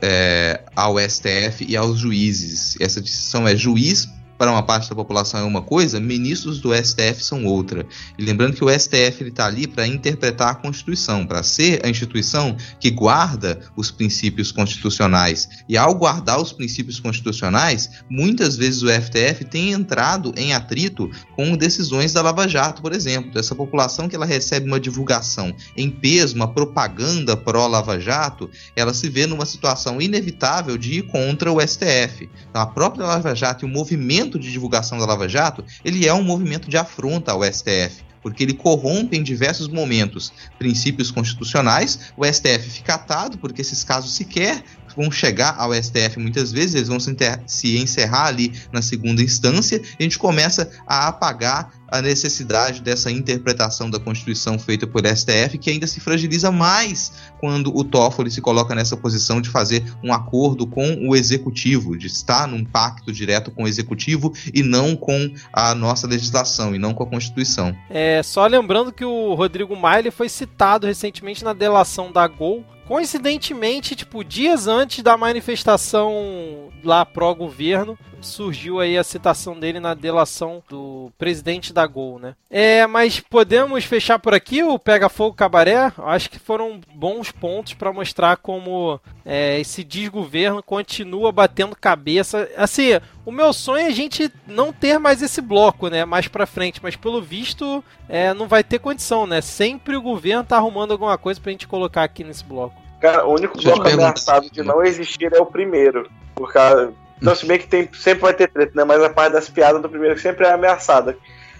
é, 0.00 0.62
ao 0.74 0.98
STF 0.98 1.66
e 1.68 1.76
aos 1.76 1.98
juízes. 1.98 2.74
Essa 2.80 3.02
distinção 3.02 3.46
é 3.46 3.54
juiz 3.54 4.08
para 4.42 4.50
uma 4.50 4.64
parte 4.64 4.90
da 4.90 4.96
população 4.96 5.38
é 5.38 5.44
uma 5.44 5.62
coisa, 5.62 6.00
ministros 6.00 6.60
do 6.60 6.74
STF 6.74 7.22
são 7.22 7.44
outra. 7.44 7.86
E 8.18 8.24
lembrando 8.24 8.56
que 8.56 8.64
o 8.64 8.68
STF 8.68 9.22
está 9.22 9.46
ali 9.46 9.68
para 9.68 9.86
interpretar 9.86 10.48
a 10.50 10.54
Constituição, 10.56 11.24
para 11.24 11.44
ser 11.44 11.80
a 11.86 11.88
instituição 11.88 12.56
que 12.80 12.90
guarda 12.90 13.60
os 13.76 13.92
princípios 13.92 14.50
constitucionais. 14.50 15.48
E 15.68 15.76
ao 15.76 15.94
guardar 15.94 16.40
os 16.40 16.52
princípios 16.52 16.98
constitucionais, 16.98 17.88
muitas 18.10 18.56
vezes 18.56 18.82
o 18.82 18.88
STF 18.88 19.44
tem 19.44 19.70
entrado 19.70 20.34
em 20.36 20.52
atrito 20.52 21.08
com 21.36 21.56
decisões 21.56 22.12
da 22.12 22.20
Lava 22.20 22.48
Jato, 22.48 22.82
por 22.82 22.92
exemplo. 22.92 23.38
Essa 23.38 23.54
população 23.54 24.08
que 24.08 24.16
ela 24.16 24.26
recebe 24.26 24.66
uma 24.66 24.80
divulgação 24.80 25.54
em 25.76 25.88
peso, 25.88 26.34
uma 26.34 26.52
propaganda 26.52 27.36
pró-Lava 27.36 28.00
Jato, 28.00 28.50
ela 28.74 28.92
se 28.92 29.08
vê 29.08 29.24
numa 29.24 29.46
situação 29.46 30.02
inevitável 30.02 30.76
de 30.76 30.94
ir 30.94 31.02
contra 31.02 31.52
o 31.52 31.60
STF. 31.60 32.28
Então, 32.50 32.60
a 32.60 32.66
própria 32.66 33.06
Lava 33.06 33.36
Jato 33.36 33.64
e 33.64 33.68
o 33.68 33.72
movimento 33.72 34.31
movimento 34.32 34.38
de 34.38 34.50
divulgação 34.50 34.98
da 34.98 35.06
Lava 35.06 35.28
Jato, 35.28 35.64
ele 35.84 36.06
é 36.06 36.14
um 36.14 36.22
movimento 36.22 36.68
de 36.68 36.76
afronta 36.76 37.32
ao 37.32 37.44
STF 37.44 38.02
porque 38.22 38.44
ele 38.44 38.54
corrompe 38.54 39.16
em 39.16 39.22
diversos 39.22 39.66
momentos 39.66 40.32
princípios 40.56 41.10
constitucionais. 41.10 42.12
O 42.16 42.24
STF 42.24 42.70
fica 42.70 42.94
atado, 42.94 43.36
porque 43.36 43.62
esses 43.62 43.82
casos 43.82 44.14
sequer 44.14 44.62
vão 44.96 45.10
chegar 45.10 45.56
ao 45.58 45.74
STF 45.74 46.20
muitas 46.20 46.52
vezes, 46.52 46.76
eles 46.76 46.86
vão 46.86 47.00
se, 47.00 47.16
se 47.48 47.78
encerrar 47.78 48.26
ali 48.26 48.52
na 48.70 48.80
segunda 48.80 49.20
instância, 49.20 49.82
e 49.82 49.96
a 49.98 50.02
gente 50.04 50.20
começa 50.20 50.70
a 50.86 51.08
apagar 51.08 51.72
a 51.92 52.00
necessidade 52.00 52.80
dessa 52.80 53.10
interpretação 53.10 53.90
da 53.90 54.00
Constituição 54.00 54.58
feita 54.58 54.86
por 54.86 55.06
STF, 55.06 55.58
que 55.58 55.70
ainda 55.70 55.86
se 55.86 56.00
fragiliza 56.00 56.50
mais 56.50 57.12
quando 57.38 57.76
o 57.76 57.84
Toffoli 57.84 58.30
se 58.30 58.40
coloca 58.40 58.74
nessa 58.74 58.96
posição 58.96 59.42
de 59.42 59.50
fazer 59.50 59.84
um 60.02 60.10
acordo 60.10 60.66
com 60.66 61.06
o 61.06 61.14
executivo, 61.14 61.96
de 61.96 62.06
estar 62.06 62.48
num 62.48 62.64
pacto 62.64 63.12
direto 63.12 63.50
com 63.50 63.64
o 63.64 63.68
executivo 63.68 64.32
e 64.54 64.62
não 64.62 64.96
com 64.96 65.30
a 65.52 65.74
nossa 65.74 66.06
legislação 66.06 66.74
e 66.74 66.78
não 66.78 66.94
com 66.94 67.02
a 67.02 67.06
Constituição. 67.06 67.76
É, 67.90 68.22
só 68.22 68.46
lembrando 68.46 68.90
que 68.90 69.04
o 69.04 69.34
Rodrigo 69.34 69.76
Maia 69.76 70.10
foi 70.10 70.30
citado 70.30 70.86
recentemente 70.86 71.44
na 71.44 71.52
delação 71.52 72.10
da 72.10 72.26
Gol 72.26 72.64
Coincidentemente, 72.86 73.94
tipo, 73.94 74.24
dias 74.24 74.66
antes 74.66 75.02
da 75.02 75.16
manifestação 75.16 76.70
lá 76.82 77.06
pró-governo, 77.06 77.96
surgiu 78.26 78.80
aí 78.80 78.96
a 78.96 79.04
citação 79.04 79.58
dele 79.58 79.80
na 79.80 79.94
delação 79.94 80.62
do 80.68 81.10
presidente 81.18 81.72
da 81.72 81.86
Gol, 81.86 82.18
né? 82.18 82.34
É, 82.50 82.86
mas 82.86 83.20
podemos 83.20 83.84
fechar 83.84 84.18
por 84.18 84.34
aqui 84.34 84.62
o 84.62 84.78
Pega 84.78 85.08
Fogo 85.08 85.36
Cabaré? 85.36 85.92
Acho 85.98 86.30
que 86.30 86.38
foram 86.38 86.80
bons 86.94 87.30
pontos 87.30 87.74
para 87.74 87.92
mostrar 87.92 88.36
como 88.36 89.00
é, 89.24 89.60
esse 89.60 89.84
desgoverno 89.84 90.62
continua 90.62 91.32
batendo 91.32 91.76
cabeça. 91.76 92.48
Assim, 92.56 93.00
o 93.24 93.32
meu 93.32 93.52
sonho 93.52 93.84
é 93.84 93.88
a 93.88 93.92
gente 93.92 94.30
não 94.46 94.72
ter 94.72 94.98
mais 94.98 95.22
esse 95.22 95.40
bloco, 95.40 95.88
né? 95.88 96.04
Mais 96.04 96.28
para 96.28 96.46
frente, 96.46 96.80
mas 96.82 96.96
pelo 96.96 97.20
visto 97.20 97.82
é, 98.08 98.32
não 98.34 98.48
vai 98.48 98.64
ter 98.64 98.78
condição, 98.78 99.26
né? 99.26 99.40
Sempre 99.40 99.96
o 99.96 100.02
governo 100.02 100.44
tá 100.44 100.56
arrumando 100.56 100.92
alguma 100.92 101.16
coisa 101.18 101.40
pra 101.40 101.52
gente 101.52 101.68
colocar 101.68 102.02
aqui 102.02 102.24
nesse 102.24 102.44
bloco. 102.44 102.80
Cara, 103.00 103.26
o 103.26 103.32
único 103.34 103.60
bloco 103.60 103.88
ameaçado 103.88 104.48
de 104.48 104.62
não 104.62 104.84
existir 104.84 105.32
é 105.32 105.40
o 105.40 105.46
primeiro. 105.46 106.08
Por 106.36 106.52
causa. 106.52 106.94
Não, 107.22 107.34
se 107.34 107.46
bem 107.46 107.58
que 107.58 107.68
tem, 107.68 107.88
sempre 107.94 108.22
vai 108.22 108.34
ter 108.34 108.48
treta, 108.48 108.72
né? 108.74 108.84
Mas 108.84 109.02
a 109.02 109.10
parte 109.10 109.32
das 109.32 109.48
piadas 109.48 109.80
do 109.80 109.88
primeiro 109.88 110.18
sempre 110.18 110.46
é 110.46 110.52
ameaçada. 110.52 111.16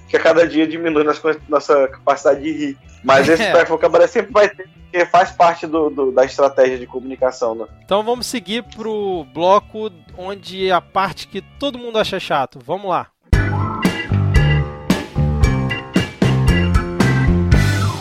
Que 0.09 0.17
a 0.17 0.21
cada 0.21 0.47
dia 0.47 0.67
diminui 0.67 1.05
nossa, 1.05 1.37
nossa 1.49 1.89
capacidade 1.89 2.43
de 2.43 2.53
rir. 2.53 2.79
Mas 3.03 3.29
esse 3.29 3.43
é. 3.43 3.65
Cabaré 3.79 4.07
sempre 4.07 4.33
vai 4.33 4.49
ter, 4.49 4.69
porque 4.69 5.07
faz 5.07 5.31
parte 5.31 5.67
do, 5.67 5.89
do, 5.89 6.13
da 6.13 6.25
estratégia 6.25 6.79
de 6.79 6.87
comunicação, 6.87 7.55
né? 7.55 7.67
Então 7.85 8.03
vamos 8.03 8.27
seguir 8.27 8.63
pro 8.63 9.25
bloco 9.33 9.91
onde 10.19 10.71
a 10.71 10.81
parte 10.81 11.27
que 11.27 11.41
todo 11.59 11.79
mundo 11.79 11.99
acha 11.99 12.21
chato. 12.21 12.59
Vamos 12.63 12.91
lá. 12.91 13.12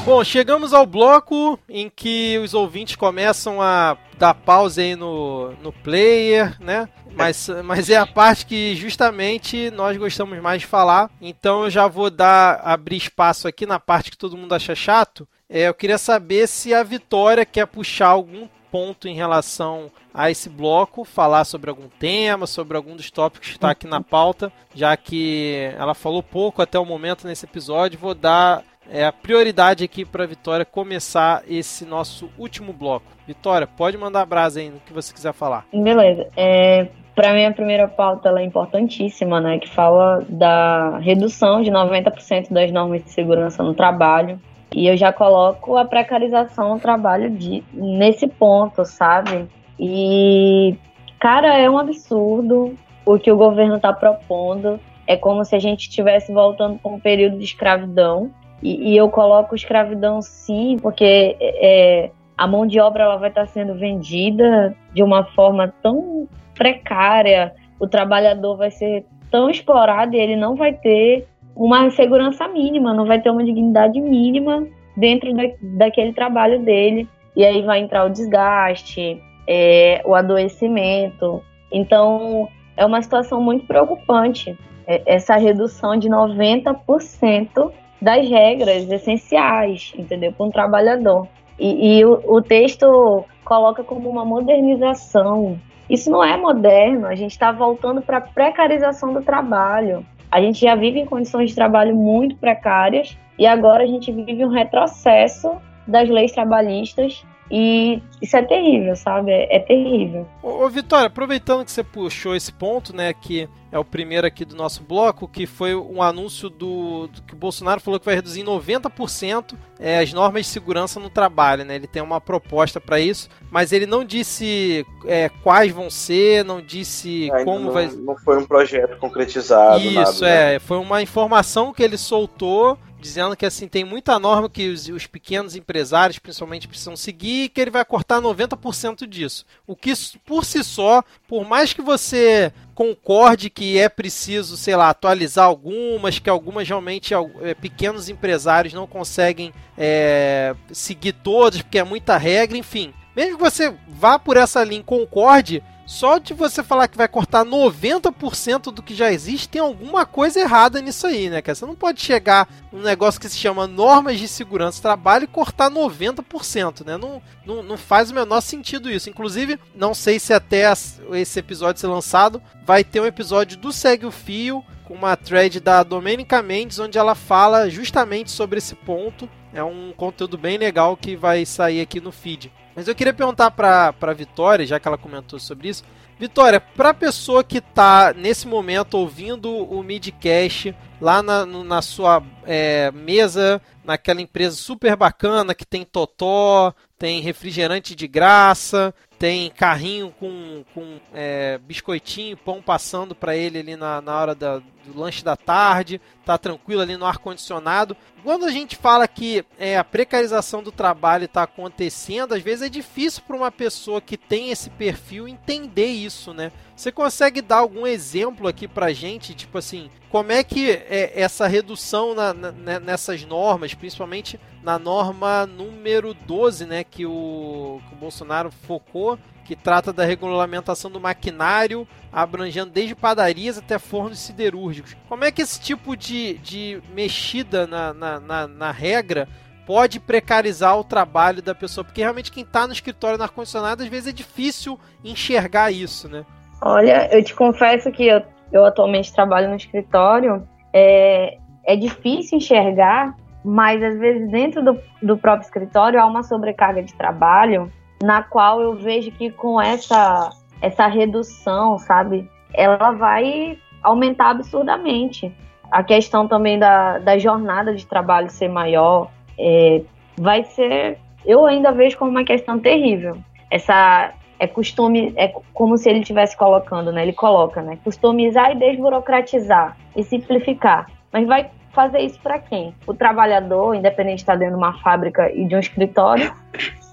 Bom, 0.03 0.23
chegamos 0.23 0.73
ao 0.73 0.85
bloco 0.85 1.59
em 1.69 1.87
que 1.87 2.39
os 2.39 2.55
ouvintes 2.55 2.95
começam 2.95 3.61
a 3.61 3.95
dar 4.17 4.33
pausa 4.33 4.81
aí 4.81 4.95
no, 4.95 5.51
no 5.61 5.71
player, 5.71 6.57
né? 6.59 6.89
Mas, 7.13 7.47
mas 7.63 7.87
é 7.87 7.97
a 7.97 8.05
parte 8.05 8.47
que 8.47 8.75
justamente 8.75 9.69
nós 9.71 9.95
gostamos 9.97 10.41
mais 10.41 10.61
de 10.61 10.67
falar. 10.67 11.09
Então 11.21 11.65
eu 11.65 11.69
já 11.69 11.87
vou 11.87 12.09
dar 12.09 12.61
abrir 12.63 12.97
espaço 12.97 13.47
aqui 13.47 13.65
na 13.67 13.79
parte 13.79 14.09
que 14.09 14.17
todo 14.17 14.35
mundo 14.35 14.55
acha 14.55 14.73
chato. 14.73 15.27
É, 15.47 15.67
eu 15.67 15.73
queria 15.73 15.99
saber 15.99 16.47
se 16.47 16.73
a 16.73 16.81
Vitória 16.81 17.45
quer 17.45 17.67
puxar 17.67 18.07
algum 18.07 18.47
ponto 18.71 19.07
em 19.07 19.13
relação 19.13 19.91
a 20.13 20.31
esse 20.31 20.49
bloco, 20.49 21.03
falar 21.03 21.43
sobre 21.43 21.69
algum 21.69 21.89
tema, 21.99 22.47
sobre 22.47 22.75
algum 22.75 22.95
dos 22.95 23.11
tópicos 23.11 23.49
que 23.49 23.55
está 23.55 23.71
aqui 23.71 23.85
na 23.85 24.01
pauta, 24.01 24.51
já 24.73 24.95
que 24.95 25.71
ela 25.77 25.93
falou 25.93 26.23
pouco 26.23 26.61
até 26.61 26.79
o 26.79 26.85
momento 26.85 27.27
nesse 27.27 27.45
episódio, 27.45 27.99
vou 27.99 28.15
dar 28.15 28.63
é 28.89 29.05
a 29.05 29.11
prioridade 29.11 29.83
aqui 29.83 30.05
para 30.05 30.25
Vitória 30.25 30.65
começar 30.65 31.43
esse 31.47 31.85
nosso 31.85 32.29
último 32.37 32.73
bloco. 32.73 33.05
Vitória, 33.25 33.67
pode 33.67 33.97
mandar 33.97 34.21
a 34.21 34.25
brasa 34.25 34.59
aí 34.59 34.69
no 34.69 34.79
que 34.79 34.93
você 34.93 35.13
quiser 35.13 35.33
falar. 35.33 35.65
Beleza. 35.73 36.27
É, 36.35 36.87
para 37.15 37.33
mim, 37.33 37.45
a 37.45 37.51
primeira 37.51 37.87
pauta 37.87 38.29
é 38.29 38.43
importantíssima, 38.43 39.39
né? 39.39 39.59
Que 39.59 39.69
fala 39.69 40.25
da 40.27 40.97
redução 40.99 41.61
de 41.61 41.69
90% 41.69 42.51
das 42.51 42.71
normas 42.71 43.03
de 43.03 43.11
segurança 43.11 43.61
no 43.63 43.73
trabalho. 43.73 44.39
E 44.73 44.87
eu 44.87 44.95
já 44.95 45.11
coloco 45.11 45.75
a 45.77 45.85
precarização 45.85 46.75
no 46.75 46.79
trabalho 46.79 47.29
de, 47.29 47.63
nesse 47.73 48.27
ponto, 48.27 48.85
sabe? 48.85 49.47
E, 49.77 50.75
cara, 51.19 51.57
é 51.57 51.69
um 51.69 51.77
absurdo 51.77 52.75
o 53.05 53.19
que 53.19 53.31
o 53.31 53.37
governo 53.37 53.75
está 53.75 53.91
propondo. 53.91 54.79
É 55.05 55.17
como 55.17 55.43
se 55.43 55.55
a 55.55 55.59
gente 55.59 55.81
estivesse 55.81 56.31
voltando 56.31 56.79
para 56.79 56.91
um 56.91 56.99
período 56.99 57.37
de 57.37 57.43
escravidão 57.43 58.31
e, 58.61 58.91
e 58.91 58.97
eu 58.97 59.09
coloco 59.09 59.55
escravidão 59.55 60.21
sim, 60.21 60.77
porque 60.81 61.35
é, 61.39 62.11
a 62.37 62.47
mão 62.47 62.65
de 62.65 62.79
obra 62.79 63.03
ela 63.03 63.17
vai 63.17 63.29
estar 63.29 63.47
sendo 63.47 63.75
vendida 63.75 64.75
de 64.93 65.03
uma 65.03 65.23
forma 65.23 65.73
tão 65.81 66.27
precária, 66.55 67.53
o 67.79 67.87
trabalhador 67.87 68.57
vai 68.57 68.71
ser 68.71 69.05
tão 69.29 69.49
explorado 69.49 70.15
e 70.15 70.19
ele 70.19 70.35
não 70.35 70.55
vai 70.55 70.73
ter 70.73 71.27
uma 71.55 71.89
segurança 71.91 72.47
mínima, 72.47 72.93
não 72.93 73.05
vai 73.05 73.19
ter 73.19 73.29
uma 73.29 73.43
dignidade 73.43 73.99
mínima 73.99 74.67
dentro 74.95 75.33
da, 75.33 75.43
daquele 75.77 76.13
trabalho 76.13 76.59
dele. 76.63 77.07
E 77.35 77.45
aí 77.45 77.61
vai 77.61 77.79
entrar 77.79 78.05
o 78.05 78.09
desgaste, 78.09 79.21
é, 79.47 80.01
o 80.05 80.13
adoecimento. 80.13 81.41
Então, 81.71 82.47
é 82.75 82.85
uma 82.85 83.01
situação 83.01 83.41
muito 83.41 83.65
preocupante 83.65 84.57
é, 84.85 85.01
essa 85.05 85.37
redução 85.37 85.97
de 85.97 86.09
90% 86.09 87.71
das 88.01 88.27
regras 88.27 88.89
essenciais, 88.89 89.93
entendeu? 89.95 90.33
Para 90.33 90.45
um 90.45 90.49
trabalhador. 90.49 91.27
E, 91.59 91.99
e 91.99 92.05
o, 92.05 92.21
o, 92.25 92.41
texto 92.41 93.23
coloca 93.45 93.83
como 93.83 94.09
uma 94.09 94.25
modernização 94.25 95.59
Isso 95.89 96.09
não 96.09 96.23
é 96.23 96.35
moderno, 96.35 97.05
a 97.05 97.13
gente 97.13 97.31
está 97.31 97.51
voltando 97.51 98.01
para 98.01 98.17
a 98.17 98.21
precarização 98.21 99.13
do 99.13 99.21
trabalho. 99.21 100.05
A 100.31 100.41
gente 100.41 100.61
já 100.61 100.73
vive 100.73 100.99
em 100.99 101.05
condições 101.05 101.49
de 101.49 101.55
trabalho 101.55 101.95
muito 101.95 102.35
precárias 102.37 103.17
e 103.37 103.45
agora 103.45 103.83
a 103.83 103.87
gente 103.87 104.11
vive 104.11 104.43
um 104.45 104.49
retrocesso 104.49 105.51
das 105.85 106.09
leis 106.09 106.31
trabalhistas 106.31 107.23
e 107.51 108.01
isso 108.21 108.37
é 108.37 108.43
terrível, 108.43 108.95
sabe? 108.95 109.29
É, 109.31 109.57
é 109.57 109.59
terrível. 109.59 110.25
Ô, 110.41 110.63
ô, 110.63 110.69
Vitória, 110.69 111.07
aproveitando 111.07 111.65
que 111.65 111.71
você 111.71 111.83
puxou 111.83 112.33
esse 112.33 112.51
ponto, 112.53 112.95
né, 112.95 113.13
que 113.13 113.49
é 113.69 113.77
o 113.77 113.83
primeiro 113.83 114.25
aqui 114.25 114.45
do 114.45 114.55
nosso 114.55 114.83
bloco, 114.83 115.27
que 115.27 115.45
foi 115.45 115.75
um 115.75 116.01
anúncio 116.01 116.49
do, 116.49 117.07
do 117.07 117.21
que 117.23 117.33
o 117.33 117.37
Bolsonaro 117.37 117.81
falou 117.81 117.99
que 117.99 118.05
vai 118.05 118.15
reduzir 118.15 118.41
em 118.41 118.45
90% 118.45 119.53
é, 119.79 119.99
as 119.99 120.13
normas 120.13 120.45
de 120.45 120.51
segurança 120.51 120.99
no 120.99 121.09
trabalho, 121.09 121.65
né? 121.65 121.75
Ele 121.75 121.87
tem 121.87 122.01
uma 122.01 122.21
proposta 122.21 122.79
para 122.79 122.99
isso, 122.99 123.29
mas 123.49 123.71
ele 123.73 123.85
não 123.85 124.03
disse 124.05 124.85
é, 125.05 125.29
quais 125.41 125.71
vão 125.71 125.89
ser, 125.89 126.45
não 126.45 126.61
disse 126.61 127.29
é, 127.31 127.43
como 127.43 127.65
não, 127.65 127.71
vai. 127.71 127.87
Não 127.87 128.17
foi 128.17 128.37
um 128.37 128.45
projeto 128.45 128.97
concretizado. 128.97 129.81
Isso, 129.81 130.23
nada, 130.23 130.29
é. 130.29 130.53
Né? 130.53 130.59
Foi 130.59 130.77
uma 130.77 131.01
informação 131.01 131.73
que 131.73 131.83
ele 131.83 131.97
soltou 131.97 132.77
dizendo 133.01 133.35
que 133.35 133.45
assim 133.45 133.67
tem 133.67 133.83
muita 133.83 134.19
norma 134.19 134.49
que 134.49 134.69
os, 134.69 134.87
os, 134.87 135.07
pequenos 135.07 135.55
empresários 135.55 136.19
principalmente 136.19 136.67
precisam 136.67 136.95
seguir 136.95 137.45
e 137.45 137.49
que 137.49 137.59
ele 137.59 137.71
vai 137.71 137.83
cortar 137.83 138.21
90% 138.21 139.07
disso. 139.07 139.45
O 139.65 139.75
que 139.75 139.91
por 140.25 140.45
si 140.45 140.63
só, 140.63 141.03
por 141.27 141.45
mais 141.45 141.73
que 141.73 141.81
você 141.81 142.53
concorde 142.75 143.49
que 143.49 143.77
é 143.77 143.89
preciso, 143.89 144.55
sei 144.55 144.75
lá, 144.75 144.89
atualizar 144.89 145.45
algumas, 145.45 146.19
que 146.19 146.29
algumas 146.29 146.67
realmente 146.67 147.13
é, 147.41 147.53
pequenos 147.53 148.07
empresários 148.07 148.73
não 148.73 148.87
conseguem 148.87 149.51
é, 149.77 150.55
seguir 150.71 151.13
todas, 151.13 151.61
porque 151.61 151.79
é 151.79 151.83
muita 151.83 152.17
regra, 152.17 152.57
enfim. 152.57 152.93
Mesmo 153.15 153.37
que 153.37 153.43
você 153.43 153.73
vá 153.87 154.17
por 154.17 154.37
essa 154.37 154.63
linha 154.63 154.83
concorde, 154.83 155.61
só 155.91 156.19
de 156.19 156.33
você 156.33 156.63
falar 156.63 156.87
que 156.87 156.97
vai 156.97 157.07
cortar 157.09 157.43
90% 157.43 158.71
do 158.71 158.81
que 158.81 158.95
já 158.95 159.11
existe, 159.11 159.49
tem 159.49 159.61
alguma 159.61 160.05
coisa 160.05 160.39
errada 160.39 160.79
nisso 160.79 161.05
aí, 161.05 161.29
né, 161.29 161.41
cara? 161.41 161.53
Você 161.53 161.65
não 161.65 161.75
pode 161.75 161.99
chegar 161.99 162.47
num 162.71 162.81
negócio 162.81 163.19
que 163.19 163.27
se 163.27 163.37
chama 163.37 163.67
normas 163.67 164.17
de 164.17 164.25
segurança 164.25 164.79
do 164.79 164.83
trabalho 164.83 165.25
e 165.25 165.27
cortar 165.27 165.69
90%, 165.69 166.85
né? 166.85 166.95
Não, 166.95 167.21
não, 167.45 167.61
não 167.61 167.77
faz 167.77 168.09
o 168.09 168.15
menor 168.15 168.39
sentido 168.39 168.89
isso. 168.89 169.09
Inclusive, 169.09 169.59
não 169.75 169.93
sei 169.93 170.17
se 170.17 170.33
até 170.33 170.71
esse 171.11 171.37
episódio 171.37 171.81
ser 171.81 171.87
lançado, 171.87 172.41
vai 172.65 172.85
ter 172.85 173.01
um 173.01 173.05
episódio 173.05 173.57
do 173.57 173.73
Segue 173.73 174.05
o 174.05 174.11
Fio, 174.11 174.63
com 174.85 174.93
uma 174.93 175.17
thread 175.17 175.59
da 175.59 175.83
Domenica 175.83 176.41
Mendes, 176.41 176.79
onde 176.79 176.97
ela 176.97 177.15
fala 177.15 177.69
justamente 177.69 178.31
sobre 178.31 178.59
esse 178.59 178.75
ponto. 178.75 179.29
É 179.53 179.61
um 179.61 179.91
conteúdo 179.91 180.37
bem 180.37 180.57
legal 180.57 180.95
que 180.95 181.17
vai 181.17 181.45
sair 181.45 181.81
aqui 181.81 181.99
no 181.99 182.13
feed. 182.13 182.49
Mas 182.75 182.87
eu 182.87 182.95
queria 182.95 183.13
perguntar 183.13 183.51
pra, 183.51 183.93
pra 183.93 184.13
Vitória, 184.13 184.65
já 184.65 184.79
que 184.79 184.87
ela 184.87 184.97
comentou 184.97 185.39
sobre 185.39 185.69
isso. 185.69 185.83
Vitória, 186.19 186.61
pra 186.61 186.93
pessoa 186.93 187.43
que 187.43 187.59
tá 187.59 188.13
nesse 188.13 188.47
momento 188.47 188.93
ouvindo 188.93 189.51
o 189.51 189.81
Midcast 189.81 190.75
lá 191.01 191.23
na, 191.23 191.45
na 191.45 191.81
sua 191.81 192.21
é, 192.45 192.91
mesa, 192.91 193.59
naquela 193.83 194.21
empresa 194.21 194.55
super 194.55 194.95
bacana 194.95 195.55
que 195.55 195.65
tem 195.65 195.83
totó, 195.83 196.75
tem 196.95 197.21
refrigerante 197.21 197.95
de 197.95 198.07
graça, 198.07 198.93
tem 199.17 199.49
carrinho 199.49 200.13
com, 200.19 200.63
com 200.75 200.99
é, 201.11 201.57
biscoitinho, 201.57 202.37
pão 202.37 202.61
passando 202.61 203.15
para 203.15 203.35
ele 203.35 203.57
ali 203.57 203.75
na, 203.75 203.99
na 203.99 204.15
hora 204.15 204.35
da, 204.35 204.61
do 204.85 204.99
lanche 204.99 205.23
da 205.23 205.35
tarde, 205.35 206.01
tá 206.25 206.37
tranquilo 206.37 206.81
ali 206.81 206.97
no 206.97 207.05
ar-condicionado. 207.05 207.95
Quando 208.23 208.45
a 208.45 208.51
gente 208.51 208.75
fala 208.75 209.07
que 209.07 209.43
é, 209.57 209.77
a 209.77 209.83
precarização 209.83 210.61
do 210.61 210.71
trabalho 210.71 211.25
está 211.25 211.43
acontecendo, 211.43 212.33
às 212.33 212.41
vezes 212.41 212.63
é 212.63 212.69
difícil 212.69 213.23
para 213.25 213.35
uma 213.35 213.51
pessoa 213.51 213.99
que 213.99 214.17
tem 214.17 214.51
esse 214.51 214.69
perfil 214.69 215.27
entender 215.27 215.87
isso, 215.87 216.33
né? 216.33 216.51
Você 216.75 216.91
consegue 216.91 217.41
dar 217.41 217.57
algum 217.57 217.85
exemplo 217.85 218.47
aqui 218.47 218.67
pra 218.67 218.93
gente, 218.93 219.33
tipo 219.33 219.57
assim, 219.57 219.89
como 220.09 220.31
é 220.31 220.43
que 220.43 220.71
é 220.71 221.13
essa 221.15 221.47
redução 221.47 222.13
na, 222.13 222.33
na, 222.33 222.79
nessas 222.79 223.23
normas, 223.23 223.73
principalmente 223.73 224.39
na 224.63 224.77
norma 224.77 225.45
número 225.45 226.13
12, 226.13 226.65
né, 226.65 226.83
que 226.83 227.05
o, 227.05 227.81
que 227.87 227.93
o 227.95 227.97
Bolsonaro 227.97 228.51
focou, 228.51 229.17
que 229.43 229.55
trata 229.55 229.91
da 229.91 230.05
regulamentação 230.05 230.89
do 230.89 230.99
maquinário, 230.99 231.87
abrangendo 232.11 232.71
desde 232.71 232.95
padarias 232.95 233.57
até 233.57 233.77
fornos 233.77 234.19
siderúrgicos. 234.19 234.95
Como 235.07 235.23
é 235.23 235.31
que 235.31 235.41
esse 235.41 235.59
tipo 235.59 235.95
de, 235.95 236.37
de 236.39 236.81
mexida 236.93 237.67
na, 237.67 237.93
na, 237.93 238.19
na, 238.19 238.47
na 238.47 238.71
regra 238.71 239.27
pode 239.65 239.99
precarizar 239.99 240.77
o 240.77 240.83
trabalho 240.83 241.41
da 241.41 241.55
pessoa? 241.55 241.83
Porque 241.83 242.01
realmente 242.01 242.31
quem 242.31 242.43
está 242.43 242.67
no 242.67 242.73
escritório 242.73 243.17
no 243.17 243.23
ar-condicionado, 243.23 243.83
às 243.83 243.89
vezes 243.89 244.07
é 244.07 244.13
difícil 244.13 244.79
enxergar 245.03 245.71
isso, 245.71 246.07
né? 246.07 246.25
Olha, 246.61 247.09
eu 247.11 247.23
te 247.23 247.33
confesso 247.33 247.91
que 247.91 248.05
eu, 248.05 248.21
eu 248.51 248.65
atualmente 248.65 249.13
trabalho 249.13 249.49
no 249.49 249.55
escritório, 249.55 250.47
é, 250.71 251.37
é 251.65 251.75
difícil 251.75 252.37
enxergar, 252.37 253.15
mas 253.43 253.81
às 253.81 253.97
vezes 253.97 254.29
dentro 254.29 254.63
do, 254.63 254.79
do 255.01 255.17
próprio 255.17 255.45
escritório 255.45 255.99
há 255.99 256.05
uma 256.05 256.21
sobrecarga 256.21 256.83
de 256.83 256.93
trabalho 256.93 257.71
na 258.01 258.23
qual 258.23 258.61
eu 258.61 258.73
vejo 258.73 259.11
que 259.11 259.31
com 259.31 259.61
essa, 259.61 260.31
essa 260.61 260.87
redução, 260.87 261.77
sabe, 261.77 262.29
ela 262.53 262.91
vai 262.91 263.57
aumentar 263.81 264.29
absurdamente. 264.29 265.33
A 265.71 265.83
questão 265.83 266.27
também 266.27 266.59
da, 266.59 266.99
da 266.99 267.17
jornada 267.17 267.73
de 267.73 267.85
trabalho 267.85 268.29
ser 268.29 268.49
maior 268.49 269.09
é, 269.37 269.81
vai 270.17 270.43
ser. 270.43 270.97
Eu 271.25 271.45
ainda 271.45 271.71
vejo 271.71 271.97
como 271.97 272.11
uma 272.11 272.23
questão 272.23 272.59
terrível. 272.59 273.17
Essa 273.49 274.13
é 274.39 274.47
costume, 274.47 275.13
é 275.15 275.33
como 275.53 275.77
se 275.77 275.89
ele 275.89 275.99
estivesse 275.99 276.35
colocando, 276.35 276.91
né? 276.91 277.03
Ele 277.03 277.13
coloca, 277.13 277.61
né? 277.61 277.77
Customizar 277.83 278.51
e 278.51 278.55
desburocratizar 278.55 279.77
e 279.95 280.03
simplificar. 280.03 280.87
Mas 281.13 281.27
vai 281.27 281.49
fazer 281.71 281.99
isso 281.99 282.19
para 282.19 282.39
quem? 282.39 282.73
O 282.87 282.93
trabalhador, 282.93 283.75
independente 283.75 284.15
de 284.15 284.21
estar 284.21 284.35
dentro 284.35 284.55
de 284.55 284.59
uma 284.59 284.77
fábrica 284.79 285.31
e 285.31 285.45
de 285.45 285.55
um 285.55 285.59
escritório, 285.59 286.33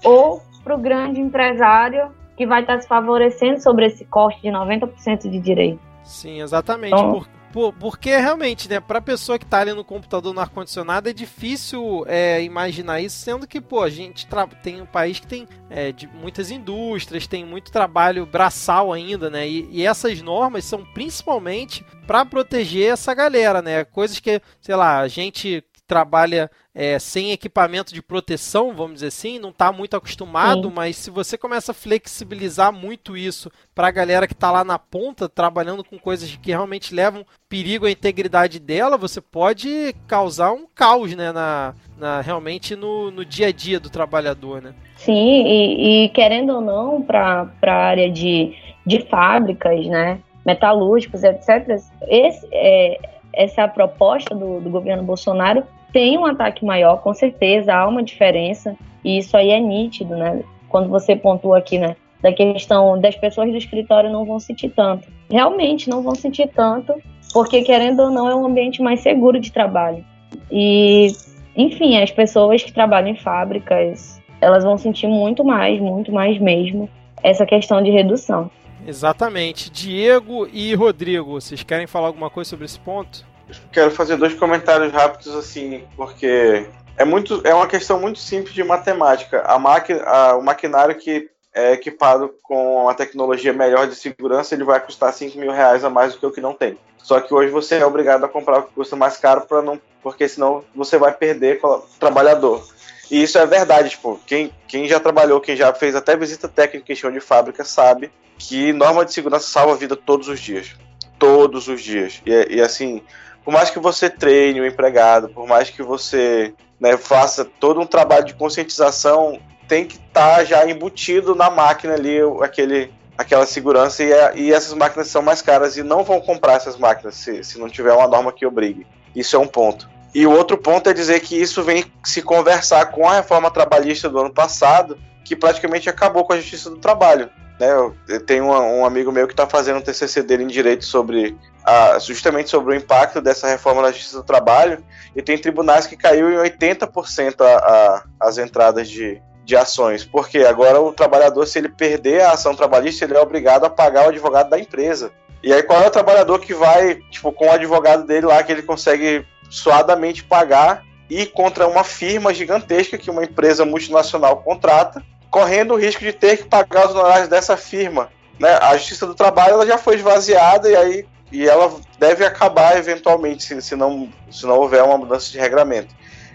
ou 0.05 0.41
para 0.69 0.75
o 0.75 0.79
grande 0.79 1.19
empresário 1.19 2.11
que 2.37 2.45
vai 2.45 2.61
estar 2.61 2.79
se 2.79 2.87
favorecendo 2.87 3.59
sobre 3.59 3.87
esse 3.87 4.05
corte 4.05 4.39
de 4.41 4.49
90% 4.49 5.27
de 5.27 5.39
direito. 5.39 5.79
Sim, 6.03 6.41
exatamente. 6.41 6.93
Então, 6.93 7.11
por, 7.11 7.29
por, 7.51 7.73
porque 7.73 8.15
realmente, 8.15 8.69
né, 8.69 8.79
para 8.79 9.01
pessoa 9.01 9.39
que 9.39 9.45
está 9.45 9.59
ali 9.59 9.73
no 9.73 9.83
computador 9.83 10.31
no 10.31 10.39
ar-condicionado 10.39 11.09
é 11.09 11.13
difícil 11.13 12.05
é, 12.07 12.41
imaginar 12.43 13.01
isso, 13.01 13.17
sendo 13.17 13.47
que, 13.47 13.59
pô, 13.59 13.81
a 13.81 13.89
gente 13.89 14.27
tem 14.61 14.79
um 14.79 14.85
país 14.85 15.19
que 15.19 15.27
tem 15.27 15.47
é, 15.71 15.91
de 15.91 16.07
muitas 16.07 16.51
indústrias, 16.51 17.25
tem 17.25 17.43
muito 17.43 17.71
trabalho 17.71 18.27
braçal 18.27 18.93
ainda, 18.93 19.29
né? 19.29 19.49
E, 19.49 19.67
e 19.71 19.85
essas 19.85 20.21
normas 20.21 20.65
são 20.65 20.85
principalmente 20.93 21.83
para 22.05 22.25
proteger 22.25 22.93
essa 22.93 23.13
galera, 23.13 23.61
né? 23.61 23.83
Coisas 23.85 24.19
que, 24.19 24.39
sei 24.61 24.75
lá, 24.75 24.99
a 24.99 25.07
gente 25.07 25.63
trabalha 25.89 26.51
é, 26.73 26.99
sem 26.99 27.31
equipamento 27.31 27.91
de 27.91 28.01
proteção, 28.01 28.75
vamos 28.75 28.93
dizer 28.93 29.07
assim, 29.07 29.39
não 29.39 29.49
está 29.49 29.71
muito 29.71 29.97
acostumado, 29.97 30.67
Sim. 30.69 30.73
mas 30.75 30.95
se 30.95 31.09
você 31.09 31.35
começa 31.35 31.71
a 31.71 31.75
flexibilizar 31.75 32.71
muito 32.71 33.17
isso 33.17 33.51
para 33.73 33.87
a 33.87 33.91
galera 33.91 34.27
que 34.27 34.33
está 34.33 34.51
lá 34.51 34.63
na 34.63 34.77
ponta, 34.77 35.27
trabalhando 35.27 35.83
com 35.83 35.97
coisas 35.97 36.35
que 36.35 36.51
realmente 36.51 36.93
levam 36.93 37.25
perigo 37.49 37.87
à 37.87 37.91
integridade 37.91 38.59
dela, 38.59 38.97
você 38.97 39.19
pode 39.19 39.95
causar 40.05 40.51
um 40.51 40.67
caos, 40.75 41.15
né, 41.15 41.31
na, 41.31 41.73
na 41.97 42.21
realmente 42.21 42.75
no, 42.75 43.09
no 43.09 43.25
dia 43.25 43.47
a 43.47 43.51
dia 43.51 43.79
do 43.79 43.89
trabalhador, 43.89 44.61
né? 44.61 44.75
Sim, 44.95 45.43
e, 45.47 46.05
e 46.05 46.09
querendo 46.09 46.53
ou 46.53 46.61
não, 46.61 47.01
para 47.01 47.49
a 47.63 47.73
área 47.73 48.11
de, 48.11 48.53
de 48.85 49.07
fábricas, 49.07 49.87
né, 49.87 50.19
metalúrgicos, 50.45 51.23
etc., 51.23 51.81
esse, 52.07 52.47
é, 52.51 52.99
essa 53.33 53.67
proposta 53.67 54.35
do, 54.35 54.61
do 54.61 54.69
governo 54.69 55.01
Bolsonaro 55.01 55.63
tem 55.91 56.17
um 56.17 56.25
ataque 56.25 56.65
maior, 56.65 56.97
com 56.97 57.13
certeza, 57.13 57.73
há 57.73 57.87
uma 57.87 58.03
diferença, 58.03 58.75
e 59.03 59.17
isso 59.17 59.35
aí 59.35 59.49
é 59.49 59.59
nítido, 59.59 60.15
né? 60.15 60.43
Quando 60.67 60.89
você 60.89 61.15
pontua 61.15 61.57
aqui, 61.57 61.77
né? 61.77 61.95
Da 62.21 62.33
questão 62.33 62.99
das 62.99 63.15
pessoas 63.15 63.49
do 63.49 63.57
escritório 63.57 64.11
não 64.11 64.25
vão 64.25 64.39
sentir 64.39 64.69
tanto. 64.69 65.07
Realmente 65.31 65.89
não 65.89 66.01
vão 66.01 66.15
sentir 66.15 66.49
tanto, 66.53 66.93
porque 67.33 67.61
querendo 67.61 68.01
ou 68.01 68.09
não 68.09 68.29
é 68.29 68.35
um 68.35 68.45
ambiente 68.45 68.81
mais 68.81 68.99
seguro 68.99 69.39
de 69.39 69.51
trabalho. 69.51 70.03
E, 70.51 71.07
enfim, 71.55 72.01
as 72.01 72.11
pessoas 72.11 72.61
que 72.61 72.73
trabalham 72.73 73.09
em 73.09 73.15
fábricas, 73.15 74.21
elas 74.41 74.63
vão 74.63 74.77
sentir 74.77 75.07
muito 75.07 75.43
mais, 75.43 75.79
muito 75.79 76.11
mais 76.11 76.37
mesmo, 76.39 76.89
essa 77.23 77.45
questão 77.45 77.81
de 77.81 77.89
redução. 77.89 78.51
Exatamente. 78.85 79.69
Diego 79.69 80.47
e 80.51 80.73
Rodrigo, 80.73 81.31
vocês 81.31 81.63
querem 81.63 81.87
falar 81.87 82.07
alguma 82.07 82.29
coisa 82.29 82.49
sobre 82.49 82.65
esse 82.65 82.79
ponto? 82.79 83.28
Quero 83.71 83.91
fazer 83.91 84.17
dois 84.17 84.33
comentários 84.33 84.91
rápidos 84.91 85.35
assim, 85.35 85.83
porque 85.95 86.65
é 86.97 87.05
muito 87.05 87.41
é 87.43 87.53
uma 87.53 87.67
questão 87.67 87.99
muito 87.99 88.19
simples 88.19 88.53
de 88.53 88.63
matemática. 88.63 89.41
A 89.41 89.57
máquina, 89.57 90.03
o 90.35 90.41
maquinário 90.41 90.95
que 90.95 91.29
é 91.53 91.73
equipado 91.73 92.33
com 92.43 92.83
uma 92.83 92.93
tecnologia 92.93 93.53
melhor 93.53 93.87
de 93.87 93.95
segurança, 93.95 94.53
ele 94.53 94.63
vai 94.63 94.79
custar 94.79 95.13
5 95.13 95.37
mil 95.37 95.51
reais 95.51 95.83
a 95.83 95.89
mais 95.89 96.13
do 96.13 96.19
que 96.19 96.25
o 96.25 96.31
que 96.31 96.41
não 96.41 96.53
tem. 96.53 96.77
Só 96.97 97.19
que 97.19 97.33
hoje 97.33 97.51
você 97.51 97.75
é 97.75 97.85
obrigado 97.85 98.23
a 98.23 98.29
comprar 98.29 98.59
o 98.59 98.63
que 98.63 98.73
custa 98.73 98.95
mais 98.95 99.17
caro 99.17 99.41
para 99.41 99.61
não, 99.61 99.79
porque 100.03 100.27
senão 100.27 100.63
você 100.75 100.97
vai 100.97 101.11
perder 101.13 101.59
trabalhador. 101.99 102.63
E 103.09 103.23
isso 103.23 103.39
é 103.39 103.45
verdade, 103.45 103.89
tipo, 103.89 104.19
quem, 104.27 104.53
quem 104.67 104.87
já 104.87 104.99
trabalhou, 104.99 105.41
quem 105.41 105.55
já 105.55 105.73
fez 105.73 105.95
até 105.95 106.15
visita 106.15 106.47
técnica 106.47 106.93
em 106.93 106.95
chão 106.95 107.11
de 107.11 107.19
fábrica 107.19 107.63
sabe 107.63 108.11
que 108.37 108.71
norma 108.71 109.03
de 109.03 109.13
segurança 109.13 109.47
salva 109.47 109.73
a 109.73 109.77
vida 109.77 109.95
todos 109.95 110.27
os 110.27 110.39
dias. 110.39 110.75
Todos 111.17 111.67
os 111.67 111.81
dias. 111.81 112.21
E, 112.25 112.57
e 112.57 112.61
assim, 112.61 113.01
por 113.49 113.53
mais 113.53 113.71
que 113.71 113.79
você 113.79 114.11
treine 114.11 114.61
o 114.61 114.67
empregado, 114.67 115.27
por 115.29 115.47
mais 115.47 115.71
que 115.71 115.81
você 115.81 116.53
né, 116.79 116.95
faça 116.97 117.43
todo 117.43 117.81
um 117.81 117.85
trabalho 117.87 118.23
de 118.23 118.35
conscientização, 118.35 119.39
tem 119.67 119.87
que 119.87 119.95
estar 119.95 120.35
tá 120.35 120.43
já 120.43 120.69
embutido 120.69 121.33
na 121.33 121.49
máquina 121.49 121.95
ali 121.95 122.19
aquele, 122.43 122.93
aquela 123.17 123.47
segurança 123.47 124.03
e, 124.03 124.11
e, 124.35 124.53
essas 124.53 124.75
máquinas 124.75 125.07
são 125.07 125.23
mais 125.23 125.41
caras 125.41 125.77
e 125.77 125.81
não 125.81 126.03
vão 126.03 126.21
comprar 126.21 126.57
essas 126.57 126.77
máquinas 126.77 127.15
se, 127.15 127.43
se 127.43 127.57
não 127.57 127.67
tiver 127.67 127.91
uma 127.91 128.07
norma 128.07 128.31
que 128.31 128.45
obrigue. 128.45 128.85
Isso 129.15 129.35
é 129.35 129.39
um 129.39 129.47
ponto. 129.47 129.89
E 130.13 130.27
o 130.27 130.31
outro 130.31 130.55
ponto 130.55 130.87
é 130.87 130.93
dizer 130.93 131.19
que 131.21 131.35
isso 131.35 131.63
vem 131.63 131.83
se 132.03 132.21
conversar 132.21 132.85
com 132.91 133.09
a 133.09 133.15
reforma 133.15 133.49
trabalhista 133.49 134.07
do 134.07 134.19
ano 134.19 134.31
passado, 134.31 134.95
que 135.25 135.35
praticamente 135.35 135.89
acabou 135.89 136.23
com 136.23 136.33
a 136.33 136.37
justiça 136.37 136.69
do 136.69 136.77
trabalho. 136.77 137.31
Né? 137.59 137.67
Eu 138.07 138.23
tenho 138.23 138.45
um, 138.45 138.81
um 138.81 138.85
amigo 138.85 139.11
meu 139.11 139.25
que 139.25 139.33
está 139.33 139.47
fazendo 139.47 139.79
um 139.79 139.81
TCC 139.81 140.21
dele 140.21 140.43
em 140.43 140.47
direito 140.47 140.85
sobre 140.85 141.35
a, 141.69 141.99
justamente 141.99 142.49
sobre 142.49 142.73
o 142.73 142.77
impacto 142.77 143.21
dessa 143.21 143.47
reforma 143.47 143.83
da 143.83 143.91
justiça 143.91 144.17
do 144.17 144.23
trabalho, 144.23 144.83
e 145.15 145.21
tem 145.21 145.37
tribunais 145.37 145.85
que 145.85 145.95
caiu 145.95 146.31
em 146.31 146.49
80% 146.49 147.41
a, 147.41 147.45
a, 147.45 148.03
as 148.27 148.39
entradas 148.39 148.89
de, 148.89 149.21
de 149.45 149.55
ações, 149.55 150.03
porque 150.03 150.39
agora 150.39 150.81
o 150.81 150.91
trabalhador, 150.91 151.45
se 151.45 151.59
ele 151.59 151.69
perder 151.69 152.21
a 152.21 152.31
ação 152.31 152.55
trabalhista, 152.55 153.05
ele 153.05 153.15
é 153.15 153.21
obrigado 153.21 153.65
a 153.65 153.69
pagar 153.69 154.05
o 154.05 154.09
advogado 154.09 154.49
da 154.49 154.59
empresa. 154.59 155.11
E 155.43 155.53
aí 155.53 155.61
qual 155.61 155.81
é 155.81 155.87
o 155.87 155.91
trabalhador 155.91 156.39
que 156.39 156.55
vai, 156.55 156.95
tipo, 157.11 157.31
com 157.31 157.47
o 157.47 157.51
advogado 157.51 158.05
dele 158.05 158.25
lá, 158.25 158.41
que 158.41 158.51
ele 158.51 158.63
consegue 158.63 159.25
suadamente 159.49 160.23
pagar 160.23 160.83
e 161.07 161.25
contra 161.25 161.67
uma 161.67 161.83
firma 161.83 162.33
gigantesca 162.33 162.97
que 162.97 163.11
uma 163.11 163.23
empresa 163.23 163.63
multinacional 163.63 164.37
contrata, 164.37 165.03
correndo 165.29 165.75
o 165.75 165.77
risco 165.77 166.03
de 166.03 166.13
ter 166.13 166.37
que 166.37 166.43
pagar 166.45 166.87
os 166.87 166.95
honorários 166.95 167.29
dessa 167.29 167.55
firma. 167.55 168.09
Né? 168.39 168.57
A 168.61 168.75
Justiça 168.75 169.05
do 169.05 169.15
Trabalho 169.15 169.53
ela 169.53 169.67
já 169.67 169.77
foi 169.77 169.95
esvaziada 169.95 170.69
e 170.69 170.75
aí 170.75 171.05
e 171.31 171.47
ela 171.47 171.73
deve 171.97 172.25
acabar 172.25 172.77
eventualmente 172.77 173.43
se, 173.43 173.61
se, 173.61 173.75
não, 173.75 174.09
se 174.31 174.45
não 174.45 174.57
houver 174.57 174.83
uma 174.83 174.97
mudança 174.97 175.31
de 175.31 175.37
regramento. 175.37 175.93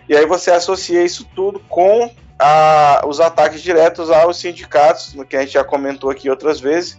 E 0.08 0.16
aí 0.16 0.26
você 0.26 0.50
associa 0.50 1.02
isso 1.02 1.26
tudo 1.34 1.60
com 1.60 2.10
a, 2.38 3.02
os 3.06 3.20
ataques 3.20 3.62
diretos 3.62 4.10
aos 4.10 4.38
sindicatos, 4.38 5.14
que 5.28 5.36
a 5.36 5.40
gente 5.40 5.52
já 5.52 5.64
comentou 5.64 6.10
aqui 6.10 6.28
outras 6.28 6.60
vezes, 6.60 6.98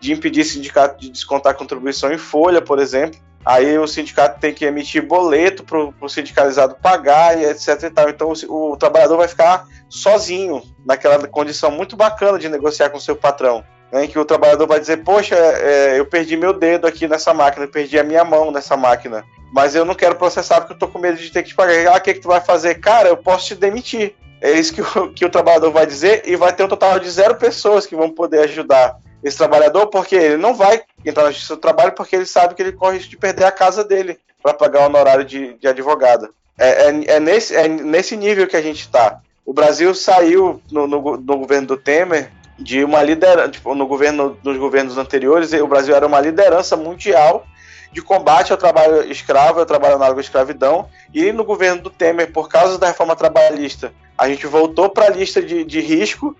de 0.00 0.12
impedir 0.12 0.44
sindicato 0.44 1.00
de 1.00 1.10
descontar 1.10 1.54
contribuição 1.54 2.12
em 2.12 2.18
folha, 2.18 2.60
por 2.60 2.78
exemplo, 2.78 3.20
Aí 3.46 3.78
o 3.78 3.86
sindicato 3.86 4.40
tem 4.40 4.52
que 4.52 4.64
emitir 4.64 5.06
boleto 5.06 5.62
para 5.62 5.78
o 5.78 6.08
sindicalizado 6.08 6.74
pagar 6.82 7.38
e 7.38 7.44
etc 7.44 7.80
e 7.84 7.90
tal. 7.90 8.10
Então 8.10 8.32
o, 8.48 8.72
o, 8.72 8.76
trabalhador 8.76 9.18
vai 9.18 9.28
ficar 9.28 9.68
sozinho 9.88 10.60
naquela 10.84 11.28
condição 11.28 11.70
muito 11.70 11.96
bacana 11.96 12.40
de 12.40 12.48
negociar 12.48 12.90
com 12.90 12.98
seu 12.98 13.14
patrão. 13.14 13.64
Né, 13.92 14.06
que 14.08 14.18
o 14.18 14.24
trabalhador 14.24 14.66
vai 14.66 14.80
dizer, 14.80 15.04
poxa, 15.04 15.36
é, 15.36 15.98
eu 15.98 16.06
perdi 16.06 16.36
meu 16.36 16.52
dedo 16.52 16.86
aqui 16.86 17.06
nessa 17.06 17.32
máquina, 17.32 17.68
perdi 17.68 17.98
a 17.98 18.04
minha 18.04 18.24
mão 18.24 18.50
nessa 18.50 18.76
máquina, 18.76 19.24
mas 19.52 19.76
eu 19.76 19.84
não 19.84 19.94
quero 19.94 20.16
processar 20.16 20.60
porque 20.60 20.72
eu 20.72 20.78
tô 20.78 20.88
com 20.88 20.98
medo 20.98 21.16
de 21.16 21.30
ter 21.30 21.42
que 21.42 21.50
te 21.50 21.54
pagar. 21.54 21.94
Ah, 21.94 21.96
o 21.96 22.00
que, 22.00 22.14
que 22.14 22.20
tu 22.20 22.28
vai 22.28 22.40
fazer? 22.40 22.76
Cara, 22.76 23.08
eu 23.08 23.16
posso 23.16 23.46
te 23.46 23.54
demitir. 23.54 24.14
É 24.40 24.50
isso 24.50 24.74
que 24.74 24.82
o, 24.82 25.12
que 25.14 25.24
o 25.24 25.30
trabalhador 25.30 25.70
vai 25.70 25.86
dizer 25.86 26.22
e 26.26 26.36
vai 26.36 26.52
ter 26.52 26.64
um 26.64 26.68
total 26.68 26.98
de 26.98 27.08
zero 27.08 27.36
pessoas 27.36 27.86
que 27.86 27.94
vão 27.96 28.10
poder 28.10 28.40
ajudar 28.40 28.98
esse 29.22 29.36
trabalhador, 29.36 29.86
porque 29.86 30.14
ele 30.14 30.36
não 30.36 30.54
vai 30.54 30.82
entrar 31.04 31.24
na 31.24 31.30
justiça 31.30 31.56
do 31.56 31.60
trabalho 31.60 31.92
porque 31.92 32.14
ele 32.14 32.26
sabe 32.26 32.54
que 32.54 32.62
ele 32.62 32.72
corre 32.72 32.96
risco 32.96 33.10
de 33.10 33.16
perder 33.16 33.44
a 33.44 33.52
casa 33.52 33.82
dele 33.82 34.18
para 34.42 34.54
pagar 34.54 34.82
o 34.82 34.86
honorário 34.86 35.24
de, 35.24 35.54
de 35.54 35.66
advogado. 35.66 36.28
É, 36.58 36.88
é, 36.88 37.16
é, 37.16 37.20
nesse, 37.20 37.54
é 37.54 37.68
nesse 37.68 38.16
nível 38.16 38.46
que 38.46 38.56
a 38.56 38.62
gente 38.62 38.80
está. 38.80 39.20
O 39.44 39.52
Brasil 39.52 39.94
saiu 39.94 40.60
no, 40.70 40.86
no, 40.86 41.16
no, 41.16 41.38
governo 41.38 41.68
do 41.68 41.76
Temer 41.76 42.30
de 42.58 42.84
uma 42.84 43.02
liderança, 43.02 43.50
tipo, 43.50 43.74
no 43.74 43.86
governo, 43.86 44.36
nos 44.42 44.56
governos 44.56 44.96
anteriores, 44.98 45.52
o 45.52 45.66
Brasil 45.66 45.94
era 45.94 46.06
uma 46.06 46.20
liderança 46.20 46.76
mundial 46.76 47.46
de 47.92 48.02
combate 48.02 48.52
ao 48.52 48.58
trabalho 48.58 49.10
escravo, 49.10 49.60
ao 49.60 49.66
trabalho 49.66 49.96
análogo 49.96 50.20
à 50.20 50.22
escravidão, 50.22 50.88
e 51.14 51.32
no 51.32 51.44
governo 51.44 51.82
do 51.82 51.90
Temer, 51.90 52.32
por 52.32 52.48
causa 52.48 52.78
da 52.78 52.88
reforma 52.88 53.16
trabalhista, 53.16 53.92
a 54.18 54.28
gente 54.28 54.46
voltou 54.46 54.88
para 54.88 55.06
a 55.06 55.10
lista 55.10 55.42
de, 55.42 55.64
de 55.64 55.80
risco 55.80 56.36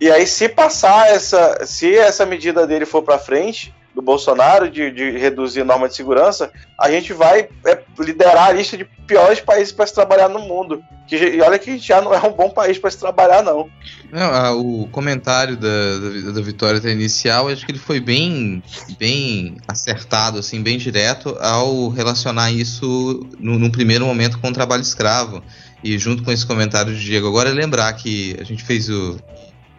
e 0.00 0.10
aí, 0.10 0.26
se 0.26 0.48
passar 0.48 1.08
essa. 1.10 1.66
Se 1.66 1.94
essa 1.94 2.24
medida 2.24 2.66
dele 2.66 2.86
for 2.86 3.02
para 3.02 3.18
frente, 3.18 3.74
do 3.94 4.00
Bolsonaro, 4.00 4.70
de, 4.70 4.90
de, 4.90 5.10
reduzir 5.10 5.62
a 5.62 5.64
norma 5.64 5.88
de 5.88 5.96
segurança, 5.96 6.50
a 6.78 6.90
gente 6.90 7.12
vai 7.12 7.48
é, 7.66 7.78
liderar 7.98 8.48
a 8.48 8.52
lista 8.52 8.76
de 8.76 8.84
piores 8.84 9.40
países 9.40 9.72
para 9.72 9.86
se 9.86 9.94
trabalhar 9.94 10.28
no 10.28 10.40
mundo. 10.40 10.82
Que, 11.08 11.16
e 11.16 11.40
olha 11.40 11.58
que 11.58 11.76
já 11.76 12.00
não 12.00 12.14
é 12.14 12.20
um 12.20 12.32
bom 12.32 12.50
país 12.50 12.78
para 12.78 12.90
se 12.90 12.98
trabalhar, 12.98 13.42
não. 13.42 13.68
não 14.12 14.60
o 14.60 14.88
comentário 14.88 15.56
da, 15.56 15.68
da, 15.98 16.30
da 16.32 16.40
Vitória 16.40 16.78
inicial, 16.90 17.48
acho 17.48 17.66
que 17.66 17.72
ele 17.72 17.80
foi 17.80 17.98
bem, 17.98 18.62
bem 18.98 19.56
acertado, 19.66 20.38
assim, 20.38 20.62
bem 20.62 20.78
direto 20.78 21.36
ao 21.40 21.88
relacionar 21.88 22.52
isso 22.52 23.28
no 23.38 23.72
primeiro 23.72 24.06
momento 24.06 24.38
com 24.38 24.48
o 24.48 24.52
trabalho 24.52 24.82
escravo. 24.82 25.42
E 25.82 25.98
junto 25.98 26.22
com 26.22 26.30
esse 26.30 26.46
comentário 26.46 26.94
de 26.94 27.02
Diego, 27.02 27.26
agora 27.26 27.48
é 27.48 27.52
lembrar 27.52 27.90
que 27.94 28.36
a 28.38 28.44
gente 28.44 28.62
fez 28.62 28.88
o, 28.90 29.18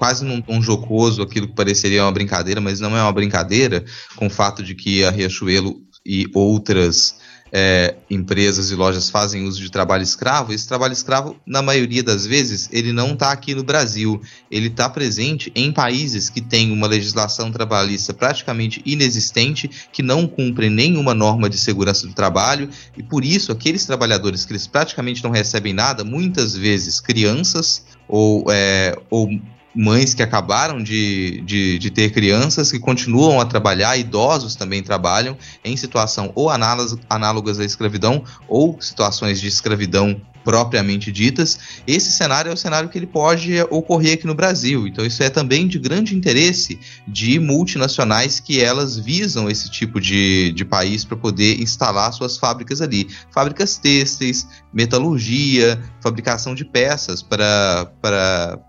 quase 0.02 0.26
num 0.26 0.42
tom 0.42 0.60
jocoso 0.60 1.22
aquilo 1.22 1.48
que 1.48 1.54
pareceria 1.54 2.02
uma 2.04 2.12
brincadeira, 2.12 2.60
mas 2.60 2.80
não 2.80 2.98
é 2.98 3.04
uma 3.04 3.14
brincadeira, 3.14 3.86
com 4.16 4.26
o 4.26 4.30
fato 4.32 4.64
de 4.64 4.74
que 4.74 5.04
a 5.04 5.12
Riachuelo 5.12 5.80
e 6.04 6.26
outras 6.34 7.20
é, 7.52 7.98
empresas 8.10 8.72
e 8.72 8.76
lojas 8.76 9.12
fazem 9.12 9.44
uso 9.44 9.62
de 9.62 9.70
trabalho 9.70 10.02
escravo, 10.02 10.54
esse 10.54 10.68
trabalho 10.68 10.94
escravo, 10.94 11.36
na 11.46 11.62
maioria 11.62 12.02
das 12.02 12.26
vezes, 12.26 12.68
ele 12.72 12.92
não 12.92 13.14
está 13.14 13.32
aqui 13.32 13.54
no 13.54 13.64
Brasil. 13.64 14.20
Ele 14.50 14.70
está 14.70 14.90
presente 14.90 15.52
em 15.54 15.72
países 15.72 16.32
que 16.32 16.42
têm 16.42 16.72
uma 16.72 16.88
legislação 16.88 17.52
trabalhista 17.52 18.12
praticamente 18.12 18.82
inexistente, 18.84 19.70
que 19.94 20.02
não 20.02 20.26
cumprem 20.26 20.72
nenhuma 20.72 21.14
norma 21.14 21.48
de 21.48 21.60
segurança 21.60 22.08
do 22.08 22.14
trabalho, 22.16 22.72
e 22.98 23.04
por 23.04 23.24
isso 23.24 23.52
aqueles 23.52 23.86
trabalhadores 23.86 24.46
que 24.46 24.52
eles 24.52 24.66
praticamente 24.66 25.24
não 25.24 25.30
recebem 25.30 25.74
nada, 25.74 26.04
muitas 26.04 26.56
vezes 26.56 27.00
crianças 27.00 27.86
ou, 28.08 28.46
é, 28.50 28.98
ou 29.08 29.30
mães 29.76 30.14
que 30.14 30.22
acabaram 30.22 30.82
de, 30.82 31.42
de, 31.42 31.80
de, 31.80 31.92
ter 31.92 32.12
crianças 32.12 32.72
que 32.72 32.80
continuam 32.80 33.40
a 33.40 33.46
trabalhar, 33.46 33.98
idosos 33.98 34.56
também 34.56 34.84
trabalham 34.84 35.38
em 35.64 35.76
situação 35.78 36.32
ou 36.36 36.50
análogas, 36.50 36.98
análogas 37.10 37.60
à 37.60 37.66
escravidão 37.66 38.24
ou 38.48 38.82
situações 38.82 39.40
de 39.40 39.48
escravidão 39.48 40.22
propriamente 40.44 41.12
ditas, 41.12 41.60
esse 41.86 42.12
cenário 42.12 42.50
é 42.50 42.54
o 42.54 42.58
cenário 42.58 42.90
que 42.90 42.98
ele 42.98 43.08
pode 43.08 43.62
ocorrer 43.70 44.14
aqui 44.14 44.28
no 44.28 44.36
Brasil. 44.36 44.88
Então, 44.88 45.06
isso 45.06 45.22
é 45.24 45.30
também 45.30 45.68
de 45.68 45.80
grande 45.80 46.16
interesse 46.16 46.80
de 47.08 47.40
multinacionais 47.40 48.40
que 48.40 48.62
elas 48.62 48.98
visam 48.98 49.50
esse 49.50 49.70
tipo 49.70 50.00
de, 50.00 50.52
de 50.54 50.66
país 50.66 51.06
para 51.06 51.18
poder 51.18 51.62
instalar 51.62 52.12
suas 52.14 52.38
fábricas 52.38 52.82
ali. 52.82 53.08
Fábricas 53.32 53.78
têxteis, 53.78 54.48
metalurgia, 54.74 55.82
fabricação 56.02 56.56
de 56.56 56.66
peças 56.66 57.22
para 57.22 57.92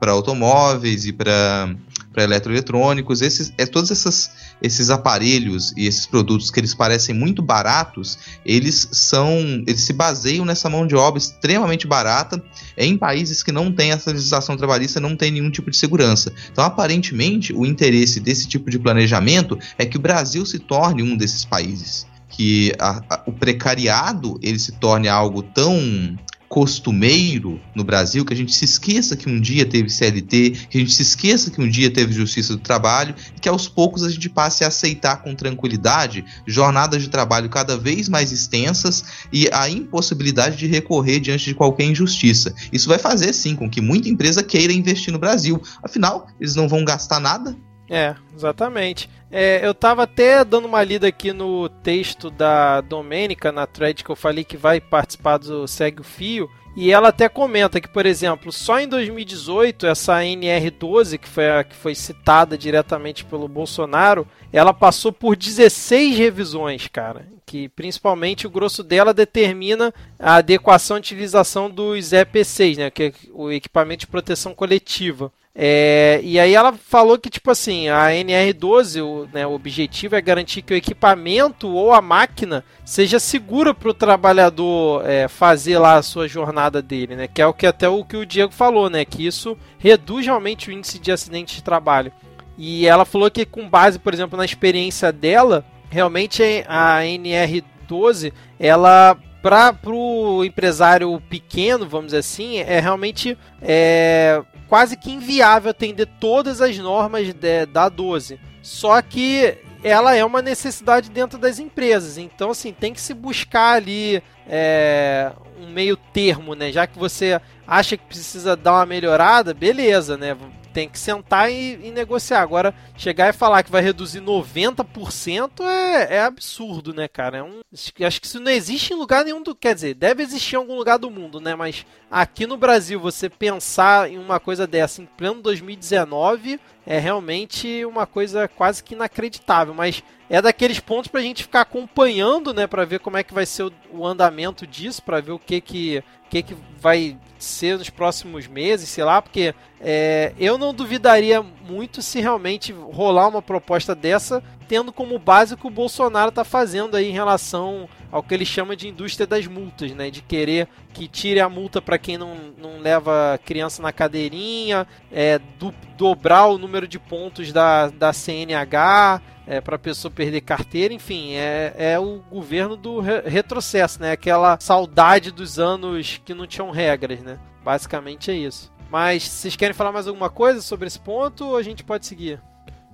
automóveis 0.08 1.06
e 1.06 1.12
para 1.12 1.74
para 2.12 2.24
eletroeletrônicos, 2.24 3.22
esses, 3.22 3.52
é, 3.58 3.66
todos 3.66 3.90
essas, 3.90 4.30
esses 4.60 4.90
aparelhos 4.90 5.72
e 5.76 5.86
esses 5.86 6.06
produtos 6.06 6.50
que 6.50 6.60
eles 6.60 6.74
parecem 6.74 7.14
muito 7.14 7.42
baratos, 7.42 8.18
eles 8.44 8.88
são, 8.92 9.38
eles 9.66 9.82
se 9.82 9.92
baseiam 9.92 10.44
nessa 10.44 10.68
mão 10.68 10.86
de 10.86 10.94
obra 10.94 11.18
extremamente 11.18 11.86
barata 11.86 12.42
em 12.76 12.96
países 12.96 13.42
que 13.42 13.52
não 13.52 13.72
têm 13.72 13.92
essa 13.92 14.10
legislação 14.10 14.56
trabalhista, 14.56 15.00
não 15.00 15.16
tem 15.16 15.30
nenhum 15.30 15.50
tipo 15.50 15.70
de 15.70 15.76
segurança. 15.76 16.32
Então, 16.50 16.64
aparentemente, 16.64 17.52
o 17.52 17.66
interesse 17.66 18.20
desse 18.20 18.46
tipo 18.46 18.70
de 18.70 18.78
planejamento 18.78 19.58
é 19.78 19.84
que 19.84 19.96
o 19.96 20.00
Brasil 20.00 20.44
se 20.46 20.58
torne 20.58 21.02
um 21.02 21.16
desses 21.16 21.44
países 21.44 22.06
que 22.32 22.72
a, 22.78 23.02
a, 23.10 23.22
o 23.26 23.32
precariado 23.32 24.38
ele 24.42 24.58
se 24.58 24.72
torne 24.72 25.06
algo 25.06 25.42
tão 25.42 26.16
costumeiro 26.52 27.58
no 27.74 27.82
Brasil, 27.82 28.26
que 28.26 28.34
a 28.34 28.36
gente 28.36 28.54
se 28.54 28.66
esqueça 28.66 29.16
que 29.16 29.26
um 29.26 29.40
dia 29.40 29.64
teve 29.64 29.88
CLT, 29.88 30.50
que 30.68 30.76
a 30.76 30.80
gente 30.82 30.92
se 30.92 31.00
esqueça 31.00 31.50
que 31.50 31.58
um 31.58 31.66
dia 31.66 31.90
teve 31.90 32.12
Justiça 32.12 32.54
do 32.54 32.60
Trabalho, 32.60 33.14
e 33.34 33.40
que 33.40 33.48
aos 33.48 33.68
poucos 33.68 34.02
a 34.02 34.10
gente 34.10 34.28
passe 34.28 34.62
a 34.62 34.66
aceitar 34.66 35.22
com 35.22 35.34
tranquilidade 35.34 36.22
jornadas 36.46 37.00
de 37.00 37.08
trabalho 37.08 37.48
cada 37.48 37.78
vez 37.78 38.06
mais 38.06 38.32
extensas 38.32 39.02
e 39.32 39.48
a 39.50 39.66
impossibilidade 39.70 40.58
de 40.58 40.66
recorrer 40.66 41.20
diante 41.20 41.46
de 41.46 41.54
qualquer 41.54 41.86
injustiça. 41.86 42.54
Isso 42.70 42.86
vai 42.86 42.98
fazer 42.98 43.32
sim 43.32 43.56
com 43.56 43.70
que 43.70 43.80
muita 43.80 44.10
empresa 44.10 44.42
queira 44.42 44.74
investir 44.74 45.10
no 45.10 45.18
Brasil. 45.18 45.58
Afinal, 45.82 46.26
eles 46.38 46.54
não 46.54 46.68
vão 46.68 46.84
gastar 46.84 47.18
nada 47.18 47.56
É, 47.88 48.14
exatamente. 48.34 49.08
É, 49.30 49.66
eu 49.66 49.74
tava 49.74 50.02
até 50.02 50.44
dando 50.44 50.66
uma 50.66 50.82
lida 50.82 51.08
aqui 51.08 51.32
no 51.32 51.68
texto 51.68 52.30
da 52.30 52.80
Domênica, 52.80 53.50
na 53.50 53.66
thread 53.66 54.04
que 54.04 54.10
eu 54.10 54.16
falei 54.16 54.44
que 54.44 54.56
vai 54.56 54.80
participar 54.80 55.38
do 55.38 55.66
Segue 55.66 56.00
o 56.00 56.04
Fio, 56.04 56.50
e 56.74 56.90
ela 56.90 57.08
até 57.08 57.28
comenta 57.28 57.80
que, 57.80 57.88
por 57.88 58.06
exemplo, 58.06 58.50
só 58.50 58.80
em 58.80 58.88
2018, 58.88 59.86
essa 59.86 60.20
NR12, 60.20 61.18
que 61.18 61.28
foi 61.28 61.50
a 61.50 61.64
que 61.64 61.76
foi 61.76 61.94
citada 61.94 62.56
diretamente 62.56 63.26
pelo 63.26 63.46
Bolsonaro, 63.46 64.26
ela 64.50 64.72
passou 64.72 65.12
por 65.12 65.36
16 65.36 66.16
revisões, 66.16 66.88
cara. 66.88 67.26
Que 67.44 67.68
principalmente 67.68 68.46
o 68.46 68.50
grosso 68.50 68.82
dela 68.82 69.12
determina 69.12 69.92
a 70.18 70.36
adequação 70.36 70.96
e 70.96 71.00
utilização 71.00 71.70
dos 71.70 72.10
EPCs, 72.12 72.78
né? 72.78 72.90
Que 72.90 73.02
é 73.02 73.12
o 73.32 73.52
equipamento 73.52 74.00
de 74.00 74.06
proteção 74.06 74.54
coletiva. 74.54 75.30
É, 75.54 76.18
e 76.22 76.40
aí 76.40 76.54
ela 76.54 76.72
falou 76.72 77.18
que, 77.18 77.28
tipo 77.28 77.50
assim, 77.50 77.88
a 77.88 78.08
NR12, 78.08 79.04
o, 79.04 79.28
né, 79.32 79.46
o 79.46 79.52
objetivo 79.52 80.16
é 80.16 80.20
garantir 80.20 80.62
que 80.62 80.72
o 80.72 80.76
equipamento 80.76 81.68
ou 81.68 81.92
a 81.92 82.00
máquina 82.00 82.64
seja 82.84 83.18
segura 83.18 83.74
para 83.74 83.90
o 83.90 83.94
trabalhador 83.94 85.06
é, 85.06 85.28
fazer 85.28 85.78
lá 85.78 85.96
a 85.96 86.02
sua 86.02 86.26
jornada 86.26 86.80
dele, 86.80 87.16
né? 87.16 87.28
Que 87.28 87.42
é 87.42 87.46
o 87.46 87.52
que 87.52 87.66
até 87.66 87.86
o 87.86 88.02
que 88.02 88.16
o 88.16 88.24
Diego 88.24 88.52
falou, 88.52 88.88
né? 88.88 89.04
Que 89.04 89.26
isso 89.26 89.56
reduz 89.78 90.24
realmente 90.24 90.70
o 90.70 90.72
índice 90.72 90.98
de 90.98 91.12
acidente 91.12 91.56
de 91.56 91.62
trabalho. 91.62 92.12
E 92.56 92.86
ela 92.86 93.04
falou 93.04 93.30
que 93.30 93.44
com 93.44 93.68
base, 93.68 93.98
por 93.98 94.14
exemplo, 94.14 94.38
na 94.38 94.44
experiência 94.44 95.12
dela, 95.12 95.64
realmente 95.90 96.42
a 96.66 97.00
NR12, 97.00 98.32
ela 98.58 99.18
para 99.42 99.74
o 99.84 100.44
empresário 100.44 101.20
pequeno, 101.28 101.88
vamos 101.88 102.06
dizer 102.06 102.18
assim, 102.18 102.58
é 102.58 102.78
realmente 102.78 103.36
é, 103.60 104.40
quase 104.72 104.96
que 104.96 105.12
inviável 105.12 105.70
atender 105.70 106.06
todas 106.18 106.62
as 106.62 106.78
normas 106.78 107.26
de, 107.34 107.66
da 107.66 107.90
12. 107.90 108.40
Só 108.62 109.02
que 109.02 109.58
ela 109.84 110.16
é 110.16 110.24
uma 110.24 110.40
necessidade 110.40 111.10
dentro 111.10 111.38
das 111.38 111.58
empresas. 111.58 112.16
Então, 112.16 112.52
assim, 112.52 112.72
tem 112.72 112.94
que 112.94 113.00
se 113.02 113.12
buscar 113.12 113.74
ali 113.74 114.22
é, 114.48 115.30
um 115.60 115.70
meio 115.70 115.94
termo, 115.94 116.54
né? 116.54 116.72
Já 116.72 116.86
que 116.86 116.98
você 116.98 117.38
acha 117.66 117.98
que 117.98 118.06
precisa 118.06 118.56
dar 118.56 118.76
uma 118.76 118.86
melhorada, 118.86 119.52
beleza, 119.52 120.16
né? 120.16 120.34
Tem 120.72 120.88
que 120.88 120.98
sentar 120.98 121.50
e, 121.52 121.78
e, 121.82 121.90
negociar. 121.90 122.40
Agora, 122.40 122.74
chegar 122.96 123.28
e 123.28 123.32
falar 123.32 123.62
que 123.62 123.70
vai 123.70 123.82
reduzir 123.82 124.20
90% 124.20 125.60
é, 125.64 126.16
é 126.16 126.22
absurdo, 126.22 126.94
né, 126.94 127.06
cara? 127.06 127.38
É 127.38 127.42
um, 127.42 127.60
acho 127.72 128.20
que 128.20 128.26
isso 128.26 128.40
não 128.40 128.50
existe 128.50 128.92
em 128.92 128.96
lugar 128.96 129.24
nenhum 129.24 129.42
do. 129.42 129.54
Quer 129.54 129.74
dizer, 129.74 129.94
deve 129.94 130.22
existir 130.22 130.54
em 130.54 130.58
algum 130.58 130.76
lugar 130.76 130.98
do 130.98 131.10
mundo, 131.10 131.40
né? 131.40 131.54
Mas 131.54 131.86
aqui 132.10 132.46
no 132.46 132.56
Brasil, 132.56 132.98
você 132.98 133.28
pensar 133.28 134.10
em 134.10 134.18
uma 134.18 134.40
coisa 134.40 134.66
dessa 134.66 135.02
em 135.02 135.06
pleno 135.06 135.42
2019 135.42 136.58
é 136.86 136.98
realmente 136.98 137.84
uma 137.84 138.06
coisa 138.06 138.48
quase 138.48 138.82
que 138.82 138.94
inacreditável. 138.94 139.74
Mas 139.74 140.02
é 140.28 140.40
daqueles 140.40 140.80
pontos 140.80 141.10
para 141.10 141.20
a 141.20 141.22
gente 141.22 141.42
ficar 141.42 141.60
acompanhando, 141.60 142.54
né, 142.54 142.66
para 142.66 142.84
ver 142.84 143.00
como 143.00 143.16
é 143.16 143.22
que 143.22 143.34
vai 143.34 143.46
ser 143.46 143.64
o, 143.64 143.72
o 143.92 144.06
andamento 144.06 144.66
disso, 144.66 145.02
para 145.02 145.20
ver 145.20 145.32
o 145.32 145.38
que 145.38 145.60
que, 145.60 146.02
que 146.30 146.42
que 146.42 146.56
vai 146.80 147.18
ser 147.44 147.78
nos 147.78 147.90
próximos 147.90 148.46
meses, 148.46 148.88
sei 148.88 149.04
lá, 149.04 149.20
porque 149.20 149.54
é, 149.80 150.32
eu 150.38 150.56
não 150.56 150.72
duvidaria 150.72 151.42
muito 151.42 152.02
se 152.02 152.20
realmente 152.20 152.72
rolar 152.72 153.28
uma 153.28 153.42
proposta 153.42 153.94
dessa, 153.94 154.42
tendo 154.68 154.92
como 154.92 155.18
base 155.18 155.54
o 155.54 155.56
que 155.56 155.66
o 155.66 155.70
Bolsonaro 155.70 156.28
está 156.28 156.44
fazendo 156.44 156.96
aí 156.96 157.08
em 157.08 157.12
relação 157.12 157.88
ao 158.10 158.22
que 158.22 158.32
ele 158.32 158.44
chama 158.44 158.76
de 158.76 158.88
indústria 158.88 159.26
das 159.26 159.46
multas, 159.46 159.90
né, 159.92 160.10
de 160.10 160.22
querer 160.22 160.68
que 160.92 161.08
tire 161.08 161.40
a 161.40 161.48
multa 161.48 161.82
para 161.82 161.98
quem 161.98 162.16
não, 162.16 162.36
não 162.56 162.78
leva 162.78 163.38
criança 163.44 163.82
na 163.82 163.92
cadeirinha, 163.92 164.86
é, 165.10 165.38
do, 165.58 165.74
dobrar 165.96 166.46
o 166.46 166.58
número 166.58 166.86
de 166.86 166.98
pontos 166.98 167.52
da, 167.52 167.88
da 167.88 168.12
CNH, 168.12 169.20
é, 169.46 169.60
para 169.60 169.76
a 169.76 169.78
pessoa 169.78 170.10
perder 170.10 170.40
carteira, 170.40 170.94
enfim, 170.94 171.32
é, 171.34 171.74
é 171.76 171.98
o 171.98 172.20
governo 172.30 172.76
do 172.76 173.00
re 173.00 173.20
retrocesso, 173.22 174.00
né? 174.00 174.12
Aquela 174.12 174.58
saudade 174.60 175.30
dos 175.30 175.58
anos 175.58 176.20
que 176.24 176.34
não 176.34 176.46
tinham 176.46 176.70
regras, 176.70 177.22
né? 177.22 177.38
Basicamente 177.64 178.30
é 178.30 178.34
isso. 178.34 178.72
Mas 178.90 179.22
vocês 179.22 179.56
querem 179.56 179.74
falar 179.74 179.90
mais 179.90 180.06
alguma 180.06 180.28
coisa 180.28 180.60
sobre 180.60 180.86
esse 180.86 181.00
ponto 181.00 181.46
ou 181.46 181.56
a 181.56 181.62
gente 181.62 181.82
pode 181.82 182.06
seguir? 182.06 182.40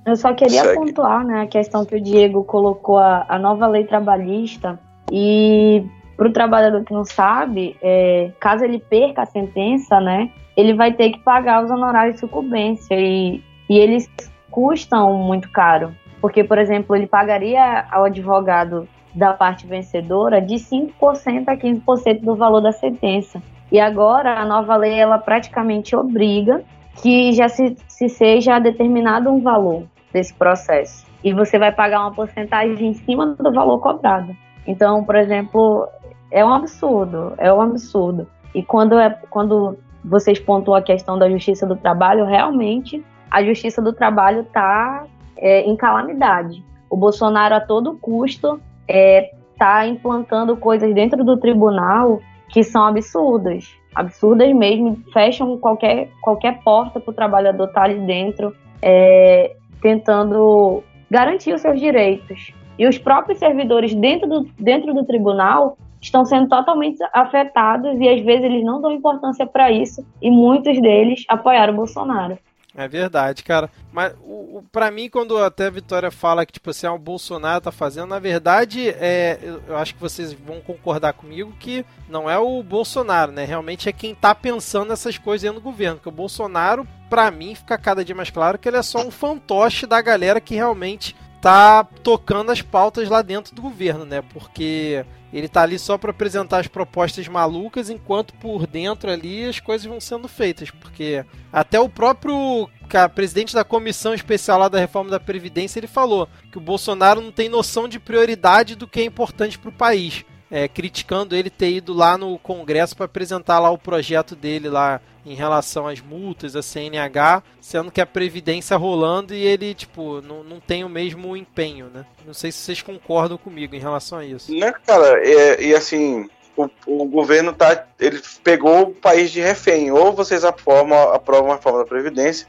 Eu 0.06 0.16
só 0.16 0.32
queria 0.32 0.62
Segue. 0.62 0.74
pontuar 0.74 1.24
né, 1.24 1.42
a 1.42 1.46
questão 1.46 1.84
que 1.84 1.96
o 1.96 2.00
Diego 2.00 2.44
colocou 2.44 2.98
a, 2.98 3.26
a 3.28 3.38
nova 3.38 3.66
lei 3.66 3.84
trabalhista 3.84 4.78
e 5.12 5.84
para 6.16 6.28
o 6.28 6.32
trabalhador 6.32 6.84
que 6.84 6.92
não 6.92 7.04
sabe, 7.04 7.76
é, 7.82 8.32
caso 8.40 8.64
ele 8.64 8.78
perca 8.78 9.22
a 9.22 9.26
sentença, 9.26 10.00
né, 10.00 10.30
ele 10.56 10.74
vai 10.74 10.92
ter 10.92 11.10
que 11.10 11.18
pagar 11.20 11.64
os 11.64 11.70
honorários 11.70 12.14
de 12.14 12.20
sucumbência 12.20 12.94
e, 12.94 13.42
e 13.68 13.78
eles 13.78 14.08
custam 14.50 15.14
muito 15.18 15.50
caro. 15.50 15.94
Porque, 16.20 16.42
por 16.42 16.58
exemplo, 16.58 16.94
ele 16.96 17.06
pagaria 17.06 17.84
ao 17.90 18.04
advogado 18.04 18.88
da 19.14 19.32
parte 19.32 19.66
vencedora 19.66 20.40
de 20.40 20.56
5% 20.56 21.48
a 21.48 21.56
15% 21.56 22.20
do 22.20 22.36
valor 22.36 22.60
da 22.60 22.72
sentença. 22.72 23.42
E 23.70 23.78
agora 23.78 24.38
a 24.38 24.44
nova 24.44 24.76
lei 24.76 24.98
ela 24.98 25.18
praticamente 25.18 25.94
obriga 25.94 26.62
que 27.02 27.32
já 27.32 27.48
se, 27.48 27.76
se 27.86 28.08
seja 28.08 28.58
determinado 28.58 29.30
um 29.30 29.40
valor 29.40 29.84
desse 30.12 30.34
processo. 30.34 31.06
E 31.22 31.32
você 31.32 31.58
vai 31.58 31.72
pagar 31.72 32.00
uma 32.00 32.12
porcentagem 32.12 32.88
em 32.88 32.94
cima 32.94 33.26
do 33.26 33.52
valor 33.52 33.80
cobrado. 33.80 34.34
Então, 34.66 35.04
por 35.04 35.16
exemplo, 35.16 35.88
é 36.30 36.44
um 36.44 36.52
absurdo, 36.52 37.34
é 37.38 37.52
um 37.52 37.60
absurdo. 37.60 38.26
E 38.54 38.62
quando, 38.62 38.98
é, 38.98 39.10
quando 39.30 39.78
vocês 40.04 40.38
pontuam 40.38 40.76
a 40.76 40.82
questão 40.82 41.18
da 41.18 41.28
justiça 41.28 41.66
do 41.66 41.76
trabalho, 41.76 42.24
realmente 42.24 43.04
a 43.30 43.42
justiça 43.42 43.82
do 43.82 43.92
trabalho 43.92 44.40
está 44.40 45.04
é, 45.38 45.62
em 45.62 45.76
calamidade. 45.76 46.64
O 46.90 46.96
Bolsonaro, 46.96 47.54
a 47.54 47.60
todo 47.60 47.98
custo, 47.98 48.60
está 48.86 48.94
é, 48.94 49.30
tá 49.58 49.86
implantando 49.86 50.56
coisas 50.56 50.94
dentro 50.94 51.24
do 51.24 51.36
tribunal 51.36 52.20
que 52.48 52.62
são 52.62 52.84
absurdas. 52.84 53.68
Absurdas 53.94 54.52
mesmo, 54.54 55.02
fecham 55.12 55.58
qualquer, 55.58 56.10
qualquer 56.22 56.62
porta 56.62 57.00
para 57.00 57.10
o 57.10 57.14
trabalhador 57.14 57.68
estar 57.68 57.80
tá 57.80 57.86
ali 57.86 58.00
dentro, 58.00 58.54
é, 58.80 59.56
tentando 59.82 60.82
garantir 61.10 61.52
os 61.52 61.60
seus 61.60 61.78
direitos. 61.80 62.52
E 62.78 62.86
os 62.86 62.96
próprios 62.96 63.38
servidores 63.38 63.94
dentro 63.94 64.28
do, 64.28 64.48
dentro 64.58 64.94
do 64.94 65.04
tribunal 65.04 65.76
estão 66.00 66.24
sendo 66.24 66.48
totalmente 66.48 66.98
afetados 67.12 67.98
e 67.98 68.08
às 68.08 68.20
vezes 68.20 68.44
eles 68.44 68.64
não 68.64 68.80
dão 68.80 68.92
importância 68.92 69.44
para 69.46 69.70
isso 69.70 70.06
e 70.22 70.30
muitos 70.30 70.80
deles 70.80 71.24
apoiaram 71.28 71.72
o 71.72 71.76
Bolsonaro. 71.76 72.38
É 72.78 72.86
verdade, 72.86 73.42
cara. 73.42 73.68
Mas 73.92 74.14
o, 74.22 74.62
o, 74.62 74.92
mim, 74.92 75.10
quando 75.10 75.36
até 75.36 75.66
a 75.66 75.70
Vitória 75.70 76.12
fala 76.12 76.46
que, 76.46 76.52
tipo 76.52 76.70
assim, 76.70 76.86
ah, 76.86 76.92
o 76.92 76.98
Bolsonaro 76.98 77.60
tá 77.60 77.72
fazendo, 77.72 78.06
na 78.06 78.20
verdade, 78.20 78.88
é, 78.90 79.36
eu 79.66 79.76
acho 79.76 79.96
que 79.96 80.00
vocês 80.00 80.32
vão 80.32 80.60
concordar 80.60 81.12
comigo 81.12 81.52
que 81.58 81.84
não 82.08 82.30
é 82.30 82.38
o 82.38 82.62
Bolsonaro, 82.62 83.32
né? 83.32 83.44
Realmente 83.44 83.88
é 83.88 83.92
quem 83.92 84.14
tá 84.14 84.32
pensando 84.32 84.90
nessas 84.90 85.18
coisas 85.18 85.52
do 85.52 85.60
governo. 85.60 85.96
Porque 85.96 86.08
o 86.08 86.12
Bolsonaro, 86.12 86.86
pra 87.10 87.32
mim, 87.32 87.56
fica 87.56 87.76
cada 87.76 88.04
dia 88.04 88.14
mais 88.14 88.30
claro 88.30 88.56
que 88.56 88.68
ele 88.68 88.76
é 88.76 88.82
só 88.82 89.04
um 89.04 89.10
fantoche 89.10 89.84
da 89.84 90.00
galera 90.00 90.40
que 90.40 90.54
realmente 90.54 91.16
tá 91.40 91.84
tocando 92.02 92.50
as 92.50 92.62
pautas 92.62 93.08
lá 93.08 93.22
dentro 93.22 93.54
do 93.54 93.62
governo, 93.62 94.04
né? 94.04 94.22
Porque 94.22 95.04
ele 95.32 95.48
tá 95.48 95.62
ali 95.62 95.78
só 95.78 95.98
para 95.98 96.10
apresentar 96.10 96.58
as 96.58 96.66
propostas 96.66 97.28
malucas, 97.28 97.90
enquanto 97.90 98.34
por 98.34 98.66
dentro 98.66 99.10
ali 99.10 99.44
as 99.44 99.60
coisas 99.60 99.86
vão 99.86 100.00
sendo 100.00 100.26
feitas. 100.28 100.70
Porque 100.70 101.24
até 101.52 101.78
o 101.78 101.88
próprio 101.88 102.68
presidente 103.14 103.54
da 103.54 103.64
comissão 103.64 104.14
especial 104.14 104.58
lá 104.58 104.68
da 104.68 104.78
reforma 104.78 105.10
da 105.10 105.20
Previdência 105.20 105.78
ele 105.78 105.86
falou 105.86 106.28
que 106.50 106.58
o 106.58 106.62
Bolsonaro 106.62 107.20
não 107.20 107.30
tem 107.30 107.48
noção 107.48 107.86
de 107.86 108.00
prioridade 108.00 108.74
do 108.74 108.88
que 108.88 109.00
é 109.00 109.04
importante 109.04 109.58
para 109.58 109.68
o 109.68 109.72
país 109.72 110.24
é, 110.50 110.66
criticando 110.66 111.36
ele 111.36 111.50
ter 111.50 111.70
ido 111.70 111.92
lá 111.92 112.16
no 112.16 112.38
Congresso 112.38 112.96
para 112.96 113.06
apresentar 113.06 113.58
lá 113.58 113.70
o 113.70 113.78
projeto 113.78 114.34
dele 114.34 114.68
lá 114.68 115.00
em 115.24 115.34
relação 115.34 115.86
às 115.86 116.00
multas, 116.00 116.56
a 116.56 116.62
CNH, 116.62 117.42
sendo 117.60 117.90
que 117.90 118.00
a 118.00 118.06
Previdência 118.06 118.76
rolando 118.76 119.34
e 119.34 119.42
ele, 119.42 119.74
tipo, 119.74 120.22
não, 120.22 120.42
não 120.42 120.58
tem 120.58 120.84
o 120.84 120.88
mesmo 120.88 121.36
empenho, 121.36 121.90
né? 121.92 122.06
Não 122.26 122.32
sei 122.32 122.50
se 122.50 122.58
vocês 122.58 122.80
concordam 122.80 123.36
comigo 123.36 123.74
em 123.74 123.80
relação 123.80 124.18
a 124.18 124.24
isso. 124.24 124.50
Né, 124.54 124.72
cara, 124.86 125.20
e, 125.22 125.68
e 125.68 125.74
assim, 125.74 126.30
o, 126.56 126.68
o, 126.86 127.04
governo 127.04 127.52
tá. 127.52 127.84
Ele 128.00 128.20
pegou 128.42 128.82
o 128.82 128.94
país 128.94 129.30
de 129.30 129.40
refém. 129.40 129.92
Ou 129.92 130.12
vocês 130.12 130.44
aprovam, 130.44 131.12
aprovam 131.12 131.52
a 131.52 131.56
reforma 131.56 131.80
da 131.80 131.84
Previdência, 131.84 132.48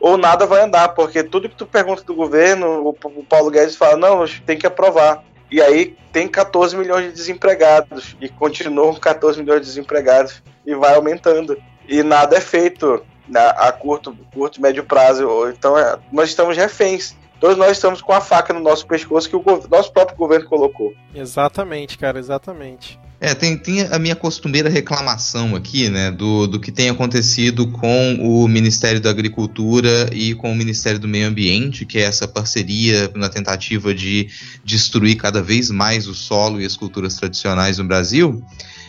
ou 0.00 0.16
nada 0.16 0.46
vai 0.46 0.62
andar, 0.62 0.88
porque 0.90 1.22
tudo 1.22 1.48
que 1.48 1.56
tu 1.56 1.66
pergunta 1.66 2.02
do 2.02 2.14
governo, 2.14 2.82
o, 2.82 2.88
o 2.90 3.24
Paulo 3.24 3.50
Guedes 3.50 3.76
fala, 3.76 3.96
não, 3.96 4.24
tem 4.44 4.58
que 4.58 4.66
aprovar. 4.66 5.24
E 5.50 5.60
aí 5.60 5.96
tem 6.12 6.26
14 6.26 6.76
milhões 6.76 7.06
de 7.06 7.12
desempregados 7.12 8.16
e 8.20 8.28
continuam 8.28 8.94
14 8.94 9.40
milhões 9.40 9.60
de 9.60 9.66
desempregados 9.66 10.42
e 10.64 10.74
vai 10.74 10.94
aumentando. 10.94 11.56
E 11.88 12.02
nada 12.02 12.36
é 12.36 12.40
feito 12.40 13.04
né, 13.28 13.40
a 13.56 13.70
curto, 13.72 14.16
curto, 14.32 14.60
médio 14.60 14.84
prazo. 14.84 15.28
Então 15.48 15.78
é, 15.78 15.98
nós 16.12 16.28
estamos 16.28 16.56
reféns. 16.56 17.16
Todos 17.38 17.56
nós 17.56 17.72
estamos 17.72 18.00
com 18.00 18.12
a 18.12 18.20
faca 18.20 18.52
no 18.52 18.60
nosso 18.60 18.86
pescoço 18.86 19.28
que 19.28 19.36
o 19.36 19.42
nosso 19.70 19.92
próprio 19.92 20.16
governo 20.16 20.48
colocou. 20.48 20.94
Exatamente, 21.14 21.98
cara, 21.98 22.18
exatamente. 22.18 22.98
É, 23.18 23.34
tem, 23.34 23.56
tem 23.56 23.82
a 23.82 23.98
minha 23.98 24.14
costumeira 24.14 24.68
reclamação 24.68 25.56
aqui, 25.56 25.88
né, 25.88 26.10
do, 26.10 26.46
do 26.46 26.60
que 26.60 26.70
tem 26.70 26.90
acontecido 26.90 27.66
com 27.68 28.14
o 28.16 28.46
Ministério 28.46 29.00
da 29.00 29.08
Agricultura 29.08 30.10
e 30.12 30.34
com 30.34 30.52
o 30.52 30.54
Ministério 30.54 31.00
do 31.00 31.08
Meio 31.08 31.26
Ambiente, 31.26 31.86
que 31.86 31.96
é 31.98 32.02
essa 32.02 32.28
parceria 32.28 33.10
na 33.14 33.30
tentativa 33.30 33.94
de 33.94 34.28
destruir 34.62 35.16
cada 35.16 35.42
vez 35.42 35.70
mais 35.70 36.06
o 36.06 36.14
solo 36.14 36.60
e 36.60 36.66
as 36.66 36.76
culturas 36.76 37.14
tradicionais 37.14 37.78
no 37.78 37.84
Brasil. 37.84 38.44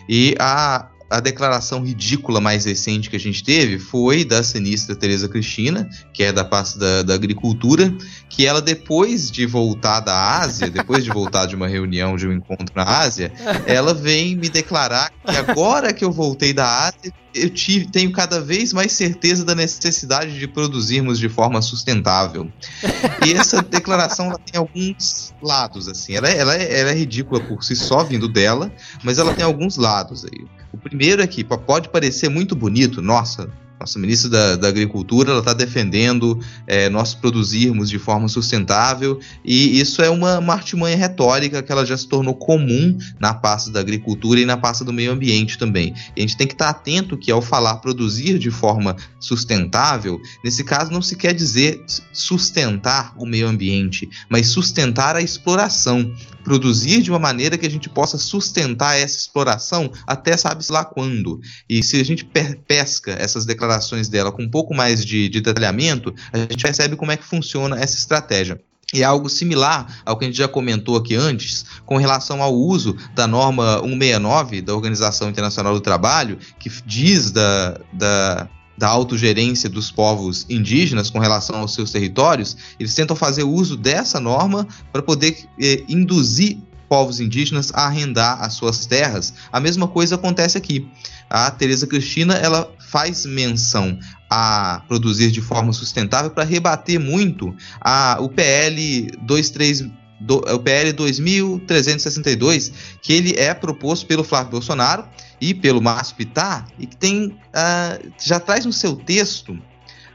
E 0.09 0.35
a, 0.37 0.87
a 1.09 1.19
declaração 1.19 1.83
ridícula 1.83 2.41
mais 2.41 2.65
recente 2.65 3.09
que 3.09 3.15
a 3.15 3.19
gente 3.19 3.43
teve 3.43 3.79
foi 3.79 4.25
da 4.25 4.43
sinistra 4.43 4.95
Tereza 4.95 5.29
Cristina, 5.29 5.89
que 6.13 6.23
é 6.23 6.31
da 6.31 6.43
pasta 6.43 6.77
da, 6.77 7.03
da, 7.03 7.13
agricultura, 7.13 7.93
que 8.29 8.45
ela 8.45 8.61
depois 8.61 9.31
de 9.31 9.45
voltar 9.45 10.01
da 10.01 10.39
Ásia, 10.39 10.69
depois 10.69 11.03
de 11.03 11.09
voltar 11.09 11.45
de 11.45 11.55
uma 11.55 11.67
reunião, 11.67 12.17
de 12.17 12.27
um 12.27 12.33
encontro 12.33 12.73
na 12.75 12.83
Ásia, 12.83 13.31
ela 13.65 13.93
vem 13.93 14.35
me 14.35 14.49
declarar 14.49 15.11
que 15.25 15.35
agora 15.35 15.93
que 15.93 16.03
eu 16.03 16.11
voltei 16.11 16.53
da 16.53 16.87
Ásia, 16.87 17.13
eu 17.37 17.49
tive, 17.49 17.87
tenho 17.87 18.11
cada 18.11 18.41
vez 18.41 18.73
mais 18.73 18.91
certeza 18.91 19.45
da 19.45 19.55
necessidade 19.55 20.37
de 20.37 20.47
produzirmos 20.47 21.19
de 21.19 21.29
forma 21.29 21.61
sustentável. 21.61 22.51
E 23.25 23.33
essa 23.33 23.61
declaração 23.63 24.33
tem 24.45 24.59
alguns 24.59 25.33
lados, 25.41 25.87
assim. 25.87 26.15
Ela, 26.15 26.29
é, 26.29 26.37
ela, 26.37 26.55
é, 26.55 26.79
ela 26.79 26.91
é 26.91 26.93
ridícula 26.93 27.39
por 27.39 27.63
si 27.63 27.75
só, 27.75 28.03
vindo 28.03 28.27
dela, 28.27 28.71
mas 29.03 29.19
ela 29.19 29.33
tem 29.33 29.45
alguns 29.45 29.77
lados 29.77 30.25
aí. 30.25 30.45
O 30.71 30.77
primeiro 30.77 31.21
é 31.21 31.27
que 31.27 31.43
pode 31.43 31.89
parecer 31.89 32.29
muito 32.29 32.55
bonito, 32.55 33.01
nossa, 33.01 33.49
nossa 33.79 33.99
ministra 33.99 34.29
da, 34.29 34.55
da 34.55 34.67
Agricultura 34.67 35.37
está 35.37 35.53
defendendo 35.53 36.39
é, 36.65 36.89
nós 36.89 37.13
produzirmos 37.13 37.89
de 37.89 37.99
forma 37.99 38.27
sustentável 38.27 39.19
e 39.43 39.79
isso 39.79 40.01
é 40.01 40.09
uma, 40.09 40.39
uma 40.39 40.53
artimanha 40.53 40.97
retórica 40.97 41.61
que 41.61 41.71
ela 41.71 41.85
já 41.85 41.95
se 41.95 42.07
tornou 42.07 42.33
comum 42.33 42.97
na 43.19 43.33
pasta 43.33 43.71
da 43.71 43.79
agricultura 43.79 44.39
e 44.39 44.45
na 44.45 44.57
pasta 44.57 44.83
do 44.83 44.91
meio 44.91 45.11
ambiente 45.11 45.57
também. 45.57 45.93
E 46.15 46.19
a 46.19 46.21
gente 46.21 46.37
tem 46.37 46.47
que 46.47 46.53
estar 46.53 46.69
atento 46.69 47.17
que 47.17 47.31
ao 47.31 47.41
falar 47.41 47.75
produzir 47.75 48.39
de 48.39 48.49
forma 48.49 48.95
sustentável, 49.19 50.19
nesse 50.43 50.63
caso 50.63 50.91
não 50.91 51.01
se 51.01 51.15
quer 51.15 51.33
dizer 51.33 51.83
sustentar 52.11 53.13
o 53.17 53.25
meio 53.25 53.47
ambiente, 53.47 54.09
mas 54.29 54.47
sustentar 54.47 55.15
a 55.15 55.21
exploração 55.21 56.11
produzir 56.47 57.01
de 57.01 57.11
uma 57.11 57.19
maneira 57.19 57.57
que 57.57 57.65
a 57.65 57.69
gente 57.69 57.89
possa 57.89 58.17
sustentar 58.17 58.97
essa 58.97 59.17
exploração 59.17 59.91
até 60.07 60.37
sabe-se 60.37 60.71
lá 60.71 60.85
quando. 60.85 61.41
E 61.67 61.83
se 61.83 61.99
a 61.99 62.05
gente 62.05 62.23
pesca 62.65 63.11
essas 63.19 63.45
declarações 63.45 64.07
dela 64.07 64.31
com 64.31 64.43
um 64.43 64.49
pouco 64.49 64.73
mais 64.73 65.03
de, 65.03 65.27
de 65.27 65.41
detalhamento, 65.41 66.15
a 66.31 66.37
gente 66.37 66.63
percebe 66.63 66.95
como 66.95 67.11
é 67.11 67.17
que 67.17 67.25
funciona 67.25 67.77
essa 67.77 67.97
estratégia. 67.97 68.57
E 68.93 69.01
é 69.01 69.05
algo 69.05 69.27
similar 69.27 70.01
ao 70.05 70.17
que 70.17 70.23
a 70.23 70.27
gente 70.29 70.37
já 70.37 70.47
comentou 70.47 70.95
aqui 70.95 71.15
antes, 71.15 71.65
com 71.85 71.97
relação 71.97 72.41
ao 72.41 72.55
uso 72.55 72.95
da 73.13 73.27
norma 73.27 73.81
169 73.81 74.61
da 74.61 74.73
Organização 74.73 75.29
Internacional 75.29 75.73
do 75.73 75.81
Trabalho, 75.81 76.39
que 76.57 76.71
diz 76.85 77.29
da, 77.29 77.77
da 77.91 78.49
da 78.77 78.87
autogerência 78.87 79.69
dos 79.69 79.89
povos 79.89 80.45
indígenas 80.49 81.09
com 81.09 81.19
relação 81.19 81.59
aos 81.59 81.73
seus 81.73 81.91
territórios, 81.91 82.55
eles 82.79 82.93
tentam 82.93 83.15
fazer 83.15 83.43
uso 83.43 83.75
dessa 83.75 84.19
norma 84.19 84.67
para 84.91 85.01
poder 85.01 85.35
eh, 85.59 85.83
induzir 85.89 86.57
povos 86.87 87.19
indígenas 87.19 87.71
a 87.73 87.87
arrendar 87.87 88.41
as 88.41 88.53
suas 88.53 88.85
terras. 88.85 89.33
A 89.51 89.59
mesma 89.59 89.87
coisa 89.87 90.15
acontece 90.15 90.57
aqui. 90.57 90.87
A 91.29 91.51
Tereza 91.51 91.85
Cristina 91.85 92.35
ela 92.35 92.71
faz 92.79 93.25
menção 93.25 93.99
a 94.29 94.81
produzir 94.87 95.31
de 95.31 95.41
forma 95.41 95.73
sustentável 95.73 96.31
para 96.31 96.43
rebater 96.43 96.99
muito 96.99 97.53
a, 97.81 98.17
o 98.21 98.29
PL 98.29 99.11
23 99.27 99.89
do, 100.19 100.37
o 100.37 100.59
PL 100.59 100.93
2362, 100.93 102.71
que 103.01 103.13
ele 103.13 103.35
é 103.37 103.53
proposto 103.53 104.05
pelo 104.05 104.23
Flávio 104.23 104.51
Bolsonaro 104.51 105.07
e 105.39 105.53
pelo 105.53 105.81
Márcio 105.81 106.15
Pitar, 106.15 106.67
e 106.79 106.87
que 106.87 106.97
tem, 106.97 107.27
uh, 107.27 108.11
já 108.19 108.39
traz 108.39 108.65
no 108.65 108.73
seu 108.73 108.95
texto 108.95 109.57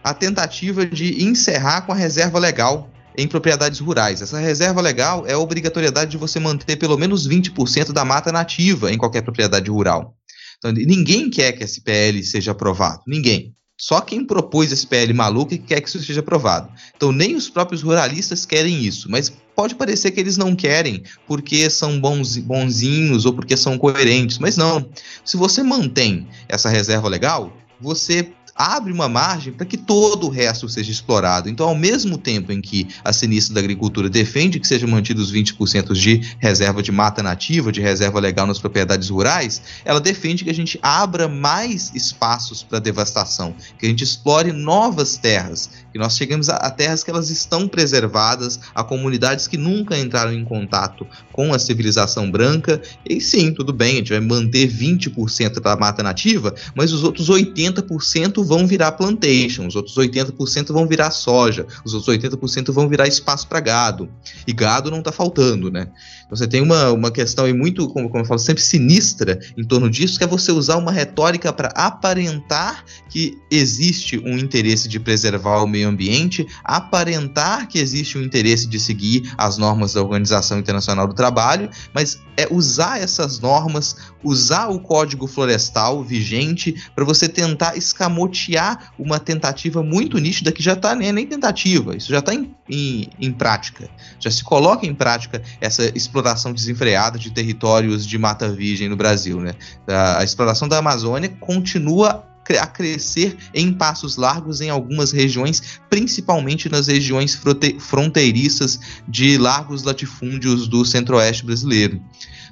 a 0.03 0.13
tentativa 0.13 0.85
de 0.85 1.25
encerrar 1.25 1.83
com 1.83 1.93
a 1.93 1.97
reserva 1.97 2.39
legal 2.39 2.91
em 3.17 3.29
propriedades 3.29 3.79
rurais. 3.79 4.23
Essa 4.23 4.39
reserva 4.39 4.81
legal 4.81 5.25
é 5.27 5.35
a 5.35 5.39
obrigatoriedade 5.39 6.11
de 6.11 6.17
você 6.17 6.41
manter 6.41 6.77
pelo 6.77 6.97
menos 6.99 7.29
20% 7.29 7.93
da 7.93 8.05
mata 8.05 8.33
nativa 8.33 8.91
em 8.91 8.99
qualquer 8.99 9.23
propriedade 9.23 9.71
rural. 9.71 10.17
Então, 10.59 10.73
ninguém 10.73 11.29
quer 11.29 11.53
que 11.53 11.65
esse 11.65 11.81
PL 11.81 12.23
seja 12.25 12.53
aprovado, 12.53 13.03
ninguém. 13.07 13.55
Só 13.83 14.01
quem 14.01 14.25
propôs 14.25 14.71
esse 14.71 14.87
PL 14.87 15.13
maluco 15.13 15.59
quer 15.59 15.81
que 15.81 15.89
isso 15.89 16.01
seja 16.01 16.21
aprovado. 16.21 16.71
Então, 16.97 17.11
nem 17.11 17.35
os 17.35 17.51
próprios 17.51 17.83
ruralistas 17.83 18.47
querem 18.47 18.81
isso, 18.81 19.11
mas 19.11 19.29
pode 19.57 19.75
parecer 19.75 20.13
que 20.13 20.21
eles 20.21 20.37
não 20.37 20.55
querem 20.55 21.03
porque 21.27 21.69
são 21.69 22.01
bons, 22.01 22.37
bonzinhos 22.37 23.27
ou 23.27 23.33
porque 23.33 23.57
são 23.57 23.77
coerentes, 23.77 24.39
mas 24.39 24.57
não. 24.57 24.89
Se 25.25 25.37
você 25.37 25.65
mantém 25.65 26.29
essa 26.49 26.69
reserva 26.69 27.09
legal, 27.09 27.53
você 27.81 28.33
abre 28.55 28.93
uma 28.93 29.09
margem 29.09 29.53
para 29.53 29.67
que 29.67 29.77
todo 29.77 30.27
o 30.27 30.31
resto 30.31 30.69
seja 30.69 30.91
explorado. 30.91 31.49
Então, 31.49 31.69
ao 31.69 31.75
mesmo 31.75 32.19
tempo 32.19 32.53
em 32.53 32.61
que 32.61 32.89
a 33.05 33.13
sinistra 33.13 33.55
da 33.55 33.61
agricultura 33.61 34.09
defende 34.09 34.61
que 34.61 34.67
sejam 34.67 34.89
mantidos 34.89 35.33
20% 35.33 35.93
de 35.95 36.37
reserva 36.39 36.83
de 36.83 36.93
mata 36.93 37.23
nativa, 37.23 37.73
de 37.73 37.81
reserva 37.81 38.21
legal 38.21 38.47
nas 38.47 38.59
propriedades 38.59 39.09
rurais, 39.09 39.63
ela 39.85 40.01
defende 40.01 40.45
que 40.45 40.51
a 40.51 40.55
gente 40.55 40.79
abra 40.83 41.29
mais 41.29 41.93
espaços 41.95 42.63
para 42.63 42.79
devastação, 42.79 43.55
que 43.79 43.87
a 43.87 43.89
gente 43.89 44.05
explore 44.05 44.53
novas 44.53 45.17
terras, 45.17 45.71
que 45.93 45.99
nós 45.99 46.17
cheguemos 46.17 46.49
a, 46.49 46.57
a 46.57 46.71
terras 46.71 47.05
que 47.05 47.11
elas 47.11 47.31
estão 47.31 47.69
preservadas, 47.69 48.59
a 48.75 48.83
comunidades 48.83 49.47
que 49.47 49.57
nunca 49.57 49.97
entraram 49.99 50.33
em 50.33 50.45
contato 50.45 51.07
com 51.33 51.53
a 51.53 51.59
civilização 51.59 52.31
branca. 52.31 52.81
E 53.09 53.21
sim, 53.21 53.53
tudo 53.53 53.73
bem, 53.73 53.93
a 53.93 53.97
gente 53.97 54.11
vai 54.11 54.21
manter 54.21 54.69
20% 54.69 55.61
da 55.61 55.77
mata 55.77 56.03
nativa, 56.03 56.55
mas 56.75 56.93
os 56.93 57.05
outros 57.05 57.29
80% 57.29 58.45
vão 58.45 58.67
virar 58.67 58.93
plantation, 58.93 59.67
os 59.67 59.77
outros 59.77 59.97
80% 59.97 60.73
vão 60.73 60.87
virar 60.87 61.11
soja, 61.11 61.67
os 61.85 61.95
outros 61.95 62.17
80% 62.17 62.73
vão 62.73 62.89
virar 62.89 63.07
espaço 63.07 63.47
para 63.47 63.61
gado. 63.61 64.09
E 64.47 64.53
gado 64.53 64.91
não 64.91 64.99
está 64.99 65.13
faltando, 65.13 65.71
né? 65.71 65.89
Então 66.25 66.37
você 66.37 66.47
tem 66.47 66.63
uma, 66.63 66.91
uma 66.91 67.11
questão 67.11 67.45
aí 67.45 67.53
muito, 67.53 67.87
como, 67.89 68.09
como 68.09 68.23
eu 68.23 68.27
falo, 68.27 68.41
sempre 68.41 68.63
sinistra 68.63 69.39
em 69.57 69.65
torno 69.65 69.91
disso, 69.91 70.17
que 70.17 70.25
é 70.25 70.27
você 70.27 70.51
usar 70.51 70.79
uma 70.79 70.91
retórica 70.91 71.53
para 71.53 71.69
aparentar 71.69 72.85
que 73.11 73.37
existe 73.51 74.19
um 74.19 74.39
interesse 74.39 74.89
de 74.89 74.99
preservar 74.99 75.63
o 75.63 75.67
meio 75.67 75.82
ambiente, 75.89 76.47
aparentar 76.65 77.69
que 77.69 77.79
existe 77.79 78.19
um 78.19 78.23
interesse 78.23 78.67
de 78.67 78.79
seguir 78.79 79.33
as 79.37 79.57
normas 79.57 79.95
da 79.95 80.03
Organização 80.03 80.59
Internacional 80.59 81.07
do 81.07 81.15
Trabalho, 81.15 81.71
mas 81.93 82.21
é 82.37 82.49
usar 82.51 83.01
essas 83.01 83.41
normas, 83.41 83.97
usar 84.23 84.69
o 84.69 84.81
código 84.81 85.27
florestal 85.27 86.03
vigente 86.03 86.75
para 86.95 87.05
você 87.05 87.29
tentar 87.29 87.77
escamotear 87.77 88.93
uma 88.99 89.19
tentativa 89.19 89.83
muito 89.83 90.19
nítida 90.19 90.53
que 90.53 90.63
já 90.63 90.73
está 90.73 90.95
nem, 90.95 91.13
nem 91.13 91.27
tentativa, 91.27 91.97
isso 91.97 92.09
já 92.09 92.19
está 92.21 92.35
em, 92.35 92.55
em, 92.69 93.09
em, 93.21 93.33
prática. 93.33 93.89
Já 94.19 94.31
se 94.31 94.43
coloca 94.43 94.87
em 94.87 94.95
prática 94.95 95.43
essa 95.61 95.85
exploração 95.97 96.53
desenfreada 96.53 97.19
de 97.19 97.31
territórios 97.31 98.07
de 98.07 98.19
mata 98.19 98.51
virgem 98.51 98.89
no 98.89 98.97
Brasil. 98.97 99.41
Né? 99.41 99.55
A 99.87 100.25
exploração 100.25 100.69
da 100.69 100.79
Amazônia 100.79 101.29
continua 101.41 102.32
a 102.51 102.67
crescer 102.67 103.37
em 103.55 103.73
passos 103.73 104.17
largos 104.17 104.61
em 104.61 104.69
algumas 104.69 105.13
regiões, 105.13 105.81
principalmente 105.89 106.69
nas 106.69 106.89
regiões 106.89 107.39
fronteiriças 107.79 108.79
de 109.09 109.39
largos 109.39 109.83
latifúndios 109.83 110.69
do 110.69 110.85
centro-oeste 110.85 111.47
brasileiro. 111.47 112.01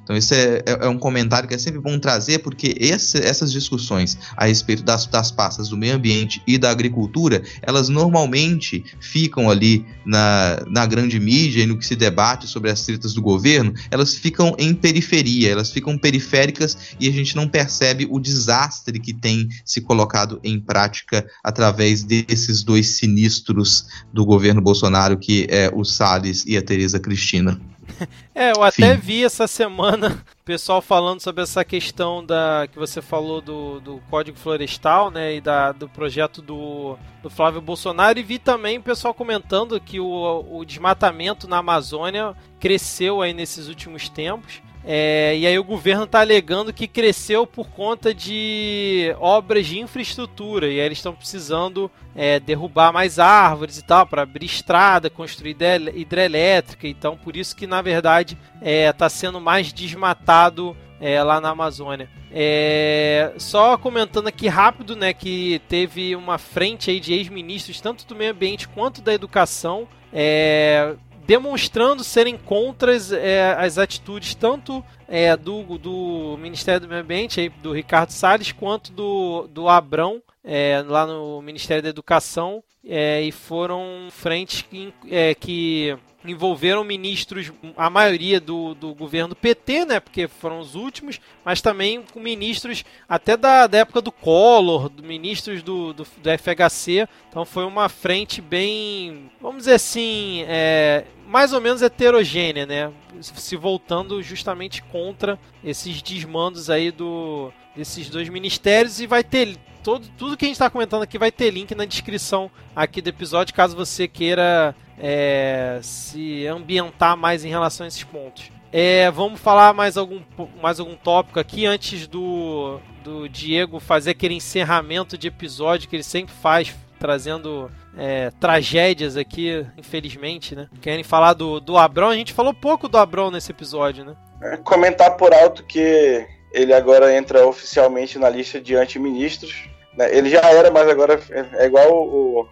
Então, 0.02 0.16
esse 0.16 0.34
é, 0.34 0.62
é, 0.66 0.86
é, 0.86 0.88
um 0.88 0.98
comentário 0.98 1.48
que 1.48 1.54
é 1.54 1.58
sempre 1.58 1.80
bom 1.80 1.98
trazer, 1.98 2.40
porque 2.40 2.74
esse, 2.78 3.18
essas 3.18 3.52
discussões 3.52 4.18
a 4.36 4.46
respeito 4.46 4.82
das, 4.82 5.06
das 5.06 5.30
pastas 5.30 5.68
do 5.68 5.76
meio 5.76 5.94
ambiente 5.94 6.42
e 6.46 6.58
da 6.58 6.70
agricultura, 6.70 7.42
elas 7.62 7.88
normalmente 7.88 8.84
ficam 8.98 9.48
ali 9.48 9.84
na, 10.04 10.64
na 10.66 10.86
grande 10.86 11.20
mídia 11.20 11.62
e 11.62 11.66
no 11.66 11.78
que 11.78 11.86
se 11.86 11.94
debate 11.94 12.46
sobre 12.46 12.70
as 12.70 12.84
tretas 12.84 13.12
do 13.14 13.22
governo, 13.22 13.72
elas 13.90 14.14
ficam 14.14 14.54
em 14.58 14.74
periferia, 14.74 15.50
elas 15.50 15.70
ficam 15.70 15.96
periféricas 15.96 16.76
e 16.98 17.08
a 17.08 17.12
gente 17.12 17.36
não 17.36 17.46
percebe 17.46 18.08
o 18.10 18.18
desastre 18.18 18.98
que 18.98 19.12
tem 19.12 19.48
se 19.64 19.80
colocado 19.80 20.40
em 20.42 20.58
prática 20.58 21.24
através 21.44 22.02
desses 22.02 22.62
dois 22.62 22.98
sinistros 22.98 23.86
do 24.12 24.24
governo 24.24 24.60
Bolsonaro, 24.60 25.18
que 25.18 25.46
é 25.50 25.70
o 25.72 25.84
Salles 25.84 26.44
e 26.46 26.56
a 26.56 26.62
Tereza 26.62 26.98
Cristina. 26.98 27.60
É, 28.34 28.52
eu 28.52 28.62
até 28.62 28.94
Fim. 28.94 29.00
vi 29.00 29.24
essa 29.24 29.46
semana 29.46 30.24
pessoal 30.44 30.80
falando 30.80 31.20
sobre 31.20 31.42
essa 31.42 31.64
questão 31.64 32.24
da 32.24 32.66
que 32.70 32.78
você 32.78 33.00
falou 33.00 33.40
do, 33.40 33.80
do 33.80 34.02
Código 34.10 34.38
Florestal, 34.38 35.10
né, 35.10 35.36
e 35.36 35.40
da, 35.40 35.72
do 35.72 35.88
projeto 35.88 36.40
do, 36.40 36.96
do 37.22 37.30
Flávio 37.30 37.60
Bolsonaro 37.60 38.18
e 38.18 38.22
vi 38.22 38.38
também 38.38 38.78
o 38.78 38.82
pessoal 38.82 39.14
comentando 39.14 39.80
que 39.80 40.00
o, 40.00 40.44
o 40.50 40.64
desmatamento 40.64 41.46
na 41.46 41.58
Amazônia 41.58 42.34
cresceu 42.58 43.22
aí 43.22 43.32
nesses 43.32 43.68
últimos 43.68 44.08
tempos. 44.08 44.62
É, 44.84 45.36
e 45.36 45.46
aí 45.46 45.58
o 45.58 45.64
governo 45.64 46.04
está 46.04 46.20
alegando 46.20 46.72
que 46.72 46.88
cresceu 46.88 47.46
por 47.46 47.68
conta 47.68 48.14
de 48.14 49.14
obras 49.18 49.66
de 49.66 49.78
infraestrutura 49.78 50.68
e 50.68 50.80
aí 50.80 50.86
eles 50.86 50.98
estão 50.98 51.14
precisando 51.14 51.90
é, 52.16 52.40
derrubar 52.40 52.90
mais 52.90 53.18
árvores 53.18 53.76
e 53.76 53.84
tal 53.84 54.06
para 54.06 54.22
abrir 54.22 54.46
estrada, 54.46 55.10
construir 55.10 55.56
hidrelétrica. 55.94 56.88
Então 56.88 57.16
por 57.16 57.36
isso 57.36 57.54
que 57.54 57.66
na 57.66 57.82
verdade 57.82 58.38
está 58.54 58.66
é, 58.70 58.92
tá 58.92 59.08
sendo 59.10 59.38
mais 59.38 59.70
desmatado 59.70 60.74
é, 61.00 61.22
lá 61.22 61.40
na 61.40 61.50
Amazônia. 61.50 62.08
É, 62.32 63.32
só 63.38 63.76
comentando 63.76 64.28
aqui 64.28 64.46
rápido, 64.46 64.94
né, 64.94 65.12
que 65.12 65.60
teve 65.68 66.14
uma 66.14 66.38
frente 66.38 66.90
aí 66.90 67.00
de 67.00 67.12
ex-ministros, 67.12 67.80
tanto 67.80 68.06
do 68.06 68.14
meio 68.14 68.30
ambiente 68.30 68.68
quanto 68.68 69.00
da 69.00 69.12
educação, 69.12 69.88
é, 70.12 70.94
demonstrando 71.30 72.02
serem 72.02 72.36
contra 72.36 72.92
é, 72.92 73.54
as 73.56 73.78
atitudes 73.78 74.34
tanto 74.34 74.84
é, 75.06 75.36
do, 75.36 75.78
do 75.78 76.36
Ministério 76.36 76.80
do 76.80 76.88
Meio 76.88 77.02
Ambiente, 77.02 77.40
aí, 77.40 77.48
do 77.48 77.72
Ricardo 77.72 78.10
Salles, 78.10 78.50
quanto 78.50 78.90
do, 78.90 79.46
do 79.46 79.68
Abrão, 79.68 80.20
é, 80.42 80.82
lá 80.84 81.06
no 81.06 81.40
Ministério 81.40 81.84
da 81.84 81.88
Educação, 81.88 82.64
é, 82.84 83.22
e 83.22 83.30
foram 83.30 84.08
frentes 84.10 84.62
que, 84.62 84.92
é, 85.08 85.32
que 85.32 85.96
envolveram 86.24 86.84
ministros, 86.84 87.52
a 87.76 87.88
maioria 87.88 88.40
do, 88.40 88.74
do 88.74 88.94
governo 88.94 89.34
PT, 89.34 89.84
né, 89.86 90.00
porque 90.00 90.28
foram 90.28 90.60
os 90.60 90.74
últimos, 90.74 91.20
mas 91.44 91.60
também 91.60 92.02
com 92.02 92.20
ministros 92.20 92.84
até 93.08 93.36
da, 93.36 93.66
da 93.66 93.78
época 93.78 94.00
do 94.00 94.12
Collor, 94.12 94.88
do, 94.88 95.02
ministros 95.02 95.62
do, 95.62 95.92
do, 95.92 96.04
do 96.04 96.30
FHC, 96.38 97.08
então 97.28 97.44
foi 97.44 97.64
uma 97.64 97.88
frente 97.88 98.40
bem, 98.40 99.30
vamos 99.40 99.58
dizer 99.58 99.74
assim, 99.74 100.44
é, 100.46 101.04
mais 101.26 101.52
ou 101.52 101.60
menos 101.60 101.80
heterogênea, 101.80 102.66
né, 102.66 102.92
se 103.22 103.56
voltando 103.56 104.22
justamente 104.22 104.82
contra 104.82 105.38
esses 105.64 106.02
desmandos 106.02 106.68
aí 106.68 106.90
do, 106.90 107.52
desses 107.74 108.08
dois 108.08 108.28
ministérios. 108.28 109.00
E 109.00 109.06
vai 109.06 109.22
ter 109.22 109.56
todo, 109.82 110.06
tudo 110.16 110.36
que 110.36 110.44
a 110.44 110.48
gente 110.48 110.56
está 110.56 110.70
comentando 110.70 111.02
aqui 111.02 111.18
vai 111.18 111.30
ter 111.30 111.50
link 111.50 111.74
na 111.74 111.84
descrição 111.84 112.50
aqui 112.74 113.00
do 113.00 113.08
episódio, 113.08 113.54
caso 113.54 113.76
você 113.76 114.06
queira 114.06 114.74
é, 115.00 115.80
se 115.82 116.46
ambientar 116.46 117.16
mais 117.16 117.44
em 117.44 117.48
relação 117.48 117.84
a 117.84 117.88
esses 117.88 118.04
pontos. 118.04 118.50
É, 118.72 119.10
vamos 119.10 119.40
falar 119.40 119.72
mais 119.74 119.96
algum, 119.96 120.20
mais 120.62 120.78
algum 120.78 120.94
tópico 120.94 121.40
aqui 121.40 121.66
antes 121.66 122.06
do, 122.06 122.78
do 123.02 123.28
Diego 123.28 123.80
fazer 123.80 124.10
aquele 124.10 124.34
encerramento 124.34 125.18
de 125.18 125.26
episódio 125.26 125.88
que 125.88 125.96
ele 125.96 126.04
sempre 126.04 126.32
faz, 126.32 126.72
trazendo 126.98 127.68
é, 127.96 128.30
tragédias 128.38 129.16
aqui, 129.16 129.66
infelizmente, 129.76 130.54
né? 130.54 130.68
Querem 130.80 131.02
falar 131.02 131.32
do, 131.32 131.58
do 131.58 131.76
Abrão? 131.76 132.10
A 132.10 132.14
gente 132.14 132.32
falou 132.32 132.54
pouco 132.54 132.88
do 132.88 132.98
Abrão 132.98 133.30
nesse 133.30 133.50
episódio, 133.50 134.04
né? 134.04 134.14
É, 134.42 134.56
comentar 134.58 135.16
por 135.16 135.34
alto 135.34 135.64
que 135.64 136.24
ele 136.52 136.72
agora 136.72 137.14
entra 137.16 137.46
oficialmente 137.46 138.18
na 138.18 138.28
lista 138.28 138.60
de 138.60 138.76
antiministros. 138.76 139.68
Né? 139.96 140.16
Ele 140.16 140.30
já 140.30 140.40
era, 140.40 140.70
mas 140.70 140.88
agora 140.88 141.20
é 141.58 141.66
igual 141.66 141.92
o, 141.92 142.40
o, 142.40 142.48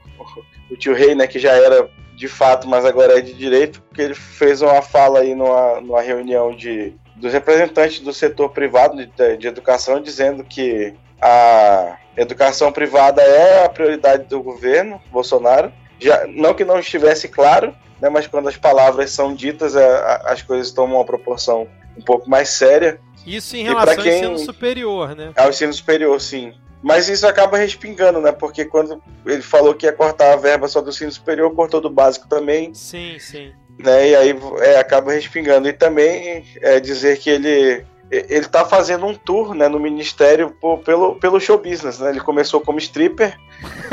o 0.70 0.76
tio 0.76 0.94
Rei, 0.94 1.14
né? 1.14 1.26
Que 1.26 1.38
já 1.38 1.52
era 1.52 1.88
de 2.14 2.26
fato, 2.26 2.66
mas 2.68 2.84
agora 2.84 3.16
é 3.16 3.20
de 3.20 3.32
direito, 3.32 3.80
porque 3.82 4.02
ele 4.02 4.14
fez 4.14 4.60
uma 4.60 4.82
fala 4.82 5.20
aí 5.20 5.36
numa, 5.36 5.80
numa 5.80 6.02
reunião 6.02 6.54
de, 6.54 6.92
dos 7.14 7.32
representantes 7.32 8.00
do 8.00 8.12
setor 8.12 8.50
privado 8.50 8.96
de, 8.96 9.36
de 9.36 9.46
educação, 9.46 10.00
dizendo 10.02 10.42
que 10.42 10.94
a 11.20 11.96
educação 12.16 12.72
privada 12.72 13.22
é 13.22 13.64
a 13.64 13.68
prioridade 13.68 14.24
do 14.24 14.42
governo 14.42 15.00
Bolsonaro. 15.12 15.72
Já, 16.00 16.26
não 16.26 16.54
que 16.54 16.64
não 16.64 16.80
estivesse 16.80 17.28
claro, 17.28 17.72
né, 18.00 18.08
mas 18.08 18.26
quando 18.26 18.48
as 18.48 18.56
palavras 18.56 19.10
são 19.10 19.32
ditas, 19.32 19.76
é, 19.76 20.20
as 20.24 20.42
coisas 20.42 20.72
tomam 20.72 20.96
uma 20.96 21.04
proporção 21.04 21.68
um 21.96 22.02
pouco 22.02 22.28
mais 22.28 22.50
séria. 22.50 23.00
Isso 23.26 23.56
em 23.56 23.62
relação 23.62 24.02
quem, 24.02 24.12
ao 24.12 24.18
ensino 24.18 24.38
superior, 24.38 25.14
né? 25.14 25.32
Ao 25.36 25.50
ensino 25.50 25.72
superior, 25.72 26.20
sim. 26.20 26.52
Mas 26.82 27.08
isso 27.08 27.26
acaba 27.26 27.58
respingando, 27.58 28.20
né? 28.20 28.32
Porque 28.32 28.64
quando 28.64 29.02
ele 29.26 29.42
falou 29.42 29.74
que 29.74 29.86
ia 29.86 29.92
cortar 29.92 30.32
a 30.32 30.36
verba 30.36 30.68
só 30.68 30.80
do 30.80 30.90
ensino 30.90 31.10
superior, 31.10 31.52
cortou 31.54 31.80
do 31.80 31.90
básico 31.90 32.28
também. 32.28 32.72
Sim, 32.74 33.16
sim. 33.18 33.52
Né? 33.78 34.10
E 34.10 34.16
aí 34.16 34.38
é, 34.60 34.78
acaba 34.78 35.12
respingando. 35.12 35.68
E 35.68 35.72
também 35.72 36.44
é 36.60 36.78
dizer 36.78 37.18
que 37.18 37.30
ele 37.30 37.84
ele 38.10 38.38
está 38.38 38.64
fazendo 38.64 39.04
um 39.04 39.14
tour 39.14 39.54
né, 39.54 39.68
no 39.68 39.78
ministério 39.78 40.50
por, 40.60 40.78
pelo, 40.78 41.16
pelo 41.16 41.38
show 41.38 41.58
business, 41.58 41.98
né? 41.98 42.08
Ele 42.08 42.20
começou 42.20 42.58
como 42.58 42.78
stripper, 42.78 43.36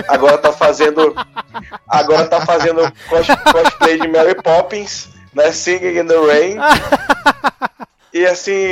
agora 0.08 0.36
está 0.36 0.54
fazendo 0.54 1.14
agora 1.86 2.26
tá 2.26 2.46
fazendo 2.46 2.82
cos, 3.10 3.28
cosplay 3.52 4.00
de 4.00 4.08
Mary 4.08 4.36
Poppins, 4.42 5.10
né? 5.34 5.52
Singing 5.52 6.00
in 6.00 6.08
the 6.08 6.16
Rain. 6.16 6.58
E 8.16 8.26
assim, 8.26 8.64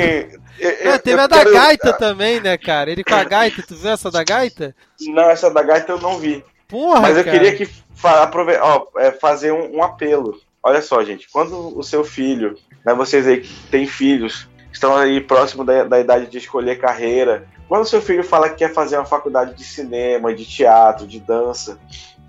é, 0.58 0.98
teve 1.00 1.20
a 1.20 1.28
da 1.28 1.44
gaita 1.44 1.92
também, 1.92 2.40
né, 2.40 2.58
cara? 2.58 2.90
Ele 2.90 3.04
com 3.04 3.14
a 3.14 3.26
gaita, 3.26 3.62
tu 3.62 3.76
viu 3.76 3.92
essa 3.92 4.10
da 4.10 4.24
gaita? 4.24 4.74
Não, 5.02 5.30
essa 5.30 5.52
da 5.52 5.62
gaita 5.62 5.92
eu 5.92 6.00
não 6.00 6.18
vi. 6.18 6.42
Porra, 6.66 7.02
Mas 7.02 7.18
eu 7.18 7.26
cara. 7.26 7.38
queria 7.38 7.54
que 7.54 7.70
aprove... 8.02 8.56
Ó, 8.56 8.88
é, 8.96 9.12
fazer 9.12 9.52
um, 9.52 9.80
um, 9.80 9.84
apelo. 9.84 10.40
Olha 10.64 10.82
só, 10.82 11.04
gente, 11.04 11.28
quando 11.30 11.78
o 11.78 11.84
seu 11.84 12.06
filho, 12.06 12.58
né, 12.86 12.94
vocês 12.94 13.28
aí 13.28 13.42
que 13.42 13.54
têm 13.70 13.86
filhos, 13.86 14.48
estão 14.72 14.96
aí 14.96 15.20
próximo 15.20 15.66
da, 15.66 15.84
da 15.84 16.00
idade 16.00 16.28
de 16.28 16.38
escolher 16.38 16.80
carreira, 16.80 17.46
quando 17.68 17.84
o 17.84 17.88
seu 17.88 18.02
filho 18.02 18.24
fala 18.24 18.50
que 18.50 18.60
quer 18.60 18.74
fazer 18.74 18.96
uma 18.96 19.06
faculdade 19.06 19.56
de 19.56 19.64
cinema, 19.66 20.34
de 20.34 20.46
teatro, 20.46 21.06
de 21.06 21.20
dança, 21.20 21.78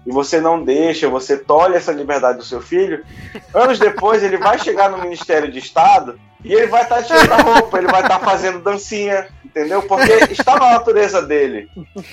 e 0.06 0.12
você 0.12 0.40
não 0.40 0.62
deixa, 0.62 1.08
você 1.08 1.36
tolhe 1.36 1.76
essa 1.76 1.92
liberdade 1.92 2.38
do 2.38 2.44
seu 2.44 2.60
filho, 2.60 3.04
anos 3.54 3.78
depois 3.78 4.22
ele 4.22 4.36
vai 4.36 4.58
chegar 4.58 4.90
no 4.90 4.98
Ministério 4.98 5.50
de 5.50 5.58
Estado 5.58 6.18
e 6.44 6.52
ele 6.52 6.66
vai 6.66 6.82
estar 6.82 6.96
tá 6.96 7.02
tirando 7.02 7.32
a 7.32 7.42
roupa, 7.42 7.78
ele 7.78 7.86
vai 7.86 8.02
estar 8.02 8.18
tá 8.18 8.24
fazendo 8.24 8.60
dancinha, 8.60 9.26
entendeu? 9.42 9.82
Porque 9.82 10.12
está 10.30 10.58
na 10.58 10.72
natureza 10.72 11.22
dele. 11.22 11.70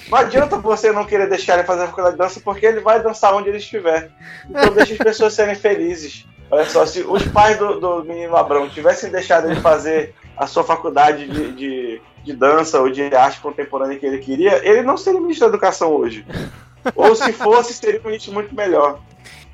Não 0.09 0.17
adianta 0.17 0.57
você 0.57 0.91
não 0.91 1.03
querer 1.03 1.27
deixar 1.27 1.55
ele 1.55 1.67
fazer 1.67 1.83
a 1.83 1.87
faculdade 1.87 2.15
de 2.15 2.21
dança, 2.21 2.39
porque 2.39 2.65
ele 2.65 2.79
vai 2.79 3.03
dançar 3.03 3.35
onde 3.35 3.49
ele 3.49 3.57
estiver. 3.57 4.09
Então 4.49 4.73
deixa 4.73 4.93
as 4.93 4.99
pessoas 4.99 5.33
serem 5.33 5.55
felizes. 5.55 6.25
Olha 6.49 6.65
só, 6.65 6.85
se 6.85 7.01
os 7.01 7.23
pais 7.27 7.57
do, 7.57 7.79
do 7.79 8.03
menino 8.05 8.35
Abrão 8.35 8.69
tivessem 8.69 9.11
deixado 9.11 9.49
ele 9.49 9.59
fazer 9.59 10.15
a 10.37 10.47
sua 10.47 10.63
faculdade 10.63 11.27
de, 11.27 11.51
de, 11.51 12.01
de 12.23 12.33
dança 12.33 12.79
ou 12.79 12.89
de 12.89 13.03
arte 13.13 13.41
contemporânea 13.41 13.97
que 13.97 14.05
ele 14.05 14.17
queria, 14.19 14.65
ele 14.67 14.81
não 14.81 14.97
seria 14.97 15.19
ministro 15.19 15.47
da 15.47 15.53
educação 15.53 15.91
hoje. 15.91 16.25
Ou 16.95 17.15
se 17.15 17.31
fosse, 17.33 17.73
seria 17.73 17.99
um 17.99 18.05
ministro 18.05 18.33
muito 18.33 18.53
melhor. 18.53 18.99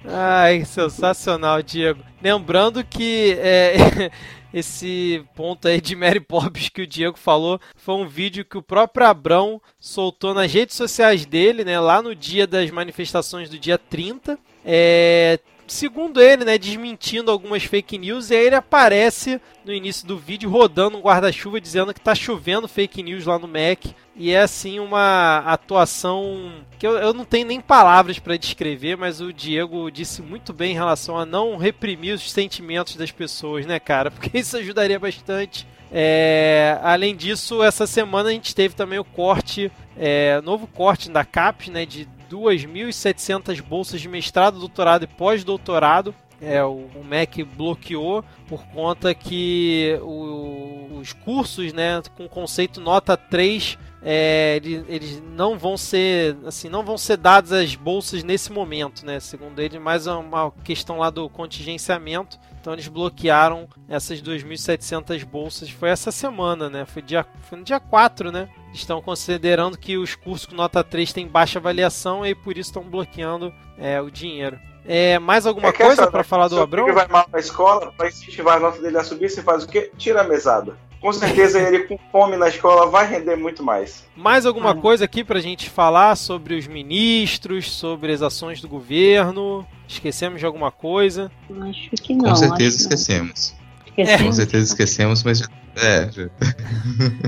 Ai, 0.05 0.63
sensacional, 0.65 1.61
Diego. 1.61 2.01
Lembrando 2.21 2.83
que 2.83 3.37
é, 3.39 3.75
esse 4.53 5.23
ponto 5.35 5.67
aí 5.67 5.81
de 5.81 5.95
Mary 5.95 6.19
Poppins 6.19 6.69
que 6.69 6.81
o 6.81 6.87
Diego 6.87 7.17
falou 7.17 7.59
foi 7.75 7.95
um 7.95 8.07
vídeo 8.07 8.45
que 8.45 8.57
o 8.57 8.61
próprio 8.61 9.05
Abrão 9.05 9.61
soltou 9.79 10.33
nas 10.33 10.51
redes 10.51 10.75
sociais 10.75 11.25
dele, 11.25 11.63
né, 11.63 11.79
lá 11.79 12.01
no 12.01 12.15
dia 12.15 12.47
das 12.47 12.71
manifestações 12.71 13.49
do 13.49 13.59
dia 13.59 13.77
30. 13.77 14.39
É, 14.65 15.39
segundo 15.73 16.21
ele, 16.21 16.45
né, 16.45 16.57
desmentindo 16.57 17.31
algumas 17.31 17.63
fake 17.63 17.97
news, 17.97 18.29
e 18.29 18.35
aí 18.35 18.47
ele 18.47 18.55
aparece 18.55 19.39
no 19.65 19.73
início 19.73 20.07
do 20.07 20.17
vídeo 20.17 20.49
rodando 20.49 20.97
um 20.97 21.01
guarda-chuva 21.01 21.59
dizendo 21.59 21.93
que 21.93 22.01
tá 22.01 22.15
chovendo 22.15 22.67
fake 22.67 23.03
news 23.03 23.25
lá 23.25 23.37
no 23.37 23.47
Mac. 23.47 23.85
E 24.15 24.31
é 24.31 24.41
assim 24.41 24.79
uma 24.79 25.39
atuação 25.45 26.63
que 26.79 26.87
eu, 26.87 26.93
eu 26.97 27.13
não 27.13 27.23
tenho 27.23 27.45
nem 27.45 27.61
palavras 27.61 28.17
para 28.17 28.37
descrever, 28.37 28.97
mas 28.97 29.21
o 29.21 29.31
Diego 29.31 29.91
disse 29.91 30.21
muito 30.21 30.53
bem 30.53 30.71
em 30.71 30.75
relação 30.75 31.17
a 31.17 31.25
não 31.25 31.57
reprimir 31.57 32.15
os 32.15 32.31
sentimentos 32.31 32.95
das 32.95 33.11
pessoas, 33.11 33.65
né, 33.65 33.79
cara? 33.79 34.09
Porque 34.09 34.37
isso 34.37 34.57
ajudaria 34.57 34.99
bastante. 34.99 35.67
É, 35.91 36.79
além 36.81 37.15
disso, 37.15 37.63
essa 37.63 37.87
semana 37.87 38.29
a 38.29 38.31
gente 38.31 38.55
teve 38.55 38.75
também 38.75 38.99
o 38.99 39.05
corte, 39.05 39.71
é, 39.95 40.41
novo 40.41 40.67
corte 40.67 41.09
da 41.09 41.23
CAPES, 41.23 41.69
né, 41.69 41.85
de 41.85 42.07
2.700 42.29 43.61
bolsas 43.61 44.01
de 44.01 44.07
mestrado, 44.07 44.59
doutorado 44.59 45.03
e 45.03 45.07
pós-doutorado. 45.07 46.13
É, 46.39 46.63
o, 46.63 46.87
o 46.95 47.03
MEC 47.03 47.43
bloqueou 47.43 48.23
por 48.47 48.63
conta 48.67 49.15
que 49.15 49.97
o, 50.03 50.99
os 50.99 51.11
cursos 51.11 51.73
né, 51.73 51.99
com 52.15 52.27
conceito 52.27 52.79
nota 52.79 53.17
3 53.17 53.75
é, 54.03 54.61
eles, 54.63 55.19
não 55.35 55.57
vão 55.57 55.75
ser 55.75 56.37
assim 56.45 56.69
não 56.69 56.83
vão 56.83 56.95
ser 56.95 57.17
dadas 57.17 57.51
as 57.51 57.73
bolsas 57.73 58.23
nesse 58.23 58.51
momento 58.51 59.03
né 59.03 59.19
segundo 59.19 59.59
ele 59.59 59.79
mais 59.79 60.05
uma 60.05 60.51
questão 60.63 60.99
lá 60.99 61.09
do 61.09 61.27
contingenciamento 61.27 62.37
então 62.67 62.73
eles 62.73 62.89
bloquearam 62.89 63.65
essas 63.87 64.21
2.700 64.21 65.23
bolsas 65.23 65.69
foi 65.69 65.87
essa 65.89 66.11
semana 66.11 66.69
né 66.69 66.85
foi 66.85 67.01
dia 67.01 67.25
foi 67.43 67.57
no 67.57 67.63
dia 67.63 67.79
4 67.79 68.29
né 68.29 68.49
estão 68.73 69.01
considerando 69.01 69.77
que 69.77 69.97
os 69.97 70.15
cursos 70.15 70.45
com 70.45 70.53
nota 70.53 70.83
3 70.83 71.13
têm 71.13 71.29
baixa 71.29 71.59
avaliação 71.59 72.25
e 72.25 72.35
por 72.35 72.57
isso 72.57 72.69
estão 72.69 72.83
bloqueando 72.83 73.53
é, 73.77 74.01
o 74.01 74.11
dinheiro 74.11 74.59
é, 74.85 75.17
mais 75.17 75.45
alguma 75.45 75.69
é 75.69 75.71
coisa 75.71 76.09
para 76.09 76.23
falar 76.23 76.47
do 76.47 76.61
Abrão? 76.61 76.85
Ele 76.85 76.93
vai 76.93 77.09
mal 77.09 77.27
na 77.29 77.39
escola, 77.39 77.91
para 77.97 78.07
incentivar 78.07 78.55
a 78.55 78.59
nota 78.61 78.81
dele 78.81 78.97
a 78.97 79.03
subir, 79.03 79.29
você 79.29 79.43
faz 79.43 79.65
o 79.65 79.67
quê? 79.67 79.91
Tira 79.97 80.21
a 80.21 80.23
mesada. 80.23 80.77
Com 81.01 81.11
certeza 81.11 81.59
ele 81.59 81.79
com 81.79 81.97
fome 82.09 82.37
na 82.37 82.47
escola 82.47 82.89
vai 82.89 83.05
render 83.05 83.35
muito 83.35 83.61
mais. 83.61 84.05
Mais 84.15 84.45
alguma 84.45 84.71
hum. 84.71 84.79
coisa 84.79 85.03
aqui 85.03 85.25
para 85.25 85.39
a 85.39 85.41
gente 85.41 85.69
falar 85.69 86.15
sobre 86.15 86.55
os 86.55 86.67
ministros, 86.67 87.69
sobre 87.69 88.13
as 88.13 88.21
ações 88.21 88.61
do 88.61 88.69
governo? 88.69 89.67
Esquecemos 89.87 90.39
de 90.39 90.45
alguma 90.45 90.71
coisa? 90.71 91.31
Acho 91.69 91.89
que 91.91 92.13
não. 92.13 92.29
Com 92.29 92.35
certeza 92.35 92.77
esquecemos. 92.77 93.55
É. 93.95 94.17
Com 94.17 94.31
certeza 94.31 94.65
esquecemos, 94.65 95.23
mas. 95.23 95.41
É, 95.75 96.09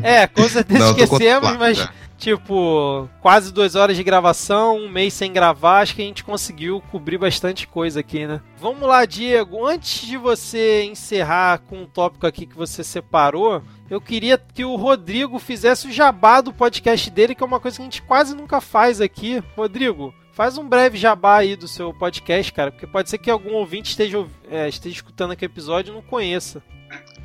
é 0.04 0.28
com 0.28 0.48
certeza 0.48 0.80
não, 0.80 0.92
esquecemos, 0.92 1.58
mas 1.58 1.78
já. 1.78 1.94
tipo, 2.18 3.08
quase 3.22 3.54
duas 3.54 3.76
horas 3.76 3.96
de 3.96 4.04
gravação, 4.04 4.78
um 4.78 4.90
mês 4.90 5.14
sem 5.14 5.32
gravar, 5.32 5.82
acho 5.82 5.96
que 5.96 6.02
a 6.02 6.06
gente 6.06 6.24
conseguiu 6.24 6.82
cobrir 6.92 7.18
bastante 7.18 7.68
coisa 7.68 8.00
aqui, 8.00 8.26
né? 8.26 8.42
Vamos 8.58 8.88
lá, 8.88 9.06
Diego. 9.06 9.66
Antes 9.66 10.08
de 10.08 10.18
você 10.18 10.84
encerrar 10.84 11.60
com 11.60 11.84
um 11.84 11.86
tópico 11.86 12.26
aqui 12.26 12.46
que 12.46 12.56
você 12.56 12.84
separou, 12.84 13.64
eu 13.90 14.02
queria 14.02 14.38
que 14.38 14.66
o 14.66 14.76
Rodrigo 14.76 15.40
fizesse 15.40 15.88
o 15.88 15.92
jabá 15.92 16.42
do 16.42 16.54
podcast 16.54 17.10
dele, 17.10 17.34
que 17.34 17.44
é 17.44 17.48
uma 17.48 17.60
coisa 17.60 17.78
que 17.78 17.82
a 17.82 17.86
gente 17.86 18.02
quase 18.02 18.36
nunca 18.36 18.62
faz 18.62 19.02
aqui. 19.02 19.44
Rodrigo, 19.56 20.14
faz 20.40 20.58
um 20.58 20.66
breve 20.66 20.98
jabá 20.98 21.40
aí 21.40 21.58
do 21.58 21.68
seu 21.68 21.94
podcast, 21.94 22.54
cara, 22.54 22.72
porque 22.72 22.88
pode 22.88 23.10
ser 23.10 23.18
que 23.18 23.30
algum 23.30 23.56
ouvinte 23.56 23.90
esteja, 23.90 24.26
é, 24.50 24.70
esteja 24.70 24.96
escutando 24.96 25.32
aquele 25.32 25.52
episódio 25.52 25.92
e 25.92 25.94
não 25.94 26.02
conheça. 26.02 26.64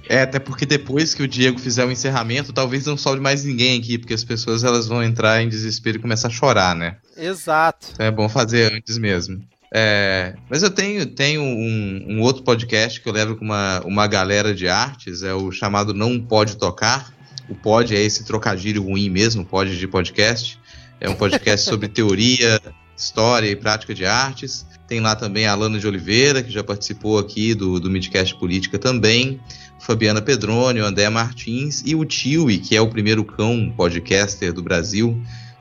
É, 0.09 0.23
até 0.23 0.41
porque 0.41 0.67
depois 0.67 1.15
que 1.15 1.23
o 1.23 1.29
Diego 1.29 1.61
fizer 1.61 1.85
o 1.85 1.93
encerramento, 1.93 2.53
talvez 2.53 2.87
não 2.87 2.97
sobe 2.97 3.21
mais 3.21 3.45
ninguém 3.45 3.79
aqui, 3.79 3.99
porque 3.99 4.15
as 4.15 4.25
pessoas 4.25 4.65
elas 4.65 4.89
vão 4.89 5.01
entrar 5.01 5.41
em 5.41 5.49
desespero 5.49 5.99
e 5.99 6.01
começar 6.01 6.27
a 6.27 6.31
chorar, 6.33 6.75
né? 6.75 6.97
Exato. 7.17 7.87
Então 7.93 8.05
é 8.05 8.11
bom 8.11 8.29
fazer 8.29 8.73
antes 8.73 8.99
mesmo. 8.99 9.41
É, 9.73 10.35
mas 10.51 10.65
eu 10.65 10.71
tenho, 10.71 11.07
tenho 11.07 11.41
um, 11.41 12.07
um, 12.09 12.21
outro 12.21 12.43
podcast 12.43 13.01
que 13.01 13.09
eu 13.09 13.13
levo 13.13 13.37
com 13.37 13.45
uma, 13.45 13.81
uma 13.85 14.09
galera 14.09 14.53
de 14.53 14.67
artes, 14.67 15.23
é 15.23 15.33
o 15.33 15.53
chamado 15.53 15.95
Não 15.95 16.21
Pode 16.21 16.57
Tocar. 16.57 17.15
O 17.49 17.55
pod 17.55 17.95
é 17.95 18.01
esse 18.01 18.25
trocadilho 18.25 18.83
ruim 18.83 19.09
mesmo, 19.09 19.45
pod 19.45 19.79
de 19.79 19.87
podcast. 19.87 20.59
É 21.01 21.09
um 21.09 21.15
podcast 21.15 21.69
sobre 21.69 21.87
teoria, 21.87 22.61
história 22.97 23.49
e 23.49 23.57
prática 23.57 23.95
de 23.95 24.05
artes. 24.05 24.67
Tem 24.87 25.01
lá 25.01 25.17
também 25.17 25.47
a 25.47 25.53
Alana 25.53 25.79
de 25.79 25.87
Oliveira, 25.87 26.43
que 26.43 26.51
já 26.51 26.63
participou 26.63 27.19
aqui 27.19 27.55
do, 27.55 27.81
do 27.81 27.91
Midcast 27.91 28.35
Política 28.37 28.79
também. 28.79 29.41
Fabiana 29.81 30.23
Pedroni, 30.23 30.81
André 30.81 31.09
Martins 31.11 31.83
e 31.85 31.95
o 31.95 32.05
Tiwi, 32.05 32.59
que 32.59 32.77
é 32.77 32.81
o 32.81 32.89
primeiro 32.89 33.25
cão 33.25 33.73
podcaster 33.77 34.53
do 34.53 34.63
Brasil. 34.63 35.21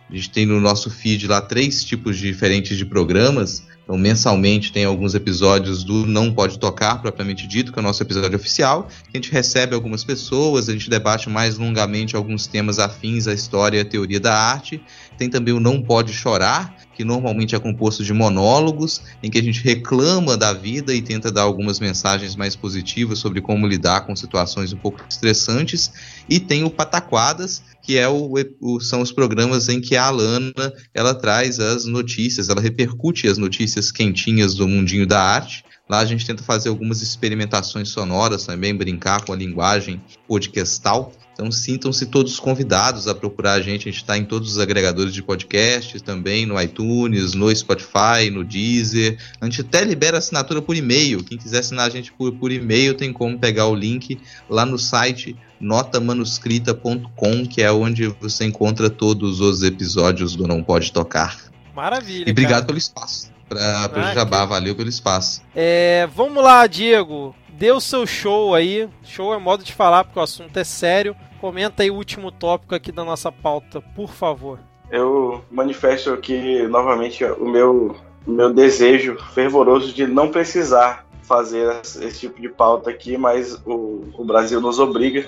A 0.10 0.15
gente 0.15 0.30
tem 0.30 0.45
no 0.45 0.60
nosso 0.60 0.89
feed 0.89 1.27
lá 1.27 1.41
três 1.41 1.84
tipos 1.84 2.18
diferentes 2.18 2.77
de 2.77 2.85
programas. 2.85 3.64
Então, 3.84 3.97
mensalmente 3.97 4.72
tem 4.72 4.85
alguns 4.85 5.14
episódios 5.14 5.84
do 5.84 6.05
Não 6.05 6.34
Pode 6.34 6.57
Tocar, 6.57 7.01
propriamente 7.01 7.45
dito, 7.45 7.73
que 7.73 7.80
é 7.80 7.81
o 7.81 7.84
nosso 7.84 8.01
episódio 8.01 8.38
oficial. 8.38 8.88
A 9.14 9.18
gente 9.18 9.30
recebe 9.30 9.76
algumas 9.76 10.05
pessoas, 10.05 10.69
a 10.69 10.72
gente 10.72 10.89
debate 10.89 11.30
mais 11.30 11.57
longamente 11.57 12.15
alguns 12.15 12.47
temas 12.47 12.80
afins 12.80 13.27
à 13.27 13.34
história 13.34 13.77
e 13.77 13.81
à 13.81 13.85
teoria 13.85 14.22
da 14.22 14.34
arte. 14.34 14.81
Tem 15.18 15.30
também 15.30 15.53
o 15.53 15.60
Não 15.60 15.81
Pode 15.81 16.14
Chorar, 16.14 16.77
que 16.95 17.03
normalmente 17.03 17.55
é 17.55 17.60
composto 17.60 18.05
de 18.05 18.14
monólogos, 18.14 19.01
em 19.22 19.30
que 19.30 19.38
a 19.38 19.43
gente 19.43 19.61
reclama 19.61 20.38
da 20.38 20.53
vida 20.53 20.93
e 20.93 21.01
tenta 21.01 21.30
dar 21.30 21.41
algumas 21.41 21.80
mensagens 21.80 22.38
mais 22.38 22.55
positivas 22.55 23.19
sobre 23.19 23.41
como 23.41 23.68
lidar 23.68 24.05
com 24.05 24.15
situações 24.15 24.72
um 24.72 24.77
pouco 24.77 25.01
estressantes. 25.10 25.91
E 26.30 26.39
tem 26.39 26.64
o 26.64 26.69
Pataquadas, 26.69 27.61
que 27.84 27.97
é 27.97 28.07
o, 28.07 28.34
o, 28.61 28.80
são 28.80 29.01
os 29.01 29.11
programas 29.11 29.68
em 29.68 29.81
que 29.81 29.95
a 29.95 30.05
Alana 30.05 30.73
ela 30.93 31.14
traz 31.14 31.60
as 31.60 31.85
notícias, 31.85 32.47
ela 32.47 32.61
repercute 32.61 33.27
as 33.27 33.38
notícias 33.38 33.91
quentinhas 33.91 34.55
do 34.55 34.68
mundinho 34.68 35.05
da 35.05 35.22
arte. 35.22 35.65
Lá 35.88 35.99
a 35.99 36.05
gente 36.05 36.26
tenta 36.26 36.41
fazer 36.41 36.69
algumas 36.69 37.01
experimentações 37.01 37.89
sonoras 37.89 38.45
também, 38.45 38.73
brincar 38.73 39.26
com 39.26 39.34
a 39.34 39.35
linguagem 39.35 40.01
podcastal. 40.26 41.11
Então 41.34 41.51
sintam-se 41.51 42.05
todos 42.05 42.39
convidados 42.39 43.07
a 43.07 43.15
procurar 43.15 43.53
a 43.53 43.61
gente. 43.61 43.89
A 43.89 43.91
gente 43.91 44.01
está 44.01 44.18
em 44.18 44.23
todos 44.23 44.51
os 44.51 44.60
agregadores 44.60 45.14
de 45.14 45.22
podcasts, 45.23 46.01
também 46.01 46.45
no 46.45 46.61
iTunes, 46.61 47.34
no 47.34 47.53
Spotify, 47.53 48.30
no 48.31 48.43
Deezer. 48.43 49.18
A 49.41 49.45
gente 49.45 49.61
até 49.61 49.84
libera 49.84 50.19
assinatura 50.19 50.61
por 50.61 50.76
e-mail. 50.76 51.23
Quem 51.23 51.38
quiser 51.38 51.60
assinar 51.60 51.88
a 51.88 51.89
gente 51.89 52.11
por, 52.14 52.31
por 52.34 52.51
e-mail 52.51 52.93
tem 52.93 53.11
como 53.11 53.38
pegar 53.39 53.65
o 53.68 53.76
link 53.76 54.19
lá 54.47 54.65
no 54.65 54.77
site 54.77 55.35
notamanuscrita.com, 55.60 57.47
que 57.47 57.61
é 57.61 57.72
onde 57.72 58.07
você 58.19 58.45
encontra 58.45 58.89
todos 58.89 59.39
os 59.39 59.64
episódios 59.64 60.35
do 60.35 60.47
Não 60.47 60.61
Pode 60.61 60.91
Tocar. 60.91 61.38
Maravilha. 61.76 62.26
E 62.27 62.31
obrigado 62.31 62.53
cara. 62.53 62.65
pelo 62.65 62.77
espaço. 62.77 63.31
Para 63.49 63.85
ah, 63.85 64.14
Jabá, 64.14 64.45
valeu 64.45 64.76
pelo 64.76 64.89
espaço. 64.89 65.41
É, 65.55 66.07
vamos 66.15 66.43
lá, 66.43 66.68
Diego 66.68 67.35
o 67.71 67.80
seu 67.80 68.05
show 68.05 68.53
aí. 68.53 68.89
Show 69.03 69.34
é 69.34 69.38
modo 69.38 69.63
de 69.63 69.73
falar, 69.73 70.03
porque 70.03 70.19
o 70.19 70.23
assunto 70.23 70.57
é 70.57 70.63
sério. 70.63 71.15
Comenta 71.39 71.84
aí 71.84 71.91
o 71.91 71.95
último 71.95 72.31
tópico 72.31 72.73
aqui 72.73 72.91
da 72.91 73.03
nossa 73.03 73.31
pauta, 73.31 73.81
por 73.81 74.09
favor. 74.09 74.59
Eu 74.89 75.43
manifesto 75.51 76.11
aqui 76.11 76.67
novamente 76.67 77.23
o 77.23 77.49
meu, 77.49 77.95
o 78.25 78.31
meu 78.31 78.53
desejo 78.53 79.17
fervoroso 79.34 79.93
de 79.93 80.05
não 80.05 80.30
precisar 80.30 81.05
fazer 81.23 81.81
esse 81.81 82.19
tipo 82.19 82.41
de 82.41 82.49
pauta 82.49 82.89
aqui, 82.89 83.17
mas 83.17 83.55
o, 83.65 84.03
o 84.17 84.25
Brasil 84.25 84.61
nos 84.61 84.80
obriga. 84.80 85.27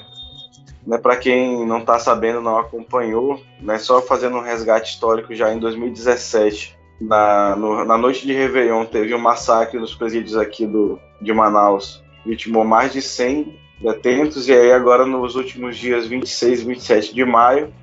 Né, 0.85 0.97
Para 0.97 1.17
quem 1.17 1.65
não 1.65 1.79
está 1.79 1.97
sabendo, 1.97 2.41
não 2.41 2.57
acompanhou, 2.57 3.41
né, 3.59 3.79
só 3.79 4.01
fazendo 4.01 4.37
um 4.37 4.41
resgate 4.41 4.93
histórico 4.93 5.33
já 5.33 5.51
em 5.51 5.57
2017, 5.57 6.77
na, 7.01 7.55
no, 7.55 7.83
na 7.83 7.97
noite 7.97 8.25
de 8.25 8.33
Réveillon, 8.33 8.85
teve 8.85 9.13
um 9.13 9.19
massacre 9.19 9.79
nos 9.79 9.95
presídios 9.95 10.37
aqui 10.37 10.65
do, 10.65 10.99
de 11.21 11.33
Manaus, 11.33 12.03
vitimou 12.25 12.63
mais 12.63 12.93
de 12.93 13.01
100 13.01 13.57
detentos, 13.81 14.47
e 14.47 14.53
aí 14.53 14.71
agora 14.71 15.05
nos 15.05 15.35
últimos 15.35 15.77
dias 15.77 16.07
26 16.07 16.61
e 16.61 16.65
27 16.65 17.13
de 17.13 17.25
maio, 17.25 17.73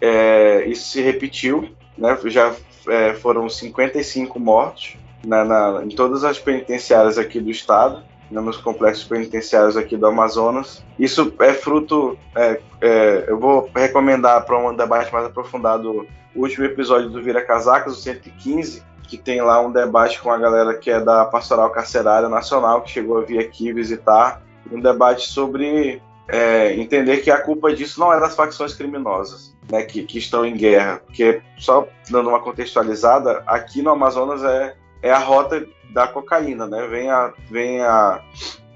é, 0.00 0.64
isso 0.66 0.90
se 0.90 1.00
repetiu, 1.00 1.68
né? 1.96 2.16
já 2.26 2.54
é, 2.88 3.14
foram 3.14 3.48
55 3.48 4.38
mortos 4.38 4.96
na, 5.24 5.44
na, 5.44 5.84
em 5.84 5.88
todas 5.88 6.24
as 6.24 6.38
penitenciárias 6.38 7.18
aqui 7.18 7.40
do 7.40 7.50
estado, 7.50 8.02
né, 8.30 8.40
nos 8.40 8.56
complexos 8.56 9.04
penitenciários 9.04 9.76
aqui 9.76 9.96
do 9.96 10.06
Amazonas. 10.06 10.84
Isso 10.98 11.32
é 11.40 11.52
fruto, 11.52 12.18
é, 12.34 12.60
é 12.80 13.24
eu 13.28 13.38
vou 13.38 13.70
recomendar 13.74 14.44
para 14.44 14.58
um 14.58 14.74
debate 14.74 15.12
mais 15.12 15.26
aprofundado 15.26 16.06
o 16.34 16.40
último 16.40 16.64
episódio 16.64 17.10
do 17.10 17.22
Vira 17.22 17.44
Casacas, 17.44 17.98
o 17.98 18.00
115, 18.00 18.82
que 19.08 19.16
tem 19.16 19.40
lá 19.40 19.60
um 19.60 19.72
debate 19.72 20.20
com 20.20 20.30
a 20.30 20.36
galera 20.36 20.74
que 20.74 20.90
é 20.90 21.00
da 21.00 21.24
Pastoral 21.24 21.70
Carcerária 21.70 22.28
Nacional, 22.28 22.82
que 22.82 22.90
chegou 22.90 23.18
a 23.18 23.22
vir 23.22 23.38
aqui 23.38 23.72
visitar, 23.72 24.42
um 24.70 24.78
debate 24.78 25.28
sobre 25.28 26.02
é, 26.28 26.74
entender 26.74 27.18
que 27.18 27.30
a 27.30 27.40
culpa 27.40 27.74
disso 27.74 27.98
não 27.98 28.12
é 28.12 28.20
das 28.20 28.36
facções 28.36 28.74
criminosas, 28.74 29.56
né, 29.70 29.82
que, 29.82 30.02
que 30.02 30.18
estão 30.18 30.44
em 30.44 30.54
guerra, 30.54 31.00
porque 31.06 31.40
só 31.56 31.88
dando 32.10 32.28
uma 32.28 32.40
contextualizada, 32.40 33.42
aqui 33.46 33.80
no 33.80 33.90
Amazonas 33.90 34.44
é, 34.44 34.76
é 35.02 35.10
a 35.10 35.18
rota 35.18 35.66
da 35.90 36.06
cocaína, 36.06 36.66
né, 36.66 36.86
vem 36.86 37.08
a, 37.08 37.32
vem 37.50 37.80
a, 37.80 38.20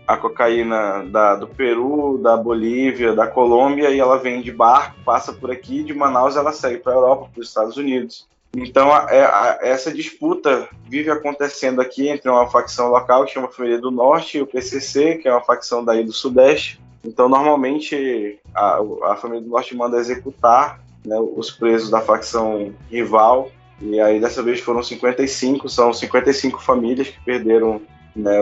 a 0.07 0.17
cocaína 0.17 1.05
da, 1.11 1.37
do 1.37 1.47
Peru, 1.47 2.19
da 2.23 2.39
Bolívia, 2.39 3.13
da 3.13 3.27
Colômbia, 3.27 3.91
e 3.91 4.01
ela 4.01 4.17
vem 4.17 4.41
de 4.41 4.51
barco, 4.51 4.97
passa 5.05 5.31
por 5.31 5.51
aqui, 5.51 5.85
de 5.85 5.93
Manaus 5.93 6.37
ela 6.37 6.53
segue 6.53 6.79
para 6.79 6.93
a 6.95 6.97
Europa, 6.97 7.29
para 7.31 7.41
os 7.43 7.49
Estados 7.49 7.77
Unidos. 7.77 8.32
Então, 8.55 8.93
a, 8.93 9.07
é, 9.11 9.25
a, 9.25 9.59
essa 9.63 9.93
disputa 9.93 10.69
vive 10.89 11.11
acontecendo 11.11 11.81
aqui 11.81 12.09
entre 12.09 12.31
uma 12.31 12.49
facção 12.51 12.91
local, 12.91 13.25
que 13.25 13.33
chama 13.33 13.49
Família 13.49 13.79
do 13.79 13.91
Norte, 13.91 14.39
e 14.39 14.43
o 14.43 14.47
PCC, 14.47 15.17
que 15.17 15.29
é 15.29 15.33
uma 15.33 15.43
facção 15.43 15.85
daí 15.85 16.05
do 16.05 16.13
Sudeste. 16.13 16.81
Então, 17.03 17.29
normalmente, 17.29 18.39
a, 18.55 18.79
a 19.05 19.17
Família 19.17 19.43
do 19.43 19.49
Norte 19.49 19.75
manda 19.75 19.97
executar 19.97 20.81
né, 21.05 21.19
os 21.19 21.51
presos 21.51 21.91
da 21.91 22.01
facção 22.01 22.75
rival, 22.91 23.51
e 23.81 23.99
aí 24.01 24.21
dessa 24.21 24.43
vez 24.43 24.61
foram 24.61 24.83
55, 24.83 25.69
são 25.69 25.93
55 25.93 26.63
famílias 26.63 27.09
que 27.09 27.25
perderam 27.25 27.81
né, 28.15 28.39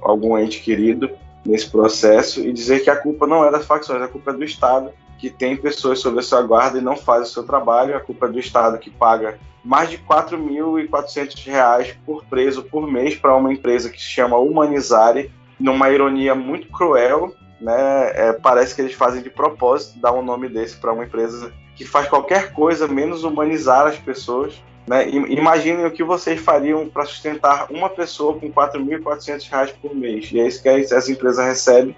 algum 0.00 0.38
ente 0.38 0.60
querido 0.60 1.10
nesse 1.44 1.68
processo, 1.68 2.40
e 2.40 2.52
dizer 2.52 2.84
que 2.84 2.90
a 2.90 2.96
culpa 2.96 3.26
não 3.26 3.44
é 3.44 3.50
das 3.50 3.66
facções, 3.66 4.02
a 4.02 4.08
culpa 4.08 4.30
é 4.30 4.34
do 4.34 4.44
Estado, 4.44 4.90
que 5.24 5.30
tem 5.30 5.56
pessoas 5.56 6.00
sob 6.00 6.18
a 6.18 6.22
sua 6.22 6.42
guarda 6.42 6.76
e 6.76 6.82
não 6.82 6.96
faz 6.96 7.28
o 7.28 7.32
seu 7.32 7.44
trabalho, 7.44 7.96
a 7.96 8.00
culpa 8.00 8.26
é 8.26 8.28
do 8.28 8.38
Estado 8.38 8.78
que 8.78 8.90
paga 8.90 9.38
mais 9.64 9.88
de 9.88 9.96
R$ 9.96 10.02
4.400 10.06 11.94
por 12.04 12.22
preso 12.26 12.62
por 12.64 12.86
mês 12.86 13.16
para 13.16 13.34
uma 13.34 13.50
empresa 13.50 13.88
que 13.88 13.96
se 13.96 14.08
chama 14.08 14.36
Humanizare, 14.36 15.32
numa 15.58 15.90
ironia 15.90 16.34
muito 16.34 16.68
cruel, 16.68 17.34
né? 17.58 18.10
É, 18.12 18.32
parece 18.34 18.74
que 18.74 18.82
eles 18.82 18.92
fazem 18.92 19.22
de 19.22 19.30
propósito 19.30 19.98
dar 19.98 20.12
um 20.12 20.20
nome 20.20 20.46
desse 20.46 20.76
para 20.76 20.92
uma 20.92 21.04
empresa 21.04 21.50
que 21.74 21.86
faz 21.86 22.06
qualquer 22.06 22.52
coisa 22.52 22.86
menos 22.86 23.24
humanizar 23.24 23.86
as 23.86 23.96
pessoas. 23.96 24.62
Né? 24.86 25.08
Imaginem 25.08 25.86
o 25.86 25.90
que 25.90 26.04
vocês 26.04 26.38
fariam 26.38 26.86
para 26.86 27.06
sustentar 27.06 27.68
uma 27.70 27.88
pessoa 27.88 28.38
com 28.38 28.46
R$ 28.48 28.52
4.400 28.52 29.72
por 29.80 29.94
mês. 29.94 30.30
E 30.30 30.38
é 30.38 30.46
isso 30.46 30.62
que 30.62 30.68
as 30.68 31.08
empresas 31.08 31.46
recebem 31.46 31.96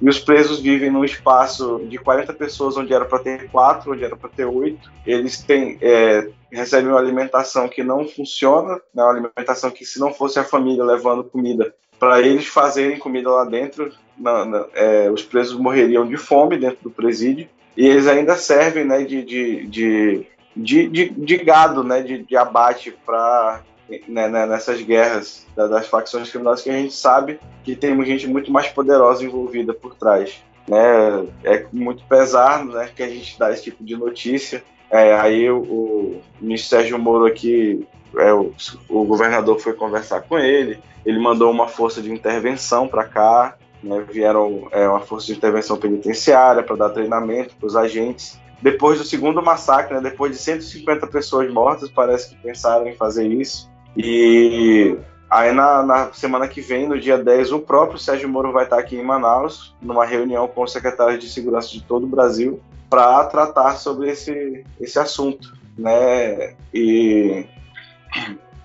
e 0.00 0.08
os 0.08 0.18
presos 0.18 0.60
vivem 0.60 0.90
num 0.90 1.04
espaço 1.04 1.82
de 1.86 1.98
40 1.98 2.32
pessoas, 2.32 2.76
onde 2.76 2.92
era 2.94 3.04
para 3.04 3.18
ter 3.18 3.50
quatro, 3.50 3.92
onde 3.92 4.04
era 4.04 4.16
para 4.16 4.30
ter 4.30 4.46
oito. 4.46 4.90
Eles 5.06 5.42
têm, 5.42 5.78
é, 5.80 6.28
recebem 6.50 6.90
uma 6.90 6.98
alimentação 6.98 7.68
que 7.68 7.82
não 7.82 8.08
funciona, 8.08 8.80
né, 8.94 9.02
uma 9.02 9.10
alimentação 9.10 9.70
que, 9.70 9.84
se 9.84 10.00
não 10.00 10.12
fosse 10.12 10.38
a 10.38 10.44
família 10.44 10.84
levando 10.84 11.24
comida 11.24 11.74
para 11.98 12.22
eles 12.22 12.46
fazerem 12.46 12.98
comida 12.98 13.28
lá 13.28 13.44
dentro, 13.44 13.92
na, 14.16 14.46
na, 14.46 14.66
é, 14.74 15.10
os 15.10 15.22
presos 15.22 15.58
morreriam 15.58 16.08
de 16.08 16.16
fome 16.16 16.56
dentro 16.56 16.78
do 16.82 16.90
presídio. 16.90 17.46
E 17.76 17.86
eles 17.86 18.06
ainda 18.06 18.36
servem 18.36 18.86
né, 18.86 19.04
de, 19.04 19.22
de, 19.22 19.66
de, 19.66 20.26
de, 20.56 21.10
de, 21.10 21.36
gado, 21.36 21.84
né, 21.84 22.00
de, 22.00 22.24
de 22.24 22.36
abate 22.36 22.90
para 23.04 23.60
né, 24.08 24.28
né, 24.28 24.46
nessas 24.46 24.80
guerras 24.82 25.46
das 25.54 25.86
facções 25.86 26.30
criminosas 26.30 26.62
que 26.62 26.70
a 26.70 26.74
gente 26.74 26.94
sabe 26.94 27.40
que 27.64 27.74
tem 27.74 28.02
gente 28.04 28.26
muito 28.26 28.50
mais 28.50 28.68
poderosa 28.68 29.24
envolvida 29.24 29.74
por 29.74 29.94
trás. 29.94 30.42
né? 30.68 31.26
É 31.44 31.66
muito 31.72 32.04
pesado, 32.04 32.72
né, 32.72 32.90
que 32.94 33.02
a 33.02 33.08
gente 33.08 33.38
dá 33.38 33.52
esse 33.52 33.64
tipo 33.64 33.84
de 33.84 33.96
notícia. 33.96 34.62
É, 34.90 35.14
aí 35.14 35.48
o, 35.50 35.58
o 35.58 36.22
ministro 36.40 36.70
Sérgio 36.70 36.98
Moro 36.98 37.26
aqui, 37.26 37.86
é, 38.16 38.32
o, 38.32 38.52
o, 38.88 39.04
governador 39.04 39.58
foi 39.60 39.72
conversar 39.72 40.22
com 40.22 40.36
ele, 40.36 40.80
ele 41.06 41.18
mandou 41.20 41.50
uma 41.50 41.68
força 41.68 42.02
de 42.02 42.10
intervenção 42.10 42.88
para 42.88 43.04
cá, 43.04 43.56
né, 43.82 44.04
vieram 44.10 44.68
é, 44.72 44.88
uma 44.88 45.00
força 45.00 45.28
de 45.28 45.34
intervenção 45.34 45.76
penitenciária 45.76 46.62
para 46.62 46.76
dar 46.76 46.90
treinamento 46.90 47.54
para 47.56 47.66
os 47.66 47.76
agentes. 47.76 48.38
Depois 48.60 48.98
do 48.98 49.04
segundo 49.04 49.40
massacre, 49.42 49.94
né, 49.94 50.00
depois 50.00 50.32
de 50.32 50.38
150 50.38 51.06
pessoas 51.06 51.50
mortas, 51.50 51.88
parece 51.88 52.30
que 52.30 52.42
pensaram 52.42 52.86
em 52.86 52.94
fazer 52.94 53.26
isso. 53.26 53.70
E 53.96 54.96
Aí 55.30 55.52
na, 55.52 55.82
na, 55.84 56.12
semana 56.12 56.48
que 56.48 56.60
vem, 56.60 56.88
no 56.88 56.98
dia 56.98 57.16
10, 57.16 57.52
o 57.52 57.60
próprio 57.60 58.00
Sérgio 58.00 58.28
Moro 58.28 58.50
vai 58.50 58.64
estar 58.64 58.80
aqui 58.80 58.96
em 58.96 59.04
Manaus, 59.04 59.76
numa 59.80 60.04
reunião 60.04 60.48
com 60.48 60.64
os 60.64 60.72
secretários 60.72 61.20
de 61.20 61.30
segurança 61.30 61.68
de 61.68 61.80
todo 61.82 62.02
o 62.02 62.08
Brasil, 62.08 62.60
para 62.90 63.24
tratar 63.26 63.76
sobre 63.76 64.10
esse, 64.10 64.64
esse 64.80 64.98
assunto. 64.98 65.56
Né? 65.78 66.56
E 66.74 67.46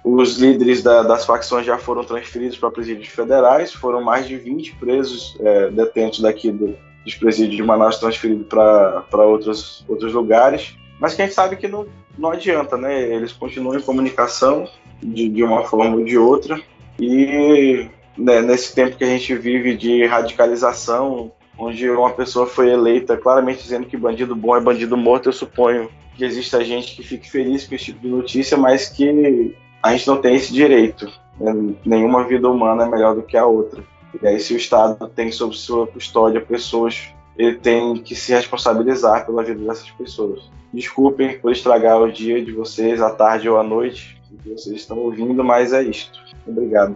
os 0.03 0.37
líderes 0.39 0.81
da, 0.81 1.03
das 1.03 1.23
facções 1.23 1.67
já 1.67 1.77
foram 1.77 2.03
transferidos 2.03 2.57
para 2.57 2.71
presídios 2.71 3.09
federais, 3.09 3.71
foram 3.71 4.03
mais 4.03 4.27
de 4.27 4.35
20 4.35 4.75
presos 4.77 5.37
é, 5.39 5.69
detentos 5.69 6.19
daqui 6.21 6.51
do, 6.51 6.75
dos 7.03 7.13
presídios 7.13 7.55
de 7.55 7.63
Manaus 7.63 7.99
transferidos 7.99 8.47
para 8.47 9.23
outros, 9.23 9.85
outros 9.87 10.13
lugares. 10.13 10.75
Mas 10.99 11.13
que 11.13 11.21
a 11.21 11.25
gente 11.25 11.35
sabe 11.35 11.57
que 11.57 11.67
não, 11.67 11.85
não 12.17 12.31
adianta, 12.31 12.75
né? 12.75 13.03
Eles 13.03 13.31
continuam 13.33 13.77
em 13.77 13.81
comunicação, 13.81 14.67
de, 15.01 15.29
de 15.29 15.43
uma 15.43 15.63
forma 15.63 15.95
ou 15.95 16.03
de 16.03 16.17
outra. 16.17 16.59
E 16.99 17.87
né, 18.17 18.41
nesse 18.41 18.73
tempo 18.73 18.97
que 18.97 19.03
a 19.03 19.07
gente 19.07 19.35
vive 19.35 19.75
de 19.75 20.05
radicalização, 20.05 21.31
onde 21.57 21.89
uma 21.89 22.11
pessoa 22.11 22.45
foi 22.45 22.71
eleita 22.71 23.17
claramente 23.17 23.63
dizendo 23.63 23.87
que 23.87 23.97
bandido 23.97 24.35
bom 24.35 24.55
é 24.55 24.61
bandido 24.61 24.97
morto, 24.97 25.29
eu 25.29 25.33
suponho 25.33 25.89
que 26.15 26.23
exista 26.23 26.63
gente 26.63 26.95
que 26.95 27.03
fique 27.03 27.29
feliz 27.29 27.67
com 27.67 27.75
esse 27.75 27.85
tipo 27.85 27.99
de 27.99 28.07
notícia, 28.07 28.57
mas 28.57 28.89
que 28.89 29.55
a 29.83 29.91
gente 29.91 30.07
não 30.07 30.17
tem 30.17 30.35
esse 30.35 30.53
direito. 30.53 31.11
Né? 31.39 31.75
Nenhuma 31.85 32.23
vida 32.23 32.49
humana 32.49 32.83
é 32.83 32.89
melhor 32.89 33.15
do 33.15 33.23
que 33.23 33.37
a 33.37 33.45
outra. 33.45 33.83
E 34.21 34.25
aí, 34.25 34.39
se 34.39 34.53
o 34.53 34.57
Estado 34.57 35.09
tem 35.09 35.31
sob 35.31 35.55
sua 35.55 35.85
custódia 35.87 36.39
pessoas, 36.39 37.09
ele 37.37 37.55
tem 37.55 37.95
que 37.95 38.15
se 38.15 38.33
responsabilizar 38.33 39.25
pela 39.25 39.43
vida 39.43 39.61
dessas 39.65 39.91
pessoas. 39.91 40.49
Desculpem 40.73 41.37
por 41.37 41.51
estragar 41.51 42.01
o 42.01 42.11
dia 42.11 42.43
de 42.43 42.53
vocês, 42.53 43.01
à 43.01 43.09
tarde 43.09 43.49
ou 43.49 43.59
à 43.59 43.63
noite, 43.63 44.21
que 44.35 44.49
vocês 44.49 44.75
estão 44.75 44.97
ouvindo, 44.99 45.43
mas 45.43 45.73
é 45.73 45.83
isto. 45.83 46.19
Obrigado. 46.47 46.95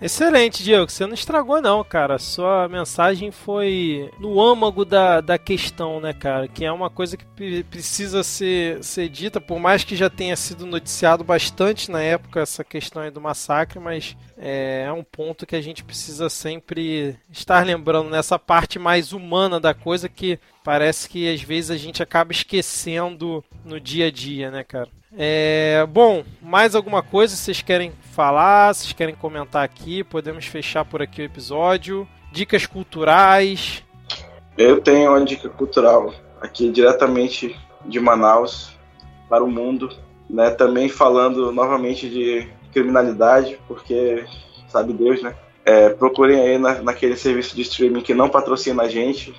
Excelente, 0.00 0.62
Diego. 0.62 0.90
Você 0.90 1.06
não 1.06 1.14
estragou, 1.14 1.62
não, 1.62 1.82
cara. 1.82 2.18
Sua 2.18 2.68
mensagem 2.68 3.30
foi 3.30 4.10
no 4.20 4.42
âmago 4.42 4.84
da, 4.84 5.22
da 5.22 5.38
questão, 5.38 6.00
né, 6.00 6.12
cara? 6.12 6.46
Que 6.46 6.66
é 6.66 6.72
uma 6.72 6.90
coisa 6.90 7.16
que 7.16 7.64
precisa 7.64 8.22
ser, 8.22 8.84
ser 8.84 9.08
dita, 9.08 9.40
por 9.40 9.58
mais 9.58 9.84
que 9.84 9.96
já 9.96 10.10
tenha 10.10 10.36
sido 10.36 10.66
noticiado 10.66 11.24
bastante 11.24 11.90
na 11.90 12.02
época 12.02 12.40
essa 12.40 12.62
questão 12.62 13.02
aí 13.02 13.10
do 13.10 13.22
massacre, 13.22 13.80
mas 13.80 14.14
é, 14.38 14.90
um 14.92 15.02
ponto 15.02 15.46
que 15.46 15.56
a 15.56 15.60
gente 15.60 15.82
precisa 15.82 16.28
sempre 16.28 17.16
estar 17.30 17.64
lembrando 17.64 18.10
nessa 18.10 18.38
parte 18.38 18.78
mais 18.78 19.12
humana 19.12 19.58
da 19.58 19.72
coisa 19.72 20.08
que 20.08 20.38
parece 20.62 21.08
que 21.08 21.32
às 21.32 21.40
vezes 21.40 21.70
a 21.70 21.76
gente 21.76 22.02
acaba 22.02 22.32
esquecendo 22.32 23.42
no 23.64 23.80
dia 23.80 24.06
a 24.06 24.10
dia, 24.10 24.50
né, 24.50 24.62
cara? 24.62 24.88
É, 25.18 25.86
bom, 25.88 26.22
mais 26.42 26.74
alguma 26.74 27.02
coisa 27.02 27.34
vocês 27.34 27.62
querem 27.62 27.92
falar? 28.12 28.74
Vocês 28.74 28.92
querem 28.92 29.14
comentar 29.14 29.64
aqui? 29.64 30.04
Podemos 30.04 30.44
fechar 30.44 30.84
por 30.84 31.00
aqui 31.00 31.22
o 31.22 31.24
episódio. 31.24 32.06
Dicas 32.30 32.66
culturais. 32.66 33.82
Eu 34.58 34.80
tenho 34.80 35.10
uma 35.10 35.24
dica 35.24 35.48
cultural 35.48 36.12
aqui 36.40 36.70
diretamente 36.70 37.58
de 37.86 37.98
Manaus 37.98 38.76
para 39.28 39.42
o 39.42 39.50
mundo, 39.50 39.90
né? 40.28 40.50
Também 40.50 40.88
falando 40.88 41.50
novamente 41.50 42.10
de 42.10 42.46
criminalidade, 42.76 43.58
porque 43.66 44.26
sabe 44.68 44.92
Deus, 44.92 45.22
né? 45.22 45.34
É, 45.64 45.88
procurem 45.88 46.38
aí 46.38 46.58
na, 46.58 46.82
naquele 46.82 47.16
serviço 47.16 47.56
de 47.56 47.62
streaming 47.62 48.02
que 48.02 48.12
não 48.12 48.28
patrocina 48.28 48.82
a 48.82 48.88
gente, 48.88 49.34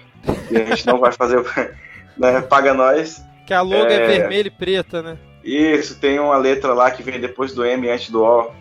e 0.49 0.57
a 0.57 0.65
gente 0.65 0.88
não 0.88 0.97
vai 0.99 1.11
fazer, 1.11 1.39
né? 2.18 2.41
Paga 2.41 2.73
nós. 2.73 3.23
Que 3.45 3.53
a 3.53 3.61
logo 3.61 3.85
é, 3.85 3.93
é 3.93 4.07
vermelha 4.07 4.47
e 4.47 4.51
preta, 4.51 5.03
né? 5.03 5.18
Isso, 5.43 5.99
tem 5.99 6.19
uma 6.19 6.35
letra 6.35 6.73
lá 6.73 6.89
que 6.89 7.03
vem 7.03 7.19
depois 7.19 7.53
do 7.53 7.64
M 7.64 7.88
antes 7.88 8.09
do 8.09 8.23
O. 8.23 8.51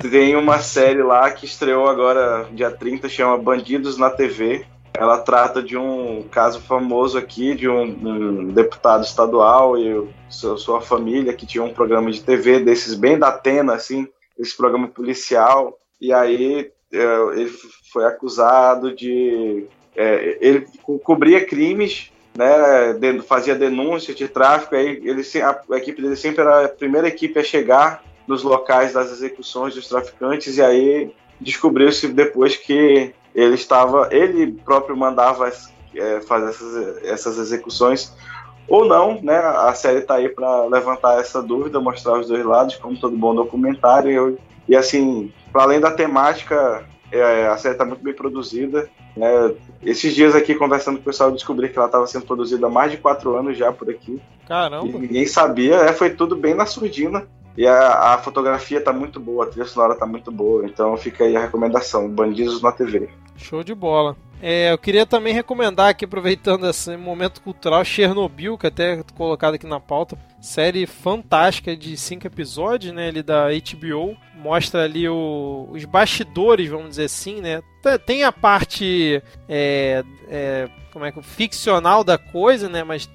tem 0.10 0.34
uma 0.34 0.58
série 0.58 1.02
lá 1.02 1.30
que 1.30 1.44
estreou 1.44 1.88
agora, 1.88 2.48
dia 2.52 2.70
30, 2.70 3.06
chama 3.08 3.36
Bandidos 3.36 3.98
na 3.98 4.08
TV. 4.08 4.64
Ela 4.94 5.18
trata 5.20 5.62
de 5.62 5.76
um 5.76 6.22
caso 6.30 6.60
famoso 6.60 7.16
aqui 7.16 7.54
de 7.54 7.68
um, 7.68 7.82
um 7.82 8.48
deputado 8.48 9.04
estadual 9.04 9.78
e 9.78 10.08
sua, 10.28 10.56
sua 10.56 10.80
família 10.80 11.32
que 11.32 11.46
tinha 11.46 11.64
um 11.64 11.72
programa 11.72 12.10
de 12.10 12.22
TV 12.22 12.60
desses 12.60 12.94
bem 12.94 13.18
da 13.18 13.28
Atena, 13.28 13.74
assim, 13.74 14.06
esse 14.38 14.56
programa 14.56 14.88
policial. 14.88 15.78
E 16.00 16.12
aí 16.12 16.70
é, 16.92 17.04
ele 17.34 17.50
foi 17.92 18.04
acusado 18.04 18.94
de. 18.94 19.66
É, 19.96 20.38
ele 20.40 20.66
co 20.82 20.98
cobria 20.98 21.44
crimes 21.44 22.12
né, 22.36 23.22
fazia 23.26 23.54
denúncia 23.54 24.14
de 24.14 24.26
tráfico, 24.26 24.74
aí 24.74 25.00
ele, 25.04 25.22
a, 25.42 25.76
equipe 25.76 26.00
dele 26.00 26.16
sempre 26.16 26.42
era 26.42 26.64
a 26.64 26.68
primeira 26.68 27.08
equipe 27.08 27.38
a 27.38 27.44
chegar 27.44 28.02
nos 28.26 28.42
locais 28.42 28.92
das 28.92 29.10
execuções 29.10 29.74
dos 29.74 29.88
traficantes, 29.88 30.56
e 30.56 30.62
aí 30.62 31.12
descobriu-se 31.40 32.08
depois 32.08 32.56
que 32.56 33.12
ele 33.34 33.54
estava, 33.54 34.08
ele 34.10 34.52
próprio 34.52 34.96
mandava 34.96 35.50
é, 35.94 36.20
fazer 36.20 36.50
essas, 36.50 37.04
essas 37.04 37.38
execuções 37.38 38.14
ou 38.68 38.84
não, 38.84 39.20
né? 39.22 39.36
A 39.36 39.74
série 39.74 39.98
está 39.98 40.14
aí 40.14 40.28
para 40.28 40.66
levantar 40.66 41.20
essa 41.20 41.42
dúvida, 41.42 41.80
mostrar 41.80 42.18
os 42.18 42.28
dois 42.28 42.44
lados, 42.44 42.76
como 42.76 42.98
todo 42.98 43.16
bom 43.16 43.34
documentário. 43.34 44.38
E 44.68 44.76
assim, 44.76 45.32
para 45.52 45.64
além 45.64 45.80
da 45.80 45.90
temática, 45.90 46.84
é, 47.10 47.46
a 47.48 47.56
série 47.56 47.74
está 47.74 47.84
muito 47.84 48.02
bem 48.02 48.14
produzida. 48.14 48.88
Né? 49.16 49.54
Esses 49.82 50.14
dias 50.14 50.34
aqui, 50.34 50.54
conversando 50.54 50.96
com 50.96 51.02
o 51.02 51.04
pessoal, 51.04 51.28
eu 51.28 51.34
descobri 51.34 51.68
que 51.68 51.76
ela 51.76 51.86
estava 51.86 52.06
sendo 52.06 52.24
produzida 52.24 52.66
há 52.66 52.70
mais 52.70 52.90
de 52.90 52.96
quatro 52.96 53.36
anos 53.36 53.58
já 53.58 53.72
por 53.72 53.90
aqui. 53.90 54.20
Caramba! 54.46 54.86
E 54.86 54.92
ninguém 54.92 55.26
sabia, 55.26 55.76
é, 55.76 55.92
foi 55.92 56.10
tudo 56.10 56.36
bem 56.36 56.54
na 56.54 56.64
surdina. 56.64 57.26
E 57.56 57.66
a, 57.66 58.14
a 58.14 58.18
fotografia 58.18 58.78
está 58.78 58.92
muito 58.92 59.20
boa, 59.20 59.44
a 59.44 59.48
trilha 59.48 59.66
sonora 59.66 59.92
está 59.92 60.06
muito 60.06 60.32
boa. 60.32 60.64
Então 60.64 60.96
fica 60.96 61.24
aí 61.24 61.36
a 61.36 61.40
recomendação: 61.40 62.08
Bandidos 62.08 62.62
na 62.62 62.72
TV. 62.72 63.10
Show 63.36 63.62
de 63.64 63.74
bola. 63.74 64.16
É, 64.40 64.72
eu 64.72 64.78
queria 64.78 65.06
também 65.06 65.32
recomendar 65.32 65.90
aqui, 65.90 66.04
aproveitando 66.04 66.68
esse 66.68 66.96
momento 66.96 67.40
cultural, 67.40 67.84
Chernobyl, 67.84 68.58
que 68.58 68.66
até 68.66 68.94
é 68.94 69.04
colocado 69.14 69.54
aqui 69.54 69.66
na 69.66 69.78
pauta. 69.78 70.18
Série 70.42 70.86
fantástica 70.86 71.76
de 71.76 71.96
cinco 71.96 72.26
episódios, 72.26 72.92
né? 72.92 73.06
Ele 73.06 73.22
da 73.22 73.46
HBO. 73.50 74.16
Mostra 74.34 74.82
ali 74.82 75.08
o, 75.08 75.68
os 75.70 75.84
bastidores, 75.84 76.68
vamos 76.68 76.90
dizer 76.90 77.04
assim, 77.04 77.40
né? 77.40 77.62
Tem 78.04 78.24
a 78.24 78.32
parte 78.32 79.22
é, 79.48 80.02
é, 80.28 80.68
como 80.92 81.04
é 81.04 81.12
que 81.12 81.22
ficcional 81.22 82.02
da 82.02 82.18
coisa, 82.18 82.68
né? 82.68 82.82
Mas 82.82 83.08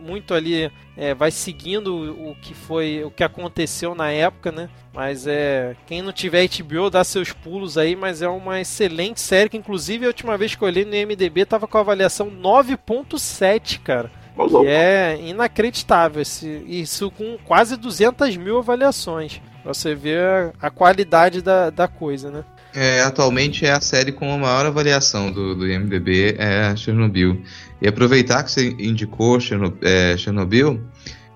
muito 0.00 0.34
ali 0.34 0.72
é, 0.96 1.14
vai 1.14 1.30
seguindo 1.30 2.12
o 2.30 2.34
que 2.42 2.52
foi, 2.52 3.04
o 3.04 3.12
que 3.12 3.22
aconteceu 3.22 3.94
na 3.94 4.10
época, 4.10 4.50
né? 4.50 4.68
Mas 4.92 5.24
é 5.26 5.76
quem 5.86 6.02
não 6.02 6.12
tiver 6.12 6.48
HBO 6.48 6.90
dá 6.90 7.04
seus 7.04 7.32
pulos 7.32 7.78
aí, 7.78 7.94
mas 7.94 8.22
é 8.22 8.28
uma 8.28 8.60
excelente 8.60 9.20
série 9.20 9.48
que 9.48 9.56
inclusive 9.56 10.04
a 10.04 10.08
última 10.08 10.36
vez 10.36 10.56
que 10.56 10.62
eu 10.62 10.66
olhei 10.68 10.84
no 10.84 10.94
IMDb 10.94 11.46
tava 11.46 11.68
com 11.68 11.78
a 11.78 11.80
avaliação 11.80 12.28
9.7, 12.28 13.80
cara. 13.80 14.10
Que 14.34 14.66
é 14.66 15.20
inacreditável 15.22 16.22
esse, 16.22 16.46
isso 16.66 17.10
com 17.10 17.36
quase 17.44 17.76
200 17.76 18.36
mil 18.36 18.58
avaliações. 18.58 19.40
Pra 19.62 19.72
você 19.74 19.94
ver 19.94 20.18
a, 20.60 20.66
a 20.66 20.70
qualidade 20.70 21.42
da, 21.42 21.70
da 21.70 21.86
coisa, 21.86 22.30
né? 22.30 22.44
É, 22.74 23.02
atualmente 23.02 23.66
é 23.66 23.72
a 23.72 23.80
série 23.80 24.12
com 24.12 24.32
a 24.32 24.38
maior 24.38 24.64
avaliação 24.64 25.30
do, 25.30 25.54
do 25.54 25.68
IMDB, 25.68 26.36
é 26.38 26.74
Chernobyl. 26.74 27.42
E 27.80 27.86
aproveitar 27.86 28.42
que 28.42 28.50
você 28.50 28.70
indicou 28.78 29.38
é, 29.82 30.16
Chernobyl 30.16 30.80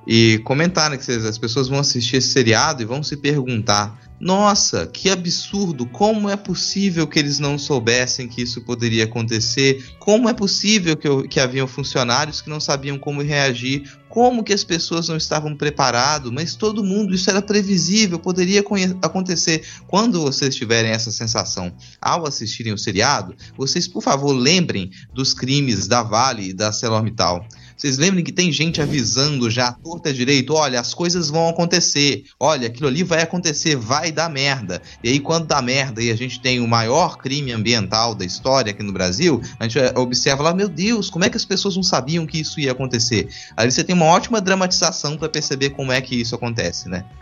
e 0.07 0.39
comentar 0.45 0.89
né, 0.89 0.97
que 0.97 1.11
as 1.11 1.37
pessoas 1.37 1.69
vão 1.69 1.79
assistir 1.79 2.17
esse 2.17 2.29
seriado 2.29 2.81
e 2.81 2.87
vão 2.87 3.03
se 3.03 3.17
perguntar: 3.17 3.99
nossa, 4.19 4.87
que 4.87 5.11
absurdo! 5.11 5.85
Como 5.85 6.31
é 6.31 6.37
possível 6.37 7.07
que 7.07 7.19
eles 7.19 7.39
não 7.39 7.59
soubessem 7.59 8.27
que 8.27 8.41
isso 8.41 8.63
poderia 8.63 9.05
acontecer? 9.05 9.85
Como 9.99 10.29
é 10.29 10.33
possível 10.33 10.97
que, 10.97 11.29
que 11.29 11.39
haviam 11.39 11.67
funcionários 11.67 12.41
que 12.41 12.49
não 12.49 12.59
sabiam 12.59 12.99
como 12.99 13.21
reagir? 13.21 13.91
Como 14.09 14.43
que 14.43 14.55
as 14.55 14.65
pessoas 14.65 15.09
não 15.09 15.19
estavam 15.19 15.55
preparadas? 15.55 16.31
Mas 16.31 16.55
todo 16.55 16.83
mundo, 16.83 17.15
isso 17.15 17.29
era 17.29 17.43
previsível, 17.43 18.19
poderia 18.19 18.65
acontecer. 19.03 19.63
Quando 19.87 20.23
vocês 20.23 20.57
tiverem 20.57 20.91
essa 20.91 21.11
sensação 21.11 21.71
ao 22.01 22.27
assistirem 22.27 22.73
o 22.73 22.79
seriado, 22.79 23.35
vocês, 23.55 23.87
por 23.87 24.03
favor, 24.03 24.33
lembrem 24.33 24.91
dos 25.13 25.35
crimes 25.35 25.87
da 25.87 26.03
Vale 26.03 26.49
e 26.49 26.53
da 26.55 26.69
ArcelorMittal 26.69 27.47
Vocês 27.77 27.99
lembram 27.99 28.25
que 28.25 28.33
tem 28.33 28.51
gente 28.51 28.81
avisando 28.81 29.51
já, 29.51 29.73
torta 29.73 30.13
direito, 30.13 30.55
olha, 30.55 30.81
as 30.81 30.95
coisas 30.95 31.29
vão 31.29 31.49
acontecer, 31.49 32.25
olha, 32.41 32.69
aquilo 32.69 32.89
ali 32.89 33.03
vai 33.03 33.23
acontecer, 33.23 33.77
vai 33.77 34.11
dar 34.11 34.31
merda. 34.31 34.81
E 35.05 35.11
aí, 35.11 35.21
quando 35.21 35.47
dá 35.47 35.61
merda 35.61 36.03
e 36.03 36.11
a 36.11 36.17
gente 36.17 36.41
tem 36.41 36.59
o 36.61 36.67
maior 36.67 37.19
crime 37.19 37.53
ambiental 37.53 38.15
da 38.15 38.25
história 38.25 38.71
aqui 38.71 38.83
no 38.83 38.93
Brasil, 38.93 39.43
a 39.61 39.69
gente 39.69 39.79
observa 39.97 40.43
lá, 40.43 40.55
meu 40.55 40.69
Deus, 40.69 41.11
como 41.11 41.25
é 41.25 41.31
que 41.31 41.37
as 41.37 41.45
pessoas 41.45 41.77
não 41.77 41.83
sabiam 41.83 42.27
que 42.27 42.41
isso 42.41 42.59
ia 42.59 42.73
acontecer? 42.73 43.29
Aí 43.57 43.71
você 43.71 43.85
tem 43.85 43.95
uma 43.95 44.07
ótima 44.07 44.41
dramatização 44.41 45.19
para 45.19 45.29
perceber 45.29 45.71
como 45.71 45.93
é 45.93 46.01
que 46.01 46.19
isso 46.19 46.35
acontece, 46.35 46.89
né? 46.89 47.05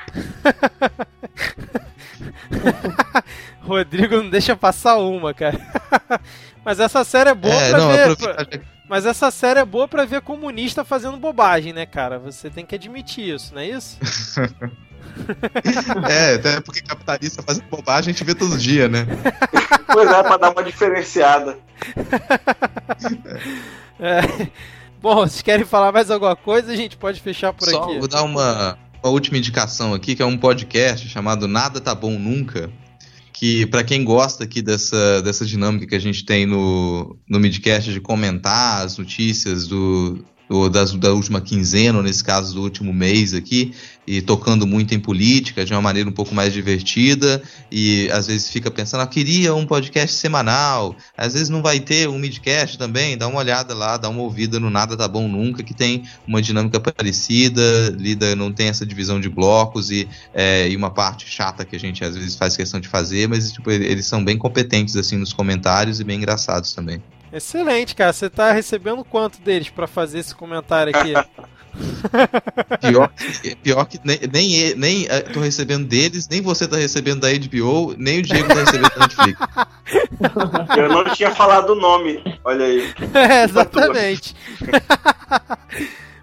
Rodrigo 3.60 4.16
não 4.16 4.31
deixa 4.31 4.55
passar 4.55 4.98
uma, 4.98 5.35
cara. 5.35 5.59
Mas 6.64 6.81
essa 6.81 7.05
série 7.05 7.31
é 7.31 7.35
boa 7.35 7.55
é, 7.55 7.70
pra 7.70 7.78
não, 7.78 7.89
ver. 7.89 8.16
Pra... 8.16 8.73
Mas 8.94 9.06
essa 9.06 9.28
série 9.28 9.58
é 9.58 9.64
boa 9.64 9.88
pra 9.88 10.04
ver 10.04 10.20
comunista 10.20 10.84
fazendo 10.84 11.16
bobagem, 11.16 11.72
né, 11.72 11.84
cara? 11.84 12.16
Você 12.20 12.48
tem 12.48 12.64
que 12.64 12.76
admitir 12.76 13.34
isso, 13.34 13.52
não 13.52 13.60
é 13.60 13.68
isso? 13.68 13.98
é, 16.08 16.34
até 16.34 16.60
porque 16.60 16.80
capitalista 16.80 17.42
fazendo 17.42 17.66
bobagem 17.68 18.10
a 18.10 18.12
gente 18.12 18.22
vê 18.22 18.36
todo 18.36 18.56
dia, 18.56 18.88
né? 18.88 19.04
pois 19.92 20.08
é, 20.08 20.22
pra 20.22 20.36
dar 20.36 20.52
uma 20.52 20.62
diferenciada. 20.62 21.58
É. 23.98 24.20
Bom, 25.00 25.16
vocês 25.16 25.42
querem 25.42 25.64
falar 25.64 25.92
mais 25.92 26.10
alguma 26.10 26.34
coisa? 26.34 26.72
A 26.72 26.76
gente 26.76 26.96
pode 26.96 27.20
fechar 27.20 27.52
por 27.52 27.68
Só 27.68 27.82
aqui. 27.82 27.98
Vou 27.98 28.08
dar 28.08 28.22
uma, 28.22 28.78
uma 29.02 29.12
última 29.12 29.38
indicação 29.38 29.94
aqui, 29.94 30.16
que 30.16 30.22
é 30.22 30.26
um 30.26 30.36
podcast 30.36 31.08
chamado 31.08 31.48
Nada 31.48 31.80
Tá 31.80 31.94
Bom 31.94 32.18
Nunca 32.18 32.70
que 33.35 33.66
para 33.66 33.82
quem 33.82 34.05
gosta 34.05 34.44
aqui 34.44 34.62
dessa, 34.62 35.20
dessa 35.20 35.44
dinâmica 35.44 35.89
que 35.89 35.94
a 35.97 36.01
gente 36.01 36.24
tem 36.24 36.47
no, 36.47 37.19
no 37.28 37.40
midcast 37.40 37.93
de 37.93 38.01
comentar 38.01 38.85
as 38.86 38.97
notícias 38.97 39.66
do, 39.66 40.24
do, 40.48 40.68
das, 40.68 40.92
da 40.92 41.12
última 41.12 41.40
quinzena, 41.40 41.98
ou 41.98 42.04
nesse 42.04 42.22
caso 42.22 42.54
do 42.54 42.62
último 42.62 42.92
mês 42.92 43.34
aqui, 43.34 43.72
e 44.06 44.20
tocando 44.20 44.66
muito 44.66 44.94
em 44.94 45.00
política 45.00 45.64
de 45.64 45.72
uma 45.72 45.80
maneira 45.80 46.08
um 46.08 46.12
pouco 46.12 46.34
mais 46.34 46.52
divertida, 46.52 47.42
e 47.70 48.10
às 48.10 48.26
vezes 48.26 48.50
fica 48.50 48.70
pensando, 48.70 49.00
ah, 49.00 49.06
queria 49.06 49.54
um 49.54 49.66
podcast 49.66 50.16
semanal, 50.16 50.94
às 51.16 51.32
vezes 51.32 51.48
não 51.48 51.62
vai 51.62 51.80
ter 51.80 52.08
um 52.08 52.18
midcast 52.18 52.76
também, 52.76 53.16
dá 53.16 53.26
uma 53.26 53.38
olhada 53.38 53.74
lá, 53.74 53.96
dá 53.96 54.08
uma 54.08 54.22
ouvida 54.22 54.60
no 54.60 54.68
Nada 54.68 54.96
Tá 54.96 55.08
Bom 55.08 55.26
Nunca, 55.28 55.62
que 55.62 55.74
tem 55.74 56.02
uma 56.26 56.42
dinâmica 56.42 56.78
parecida, 56.78 57.62
lida, 57.98 58.36
não 58.36 58.52
tem 58.52 58.68
essa 58.68 58.84
divisão 58.84 59.20
de 59.20 59.28
blocos 59.28 59.90
e, 59.90 60.06
é, 60.34 60.68
e 60.68 60.76
uma 60.76 60.90
parte 60.90 61.26
chata 61.26 61.64
que 61.64 61.74
a 61.74 61.80
gente 61.80 62.04
às 62.04 62.14
vezes 62.14 62.36
faz 62.36 62.56
questão 62.56 62.78
de 62.80 62.88
fazer, 62.88 63.28
mas 63.28 63.52
tipo, 63.52 63.70
eles 63.70 64.06
são 64.06 64.22
bem 64.22 64.36
competentes 64.36 64.96
assim 64.96 65.16
nos 65.16 65.32
comentários 65.32 66.00
e 66.00 66.04
bem 66.04 66.18
engraçados 66.18 66.72
também. 66.74 67.02
Excelente, 67.35 67.97
cara. 67.97 68.12
Você 68.12 68.31
tá 68.31 68.52
recebendo 68.52 69.05
quanto 69.05 69.40
deles 69.40 69.69
para 69.69 69.89
fazer 69.89 70.20
esse 70.20 70.32
comentário 70.32 70.93
aqui? 70.94 71.12
pior, 72.81 73.12
pior 73.61 73.85
que 73.86 73.98
nem, 74.05 74.20
nem, 74.32 74.74
nem 74.77 75.06
eh, 75.09 75.20
tô 75.20 75.40
recebendo 75.40 75.85
deles, 75.85 76.28
nem 76.28 76.40
você 76.40 76.69
tá 76.69 76.77
recebendo 76.77 77.23
da 77.23 77.28
HBO, 77.32 77.97
nem 77.98 78.20
o 78.20 78.23
Diego 78.23 78.47
tá 78.47 78.55
recebendo 78.55 78.90
da 78.90 79.01
Netflix. 79.01 79.40
Eu 80.78 80.89
não 80.89 81.05
tinha 81.12 81.32
falado 81.32 81.70
o 81.70 81.74
nome, 81.74 82.23
olha 82.44 82.66
aí. 82.66 82.94
É, 83.15 83.43
exatamente. 83.43 84.36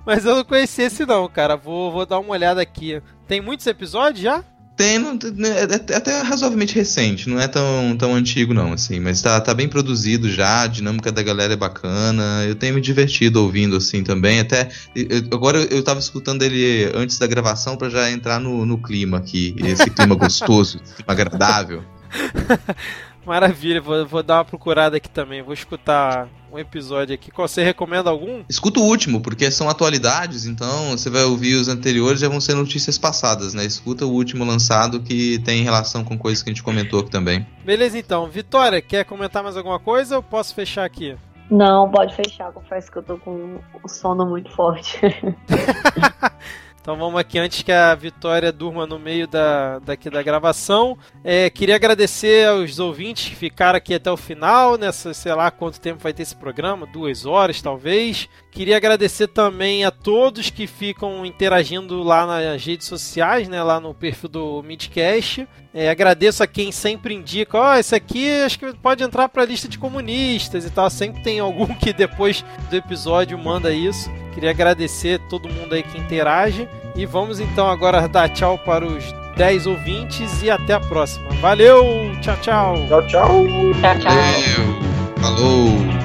Mas 0.06 0.26
eu 0.26 0.36
não 0.36 0.44
conhecia 0.44 0.86
esse 0.86 1.06
não, 1.06 1.28
cara. 1.28 1.56
Vou, 1.56 1.92
vou 1.92 2.06
dar 2.06 2.20
uma 2.20 2.32
olhada 2.32 2.62
aqui. 2.62 3.02
Tem 3.28 3.40
muitos 3.40 3.68
episódios 3.68 4.22
já? 4.22 4.44
Tem, 4.82 4.98
né, 4.98 5.50
é, 5.60 5.94
é 5.94 5.96
até 5.96 6.22
razoavelmente 6.22 6.74
recente, 6.74 7.30
não 7.30 7.40
é 7.40 7.48
tão, 7.48 7.96
tão 8.00 8.16
antigo 8.16 8.52
não, 8.52 8.74
assim, 8.74 9.00
mas 9.00 9.22
tá, 9.22 9.40
tá 9.40 9.54
bem 9.54 9.70
produzido 9.70 10.28
já, 10.28 10.64
a 10.64 10.68
dinâmica 10.68 11.12
da 11.12 11.22
galera 11.22 11.54
é 11.54 11.56
bacana, 11.56 12.44
eu 12.48 12.56
tenho 12.56 12.74
me 12.74 12.82
divertido 12.82 13.44
ouvindo, 13.44 13.76
assim, 13.76 14.04
também, 14.04 14.40
até, 14.40 14.70
eu, 14.96 15.20
agora 15.32 15.60
eu 15.60 15.84
tava 15.84 16.00
escutando 16.00 16.42
ele 16.42 16.92
antes 16.96 17.20
da 17.20 17.28
gravação 17.28 17.78
para 17.78 17.92
já 17.92 18.10
entrar 18.10 18.40
no, 18.40 18.66
no 18.66 18.82
clima 18.82 19.20
aqui, 19.20 19.54
esse 19.60 19.88
clima 19.92 20.16
gostoso, 20.18 20.80
clima 20.80 21.06
agradável. 21.14 21.84
Maravilha, 23.26 23.82
vou, 23.82 24.06
vou 24.06 24.24
dar 24.24 24.38
uma 24.38 24.46
procurada 24.46 24.98
aqui 24.98 25.10
também, 25.10 25.42
vou 25.42 25.54
escutar 25.54 26.28
um 26.52 26.60
episódio 26.60 27.16
aqui. 27.16 27.32
Você 27.36 27.64
recomenda 27.64 28.10
algum? 28.10 28.44
Escuta 28.50 28.80
o 28.80 28.84
último, 28.84 29.22
porque 29.22 29.50
são 29.50 29.70
atualidades, 29.70 30.46
então 30.46 30.92
você 30.92 31.10
vai 31.10 31.24
ouvir 31.24 31.56
os 31.56 31.68
anteriores 31.68 32.20
já 32.20 32.28
vão 32.28 32.42
ser 32.42 32.56
notícias 32.56 32.98
passadas, 32.98 33.54
né? 33.54 33.64
Escuta 33.64 34.06
o 34.06 34.12
último 34.12 34.44
lançado 34.44 35.02
que 35.02 35.40
tem 35.40 35.64
relação 35.64 36.04
com 36.04 36.18
coisas 36.18 36.44
que 36.44 36.50
a 36.50 36.54
gente 36.54 36.64
comentou 36.64 37.00
aqui 37.00 37.10
também. 37.10 37.46
Beleza, 37.64 37.98
então. 37.98 38.28
Vitória, 38.28 38.82
quer 38.82 39.06
comentar 39.06 39.44
mais 39.44 39.56
alguma 39.56 39.80
coisa 39.80 40.18
ou 40.18 40.24
posso 40.24 40.54
fechar 40.54 40.84
aqui? 40.84 41.16
Não, 41.50 41.90
pode 41.90 42.16
fechar. 42.16 42.52
Confesso 42.52 42.92
que 42.92 42.98
eu 42.98 43.04
tô 43.04 43.18
com 43.18 43.60
o 43.84 43.88
sono 43.88 44.26
muito 44.26 44.50
forte. 44.52 45.00
Então 46.82 46.98
vamos 46.98 47.20
aqui 47.20 47.38
antes 47.38 47.62
que 47.62 47.72
a 47.72 47.94
Vitória 47.94 48.52
durma 48.52 48.88
no 48.88 48.98
meio 48.98 49.28
da, 49.28 49.78
daqui 49.78 50.10
da 50.10 50.24
gravação. 50.24 50.98
É, 51.24 51.48
queria 51.48 51.76
agradecer 51.76 52.48
aos 52.48 52.80
ouvintes 52.80 53.30
que 53.30 53.36
ficaram 53.36 53.78
aqui 53.78 53.94
até 53.94 54.12
o 54.12 54.18
final, 54.18 54.80
nessa, 54.80 55.14
sei 55.14 55.32
lá 55.36 55.52
quanto 55.52 55.80
tempo 55.80 56.02
vai 56.02 56.12
ter 56.12 56.24
esse 56.24 56.36
programa, 56.36 56.88
duas 56.88 57.24
horas 57.24 57.62
talvez. 57.62 58.28
Queria 58.50 58.78
agradecer 58.78 59.28
também 59.28 59.86
a 59.86 59.92
todos 59.92 60.50
que 60.50 60.66
ficam 60.66 61.24
interagindo 61.24 62.02
lá 62.02 62.26
nas 62.26 62.66
redes 62.66 62.88
sociais, 62.88 63.48
né, 63.48 63.62
lá 63.62 63.80
no 63.80 63.94
perfil 63.94 64.30
do 64.30 64.64
Midcast. 64.64 65.48
É, 65.74 65.90
agradeço 65.90 66.44
a 66.44 66.48
quem 66.48 66.70
sempre 66.72 67.14
indica, 67.14 67.58
ó, 67.58 67.72
oh, 67.72 67.78
esse 67.78 67.96
aqui 67.96 68.30
acho 68.42 68.60
que 68.60 68.74
pode 68.74 69.04
entrar 69.04 69.30
para 69.30 69.44
a 69.44 69.46
lista 69.46 69.70
de 69.70 69.78
comunistas 69.78 70.66
e 70.66 70.70
tal. 70.70 70.90
Sempre 70.90 71.24
tem 71.24 71.40
algum 71.40 71.68
que 71.76 71.94
depois 71.94 72.44
do 72.70 72.76
episódio 72.76 73.38
manda 73.38 73.74
isso. 73.74 74.12
Queria 74.34 74.52
agradecer 74.52 75.20
todo 75.30 75.50
mundo 75.50 75.74
aí 75.74 75.84
que 75.84 75.98
interage. 75.98 76.68
E 76.96 77.06
vamos 77.06 77.40
então 77.40 77.70
agora 77.70 78.06
dar 78.08 78.28
tchau 78.30 78.58
para 78.58 78.86
os 78.86 79.14
10 79.38 79.68
ouvintes 79.68 80.44
e 80.44 80.50
até 80.50 80.74
a 80.74 80.80
próxima. 80.80 81.30
Valeu! 81.40 82.12
Tchau, 82.22 82.38
tchau! 82.42 82.76
Tchau, 82.88 83.08
tchau! 83.08 83.46
Tchau, 83.82 84.00
tchau! 84.00 84.12
Valeu! 84.12 84.92
Falou! 85.22 86.01